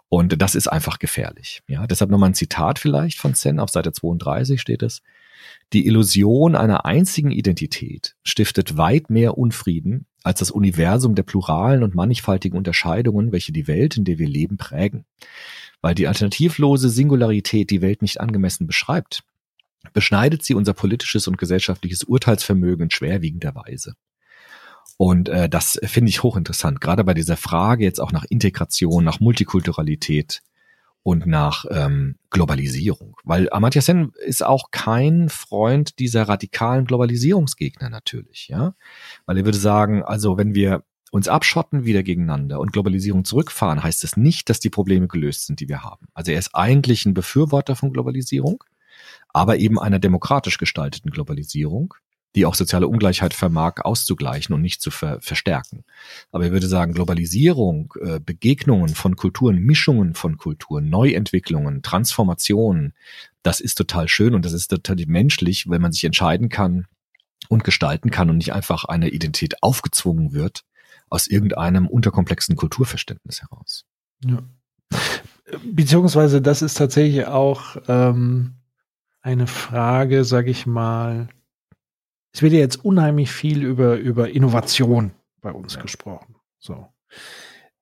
Und 0.09 0.40
das 0.42 0.56
ist 0.56 0.66
einfach 0.66 0.98
gefährlich. 0.98 1.62
Ja, 1.68 1.86
deshalb 1.86 2.10
nochmal 2.10 2.30
ein 2.30 2.34
Zitat 2.34 2.80
vielleicht 2.80 3.18
von 3.18 3.34
Zen 3.34 3.60
auf 3.60 3.70
Seite 3.70 3.92
32 3.92 4.60
steht 4.60 4.82
es. 4.82 5.02
Die 5.72 5.86
Illusion 5.86 6.56
einer 6.56 6.84
einzigen 6.84 7.30
Identität 7.30 8.16
stiftet 8.24 8.76
weit 8.76 9.10
mehr 9.10 9.38
Unfrieden 9.38 10.06
als 10.24 10.40
das 10.40 10.51
Universum 10.51 11.14
der 11.14 11.22
pluralen 11.22 11.82
und 11.82 11.94
mannigfaltigen 11.94 12.56
Unterscheidungen, 12.56 13.30
welche 13.30 13.52
die 13.52 13.68
Welt, 13.68 13.96
in 13.96 14.05
der 14.05 14.18
wir 14.18 14.28
leben, 14.28 14.56
prägen. 14.56 15.05
Weil 15.80 15.94
die 15.94 16.09
alternativlose 16.09 16.88
Singularität 16.88 17.70
die 17.70 17.82
Welt 17.82 18.02
nicht 18.02 18.20
angemessen 18.20 18.66
beschreibt, 18.66 19.22
beschneidet 19.92 20.42
sie 20.42 20.55
unser 20.55 20.72
politisches 20.72 21.28
und 21.28 21.36
gesellschaftliches 21.36 22.05
Urteilsvermögen 22.05 22.84
in 22.84 22.90
schwerwiegender 22.90 23.55
Weise. 23.55 23.94
Und 24.96 25.28
äh, 25.28 25.48
das 25.48 25.78
finde 25.84 26.09
ich 26.09 26.22
hochinteressant, 26.22 26.80
gerade 26.80 27.05
bei 27.05 27.14
dieser 27.14 27.36
Frage 27.36 27.84
jetzt 27.84 28.01
auch 28.01 28.12
nach 28.12 28.24
Integration, 28.24 29.05
nach 29.05 29.20
Multikulturalität 29.20 30.40
und 31.05 31.26
nach 31.26 31.66
ähm, 31.70 32.16
Globalisierung. 32.31 33.16
Weil 33.24 33.48
Amartya 33.51 33.82
Sen 33.82 34.12
ist 34.24 34.43
auch 34.43 34.70
kein 34.70 35.28
Freund 35.28 35.98
dieser 35.98 36.28
radikalen 36.28 36.86
Globalisierungsgegner 36.86 37.90
natürlich, 37.90 38.48
ja. 38.48 38.74
Weil 39.26 39.36
er 39.36 39.44
würde 39.44 39.59
sagen, 39.59 40.02
also 40.02 40.39
wenn 40.39 40.55
wir 40.55 40.82
uns 41.12 41.28
abschotten 41.28 41.85
wieder 41.85 42.02
gegeneinander 42.02 42.59
und 42.59 42.72
Globalisierung 42.72 43.26
zurückfahren, 43.26 43.85
heißt 43.85 44.02
das 44.02 44.16
nicht, 44.16 44.48
dass 44.48 44.60
die 44.60 44.70
Probleme 44.70 45.06
gelöst 45.06 45.47
sind, 45.47 45.60
die 45.60 45.68
wir 45.68 45.85
haben. 45.85 46.09
Also 46.14 46.32
er 46.32 46.39
ist 46.39 46.55
eigentlich 46.55 47.05
ein 47.05 47.14
Befürworter 47.14 47.76
von 47.76 47.93
Globalisierung, 47.93 48.64
aber 49.28 49.59
eben 49.59 49.78
einer 49.78 49.98
demokratisch 49.98 50.56
gestalteten 50.56 51.10
Globalisierung, 51.10 51.94
die 52.35 52.47
auch 52.47 52.55
soziale 52.55 52.89
Ungleichheit 52.89 53.35
vermag 53.35 53.77
auszugleichen 53.78 54.55
und 54.55 54.62
nicht 54.62 54.82
zu 54.82 54.90
ver 54.90 55.20
verstärken. 55.20 55.85
Aber 56.32 56.47
ich 56.47 56.52
würde 56.52 56.66
sagen, 56.66 56.93
Globalisierung, 56.93 57.94
äh, 58.01 58.20
Begegnungen 58.20 58.94
von 58.94 59.16
Kulturen, 59.16 59.59
Mischungen 59.59 60.15
von 60.15 60.36
Kulturen, 60.36 60.89
Neuentwicklungen, 60.89 61.82
Transformationen, 61.82 62.93
das 63.43 63.61
ist 63.61 63.77
total 63.77 64.09
schön 64.09 64.35
und 64.35 64.44
das 64.44 64.52
ist 64.52 64.69
total 64.69 64.97
menschlich, 65.06 65.69
wenn 65.69 65.82
man 65.82 65.93
sich 65.93 66.05
entscheiden 66.05 66.48
kann 66.48 66.86
und 67.48 67.62
gestalten 67.62 68.11
kann 68.11 68.31
und 68.31 68.39
nicht 68.39 68.52
einfach 68.52 68.85
eine 68.85 69.11
Identität 69.11 69.62
aufgezwungen 69.62 70.32
wird 70.32 70.65
aus 71.11 71.27
irgendeinem 71.27 71.86
unterkomplexen 71.86 72.56
Kulturverständnis 72.56 73.43
heraus. 73.43 73.85
Ja. 74.24 74.43
Beziehungsweise 75.65 76.40
das 76.40 76.62
ist 76.62 76.74
tatsächlich 76.74 77.27
auch 77.27 77.77
ähm, 77.86 78.55
eine 79.20 79.47
Frage, 79.47 80.24
sage 80.24 80.51
ich 80.51 80.66
mal, 80.66 81.28
es 82.35 82.43
wird 82.43 82.52
ja 82.52 82.59
jetzt 82.59 82.85
unheimlich 82.85 83.31
viel 83.31 83.62
über, 83.62 83.97
über 83.97 84.28
Innovation 84.31 85.12
bei 85.40 85.52
uns 85.52 85.77
ja. 85.77 85.82
gesprochen. 85.82 86.35
So. 86.59 86.89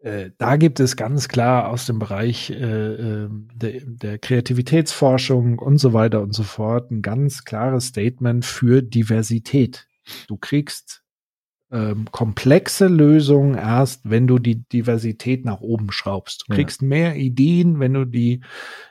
Äh, 0.01 0.31
da 0.37 0.57
gibt 0.57 0.79
es 0.79 0.97
ganz 0.97 1.29
klar 1.29 1.71
aus 1.71 1.87
dem 1.87 1.99
Bereich 1.99 2.51
äh, 2.51 2.55
ähm, 2.55 3.49
der, 3.55 3.81
der 3.85 4.19
Kreativitätsforschung 4.19 5.59
und 5.59 5.79
so 5.79 5.95
weiter 5.95 6.21
und 6.21 6.35
so 6.35 6.43
fort 6.43 6.91
ein 6.91 7.01
ganz 7.01 7.45
klares 7.45 7.87
Statement 7.87 8.45
für 8.45 8.83
Diversität. 8.83 9.87
Du 10.29 10.37
kriegst 10.37 11.03
ähm, 11.71 12.07
komplexe 12.11 12.89
Lösungen 12.89 13.55
erst, 13.55 14.03
wenn 14.05 14.27
du 14.27 14.39
die 14.39 14.69
Diversität 14.69 15.47
nach 15.47 15.61
oben 15.61 15.91
schraubst. 15.93 16.45
Du 16.47 16.55
kriegst 16.55 16.83
ja. 16.83 16.89
mehr 16.89 17.17
Ideen, 17.17 17.81
wenn 17.81 17.95
du 17.95 18.05
die 18.05 18.41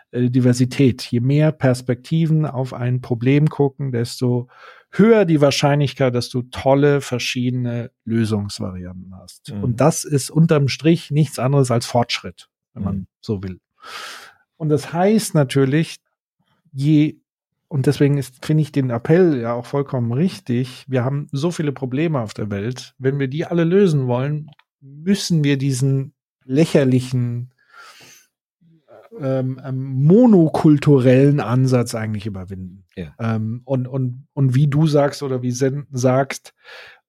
äh, 0.09 0.29
Diversität, 0.31 1.03
je 1.03 1.19
mehr 1.19 1.51
Perspektiven 1.51 2.47
auf 2.47 2.73
ein 2.73 3.01
Problem 3.01 3.47
gucken, 3.47 3.91
desto 3.91 4.47
höher 4.91 5.25
die 5.25 5.41
Wahrscheinlichkeit, 5.41 6.13
dass 6.13 6.29
du 6.29 6.43
tolle 6.43 7.01
verschiedene 7.01 7.91
Lösungsvarianten 8.05 9.15
hast. 9.15 9.53
Mhm. 9.53 9.63
Und 9.63 9.81
das 9.81 10.03
ist 10.03 10.29
unterm 10.29 10.67
Strich 10.67 11.11
nichts 11.11 11.39
anderes 11.39 11.71
als 11.71 11.85
Fortschritt, 11.85 12.49
wenn 12.73 12.83
man 12.83 12.95
mhm. 12.95 13.07
so 13.21 13.41
will. 13.43 13.59
Und 14.57 14.69
das 14.69 14.93
heißt 14.93 15.33
natürlich, 15.33 15.97
je 16.71 17.17
und 17.67 17.85
deswegen 17.85 18.17
ist, 18.17 18.45
finde 18.45 18.63
ich 18.63 18.73
den 18.73 18.89
Appell 18.89 19.39
ja 19.39 19.53
auch 19.53 19.65
vollkommen 19.65 20.11
richtig. 20.11 20.83
Wir 20.89 21.05
haben 21.05 21.27
so 21.31 21.51
viele 21.51 21.71
Probleme 21.71 22.19
auf 22.19 22.33
der 22.33 22.51
Welt. 22.51 22.93
Wenn 22.97 23.17
wir 23.17 23.29
die 23.29 23.45
alle 23.45 23.63
lösen 23.63 24.07
wollen, 24.07 24.51
müssen 24.81 25.45
wir 25.45 25.57
diesen 25.57 26.13
lächerlichen 26.43 27.53
ähm, 29.21 29.61
ähm, 29.63 30.05
monokulturellen 30.05 31.39
Ansatz 31.39 31.95
eigentlich 31.95 32.25
überwinden. 32.25 32.85
Ja. 32.95 33.13
Ähm, 33.19 33.61
und, 33.65 33.87
und, 33.87 34.27
und 34.33 34.55
wie 34.55 34.67
du 34.67 34.87
sagst 34.87 35.23
oder 35.23 35.41
wie 35.41 35.51
Sen 35.51 35.87
sagst, 35.91 36.53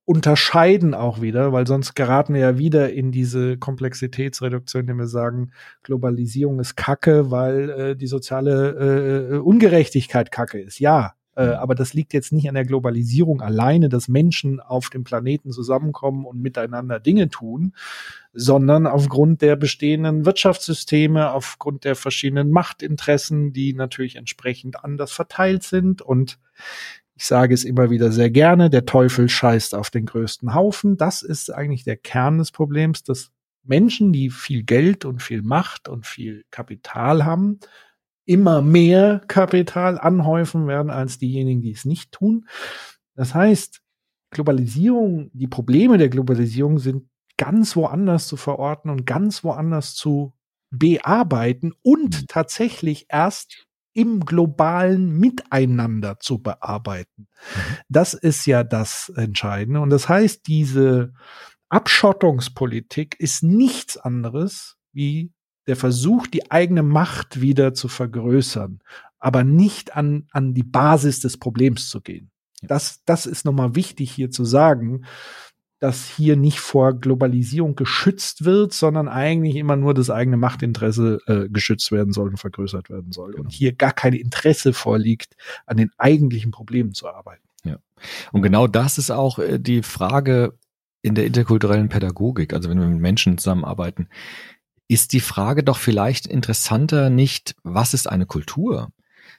unterscheiden 0.04 0.94
auch 0.94 1.20
wieder, 1.20 1.52
weil 1.52 1.66
sonst 1.66 1.94
geraten 1.94 2.34
wir 2.34 2.40
ja 2.40 2.58
wieder 2.58 2.92
in 2.92 3.12
diese 3.12 3.56
Komplexitätsreduktion, 3.56 4.82
indem 4.82 4.98
wir 4.98 5.06
sagen, 5.06 5.52
Globalisierung 5.82 6.58
ist 6.60 6.76
Kacke, 6.76 7.30
weil 7.30 7.70
äh, 7.70 7.96
die 7.96 8.08
soziale 8.08 9.30
äh, 9.32 9.38
Ungerechtigkeit 9.38 10.32
Kacke 10.32 10.60
ist. 10.60 10.80
Ja, 10.80 11.14
äh, 11.34 11.46
mhm. 11.46 11.52
aber 11.52 11.74
das 11.74 11.94
liegt 11.94 12.12
jetzt 12.12 12.32
nicht 12.32 12.48
an 12.48 12.54
der 12.54 12.64
Globalisierung 12.64 13.40
alleine, 13.40 13.88
dass 13.88 14.08
Menschen 14.08 14.60
auf 14.60 14.90
dem 14.90 15.04
Planeten 15.04 15.50
zusammenkommen 15.50 16.26
und 16.26 16.40
miteinander 16.40 17.00
Dinge 17.00 17.28
tun, 17.28 17.74
sondern 18.32 18.86
aufgrund 18.86 19.42
der 19.42 19.56
bestehenden 19.56 20.26
Wirtschaftssysteme, 20.26 21.32
aufgrund 21.32 21.84
der 21.84 21.96
verschiedenen 21.96 22.50
Machtinteressen, 22.50 23.52
die 23.52 23.72
natürlich 23.72 24.16
entsprechend 24.16 24.84
anders 24.84 25.12
verteilt 25.12 25.62
sind. 25.62 26.02
Und 26.02 26.38
ich 27.14 27.26
sage 27.26 27.54
es 27.54 27.64
immer 27.64 27.90
wieder 27.90 28.12
sehr 28.12 28.30
gerne, 28.30 28.68
der 28.68 28.84
Teufel 28.84 29.28
scheißt 29.28 29.74
auf 29.74 29.90
den 29.90 30.06
größten 30.06 30.54
Haufen. 30.54 30.96
Das 30.96 31.22
ist 31.22 31.50
eigentlich 31.50 31.84
der 31.84 31.96
Kern 31.96 32.38
des 32.38 32.52
Problems, 32.52 33.04
dass 33.04 33.30
Menschen, 33.64 34.12
die 34.12 34.30
viel 34.30 34.64
Geld 34.64 35.04
und 35.04 35.22
viel 35.22 35.42
Macht 35.42 35.88
und 35.88 36.06
viel 36.06 36.44
Kapital 36.50 37.24
haben, 37.24 37.60
immer 38.24 38.62
mehr 38.62 39.20
Kapital 39.26 39.98
anhäufen 39.98 40.66
werden 40.66 40.90
als 40.90 41.18
diejenigen, 41.18 41.60
die 41.60 41.72
es 41.72 41.84
nicht 41.84 42.12
tun. 42.12 42.46
Das 43.14 43.34
heißt, 43.34 43.82
Globalisierung, 44.30 45.30
die 45.32 45.48
Probleme 45.48 45.98
der 45.98 46.08
Globalisierung 46.08 46.78
sind 46.78 47.08
ganz 47.36 47.76
woanders 47.76 48.28
zu 48.28 48.36
verorten 48.36 48.90
und 48.90 49.04
ganz 49.04 49.44
woanders 49.44 49.94
zu 49.94 50.32
bearbeiten 50.70 51.72
und 51.82 52.22
mhm. 52.22 52.26
tatsächlich 52.28 53.06
erst 53.08 53.66
im 53.94 54.24
globalen 54.24 55.18
Miteinander 55.18 56.18
zu 56.18 56.38
bearbeiten. 56.38 57.28
Das 57.88 58.14
ist 58.14 58.46
ja 58.46 58.64
das 58.64 59.12
Entscheidende. 59.16 59.80
Und 59.80 59.90
das 59.90 60.08
heißt, 60.08 60.46
diese 60.46 61.12
Abschottungspolitik 61.68 63.16
ist 63.18 63.42
nichts 63.42 63.98
anderes 63.98 64.78
wie 64.92 65.32
der 65.66 65.76
Versuch, 65.76 66.26
die 66.26 66.50
eigene 66.50 66.82
Macht 66.82 67.40
wieder 67.40 67.74
zu 67.74 67.88
vergrößern, 67.88 68.80
aber 69.18 69.44
nicht 69.44 69.96
an, 69.96 70.26
an 70.32 70.54
die 70.54 70.64
Basis 70.64 71.20
des 71.20 71.36
Problems 71.36 71.88
zu 71.88 72.00
gehen. 72.00 72.30
Das, 72.62 73.02
das 73.04 73.26
ist 73.26 73.44
nochmal 73.44 73.74
wichtig 73.74 74.10
hier 74.12 74.30
zu 74.30 74.44
sagen, 74.44 75.04
dass 75.82 76.08
hier 76.08 76.36
nicht 76.36 76.60
vor 76.60 76.94
Globalisierung 76.94 77.74
geschützt 77.74 78.44
wird, 78.44 78.72
sondern 78.72 79.08
eigentlich 79.08 79.56
immer 79.56 79.74
nur 79.74 79.94
das 79.94 80.10
eigene 80.10 80.36
Machtinteresse 80.36 81.18
äh, 81.26 81.48
geschützt 81.48 81.90
werden 81.90 82.12
soll 82.12 82.28
und 82.28 82.36
vergrößert 82.36 82.88
werden 82.88 83.10
soll. 83.10 83.32
Genau. 83.32 83.42
Und 83.42 83.52
hier 83.52 83.72
gar 83.72 83.92
kein 83.92 84.12
Interesse 84.12 84.74
vorliegt, 84.74 85.34
an 85.66 85.78
den 85.78 85.90
eigentlichen 85.98 86.52
Problemen 86.52 86.94
zu 86.94 87.08
arbeiten. 87.08 87.42
Ja. 87.64 87.78
Und 88.30 88.42
genau 88.42 88.68
das 88.68 88.96
ist 88.96 89.10
auch 89.10 89.40
äh, 89.40 89.58
die 89.58 89.82
Frage 89.82 90.56
in 91.02 91.16
der 91.16 91.26
interkulturellen 91.26 91.88
Pädagogik, 91.88 92.52
also 92.54 92.70
wenn 92.70 92.78
wir 92.78 92.86
mit 92.86 93.00
Menschen 93.00 93.36
zusammenarbeiten, 93.36 94.08
ist 94.92 95.12
die 95.12 95.20
Frage 95.20 95.62
doch 95.64 95.78
vielleicht 95.78 96.26
interessanter 96.26 97.10
nicht, 97.10 97.54
was 97.62 97.94
ist 97.94 98.08
eine 98.08 98.26
Kultur, 98.26 98.92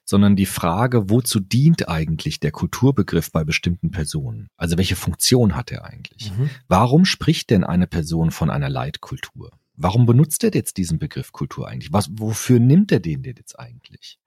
sondern 0.05 0.35
die 0.35 0.45
Frage, 0.45 1.09
wozu 1.09 1.39
dient 1.39 1.87
eigentlich 1.87 2.39
der 2.39 2.51
Kulturbegriff 2.51 3.31
bei 3.31 3.43
bestimmten 3.43 3.91
Personen? 3.91 4.47
Also 4.57 4.77
welche 4.77 4.95
Funktion 4.95 5.55
hat 5.55 5.71
er 5.71 5.85
eigentlich? 5.85 6.31
Mhm. 6.31 6.49
Warum 6.67 7.05
spricht 7.05 7.49
denn 7.49 7.63
eine 7.63 7.87
Person 7.87 8.31
von 8.31 8.49
einer 8.49 8.69
Leitkultur? 8.69 9.51
Warum 9.75 10.05
benutzt 10.05 10.43
er 10.43 10.51
jetzt 10.53 10.77
diesen 10.77 10.99
Begriff 10.99 11.31
Kultur 11.31 11.67
eigentlich? 11.67 11.93
Was, 11.93 12.09
wofür 12.11 12.59
nimmt 12.59 12.91
er 12.91 12.99
den 12.99 13.23
denn 13.23 13.35
jetzt 13.37 13.59
eigentlich? 13.59 14.19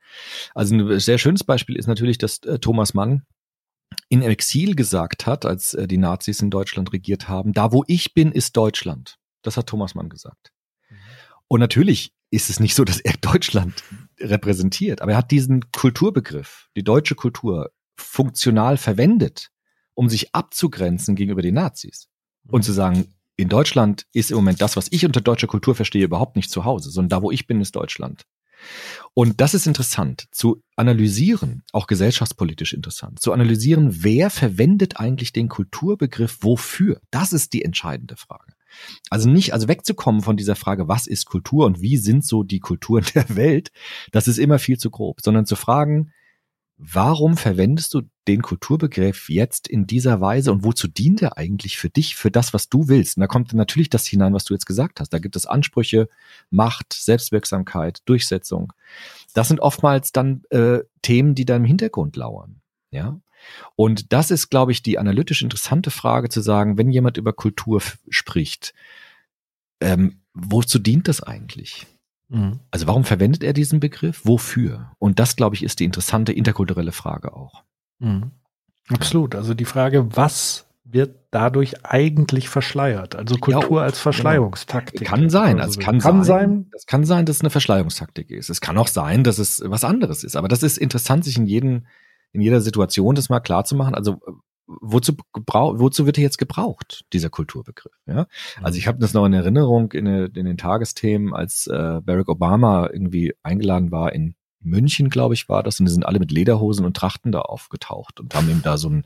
Also 0.55 0.75
ein 0.75 0.99
sehr 0.99 1.19
schönes 1.19 1.45
Beispiel 1.45 1.77
ist 1.77 1.87
natürlich, 1.87 2.19
dass 2.19 2.39
äh, 2.39 2.59
Thomas 2.59 2.95
Mann 2.95 3.23
in 4.09 4.23
Exil 4.23 4.75
gesagt 4.75 5.27
hat, 5.27 5.45
als 5.45 5.75
äh, 5.75 5.87
die 5.87 5.99
Nazis 5.99 6.41
in 6.41 6.51
Deutschland 6.51 6.93
regiert 6.93 7.29
haben, 7.29 7.53
da 7.53 7.73
wo 7.73 7.85
ich 7.87 8.15
bin, 8.15 8.33
ist 8.33 8.57
Deutschland. 8.57 9.19
Das 9.43 9.57
hat 9.57 9.69
Thomas 9.69 9.95
Mann 9.95 10.09
gesagt. 10.09 10.53
Und 11.49 11.61
natürlich 11.61 12.13
ist 12.31 12.51
es 12.51 12.61
nicht 12.61 12.75
so, 12.75 12.85
dass 12.85 13.01
er 13.01 13.15
Deutschland 13.21 13.83
repräsentiert, 14.19 15.03
aber 15.03 15.13
er 15.13 15.19
hat 15.19 15.31
diesen 15.31 15.71
Kulturbegriff, 15.73 16.69
die 16.77 16.85
deutsche 16.85 17.15
Kultur, 17.15 17.71
funktional 17.99 18.77
verwendet, 18.77 19.51
um 19.95 20.09
sich 20.09 20.35
abzugrenzen 20.35 21.17
gegenüber 21.17 21.43
den 21.43 21.55
Nazis. 21.55 22.09
Und 22.49 22.63
zu 22.63 22.73
sagen, 22.73 23.15
in 23.37 23.49
Deutschland 23.49 24.07
ist 24.13 24.31
im 24.31 24.37
Moment 24.37 24.61
das, 24.61 24.77
was 24.77 24.89
ich 24.91 25.05
unter 25.05 25.21
deutscher 25.21 25.47
Kultur 25.47 25.75
verstehe, 25.75 26.05
überhaupt 26.05 26.37
nicht 26.37 26.51
zu 26.51 26.65
Hause, 26.65 26.91
sondern 26.91 27.09
da, 27.09 27.23
wo 27.23 27.31
ich 27.31 27.47
bin, 27.47 27.61
ist 27.61 27.77
Deutschland. 27.77 28.25
Und 29.15 29.41
das 29.41 29.55
ist 29.55 29.67
interessant 29.67 30.29
zu 30.31 30.63
analysieren, 30.77 31.63
auch 31.73 31.87
gesellschaftspolitisch 31.87 32.73
interessant, 32.73 33.21
zu 33.21 33.33
analysieren, 33.33 34.03
wer 34.03 34.31
verwendet 34.31 34.99
eigentlich 34.99 35.33
den 35.33 35.49
Kulturbegriff 35.49 36.39
wofür? 36.41 37.01
Das 37.11 37.33
ist 37.33 37.53
die 37.53 37.63
entscheidende 37.63 38.17
Frage. 38.17 38.56
Also 39.11 39.29
nicht, 39.29 39.53
also 39.53 39.69
wegzukommen 39.69 40.23
von 40.23 40.37
dieser 40.37 40.57
Frage, 40.57 40.89
was 40.89 41.07
ist 41.07 41.27
Kultur 41.27 41.67
und 41.67 41.81
wie 41.81 41.97
sind 41.97 42.25
so 42.25 42.43
die 42.43 42.61
Kulturen 42.61 43.05
der 43.15 43.37
Welt, 43.37 43.71
das 44.13 44.29
ist 44.29 44.39
immer 44.39 44.59
viel 44.59 44.79
zu 44.79 44.91
grob, 44.91 45.21
sondern 45.23 45.47
zu 45.47 45.57
fragen, 45.57 46.13
warum 46.79 47.37
verwendest 47.37 47.95
du 47.95 48.03
den 48.29 48.43
Kulturbegriff 48.43 49.31
jetzt 49.31 49.67
in 49.69 49.87
dieser 49.87 50.21
Weise 50.21 50.53
und 50.53 50.65
wozu 50.65 50.89
dient 50.89 51.23
er 51.23 51.39
eigentlich 51.39 51.79
für 51.79 51.89
dich, 51.89 52.17
für 52.17 52.31
das, 52.31 52.53
was 52.53 52.69
du 52.69 52.89
willst? 52.89 53.17
Und 53.17 53.23
da 53.23 53.27
kommt 53.27 53.53
natürlich 53.55 53.89
das 53.89 54.07
hinein, 54.07 54.35
was 54.35 54.45
du 54.45 54.55
jetzt 54.55 54.67
gesagt 54.67 55.01
hast. 55.01 55.11
Da 55.11 55.19
gibt 55.19 55.37
es 55.37 55.47
Ansprüche, 55.47 56.09
Macht, 56.51 56.93
Selbstwirksamkeit, 56.93 58.03
Durchsetzung. 58.05 58.73
Das 59.33 59.49
sind 59.49 59.61
oftmals 59.61 60.13
dann 60.13 60.43
äh, 60.51 60.81
Themen, 61.03 61.35
die 61.35 61.45
da 61.45 61.57
im 61.57 61.65
Hintergrund 61.65 62.17
lauern. 62.17 62.61
Ja. 62.91 63.21
Und 63.75 64.13
das 64.13 64.31
ist, 64.31 64.51
glaube 64.51 64.73
ich, 64.73 64.83
die 64.83 64.99
analytisch 64.99 65.43
interessante 65.43 65.91
Frage 65.91 66.29
zu 66.29 66.41
sagen, 66.41 66.79
wenn 66.79 66.91
jemand 66.91 67.17
über 67.17 67.33
Kultur 67.33 67.81
spricht, 68.09 68.75
ähm, 69.81 70.21
wozu 70.33 70.79
dient 70.79 71.09
das 71.09 71.23
eigentlich? 71.23 71.87
Mhm. 72.29 72.61
Also 72.71 72.87
warum 72.87 73.05
verwendet 73.05 73.43
er 73.43 73.53
diesen 73.53 73.81
Begriff? 73.81 74.23
Wofür? 74.25 74.93
Und 74.99 75.19
das, 75.19 75.37
glaube 75.37 75.55
ich, 75.57 75.63
ist 75.63 75.81
die 75.81 75.85
interessante 75.85 76.33
interkulturelle 76.33 76.93
Frage 76.93 77.35
auch. 77.35 77.63
Mhm. 77.99 78.31
Absolut. 78.89 79.35
Also 79.35 79.55
die 79.55 79.65
Frage, 79.65 80.17
was 80.17 80.67
wird 80.85 81.17
dadurch 81.33 81.85
eigentlich 81.85 82.49
verschleiert? 82.49 83.17
Also 83.17 83.37
Kultur 83.37 83.81
Ja, 83.81 83.85
als 83.85 83.99
Verschleierungstaktik. 83.99 85.07
Kann 85.07 85.29
sein, 85.31 85.61
Also 85.61 85.79
also 85.79 85.81
kann, 85.81 85.99
kann 85.99 86.25
sein. 86.25 86.49
sein. 86.51 86.67
Das 86.73 86.87
kann 86.87 87.05
sein, 87.05 87.27
dass 87.27 87.37
es 87.37 87.43
eine 87.43 87.51
Verschleierungstaktik 87.51 88.31
ist. 88.31 88.51
Es 88.51 88.61
kann 88.61 88.79
auch 88.79 88.89
sein, 88.89 89.25
dass 89.25 89.39
es 89.39 89.61
was 89.65 89.85
anderes 89.85 90.23
ist. 90.23 90.37
Aber 90.37 90.49
das 90.49 90.63
ist 90.63 90.79
interessant, 90.79 91.25
sich 91.25 91.37
in 91.37 91.47
jedem, 91.47 91.87
in 92.33 92.41
jeder 92.41 92.61
Situation 92.61 93.15
das 93.15 93.29
mal 93.29 93.41
klar 93.41 93.65
zu 93.65 93.75
machen. 93.77 93.95
Also 93.95 94.13
äh, 94.13 94.33
wozu 94.67 95.13
wozu 95.35 96.07
wird 96.07 96.19
er 96.19 96.25
jetzt 96.25 96.39
gebraucht, 96.39 97.05
dieser 97.13 97.31
Kulturbegriff? 97.31 97.93
Ja? 98.07 98.27
Also 98.63 98.79
ich 98.79 98.89
habe 98.89 98.99
das 98.99 99.15
noch 99.15 99.25
in 99.27 99.33
Erinnerung 99.33 99.93
in, 99.93 100.05
den- 100.07 100.33
in 100.35 100.45
den 100.47 100.57
Tagesthemen, 100.59 101.33
als 101.35 101.67
äh, 101.69 102.01
Barack 102.03 102.29
Obama 102.29 102.89
irgendwie 102.93 103.35
eingeladen 103.43 103.91
war 103.93 104.13
in 104.13 104.35
München, 104.67 105.09
glaube 105.11 105.35
ich, 105.35 105.49
war 105.49 105.63
das, 105.63 105.81
und 105.81 105.87
die 105.87 105.93
sind 105.93 106.05
alle 106.05 106.19
mit 106.19 106.31
Lederhosen 106.31 106.85
und 106.85 106.97
Trachten 106.97 107.33
da 107.33 107.41
aufgetaucht 107.41 108.21
und 108.21 108.35
haben 108.35 108.51
ihm 108.51 108.63
da 108.63 108.77
so 108.77 108.89
ein 108.91 109.05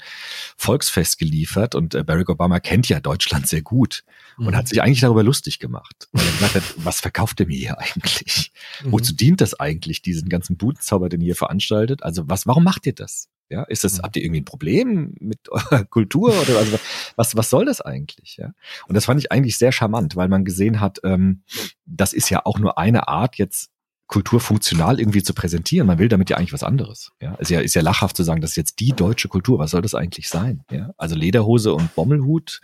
Volksfest 0.57 1.19
geliefert. 1.19 1.75
Und 1.75 1.95
äh, 1.95 2.03
Barack 2.05 2.29
Obama 2.29 2.61
kennt 2.61 2.89
ja 2.89 3.01
Deutschland 3.01 3.47
sehr 3.49 3.63
gut 3.63 4.05
und 4.39 4.47
Mhm. 4.47 4.57
hat 4.57 4.69
sich 4.69 4.83
eigentlich 4.83 5.01
darüber 5.01 5.23
lustig 5.23 5.59
gemacht. 5.59 6.09
Weil 6.13 6.25
er 6.25 6.33
gesagt 6.33 6.55
hat, 6.57 6.63
was 6.85 7.01
verkauft 7.01 7.41
er 7.41 7.47
mir 7.47 7.57
hier 7.59 7.79
eigentlich? 7.79 8.53
Mhm. 8.85 8.93
Wozu 8.93 9.15
dient 9.15 9.41
das 9.41 9.59
eigentlich, 9.59 10.03
diesen 10.03 10.29
ganzen 10.29 10.57
Budenzauber, 10.57 11.09
den 11.09 11.21
ihr 11.21 11.37
veranstaltet? 11.37 12.03
Also 12.03 12.29
was, 12.29 12.47
warum 12.47 12.65
macht 12.65 12.87
ihr 12.87 12.95
das? 12.95 13.29
Ja, 13.53 13.65
ist 13.65 13.83
das, 13.83 13.99
Mhm. 13.99 14.03
habt 14.03 14.17
ihr 14.17 14.23
irgendwie 14.23 14.41
ein 14.43 14.45
Problem 14.45 15.15
mit 15.19 15.41
eurer 15.51 15.85
Kultur 15.85 16.29
oder 16.41 16.59
also 16.59 16.79
was, 17.17 17.37
was 17.37 17.51
soll 17.51 17.65
das 17.65 17.81
eigentlich? 17.81 18.37
Ja, 18.37 18.53
und 18.87 18.95
das 18.95 19.07
fand 19.07 19.21
ich 19.21 19.33
eigentlich 19.33 19.59
sehr 19.59 19.73
charmant, 19.73 20.15
weil 20.17 20.29
man 20.29 20.45
gesehen 20.45 20.81
hat, 20.81 21.01
ähm, 21.05 21.43
das 21.85 22.13
ist 22.13 22.31
ja 22.31 22.47
auch 22.47 22.59
nur 22.61 22.79
eine 22.79 23.09
Art, 23.09 23.37
jetzt 23.39 23.71
Kultur 24.11 24.41
funktional 24.41 24.99
irgendwie 24.99 25.23
zu 25.23 25.33
präsentieren. 25.35 25.87
Man 25.87 25.99
will 25.99 26.09
damit 26.09 26.29
ja 26.31 26.37
eigentlich 26.37 26.53
was 26.53 26.65
anderes. 26.65 27.13
Ja, 27.23 27.35
ist 27.37 27.51
ja, 27.51 27.61
ist 27.61 27.75
ja 27.75 27.83
lachhaft 27.83 28.17
zu 28.17 28.25
sagen, 28.25 28.41
das 28.41 28.51
ist 28.51 28.57
jetzt 28.57 28.81
die 28.81 28.91
deutsche 28.93 29.29
Kultur. 29.29 29.59
Was 29.61 29.71
soll 29.71 29.83
das 29.83 29.95
eigentlich 29.95 30.29
sein? 30.29 30.63
Ja, 30.71 30.91
also 30.99 31.15
Lederhose 31.15 31.73
und 31.73 31.95
Bommelhut, 31.95 32.61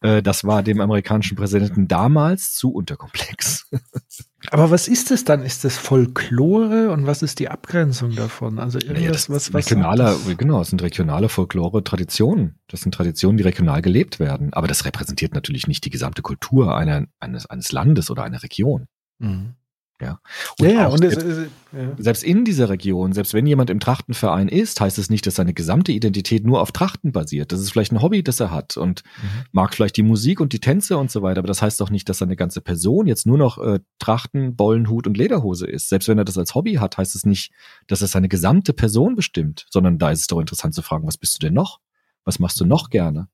äh, 0.00 0.22
das 0.22 0.44
war 0.44 0.62
dem 0.62 0.80
amerikanischen 0.80 1.36
Präsidenten 1.36 1.88
damals 1.88 2.54
zu 2.54 2.72
unterkomplex. 2.72 3.68
Aber 4.50 4.70
was 4.70 4.88
ist 4.88 5.10
es 5.10 5.24
dann? 5.24 5.42
Ist 5.42 5.62
das 5.64 5.76
Folklore 5.76 6.90
und 6.90 7.06
was 7.06 7.22
ist 7.22 7.38
die 7.38 7.48
Abgrenzung 7.50 8.14
davon? 8.16 8.58
Also 8.58 8.78
Naja, 8.78 8.92
irgendwas, 8.92 9.26
das 9.26 9.30
was, 9.30 9.52
was 9.52 9.66
regionaler, 9.66 10.16
das- 10.26 10.36
genau, 10.38 10.58
das 10.58 10.70
sind 10.70 10.82
regionale 10.82 11.28
Folklore, 11.28 11.84
Traditionen. 11.84 12.58
Das 12.68 12.80
sind 12.80 12.92
Traditionen, 12.94 13.36
die 13.36 13.44
regional 13.44 13.82
gelebt 13.82 14.18
werden. 14.20 14.52
Aber 14.54 14.68
das 14.68 14.84
repräsentiert 14.86 15.34
natürlich 15.34 15.68
nicht 15.68 15.84
die 15.84 15.90
gesamte 15.90 16.22
Kultur 16.22 16.74
einer, 16.76 17.06
eines, 17.20 17.46
eines 17.46 17.72
Landes 17.72 18.10
oder 18.10 18.24
einer 18.24 18.42
Region. 18.42 18.86
Mhm. 19.18 19.54
Ja. 20.02 20.20
Ja, 20.58 20.68
ja, 20.68 20.86
und 20.88 21.04
es, 21.04 21.14
selbst, 21.14 21.26
es, 21.26 21.48
ja. 21.72 21.92
selbst 21.96 22.24
in 22.24 22.44
dieser 22.44 22.68
Region, 22.68 23.12
selbst 23.12 23.34
wenn 23.34 23.46
jemand 23.46 23.70
im 23.70 23.78
Trachtenverein 23.78 24.48
ist, 24.48 24.80
heißt 24.80 24.98
es 24.98 25.10
nicht, 25.10 25.26
dass 25.26 25.36
seine 25.36 25.54
gesamte 25.54 25.92
Identität 25.92 26.44
nur 26.44 26.60
auf 26.60 26.72
Trachten 26.72 27.12
basiert. 27.12 27.52
Das 27.52 27.60
ist 27.60 27.70
vielleicht 27.70 27.92
ein 27.92 28.02
Hobby, 28.02 28.24
das 28.24 28.40
er 28.40 28.50
hat 28.50 28.76
und 28.76 29.04
Mhm. 29.22 29.44
mag 29.52 29.74
vielleicht 29.74 29.96
die 29.96 30.02
Musik 30.02 30.40
und 30.40 30.52
die 30.52 30.58
Tänze 30.58 30.98
und 30.98 31.10
so 31.10 31.22
weiter. 31.22 31.38
Aber 31.38 31.46
das 31.46 31.62
heißt 31.62 31.80
doch 31.80 31.90
nicht, 31.90 32.08
dass 32.08 32.18
seine 32.18 32.34
ganze 32.34 32.60
Person 32.60 33.06
jetzt 33.06 33.26
nur 33.26 33.38
noch 33.38 33.58
äh, 33.58 33.78
Trachten, 34.00 34.56
Bollenhut 34.56 35.06
und 35.06 35.16
Lederhose 35.16 35.66
ist. 35.66 35.88
Selbst 35.88 36.08
wenn 36.08 36.18
er 36.18 36.24
das 36.24 36.36
als 36.36 36.54
Hobby 36.56 36.74
hat, 36.74 36.98
heißt 36.98 37.14
es 37.14 37.24
nicht, 37.24 37.52
dass 37.86 38.02
es 38.02 38.10
seine 38.10 38.28
gesamte 38.28 38.72
Person 38.72 39.14
bestimmt, 39.14 39.66
sondern 39.70 39.98
da 39.98 40.10
ist 40.10 40.20
es 40.22 40.26
doch 40.26 40.40
interessant 40.40 40.74
zu 40.74 40.82
fragen, 40.82 41.06
was 41.06 41.16
bist 41.16 41.36
du 41.36 41.46
denn 41.46 41.54
noch? 41.54 41.78
Was 42.24 42.40
machst 42.40 42.60
du 42.60 42.64
noch 42.64 42.90
gerne? 42.90 43.28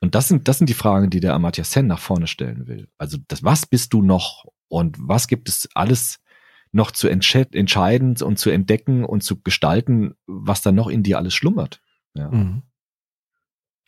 Und 0.00 0.14
das 0.14 0.28
sind, 0.28 0.48
das 0.48 0.58
sind 0.58 0.68
die 0.68 0.74
Fragen, 0.74 1.10
die 1.10 1.20
der 1.20 1.34
Amartya 1.34 1.64
Sen 1.64 1.86
nach 1.86 1.98
vorne 1.98 2.26
stellen 2.26 2.66
will. 2.66 2.88
Also 2.98 3.18
das, 3.28 3.44
was 3.44 3.66
bist 3.66 3.92
du 3.92 4.02
noch 4.02 4.44
und 4.68 4.96
was 5.00 5.28
gibt 5.28 5.48
es 5.48 5.68
alles 5.74 6.18
noch 6.72 6.90
zu 6.90 7.08
entsche- 7.08 7.54
entscheiden 7.54 8.16
und 8.22 8.38
zu 8.38 8.50
entdecken 8.50 9.04
und 9.04 9.22
zu 9.22 9.40
gestalten, 9.40 10.14
was 10.26 10.62
da 10.62 10.72
noch 10.72 10.88
in 10.88 11.02
dir 11.02 11.18
alles 11.18 11.34
schlummert? 11.34 11.80
Ja. 12.14 12.30
Mhm. 12.30 12.62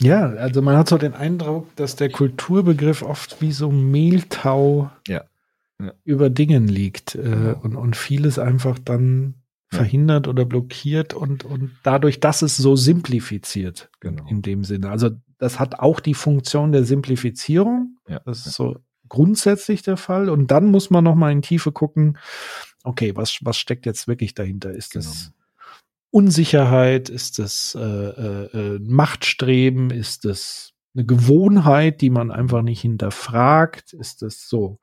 Ja, 0.01 0.27
also 0.31 0.63
man 0.63 0.77
hat 0.77 0.89
so 0.89 0.97
den 0.97 1.15
Eindruck, 1.15 1.75
dass 1.77 1.97
der 1.97 2.09
Kulturbegriff 2.11 3.03
oft 3.03 3.41
wie 3.43 3.51
so 3.53 3.71
Mehltau 3.73 4.91
Ja. 5.09 5.25
Ja. 5.81 5.93
über 6.05 6.31
Dingen 6.31 6.69
liegt 6.69 7.15
äh, 7.17 7.23
Genau. 7.23 7.61
und, 7.63 7.77
und 7.77 7.97
vieles 7.97 8.39
einfach 8.39 8.79
dann 8.79 9.35
Ja. 9.73 9.79
verhindert 9.79 10.29
oder 10.29 10.45
blockiert 10.45 11.15
und, 11.15 11.45
und 11.45 11.73
dadurch, 11.83 12.21
dass 12.21 12.43
es 12.43 12.57
so 12.57 12.77
simplifiziert 12.77 13.91
Genau. 14.01 14.25
in 14.29 14.41
dem 14.43 14.63
Sinne. 14.65 14.89
Also 14.91 15.11
das 15.39 15.59
hat 15.61 15.79
auch 15.81 16.01
die 16.01 16.15
Funktion 16.15 16.73
der 16.73 16.85
Simplifizierung. 16.85 17.97
Ja. 18.09 18.21
Das 18.25 18.47
ist 18.47 18.55
so 18.55 18.79
grundsätzlich 19.09 19.83
der 19.83 19.97
Fall. 19.97 20.29
Und 20.29 20.51
dann 20.51 20.67
muss 20.67 20.91
man 20.91 21.05
noch 21.05 21.15
mal 21.15 21.33
in 21.33 21.43
Tiefe 21.43 21.73
gucken, 21.73 22.19
okay, 22.85 23.15
was, 23.17 23.39
was 23.43 23.57
steckt 23.59 23.87
jetzt 23.87 24.09
wirklich 24.09 24.35
dahinter? 24.35 24.71
Ist 24.73 24.93
Genau. 24.93 25.05
das 25.05 25.33
Unsicherheit? 26.11 27.09
Ist 27.09 27.39
das 27.39 27.75
äh, 27.79 27.81
äh, 27.81 28.45
äh, 28.77 28.79
Machtstreben? 28.81 29.91
Ist 29.91 30.25
das 30.25 30.73
eine 30.95 31.05
Gewohnheit, 31.05 32.01
die 32.01 32.11
man 32.11 32.31
einfach 32.31 32.63
nicht 32.63 32.81
hinterfragt? 32.81 33.93
Ist 33.93 34.23
das 34.23 34.49
so? 34.49 34.79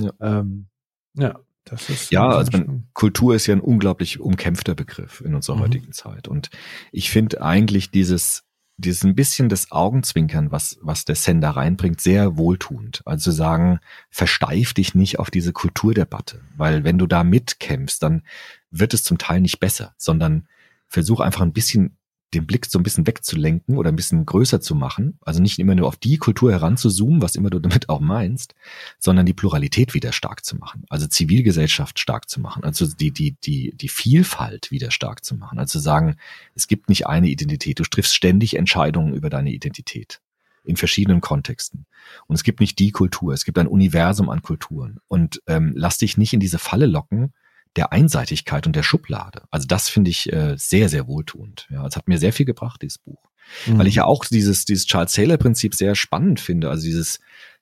Ja. 0.00 0.12
Ähm, 0.20 0.66
ja, 1.14 1.40
Das 1.64 1.88
ist 1.90 2.10
Ja, 2.10 2.28
also 2.28 2.52
man. 2.52 2.88
Kultur 2.94 3.34
ist 3.34 3.46
ja 3.46 3.54
ein 3.54 3.60
unglaublich 3.60 4.20
umkämpfter 4.20 4.74
Begriff 4.74 5.20
in 5.20 5.34
unserer 5.34 5.56
Mhm. 5.56 5.60
heutigen 5.60 5.92
Zeit. 5.92 6.28
Und 6.28 6.50
ich 6.92 7.10
finde 7.10 7.42
eigentlich 7.42 7.90
dieses, 7.90 8.44
dieses 8.80 9.04
ein 9.04 9.14
bisschen 9.14 9.48
das 9.48 9.70
Augenzwinkern, 9.70 10.50
was, 10.50 10.78
was 10.82 11.04
der 11.04 11.14
Sender 11.14 11.50
reinbringt, 11.50 12.00
sehr 12.00 12.36
wohltuend. 12.36 13.02
Also 13.04 13.30
sagen, 13.30 13.80
versteif 14.10 14.74
dich 14.74 14.94
nicht 14.94 15.18
auf 15.18 15.30
diese 15.30 15.52
Kulturdebatte, 15.52 16.40
weil 16.56 16.84
wenn 16.84 16.98
du 16.98 17.06
da 17.06 17.24
mitkämpfst, 17.24 17.98
dann 18.00 18.22
wird 18.70 18.94
es 18.94 19.02
zum 19.02 19.18
Teil 19.18 19.40
nicht 19.40 19.60
besser, 19.60 19.94
sondern 19.96 20.46
versuch 20.86 21.20
einfach 21.20 21.42
ein 21.42 21.52
bisschen 21.52 21.96
den 22.34 22.46
Blick 22.46 22.66
so 22.66 22.78
ein 22.78 22.82
bisschen 22.82 23.06
wegzulenken 23.06 23.76
oder 23.76 23.90
ein 23.90 23.96
bisschen 23.96 24.24
größer 24.24 24.60
zu 24.60 24.74
machen. 24.74 25.18
Also 25.20 25.42
nicht 25.42 25.58
immer 25.58 25.74
nur 25.74 25.88
auf 25.88 25.96
die 25.96 26.16
Kultur 26.16 26.52
heranzuzoomen, 26.52 27.22
was 27.22 27.34
immer 27.34 27.50
du 27.50 27.58
damit 27.60 27.88
auch 27.88 28.00
meinst, 28.00 28.54
sondern 28.98 29.26
die 29.26 29.32
Pluralität 29.32 29.94
wieder 29.94 30.12
stark 30.12 30.44
zu 30.44 30.56
machen. 30.56 30.84
Also 30.88 31.06
Zivilgesellschaft 31.06 31.98
stark 31.98 32.28
zu 32.28 32.40
machen. 32.40 32.64
Also 32.64 32.86
die, 32.86 33.10
die, 33.10 33.36
die, 33.44 33.74
die 33.76 33.88
Vielfalt 33.88 34.70
wieder 34.70 34.90
stark 34.90 35.24
zu 35.24 35.34
machen. 35.34 35.58
Also 35.58 35.78
zu 35.78 35.78
sagen, 35.80 36.16
es 36.54 36.68
gibt 36.68 36.88
nicht 36.88 37.06
eine 37.06 37.28
Identität. 37.28 37.78
Du 37.78 37.84
triffst 37.84 38.14
ständig 38.14 38.56
Entscheidungen 38.56 39.14
über 39.14 39.30
deine 39.30 39.50
Identität. 39.50 40.20
In 40.62 40.76
verschiedenen 40.76 41.22
Kontexten. 41.22 41.86
Und 42.26 42.36
es 42.36 42.42
gibt 42.42 42.60
nicht 42.60 42.78
die 42.78 42.90
Kultur. 42.90 43.32
Es 43.32 43.44
gibt 43.44 43.58
ein 43.58 43.66
Universum 43.66 44.28
an 44.28 44.42
Kulturen. 44.42 45.00
Und 45.08 45.42
ähm, 45.46 45.72
lass 45.74 45.96
dich 45.96 46.18
nicht 46.18 46.34
in 46.34 46.40
diese 46.40 46.58
Falle 46.58 46.86
locken, 46.86 47.32
der 47.76 47.92
Einseitigkeit 47.92 48.66
und 48.66 48.74
der 48.74 48.82
Schublade. 48.82 49.42
Also 49.50 49.66
das 49.66 49.88
finde 49.88 50.10
ich 50.10 50.32
äh, 50.32 50.56
sehr, 50.56 50.88
sehr 50.88 51.06
wohltuend. 51.06 51.68
Ja, 51.70 51.86
es 51.86 51.96
hat 51.96 52.08
mir 52.08 52.18
sehr 52.18 52.32
viel 52.32 52.46
gebracht, 52.46 52.82
dieses 52.82 52.98
Buch. 52.98 53.30
Weil 53.66 53.86
ich 53.86 53.96
ja 53.96 54.04
auch 54.04 54.24
dieses, 54.24 54.64
dieses 54.64 54.86
Charles 54.86 55.12
Taylor-Prinzip 55.12 55.74
sehr 55.74 55.94
spannend 55.94 56.38
finde. 56.40 56.70
Also 56.70 56.84
dieses, 56.84 57.18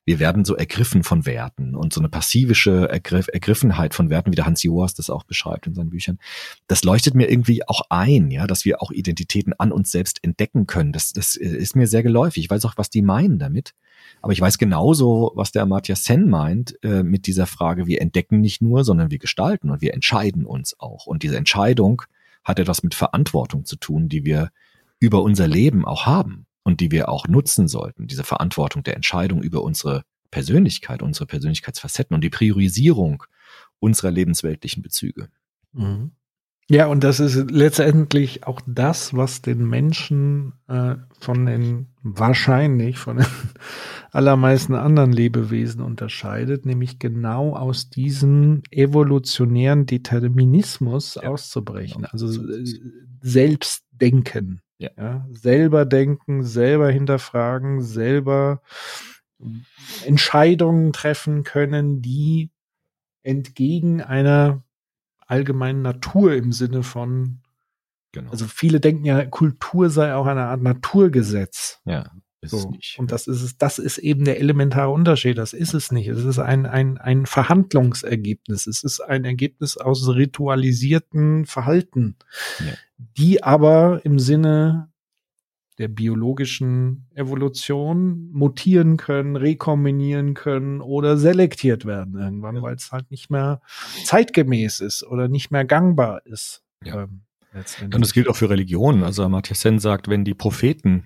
wir 0.09 0.21
werden 0.21 0.47
so 0.47 0.57
ergriffen 0.57 1.03
von 1.03 1.27
Werten 1.27 1.75
und 1.75 1.93
so 1.93 2.01
eine 2.01 2.09
passivische 2.09 2.89
Ergriff, 2.89 3.29
Ergriffenheit 3.31 3.93
von 3.93 4.09
Werten, 4.09 4.33
wie 4.33 4.37
der 4.37 4.47
Hans 4.47 4.63
Joas 4.63 4.95
das 4.95 5.11
auch 5.11 5.23
beschreibt 5.23 5.67
in 5.67 5.75
seinen 5.75 5.91
Büchern. 5.91 6.19
Das 6.67 6.83
leuchtet 6.83 7.15
mir 7.15 7.31
irgendwie 7.31 7.69
auch 7.69 7.83
ein, 7.91 8.31
ja, 8.31 8.47
dass 8.47 8.65
wir 8.65 8.81
auch 8.81 8.91
Identitäten 8.91 9.53
an 9.53 9.71
uns 9.71 9.93
selbst 9.93 10.25
entdecken 10.25 10.67
können. 10.67 10.93
Das, 10.93 11.13
das 11.13 11.37
ist 11.37 11.77
mir 11.77 11.87
sehr 11.87 12.03
geläufig. 12.03 12.43
Ich 12.45 12.49
weiß 12.49 12.65
auch, 12.65 12.79
was 12.79 12.89
die 12.89 13.03
meinen 13.03 13.39
damit. 13.39 13.75
Aber 14.23 14.33
ich 14.33 14.41
weiß 14.41 14.57
genauso, 14.57 15.33
was 15.35 15.53
der 15.53 15.61
Amartya 15.61 15.95
Sen 15.95 16.31
meint 16.31 16.83
äh, 16.83 17.03
mit 17.03 17.27
dieser 17.27 17.47
Frage, 17.47 17.87
wir 17.87 18.01
entdecken 18.01 18.41
nicht 18.41 18.63
nur, 18.63 18.85
sondern 18.85 19.11
wir 19.11 19.19
gestalten 19.19 19.69
und 19.69 19.83
wir 19.83 19.93
entscheiden 19.93 20.47
uns 20.47 20.81
auch. 20.81 21.05
Und 21.07 21.23
diese 21.23 21.37
Entscheidung 21.37 22.01
hat 22.45 22.59
etwas 22.59 22.83
mit 22.83 22.95
Verantwortung 22.95 23.67
zu 23.67 23.77
tun, 23.77 24.09
die 24.09 24.25
wir 24.25 24.53
über 25.01 25.23
unser 25.23 25.49
Leben 25.49 25.85
auch 25.85 26.07
haben 26.07 26.47
und 26.63 26.81
die 26.81 26.91
wir 26.91 27.09
auch 27.09 27.27
nutzen 27.29 27.69
sollten. 27.69 28.07
Diese 28.07 28.25
Verantwortung 28.25 28.83
der 28.83 28.97
Entscheidung 28.97 29.43
über 29.43 29.63
unsere 29.63 30.03
Persönlichkeit, 30.31 31.03
unsere 31.03 31.27
Persönlichkeitsfacetten 31.27 32.15
und 32.15 32.23
die 32.23 32.31
Priorisierung 32.31 33.23
unserer 33.79 34.11
lebensweltlichen 34.11 34.83
Bezüge. 34.83 35.29
Mhm. 35.73 36.13
Ja, 36.71 36.87
und 36.89 37.03
das 37.03 37.19
ist 37.19 37.51
letztendlich 37.51 38.47
auch 38.47 38.61
das, 38.67 39.15
was 39.17 39.41
den 39.41 39.67
Menschen 39.67 40.53
äh, 40.69 40.97
von 41.19 41.47
den 41.47 41.87
wahrscheinlich 42.03 42.99
von 42.99 43.17
den 43.17 43.27
allermeisten 44.11 44.75
anderen 44.75 45.11
Lebewesen 45.11 45.81
unterscheidet, 45.81 46.67
nämlich 46.67 46.99
genau 46.99 47.57
aus 47.57 47.89
diesem 47.89 48.63
evolutionären 48.71 49.87
Determinismus 49.87 51.15
Ja, 51.15 51.31
auszubrechen. 51.31 52.03
genau. 52.03 52.09
Also 52.13 52.27
So 52.29 52.47
äh. 52.47 52.65
Selbstdenken. 53.23 54.61
Ja. 54.79 55.27
selber 55.33 55.85
denken, 55.85 56.45
selber 56.45 56.89
hinterfragen, 56.91 57.83
selber 57.83 58.63
Entscheidungen 60.05 60.93
treffen 60.93 61.43
können, 61.43 62.01
die 62.01 62.51
entgegen 63.23 64.01
einer 64.03 64.63
allgemeinen 65.27 65.83
Natur 65.83 66.35
im 66.35 66.53
Sinne 66.53 66.83
von, 66.83 67.41
Genau. 68.13 68.31
also 68.31 68.47
viele 68.47 68.81
denken 68.81 69.05
ja, 69.05 69.25
Kultur 69.27 69.91
sei 69.91 70.15
auch 70.15 70.27
eine 70.27 70.45
Art 70.45 70.63
Naturgesetz. 70.63 71.81
ja, 71.85 72.11
ist 72.41 72.51
So. 72.53 72.71
nicht. 72.71 72.97
Und 72.99 73.11
das 73.13 73.27
ist 73.27 73.43
es, 73.43 73.59
das 73.59 73.79
ist 73.79 73.99
eben 73.99 74.25
der 74.25 74.39
elementare 74.41 74.91
Unterschied. 74.91 75.39
Das 75.39 75.53
ist 75.53 75.75
es 75.75 75.91
nicht. 75.93 76.09
Es 76.09 76.25
ist 76.25 76.39
ein, 76.39 76.67
ein, 76.67 76.99
ein 76.99 77.27
Verhandlungsergebnis. 77.27 78.67
Es 78.67 78.83
ist 78.85 79.01
ein 79.01 79.25
Ergebnis 79.25 79.77
aus 79.77 80.09
ritualisierten 80.09 81.47
Verhalten, 81.47 82.17
Ja. 82.61 82.73
die 83.17 83.43
aber 83.43 84.01
im 84.05 84.19
Sinne 84.19 84.91
der 85.79 85.89
biologischen 85.89 87.07
Evolution 87.15 88.31
mutieren 88.33 88.97
können, 88.97 89.37
rekombinieren 89.37 90.35
können 90.35 90.81
oder 90.81 91.17
selektiert 91.17 91.85
werden 91.87 92.19
irgendwann, 92.19 92.57
Ja. 92.57 92.63
weil 92.63 92.75
es 92.75 92.91
halt 92.91 93.11
nicht 93.13 93.31
mehr 93.31 93.61
zeitgemäß 94.05 94.81
ist 94.81 95.05
oder 95.05 95.29
nicht 95.29 95.51
mehr 95.53 95.65
gangbar 95.65 96.25
ist. 96.27 96.63
Ja. 96.85 97.05
Ähm. 97.05 97.23
Und 97.83 98.01
das 98.01 98.13
gilt 98.13 98.29
auch 98.29 98.37
für 98.37 98.51
Religionen. 98.51 99.03
Also 99.03 99.25
Amartya 99.25 99.55
Sen 99.57 99.79
sagt, 99.79 100.09
wenn 100.09 100.25
die 100.25 100.35
Propheten 100.35 101.05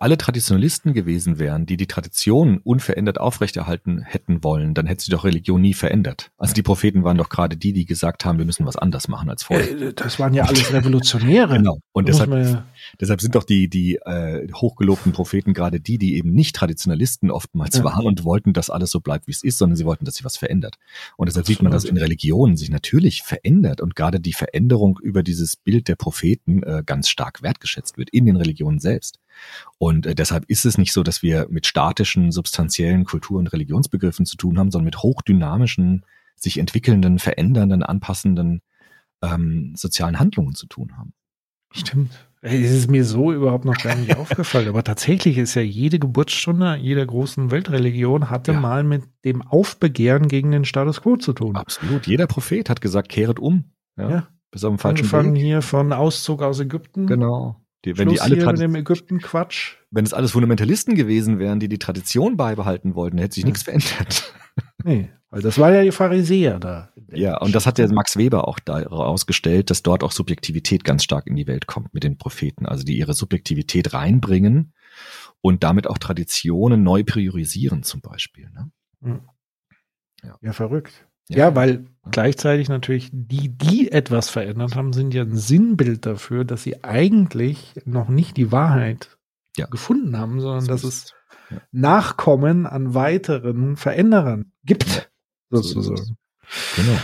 alle 0.00 0.16
Traditionalisten 0.18 0.92
gewesen 0.94 1.38
wären, 1.38 1.66
die 1.66 1.76
die 1.76 1.86
Tradition 1.86 2.58
unverändert 2.58 3.20
aufrechterhalten 3.20 4.02
hätten 4.02 4.42
wollen, 4.44 4.74
dann 4.74 4.86
hätte 4.86 5.04
sich 5.04 5.10
doch 5.10 5.24
Religion 5.24 5.60
nie 5.60 5.74
verändert. 5.74 6.30
Also 6.38 6.54
die 6.54 6.62
Propheten 6.62 7.04
waren 7.04 7.16
doch 7.18 7.28
gerade 7.28 7.56
die, 7.56 7.72
die 7.72 7.84
gesagt 7.84 8.24
haben, 8.24 8.38
wir 8.38 8.44
müssen 8.44 8.66
was 8.66 8.76
anders 8.76 9.08
machen 9.08 9.28
als 9.30 9.42
vorher. 9.44 9.70
Äh, 9.70 9.92
das 9.94 10.18
waren 10.18 10.34
ja 10.34 10.44
alles 10.44 10.72
Revolutionäre. 10.72 11.54
Genau. 11.64 11.78
Und 11.92 12.08
deshalb, 12.08 12.30
ja- 12.30 12.64
deshalb 13.00 13.20
sind 13.20 13.34
doch 13.34 13.44
die, 13.44 13.68
die 13.68 13.96
äh, 14.04 14.48
hochgelobten 14.52 15.12
Propheten 15.12 15.54
gerade 15.54 15.80
die, 15.80 15.98
die 15.98 16.16
eben 16.16 16.32
nicht 16.32 16.56
Traditionalisten 16.56 17.30
oftmals 17.30 17.76
Ja. 17.78 17.84
waren 17.84 18.06
und 18.06 18.24
wollten, 18.24 18.52
dass 18.52 18.70
alles 18.70 18.90
so 18.90 19.00
bleibt, 19.00 19.26
wie 19.28 19.32
es 19.32 19.42
ist, 19.44 19.58
sondern 19.58 19.76
sie 19.76 19.84
wollten, 19.84 20.04
dass 20.04 20.16
sich 20.16 20.24
was 20.24 20.36
verändert. 20.36 20.76
Und 21.16 21.28
deshalb 21.28 21.46
sieht 21.46 21.62
man, 21.62 21.70
dass 21.72 21.84
in 21.84 21.90
Absolut. 21.90 22.04
Religionen 22.08 22.56
sich 22.56 22.70
natürlich 22.70 23.22
verändert 23.22 23.80
und 23.80 23.94
gerade 23.94 24.20
die 24.20 24.32
Veränderung 24.32 24.98
über 25.02 25.22
dieses 25.22 25.56
Bild 25.56 25.88
der 25.88 25.96
Propheten 25.96 26.62
äh, 26.62 26.82
ganz 26.84 27.08
stark 27.08 27.42
wertgeschätzt 27.42 27.96
wird 27.98 28.10
in 28.10 28.26
den 28.26 28.36
Religionen 28.36 28.78
selbst. 28.80 29.18
Und 29.78 30.06
äh, 30.06 30.14
deshalb 30.14 30.44
ist 30.48 30.64
es 30.64 30.78
nicht 30.78 30.92
so, 30.92 31.02
dass 31.02 31.22
wir 31.22 31.46
mit 31.50 31.66
statischen, 31.66 32.32
substanziellen 32.32 33.04
Kultur- 33.04 33.38
und 33.38 33.52
Religionsbegriffen 33.52 34.26
zu 34.26 34.36
tun 34.36 34.58
haben, 34.58 34.70
sondern 34.70 34.86
mit 34.86 34.98
hochdynamischen, 34.98 36.04
sich 36.36 36.58
entwickelnden, 36.58 37.18
verändernden, 37.18 37.82
anpassenden 37.82 38.60
ähm, 39.22 39.72
sozialen 39.76 40.18
Handlungen 40.18 40.54
zu 40.54 40.66
tun 40.66 40.96
haben. 40.96 41.12
Stimmt. 41.72 42.10
Es 42.40 42.70
ist 42.70 42.90
mir 42.90 43.04
so 43.06 43.32
überhaupt 43.32 43.64
noch 43.64 43.78
gar 43.78 43.94
nicht 43.96 44.16
aufgefallen. 44.18 44.68
Aber 44.68 44.84
tatsächlich 44.84 45.38
ist 45.38 45.54
ja 45.54 45.62
jede 45.62 45.98
Geburtsstunde 45.98 46.76
jeder 46.76 47.04
großen 47.06 47.50
Weltreligion 47.50 48.28
hatte 48.30 48.52
Ja. 48.52 48.60
mal 48.60 48.84
mit 48.84 49.02
dem 49.24 49.40
Aufbegehren 49.42 50.28
gegen 50.28 50.50
den 50.50 50.64
Status 50.66 51.00
quo 51.02 51.16
zu 51.16 51.32
tun. 51.32 51.56
Absolut. 51.56 52.06
Jeder 52.06 52.26
Prophet 52.26 52.68
hat 52.68 52.80
gesagt, 52.80 53.08
kehret 53.08 53.38
um. 53.38 53.64
Ja. 53.96 54.10
Ja. 54.10 54.28
Bis 54.50 54.62
auf 54.62 54.72
den 54.74 54.78
falschen 54.78 54.98
Angefangen 55.04 55.34
Weg. 55.34 55.42
hier 55.42 55.62
von 55.62 55.92
Auszug 55.92 56.42
aus 56.42 56.60
Ägypten. 56.60 57.06
Genau. 57.06 57.63
Die, 57.84 57.98
wenn 57.98 58.08
Schluss 58.08 58.14
die 58.16 58.20
alle 58.22 58.34
hier 58.36 58.46
mit 58.46 58.60
dem 58.60 58.74
Ägypten-Quatsch. 58.74 59.76
wenn 59.90 60.04
es 60.04 60.14
alles 60.14 60.32
Fundamentalisten 60.32 60.94
gewesen 60.94 61.38
wären, 61.38 61.60
die 61.60 61.68
die 61.68 61.78
Tradition 61.78 62.36
beibehalten 62.36 62.94
wollten, 62.94 63.18
hätte 63.18 63.34
sich 63.34 63.44
Ja. 63.44 63.48
nichts 63.48 63.62
verändert. 63.62 64.32
Nee, 64.84 65.10
weil 65.30 65.40
das 65.42 65.58
war 65.58 65.72
ja 65.72 65.82
die 65.82 65.90
Pharisäer 65.90 66.60
da. 66.60 66.92
Ja, 67.10 67.38
und 67.38 67.54
das 67.54 67.66
hat 67.66 67.78
der 67.78 67.90
Max 67.92 68.16
Weber 68.18 68.46
auch 68.46 68.60
da 68.60 68.78
herausgestellt, 68.78 69.70
dass 69.70 69.82
dort 69.82 70.04
auch 70.04 70.12
Subjektivität 70.12 70.84
ganz 70.84 71.02
stark 71.02 71.26
in 71.26 71.34
die 71.36 71.46
Welt 71.48 71.66
kommt 71.66 71.92
mit 71.94 72.04
den 72.04 72.18
Propheten, 72.18 72.66
also 72.66 72.84
die 72.84 72.96
ihre 72.98 73.14
Subjektivität 73.14 73.94
reinbringen 73.94 74.74
und 75.40 75.64
damit 75.64 75.88
auch 75.88 75.98
Traditionen 75.98 76.82
neu 76.84 77.02
priorisieren 77.02 77.82
zum 77.82 78.00
Beispiel. 78.02 78.48
Ne? 79.02 79.20
Ja, 80.42 80.52
verrückt. 80.52 81.06
Ja, 81.28 81.54
weil 81.54 81.86
gleichzeitig 82.10 82.68
natürlich 82.68 83.10
die, 83.12 83.48
die 83.48 83.90
etwas 83.90 84.28
verändert 84.28 84.76
haben, 84.76 84.92
sind 84.92 85.14
ja 85.14 85.22
ein 85.22 85.36
Sinnbild 85.36 86.04
dafür, 86.06 86.44
dass 86.44 86.62
sie 86.62 86.84
eigentlich 86.84 87.74
noch 87.84 88.08
nicht 88.08 88.36
die 88.36 88.52
Wahrheit 88.52 89.16
Ja. 89.56 89.66
gefunden 89.66 90.18
haben, 90.18 90.40
sondern 90.40 90.60
So 90.62 90.66
dass 90.72 90.84
es 90.84 91.14
Ja. 91.50 91.60
Nachkommen 91.72 92.66
an 92.66 92.94
weiteren 92.94 93.76
Veränderern 93.76 94.52
gibt. 94.64 95.10
Ja, 95.50 95.58
sozusagen. 95.62 96.16
Genau. 96.76 96.98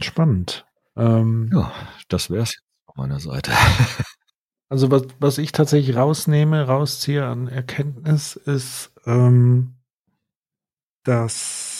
Spannend. 0.00 0.66
Ähm, 0.96 1.50
Ja, 1.52 1.72
das 2.08 2.30
wäre 2.30 2.42
es 2.44 2.54
auf 2.86 2.96
meiner 2.96 3.20
Seite. 3.20 3.52
Also 4.72 4.88
was, 4.92 5.02
was 5.18 5.38
ich 5.38 5.50
tatsächlich 5.50 5.96
rausnehme, 5.96 6.64
rausziehe 6.68 7.26
an 7.26 7.48
Erkenntnis, 7.48 8.36
ist, 8.36 8.92
ähm, 9.04 9.74
dass 11.02 11.79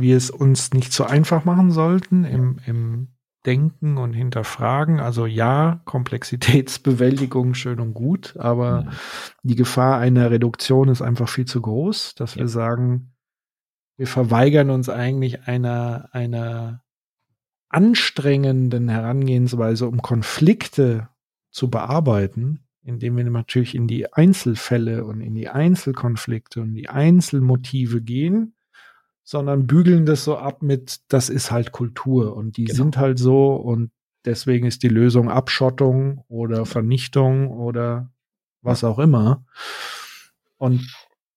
wir 0.00 0.16
es 0.16 0.30
uns 0.30 0.72
nicht 0.72 0.92
so 0.92 1.04
einfach 1.04 1.44
machen 1.44 1.70
sollten 1.70 2.24
im, 2.24 2.58
im 2.66 3.08
Denken 3.44 3.98
und 3.98 4.12
Hinterfragen. 4.14 5.00
Also 5.00 5.26
ja, 5.26 5.80
Komplexitätsbewältigung 5.84 7.54
schön 7.54 7.80
und 7.80 7.94
gut, 7.94 8.36
aber 8.38 8.82
Mhm. 8.82 8.88
die 9.42 9.56
Gefahr 9.56 9.98
einer 9.98 10.30
Reduktion 10.30 10.88
ist 10.88 11.02
einfach 11.02 11.28
viel 11.28 11.46
zu 11.46 11.60
groß, 11.60 12.14
dass 12.14 12.36
wir 12.36 12.42
Ja. 12.42 12.48
sagen, 12.48 13.12
wir 13.96 14.06
verweigern 14.06 14.70
uns 14.70 14.88
eigentlich 14.88 15.46
einer, 15.48 16.08
einer 16.12 16.82
anstrengenden 17.68 18.88
Herangehensweise, 18.88 19.86
um 19.88 20.00
Konflikte 20.00 21.08
zu 21.50 21.68
bearbeiten, 21.70 22.60
indem 22.82 23.16
wir 23.16 23.24
natürlich 23.24 23.74
in 23.74 23.86
die 23.86 24.12
Einzelfälle 24.12 25.04
und 25.04 25.20
in 25.20 25.34
die 25.34 25.48
Einzelkonflikte 25.48 26.62
und 26.62 26.74
die 26.74 26.88
Einzelmotive 26.88 28.00
gehen, 28.00 28.54
sondern 29.28 29.66
bügeln 29.66 30.06
das 30.06 30.24
so 30.24 30.38
ab 30.38 30.62
mit, 30.62 31.00
das 31.08 31.28
ist 31.28 31.50
halt 31.50 31.70
Kultur 31.70 32.34
und 32.34 32.56
die 32.56 32.64
Genau. 32.64 32.76
sind 32.76 32.96
halt 32.96 33.18
so 33.18 33.56
und 33.56 33.90
deswegen 34.24 34.66
ist 34.66 34.82
die 34.82 34.88
Lösung 34.88 35.28
Abschottung 35.28 36.24
oder 36.28 36.64
Vernichtung 36.64 37.50
oder 37.50 38.10
was 38.62 38.84
auch 38.84 38.98
immer. 38.98 39.44
Und 40.56 40.80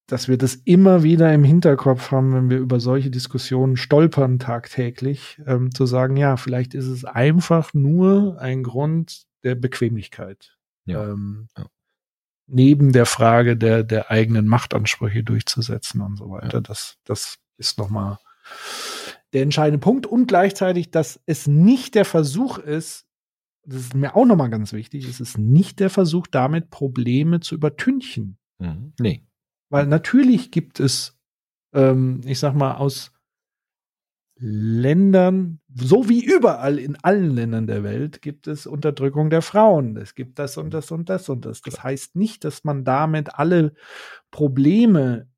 dass 0.08 0.30
wir 0.30 0.38
das 0.38 0.56
immer 0.56 1.04
wieder 1.04 1.34
im 1.34 1.44
Hinterkopf 1.44 2.12
haben, 2.12 2.34
wenn 2.34 2.50
wir 2.50 2.60
über 2.60 2.80
solche 2.80 3.10
Diskussionen 3.10 3.76
stolpern 3.76 4.40
tagtäglich, 4.40 5.42
ähm, 5.46 5.74
zu 5.76 5.86
sagen, 5.86 6.16
ja, 6.16 6.38
vielleicht 6.38 6.74
ist 6.74 6.88
es 6.88 7.04
einfach 7.04 7.74
nur 7.74 8.40
ein 8.40 8.64
Grund 8.64 9.24
der 9.44 9.56
Bequemlichkeit. 9.56 10.58
Ja. 10.86 11.10
Ähm, 11.12 11.50
Ja. 11.58 11.66
Neben 12.48 12.94
der 12.94 13.06
Frage 13.06 13.58
der, 13.58 13.84
der 13.84 14.12
eigenen 14.12 14.48
Machtansprüche 14.48 15.24
durchzusetzen 15.26 16.00
und 16.00 16.16
so 16.16 16.30
weiter. 16.30 16.62
Das, 16.62 16.98
das 17.04 17.38
ist 17.58 17.78
nochmal 17.78 18.18
der 19.34 19.44
entscheidende 19.44 19.80
Punkt. 19.80 20.06
Und 20.06 20.28
gleichzeitig, 20.28 20.92
dass 20.92 21.22
es 21.26 21.48
nicht 21.48 21.96
der 21.96 22.06
Versuch 22.06 22.58
ist, 22.58 23.06
das 23.64 23.82
ist 23.82 23.96
mir 23.96 24.16
auch 24.16 24.26
nochmal 24.26 24.50
ganz 24.50 24.74
wichtig, 24.74 25.08
es 25.08 25.20
ist 25.20 25.38
nicht 25.38 25.80
der 25.80 25.90
Versuch, 25.90 26.28
damit 26.28 26.70
Probleme 26.70 27.40
zu 27.40 27.56
übertünchen. 27.56 28.38
Mhm. 28.60 28.94
Nee. 29.00 29.26
Weil 29.70 29.88
natürlich 29.88 30.52
gibt 30.52 30.80
es, 30.80 31.18
ähm, 31.74 32.22
ich 32.26 32.40
sag 32.40 32.56
mal, 32.56 32.76
aus 32.76 33.12
Ländern, 34.44 35.60
so 35.76 36.10
wie 36.10 36.26
überall 36.26 36.80
in 36.80 36.98
allen 37.04 37.30
Ländern 37.36 37.68
der 37.68 37.84
Welt, 37.84 38.24
gibt 38.24 38.48
es 38.48 38.66
Unterdrückung 38.66 39.30
der 39.30 39.44
Frauen. 39.44 39.96
Es 39.98 40.16
gibt 40.16 40.40
das 40.40 40.58
und 40.58 40.74
das 40.74 40.90
und 40.90 41.10
das 41.10 41.30
und 41.30 41.46
das. 41.46 41.62
Das 41.62 41.84
heißt 41.84 42.16
nicht, 42.16 42.44
dass 42.44 42.64
man 42.64 42.84
damit 42.84 43.36
alle 43.36 43.76
Probleme 44.32 45.30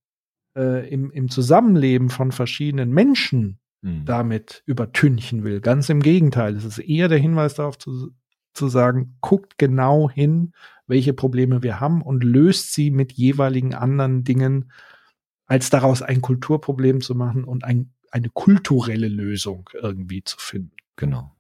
äh, 0.56 0.88
im, 0.90 1.12
im 1.12 1.30
Zusammenleben 1.30 2.10
von 2.10 2.32
verschiedenen 2.32 2.92
Menschen 2.92 3.60
Mhm. 3.84 4.06
damit 4.06 4.64
übertünchen 4.66 5.44
will. 5.44 5.60
Ganz 5.60 5.90
im 5.90 6.02
Gegenteil. 6.02 6.56
Es 6.56 6.64
ist 6.64 6.80
eher 6.80 7.10
der 7.10 7.18
Hinweis 7.18 7.56
darauf 7.56 7.78
zu, 7.78 8.12
zu 8.54 8.70
sagen, 8.70 9.18
guckt 9.20 9.58
genau 9.58 10.10
hin, 10.10 10.54
welche 10.88 11.14
Probleme 11.14 11.64
wir 11.64 11.82
haben 11.82 12.02
und 12.02 12.24
löst 12.24 12.74
sie 12.74 12.92
mit 12.92 13.12
jeweiligen 13.12 13.74
anderen 13.74 14.24
Dingen, 14.24 14.72
als 15.48 15.70
daraus 15.70 16.02
ein 16.02 16.22
Kulturproblem 16.22 17.02
zu 17.02 17.14
machen 17.14 17.44
und 17.44 17.66
ein, 17.66 17.92
eine 18.10 18.30
kulturelle 18.30 19.10
Lösung 19.10 19.70
irgendwie 19.74 20.24
zu 20.24 20.38
finden. 20.40 20.72
Genau. 20.96 21.36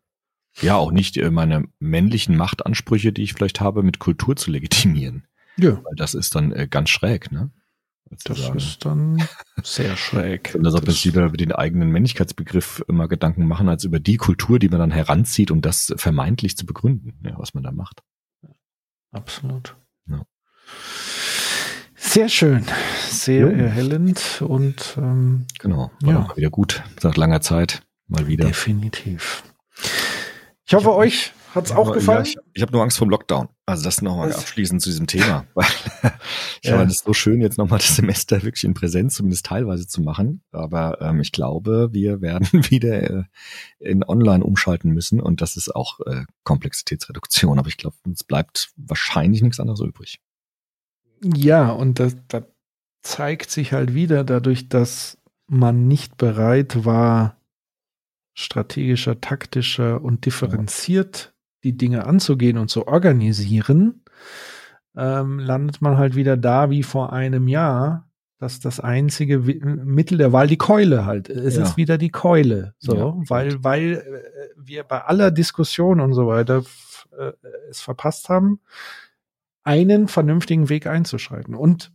Ja, 0.61 0.75
auch 0.75 0.91
nicht 0.91 1.15
äh, 1.15 1.31
meine 1.31 1.63
männlichen 1.79 2.35
Machtansprüche, 2.35 3.13
die 3.13 3.23
ich 3.23 3.33
vielleicht 3.33 3.61
habe, 3.61 3.83
mit 3.83 3.99
Kultur 3.99 4.35
zu 4.35 4.51
legitimieren. 4.51 5.25
Ja, 5.55 5.77
Weil 5.83 5.95
das 5.95 6.13
ist 6.13 6.35
dann 6.35 6.51
äh, 6.51 6.67
ganz 6.69 6.89
schräg, 6.89 7.31
ne? 7.31 7.51
Das 8.23 8.37
Sozusagen. 8.37 8.57
ist 8.57 8.85
dann 8.85 9.27
sehr 9.63 9.95
schräg. 9.97 10.55
Und 10.55 10.65
als 10.65 10.75
ob 10.75 10.85
Das- 10.85 10.95
es 10.95 11.05
wieder 11.05 11.25
über 11.25 11.37
den 11.37 11.51
eigenen 11.51 11.89
Männlichkeitsbegriff 11.89 12.83
immer 12.87 13.07
Gedanken 13.07 13.47
machen, 13.47 13.69
als 13.69 13.83
über 13.83 13.99
die 13.99 14.17
Kultur, 14.17 14.59
die 14.59 14.69
man 14.69 14.79
dann 14.79 14.91
heranzieht, 14.91 15.51
um 15.51 15.61
das 15.61 15.93
vermeintlich 15.97 16.57
zu 16.57 16.65
begründen, 16.65 17.13
ja, 17.25 17.33
was 17.37 17.53
man 17.53 17.63
da 17.63 17.71
macht. 17.71 18.01
Absolut. 19.11 19.75
Ja. 20.07 20.23
Sehr 21.95 22.29
schön, 22.29 22.65
sehr 23.09 23.41
Jo. 23.41 23.47
erhellend 23.49 24.41
und 24.41 24.95
ähm, 24.97 25.45
Genau. 25.59 25.91
War 26.01 26.13
Ja. 26.29 26.37
wieder 26.37 26.49
gut. 26.49 26.83
Seit 26.99 27.17
langer 27.17 27.41
Zeit. 27.41 27.83
Mal 28.07 28.27
wieder. 28.27 28.45
definitiv. 28.45 29.43
Ich 30.65 30.73
hoffe, 30.73 30.89
hab- 30.89 30.97
euch 30.97 31.31
hat's 31.55 31.71
auch 31.71 31.87
Ja, 31.89 31.93
gefallen. 31.93 32.25
ich 32.25 32.37
ich 32.53 32.61
habe 32.61 32.71
nur 32.71 32.81
Angst 32.83 32.97
vor 32.97 33.07
dem 33.07 33.11
Lockdown. 33.11 33.49
Also 33.65 33.83
das 33.85 34.01
nochmal 34.01 34.33
abschließend 34.33 34.81
zu 34.81 34.89
diesem 34.89 35.07
Thema. 35.07 35.45
Weil 35.53 35.65
ich 36.61 36.69
Ja. 36.69 36.77
fand 36.77 36.91
es 36.91 36.99
so 36.99 37.13
schön, 37.13 37.41
jetzt 37.41 37.57
nochmal 37.57 37.79
das 37.79 37.95
Semester 37.95 38.43
wirklich 38.43 38.63
in 38.63 38.73
Präsenz 38.73 39.15
zumindest 39.15 39.45
teilweise 39.45 39.87
zu 39.87 40.01
machen. 40.01 40.41
Aber 40.51 41.01
ähm, 41.01 41.21
ich 41.21 41.31
glaube, 41.31 41.89
wir 41.93 42.21
werden 42.21 42.47
wieder 42.71 43.03
äh, 43.09 43.23
in 43.79 44.03
Online 44.03 44.43
umschalten 44.43 44.91
müssen 44.91 45.19
und 45.21 45.41
das 45.41 45.55
ist 45.57 45.73
auch 45.75 45.99
äh, 46.01 46.25
Komplexitätsreduktion. 46.43 47.57
Aber 47.59 47.67
ich 47.67 47.77
glaube, 47.77 47.95
uns 48.05 48.23
bleibt 48.23 48.71
wahrscheinlich 48.75 49.41
nichts 49.41 49.59
anderes 49.59 49.79
übrig. 49.81 50.19
Ja, 51.23 51.69
und 51.71 51.99
das, 51.99 52.15
das 52.27 52.43
zeigt 53.01 53.49
sich 53.51 53.71
halt 53.73 53.93
wieder 53.93 54.23
dadurch, 54.23 54.69
dass 54.69 55.17
man 55.47 55.87
nicht 55.87 56.17
bereit 56.17 56.85
war, 56.85 57.37
strategischer, 58.33 59.21
taktischer 59.21 60.01
und 60.01 60.25
differenziert 60.25 61.32
die 61.63 61.75
Dinge 61.77 62.05
anzugehen 62.05 62.57
und 62.57 62.69
zu 62.69 62.87
organisieren, 62.87 64.03
ähm, 64.95 65.39
landet 65.39 65.81
man 65.81 65.97
halt 65.97 66.15
wieder 66.15 66.37
da 66.37 66.69
wie 66.69 66.83
vor 66.83 67.13
einem 67.13 67.47
Jahr, 67.47 68.09
dass 68.37 68.59
das 68.59 68.79
einzige 68.79 69.47
Wi- 69.47 69.61
Mittel 69.63 70.17
der 70.17 70.33
Wahl 70.33 70.47
die 70.47 70.57
Keule 70.57 71.05
halt. 71.05 71.29
Es 71.29 71.55
Ja. 71.55 71.63
ist 71.63 71.77
wieder 71.77 71.97
die 71.97 72.09
Keule, 72.11 72.75
so, 72.77 72.95
Ja, 72.95 73.13
weil 73.29 73.63
weil 73.63 73.93
äh, 73.93 74.49
wir 74.57 74.83
bei 74.83 75.01
aller 75.01 75.31
Diskussion 75.31 75.99
und 75.99 76.13
so 76.13 76.27
weiter 76.27 76.63
äh, 77.17 77.31
es 77.69 77.81
verpasst 77.81 78.27
haben, 78.29 78.59
einen 79.63 80.07
vernünftigen 80.07 80.67
Weg 80.69 80.87
einzuschreiten. 80.87 81.55
Und 81.55 81.91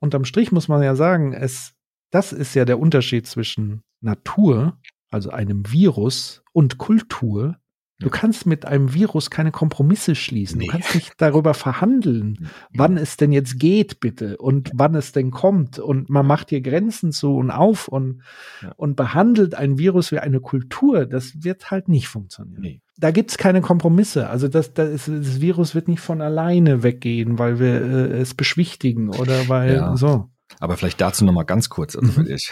unterm 0.00 0.24
Strich 0.24 0.50
muss 0.50 0.68
man 0.68 0.82
ja 0.82 0.94
sagen, 0.94 1.32
es, 1.34 1.74
das 2.10 2.32
ist 2.32 2.54
ja 2.54 2.64
der 2.64 2.78
Unterschied 2.78 3.26
zwischen 3.26 3.82
Natur, 4.00 4.78
also 5.10 5.30
einem 5.30 5.70
Virus, 5.70 6.42
und 6.52 6.78
Kultur. 6.78 7.56
Du 7.98 8.10
kannst 8.10 8.44
mit 8.44 8.66
einem 8.66 8.92
Virus 8.92 9.30
keine 9.30 9.52
Kompromisse 9.52 10.14
schließen. 10.14 10.58
Nee. 10.58 10.66
Du 10.66 10.72
kannst 10.72 10.94
nicht 10.94 11.14
darüber 11.16 11.54
verhandeln, 11.54 12.50
wann 12.74 12.98
es 12.98 13.16
denn 13.16 13.32
jetzt 13.32 13.58
geht, 13.58 14.00
bitte, 14.00 14.36
und 14.36 14.70
wann 14.74 14.94
es 14.94 15.12
denn 15.12 15.30
kommt. 15.30 15.78
Und 15.78 16.10
man 16.10 16.26
macht 16.26 16.50
hier 16.50 16.60
Grenzen 16.60 17.10
zu 17.12 17.36
und 17.36 17.50
auf 17.50 17.88
und, 17.88 18.20
Ja. 18.62 18.72
und 18.76 18.96
behandelt 18.96 19.54
ein 19.54 19.78
Virus 19.78 20.12
wie 20.12 20.18
eine 20.18 20.40
Kultur. 20.40 21.06
Das 21.06 21.42
wird 21.42 21.70
halt 21.70 21.88
nicht 21.88 22.08
funktionieren 22.08 22.60
Nee. 22.60 22.80
da 22.98 23.10
gibt's 23.12 23.38
keine 23.38 23.62
Kompromisse. 23.62 24.28
Also 24.28 24.48
das, 24.48 24.74
das, 24.74 24.90
ist, 24.90 25.08
das 25.08 25.40
Virus 25.40 25.74
wird 25.74 25.88
nicht 25.88 26.00
von 26.00 26.20
alleine 26.20 26.82
weggehen, 26.82 27.38
weil 27.38 27.58
wir 27.58 27.80
äh, 27.80 28.18
es 28.20 28.34
beschwichtigen 28.34 29.08
oder 29.08 29.48
weil 29.48 29.74
Ja. 29.76 29.96
so. 29.96 30.28
Aber 30.60 30.76
vielleicht 30.76 31.00
dazu 31.00 31.24
nochmal 31.24 31.44
ganz 31.46 31.68
kurz, 31.70 31.96
also 31.96 32.20
Mhm. 32.20 32.26
ich, 32.30 32.50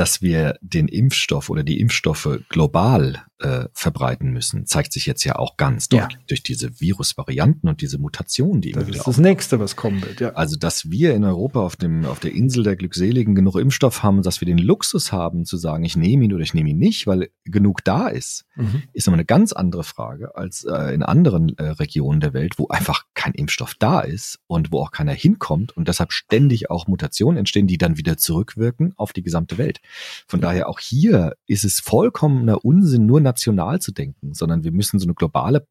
dass 0.00 0.22
wir 0.22 0.58
den 0.62 0.88
Impfstoff 0.88 1.50
oder 1.50 1.62
die 1.62 1.78
Impfstoffe 1.78 2.40
global 2.48 3.22
äh, 3.38 3.66
verbreiten 3.74 4.30
müssen, 4.32 4.64
zeigt 4.66 4.92
sich 4.94 5.04
jetzt 5.06 5.24
ja 5.24 5.36
auch 5.36 5.56
ganz 5.58 5.88
Ja. 5.92 6.02
deutlich 6.02 6.24
durch 6.26 6.42
diese 6.42 6.80
Virusvarianten 6.80 7.68
und 7.68 7.80
diese 7.82 7.98
Mutationen, 7.98 8.60
die 8.62 8.70
immer 8.70 8.80
Das 8.80 8.88
wieder 8.88 8.98
ist 8.98 9.06
das 9.06 9.18
nächste, 9.18 9.60
was 9.60 9.76
kommen 9.76 10.02
wird. 10.02 10.20
Ja. 10.20 10.30
Also, 10.30 10.56
dass 10.56 10.90
wir 10.90 11.14
in 11.14 11.24
Europa 11.24 11.60
auf 11.60 11.76
dem, 11.76 12.04
auf 12.06 12.18
der 12.20 12.32
Insel 12.32 12.64
der 12.64 12.76
Glückseligen 12.76 13.34
genug 13.34 13.56
Impfstoff 13.56 14.02
haben, 14.02 14.22
dass 14.22 14.40
wir 14.40 14.46
den 14.46 14.58
Luxus 14.58 15.12
haben, 15.12 15.44
zu 15.44 15.56
sagen, 15.58 15.84
ich 15.84 15.96
nehme 15.96 16.24
ihn 16.24 16.32
oder 16.32 16.42
ich 16.42 16.54
nehme 16.54 16.70
ihn 16.70 16.78
nicht, 16.78 17.06
weil 17.06 17.28
genug 17.44 17.84
da 17.84 18.08
ist, 18.08 18.46
Mhm. 18.56 18.82
ist 18.92 19.06
aber 19.08 19.14
eine 19.14 19.24
ganz 19.24 19.52
andere 19.52 19.84
Frage 19.84 20.34
als 20.36 20.64
äh, 20.64 20.94
in 20.94 21.02
anderen 21.02 21.56
äh, 21.58 21.62
Regionen 21.64 22.20
der 22.20 22.32
Welt, 22.34 22.58
wo 22.58 22.68
einfach 22.68 23.04
kein 23.14 23.32
Impfstoff 23.32 23.74
da 23.78 24.00
ist 24.00 24.38
und 24.46 24.70
wo 24.72 24.80
auch 24.80 24.90
keiner 24.92 25.12
hinkommt 25.12 25.74
und 25.76 25.88
deshalb 25.88 26.12
ständig 26.12 26.70
auch 26.70 26.86
Mutationen 26.88 27.38
entstehen, 27.38 27.66
die 27.66 27.78
dann 27.78 27.96
wieder 27.98 28.16
zurückwirken 28.18 28.92
auf 28.96 29.12
die 29.14 29.22
gesamte 29.22 29.56
Welt. 29.58 29.80
Von 30.26 30.40
daher 30.40 30.68
auch 30.68 30.78
hier 30.80 31.34
ist 31.46 31.64
es 31.64 31.80
vollkommener 31.80 32.64
Unsinn, 32.64 33.06
nur 33.06 33.20
national 33.20 33.80
zu 33.80 33.92
denken, 33.92 34.34
sondern 34.34 34.64
wir 34.64 34.72
müssen 34.72 34.98
so 34.98 35.06
eine 35.06 35.14
globale 35.14 35.66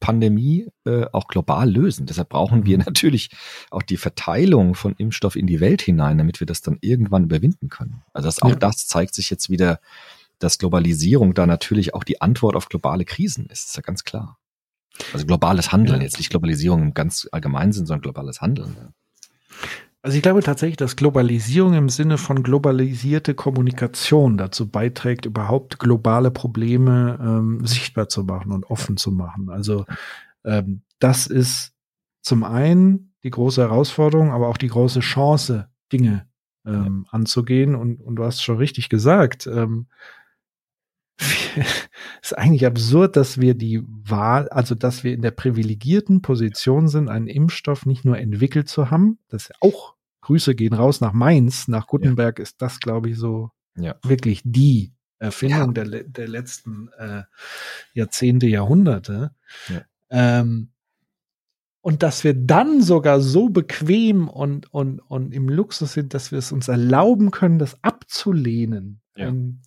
Pandemie 0.00 0.68
äh, 0.84 1.06
auch 1.12 1.26
global 1.26 1.68
lösen. 1.70 2.06
Deshalb 2.06 2.28
brauchen 2.28 2.64
wir 2.64 2.78
natürlich 2.78 3.30
auch 3.70 3.82
die 3.82 3.96
Verteilung 3.96 4.74
von 4.74 4.94
Impfstoff 4.94 5.34
in 5.34 5.46
die 5.46 5.60
Welt 5.60 5.82
hinein, 5.82 6.18
damit 6.18 6.38
wir 6.40 6.46
das 6.46 6.60
dann 6.60 6.78
irgendwann 6.80 7.24
überwinden 7.24 7.68
können. 7.68 8.02
Also 8.12 8.28
das, 8.28 8.40
auch 8.42 8.50
Ja. 8.50 8.54
das 8.56 8.86
zeigt 8.86 9.14
sich 9.14 9.28
jetzt 9.30 9.50
wieder, 9.50 9.80
dass 10.38 10.58
Globalisierung 10.58 11.34
da 11.34 11.46
natürlich 11.46 11.94
auch 11.94 12.04
die 12.04 12.20
Antwort 12.20 12.54
auf 12.54 12.68
globale 12.68 13.04
Krisen 13.04 13.46
ist. 13.46 13.64
Das 13.64 13.70
ist 13.70 13.76
ja 13.76 13.82
ganz 13.82 14.04
klar. 14.04 14.38
Also 15.12 15.26
globales 15.26 15.72
Handeln, 15.72 15.98
Ja. 15.98 16.04
jetzt 16.04 16.18
nicht 16.18 16.30
Globalisierung 16.30 16.82
im 16.82 16.94
ganz 16.94 17.28
allgemeinen 17.32 17.72
Sinn, 17.72 17.86
sondern 17.86 18.02
globales 18.02 18.40
Handeln. 18.40 18.76
Ja. 18.78 18.90
Also 20.02 20.16
ich 20.16 20.22
glaube 20.22 20.42
tatsächlich, 20.42 20.76
dass 20.76 20.94
Globalisierung 20.96 21.74
im 21.74 21.88
Sinne 21.88 22.18
von 22.18 22.42
globalisierte 22.44 23.34
Kommunikation 23.34 24.38
dazu 24.38 24.70
beiträgt, 24.70 25.26
überhaupt 25.26 25.80
globale 25.80 26.30
Probleme 26.30 27.18
ähm, 27.20 27.66
sichtbar 27.66 28.08
zu 28.08 28.24
machen 28.24 28.52
und 28.52 28.70
offen 28.70 28.96
zu 28.96 29.10
machen. 29.10 29.50
Also 29.50 29.86
ähm, 30.44 30.82
das 31.00 31.26
ist 31.26 31.72
zum 32.22 32.44
einen 32.44 33.12
die 33.24 33.30
große 33.30 33.60
Herausforderung, 33.60 34.30
aber 34.30 34.48
auch 34.48 34.56
die 34.56 34.68
große 34.68 35.00
Chance, 35.00 35.68
Dinge 35.92 36.26
ähm, 36.64 37.06
anzugehen. 37.10 37.74
Und, 37.74 38.00
und 38.00 38.16
du 38.16 38.24
hast 38.24 38.42
schon 38.42 38.58
richtig 38.58 38.88
gesagt, 38.88 39.46
ähm, 39.46 39.86
ist 42.22 42.38
eigentlich 42.38 42.64
absurd, 42.66 43.16
dass 43.16 43.40
wir 43.40 43.54
die 43.54 43.82
Wahl, 43.86 44.48
also 44.50 44.74
dass 44.74 45.02
wir 45.04 45.12
in 45.12 45.22
der 45.22 45.32
privilegierten 45.32 46.22
Position 46.22 46.88
sind, 46.88 47.08
einen 47.08 47.26
Impfstoff 47.26 47.86
nicht 47.86 48.04
nur 48.04 48.18
entwickelt 48.18 48.68
zu 48.68 48.90
haben, 48.90 49.18
das 49.28 49.44
ist 49.44 49.48
ja 49.50 49.56
auch 49.60 49.94
Grüße 50.20 50.54
gehen 50.54 50.74
raus 50.74 51.00
nach 51.00 51.12
Mainz, 51.12 51.68
nach 51.68 51.86
Gutenberg 51.86 52.38
ist 52.38 52.60
das, 52.62 52.80
glaube 52.80 53.10
ich, 53.10 53.16
so 53.18 53.50
Ja. 53.76 53.96
wirklich 54.02 54.42
die 54.44 54.92
Erfindung 55.18 55.74
der, 55.74 55.86
le- 55.86 56.04
der 56.04 56.28
letzten 56.28 56.88
äh, 56.98 57.22
Jahrzehnte, 57.94 58.46
Jahrhunderte. 58.46 59.32
Ja. 59.68 59.82
Ähm, 60.10 60.70
Und 61.80 62.02
dass 62.02 62.22
wir 62.24 62.34
dann 62.34 62.82
sogar 62.82 63.20
so 63.20 63.48
bequem 63.48 64.28
und, 64.28 64.72
und, 64.72 65.00
und 65.00 65.32
im 65.32 65.48
Luxus 65.48 65.94
sind, 65.94 66.12
dass 66.12 66.30
wir 66.32 66.38
es 66.38 66.52
uns 66.52 66.68
erlauben 66.68 67.30
können, 67.30 67.58
das 67.58 67.82
abzulehnen. 67.82 69.00
Ja. 69.16 69.28
Ein, 69.28 69.62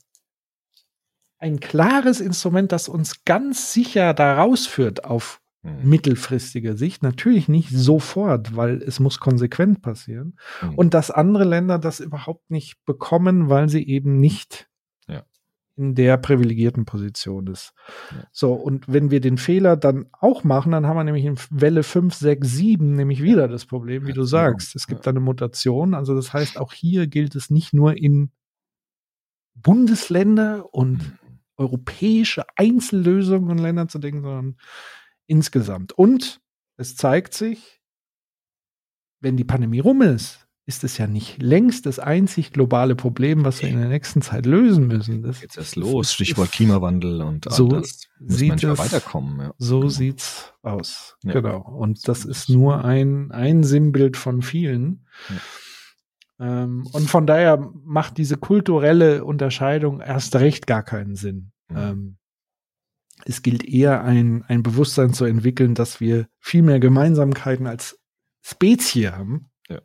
ein 1.42 1.60
klares 1.60 2.22
Instrument, 2.22 2.72
das 2.72 2.88
uns 2.88 3.26
ganz 3.26 3.74
sicher 3.74 4.14
da 4.14 4.36
rausführt 4.38 5.04
auf 5.04 5.40
Mhm. 5.64 5.90
mittelfristige 5.90 6.76
Sicht. 6.76 7.04
Natürlich 7.04 7.48
nicht 7.48 7.70
sofort, 7.70 8.56
weil 8.56 8.82
es 8.82 9.00
muss 9.00 9.20
konsequent 9.20 9.84
passieren. 9.84 10.40
Mhm. 10.64 10.74
Und 10.76 10.94
dass 10.96 11.12
andere 11.12 11.44
Länder 11.44 11.78
das 11.78 12.00
überhaupt 12.00 12.50
nicht 12.50 12.84
bekommen, 12.86 13.48
weil 13.48 13.70
sie 13.70 13.88
eben 13.88 14.18
nicht 14.20 14.68
Ja. 15.08 15.24
in 15.76 15.94
der 15.94 16.18
privilegierten 16.18 16.86
Position 16.86 17.46
ist. 17.46 17.74
Ja. 18.10 18.24
So, 18.32 18.54
und 18.54 18.92
wenn 18.92 19.12
wir 19.12 19.22
den 19.22 19.38
Fehler 19.38 19.78
dann 19.78 20.08
auch 20.14 20.44
machen, 20.44 20.72
dann 20.72 20.88
haben 20.88 20.98
wir 20.98 21.04
nämlich 21.04 21.26
in 21.26 21.36
Welle 21.52 21.84
5, 21.84 22.16
6, 22.16 22.48
7 22.48 22.96
nämlich 22.96 23.22
wieder 23.22 23.48
das 23.48 23.68
Problem, 23.68 24.04
wie 24.08 24.14
du 24.14 24.22
genau. 24.22 24.26
sagst. 24.26 24.76
Es 24.76 24.88
gibt 24.88 25.08
eine 25.08 25.20
Mutation. 25.20 25.94
Also 25.94 26.16
das 26.16 26.34
heißt, 26.34 26.58
auch 26.60 26.74
hier 26.74 27.06
gilt 27.06 27.36
es 27.36 27.52
nicht 27.52 27.72
nur 27.72 27.96
in 27.98 28.32
Bundesländer 29.54 30.74
und 30.74 30.98
Mhm. 31.00 31.18
Europäische 31.62 32.44
Einzellösungen 32.58 33.50
und 33.52 33.58
Länder 33.60 33.88
zu 33.88 34.00
denken, 34.00 34.22
sondern 34.24 34.58
insgesamt. 35.28 35.94
Und 35.94 36.42
es 36.78 36.96
zeigt 36.96 37.34
sich, 37.34 37.82
wenn 39.20 39.38
die 39.38 39.44
Pandemie 39.44 39.80
rum 39.80 40.02
ist, 40.02 40.48
ist 40.66 40.84
es 40.84 40.98
ja 40.98 41.08
nicht 41.08 41.42
längst 41.42 41.86
das 41.86 42.00
einzig 42.00 42.54
globale 42.54 42.96
Problem, 42.96 43.44
was 43.46 43.62
wir 43.62 43.70
in 43.70 43.80
der 43.80 43.90
nächsten 43.90 44.22
Zeit 44.22 44.46
lösen 44.46 44.88
müssen. 44.88 45.22
Das, 45.24 45.42
Jetzt 45.42 45.58
erst 45.58 45.76
los, 45.76 46.14
Stichwort 46.14 46.52
Klimawandel 46.52 47.22
und 47.22 47.48
all 47.48 47.54
So 47.54 47.68
das. 47.68 48.08
Sieht 48.20 48.64
es- 48.64 48.78
weiterkommen. 48.80 49.40
Ja. 49.40 49.54
So 49.58 49.80
Genau. 49.80 49.90
sieht's 49.90 50.54
aus. 50.62 51.18
Ja. 51.24 51.34
Genau. 51.34 51.62
Und 51.62 52.08
das 52.08 52.26
ist 52.26 52.50
es. 52.50 52.50
nur 52.50 52.86
ein, 52.86 53.32
ein 53.32 53.64
Sinnbild 53.64 54.18
von 54.18 54.42
vielen. 54.42 55.08
Ähm, 56.42 56.88
und 56.92 57.10
von 57.10 57.28
daher 57.28 57.58
macht 57.84 58.18
diese 58.18 58.36
kulturelle 58.36 59.24
Unterscheidung 59.24 60.02
erst 60.02 60.36
recht 60.36 60.66
gar 60.68 60.84
keinen 60.84 61.16
Sinn. 61.16 61.52
Mhm. 61.70 61.78
Ähm, 61.78 62.18
es 63.26 63.44
gilt 63.44 63.64
eher 63.64 64.04
ein, 64.04 64.44
ein 64.48 64.64
Bewusstsein 64.64 65.14
zu 65.14 65.26
entwickeln, 65.26 65.76
dass 65.76 66.00
wir 66.00 66.28
viel 66.40 66.64
mehr 66.64 66.80
Gemeinsamkeiten 66.80 67.68
als 67.68 68.00
Spezie 68.42 69.10
haben, 69.10 69.52
Ja. 69.70 69.80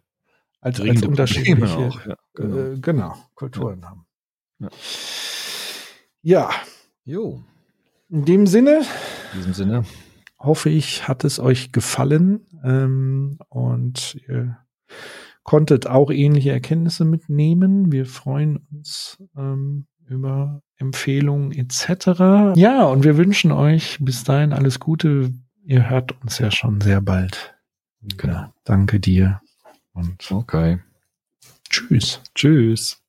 als, 0.62 0.80
als 0.80 1.02
unterschiedliche 1.02 1.76
auch. 1.76 2.06
Ja, 2.06 2.16
genau. 2.34 2.56
Äh, 2.56 2.78
genau, 2.80 3.14
Kulturen 3.34 3.84
haben. 3.84 4.06
Ja. 4.58 4.68
ja, 6.22 6.50
Jo, 7.04 7.44
in 8.08 8.24
dem 8.24 8.46
Sinne 8.48 8.80
in 9.32 9.38
diesem 9.38 9.52
Sinne. 9.54 9.84
hoffe 10.38 10.70
ich, 10.70 11.06
hat 11.06 11.22
es 11.24 11.38
euch 11.38 11.70
gefallen 11.70 12.46
ähm, 12.64 13.38
und 13.48 14.16
ihr 14.26 14.58
konntet 15.46 15.86
auch 15.86 16.10
ähnliche 16.10 16.50
Erkenntnisse 16.50 17.04
mitnehmen. 17.04 17.92
Wir 17.92 18.04
freuen 18.04 18.66
uns 18.72 19.16
ähm, 19.36 19.86
über 20.08 20.60
Empfehlungen 20.76 21.52
etc. 21.52 22.56
Ja, 22.56 22.84
und 22.84 23.04
wir 23.04 23.16
wünschen 23.16 23.52
euch 23.52 23.96
bis 24.00 24.24
dahin 24.24 24.52
alles 24.52 24.80
Gute. 24.80 25.32
Ihr 25.64 25.88
hört 25.88 26.20
uns 26.20 26.38
ja 26.38 26.50
schon 26.50 26.80
sehr 26.80 27.00
bald. 27.00 27.54
Genau. 28.18 28.52
Danke 28.64 29.00
dir 29.00 29.40
und 29.92 30.30
Okay. 30.30 30.80
tschüss. 31.70 32.20
Tschüss. 32.34 33.05